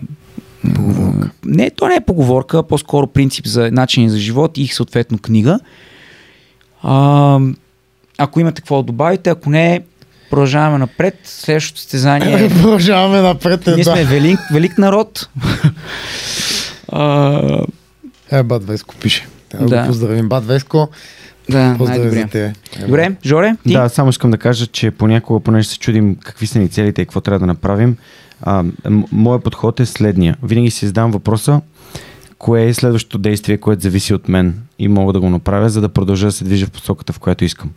поговорка. 0.76 1.30
Не, 1.46 1.70
то 1.70 1.88
не 1.88 1.96
е 1.96 2.02
поговорка, 2.02 2.64
по-скоро 2.64 3.08
принцип 3.08 3.48
за 3.48 3.72
начини 3.72 4.10
за 4.10 4.18
живот 4.18 4.58
и 4.58 4.68
съответно 4.68 5.18
книга. 5.18 5.60
А, 6.84 7.40
ако 8.18 8.40
имате 8.40 8.62
какво 8.62 8.78
да 8.78 8.84
добавите, 8.84 9.30
ако 9.30 9.50
не, 9.50 9.82
продължаваме 10.30 10.78
напред. 10.78 11.20
Следващото 11.24 11.80
състезание. 11.80 12.50
Продължаваме 12.62 13.22
напред. 13.22 13.68
Ние 13.68 13.80
Е, 13.80 13.84
сме 13.84 14.04
да. 14.04 14.06
велик, 14.06 14.40
велик 14.52 14.78
народ. 14.78 15.30
А, 16.92 17.66
Е, 18.32 18.44
Бат 18.44 18.66
Веско 18.66 18.96
пише. 18.96 19.28
Трябва 19.50 19.68
да 19.68 19.76
Да. 19.76 19.82
го 19.82 19.88
поздравим. 19.88 20.30
Бат 20.30 20.46
Веско, 20.46 20.90
да, 21.50 21.76
поздрави 21.78 22.00
най-добре. 22.00 22.22
за 22.22 22.28
те. 22.28 22.54
Е, 22.76 22.86
Добре, 22.86 23.16
Жоре, 23.26 23.56
ти? 23.68 23.74
Да, 23.74 23.90
само 23.90 24.10
искам 24.10 24.32
да 24.32 24.38
кажа, 24.38 24.68
че 24.68 24.92
понякога, 24.92 25.40
понеже 25.40 25.68
се 25.70 25.80
чудим 25.80 26.16
какви 26.16 26.48
са 26.48 26.60
ни 26.60 26.70
целите 26.70 27.02
и 27.02 27.06
какво 27.06 27.22
трябва 27.22 27.40
да 27.40 27.46
направим, 27.46 27.98
а, 28.42 28.64
моят 29.12 29.44
подход 29.44 29.80
е 29.80 29.86
следния. 29.86 30.38
Винаги 30.44 30.72
си 30.72 30.86
задам 30.88 31.12
въпроса, 31.12 31.62
кое 32.38 32.66
е 32.66 32.74
следващото 32.74 33.18
действие, 33.18 33.58
което 33.58 33.82
зависи 33.82 34.14
от 34.14 34.28
мен 34.28 34.56
и 34.80 34.88
мога 34.88 35.14
да 35.14 35.20
го 35.20 35.30
направя, 35.30 35.70
за 35.70 35.82
да 35.82 35.90
продължа 35.90 36.26
да 36.26 36.32
се 36.32 36.44
движа 36.44 36.66
в 36.66 36.72
посоката, 36.72 37.14
в 37.14 37.20
която 37.20 37.46
искам. 37.46 37.70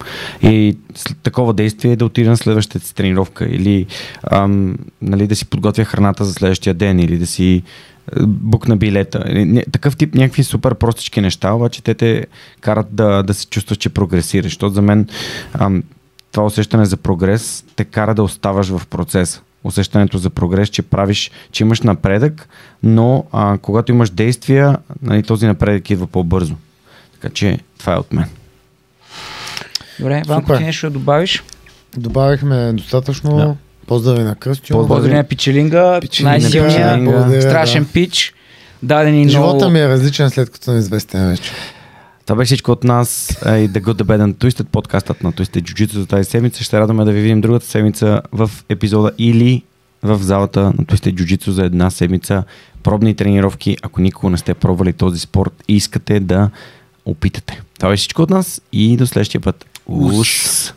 И 0.42 0.76
такова 1.22 1.52
действие 1.54 1.92
е 1.92 1.96
да 1.96 2.04
отида 2.04 2.30
на 2.30 2.36
следващата 2.36 2.86
си 2.86 2.94
тренировка 2.94 3.44
или 3.44 3.86
ам, 4.30 4.76
нали, 5.02 5.26
да 5.26 5.36
си 5.36 5.44
подготвя 5.44 5.84
храната 5.84 6.24
за 6.24 6.32
следващия 6.32 6.74
ден 6.74 7.00
или 7.00 7.18
да 7.18 7.26
си 7.26 7.54
е, 7.54 7.62
букна 8.26 8.76
билета. 8.76 9.24
Не- 9.28 9.64
Такъв 9.72 9.96
тип 9.96 10.14
някакви 10.14 10.44
супер 10.44 10.74
простички 10.74 11.20
неща, 11.20 11.52
обаче 11.52 11.82
те 11.82 11.94
те 11.94 12.26
карат 12.60 12.86
да, 12.90 13.22
да 13.22 13.34
се 13.34 13.46
чувстваш, 13.46 13.78
че 13.78 13.88
прогресираш. 13.88 14.44
Защото 14.46 14.74
за 14.74 14.82
мен 14.82 15.08
ам, 15.52 15.82
това 16.32 16.46
усещане 16.46 16.84
за 16.84 16.96
прогрес 16.96 17.64
те 17.76 17.84
кара 17.84 18.14
да 18.14 18.22
оставаш 18.22 18.68
в 18.68 18.86
процеса. 18.86 19.40
Усещането 19.64 20.18
за 20.18 20.30
прогрес, 20.30 20.68
че 20.68 20.82
правиш, 20.82 21.30
че 21.52 21.64
имаш 21.64 21.80
напредък, 21.80 22.48
но 22.82 23.24
а, 23.32 23.58
когато 23.58 23.92
имаш 23.92 24.10
действия, 24.10 24.76
нали, 25.02 25.22
този 25.22 25.46
напредък 25.46 25.90
идва 25.90 26.06
по-бързо. 26.06 26.54
Така 27.12 27.34
че 27.34 27.58
това 27.78 27.94
е 27.94 27.98
от 27.98 28.12
мен. 28.12 28.26
Добре, 29.98 30.22
Ванко, 30.26 30.56
ти 30.56 30.62
нещо 30.62 30.86
да 30.86 30.90
добавиш? 30.90 31.42
Добавихме 31.96 32.72
достатъчно. 32.72 33.36
Да. 33.36 33.56
Поздрави 33.86 34.22
на 34.22 34.34
Кръстю. 34.34 34.86
Поздрави. 34.86 35.14
На 35.14 35.24
Пичелинга, 35.24 36.00
Пичелинга, 36.00 36.30
най-силният, 36.30 37.04
благодаря, 37.04 37.42
страшен 37.42 37.82
да. 37.82 37.88
пич. 37.92 38.34
Дадени 38.82 39.24
много... 39.24 39.30
Живота 39.30 39.68
ми 39.70 39.80
е 39.80 39.88
различен 39.88 40.30
след 40.30 40.50
като 40.50 40.64
съм 40.64 40.78
известен 40.78 41.28
вече. 41.28 41.50
Това 42.26 42.36
беше 42.36 42.46
всичко 42.46 42.70
от 42.70 42.84
нас 42.84 43.38
а, 43.44 43.56
и 43.56 43.70
The 43.70 43.80
Good, 43.80 44.02
The 44.02 44.02
Bad 44.02 44.24
and 44.24 44.34
Twisted, 44.34 44.64
подкастът 44.64 45.22
на 45.22 45.32
Twisted 45.32 45.62
Jiu-Jitsu 45.62 45.92
за 45.92 46.06
тази 46.06 46.30
седмица. 46.30 46.64
Ще 46.64 46.80
радваме 46.80 47.04
да 47.04 47.12
ви 47.12 47.20
видим 47.20 47.40
другата 47.40 47.66
седмица 47.66 48.20
в 48.32 48.50
епизода 48.68 49.12
или 49.18 49.62
в 50.02 50.18
залата 50.18 50.60
на 50.60 50.72
Twisted 50.72 51.14
Jiu-Jitsu 51.14 51.50
за 51.50 51.64
една 51.64 51.90
седмица. 51.90 52.44
Пробни 52.82 53.14
тренировки, 53.14 53.76
ако 53.82 54.00
никога 54.00 54.30
не 54.30 54.38
сте 54.38 54.54
пробвали 54.54 54.92
този 54.92 55.20
спорт 55.20 55.64
и 55.68 55.76
искате 55.76 56.20
да 56.20 56.50
опитате. 57.04 57.62
Това 57.78 57.90
беше 57.90 58.00
всичко 58.00 58.22
от 58.22 58.30
нас 58.30 58.60
и 58.72 58.96
до 58.96 59.06
следващия 59.06 59.40
път. 59.40 59.66
Ус. 59.86 60.72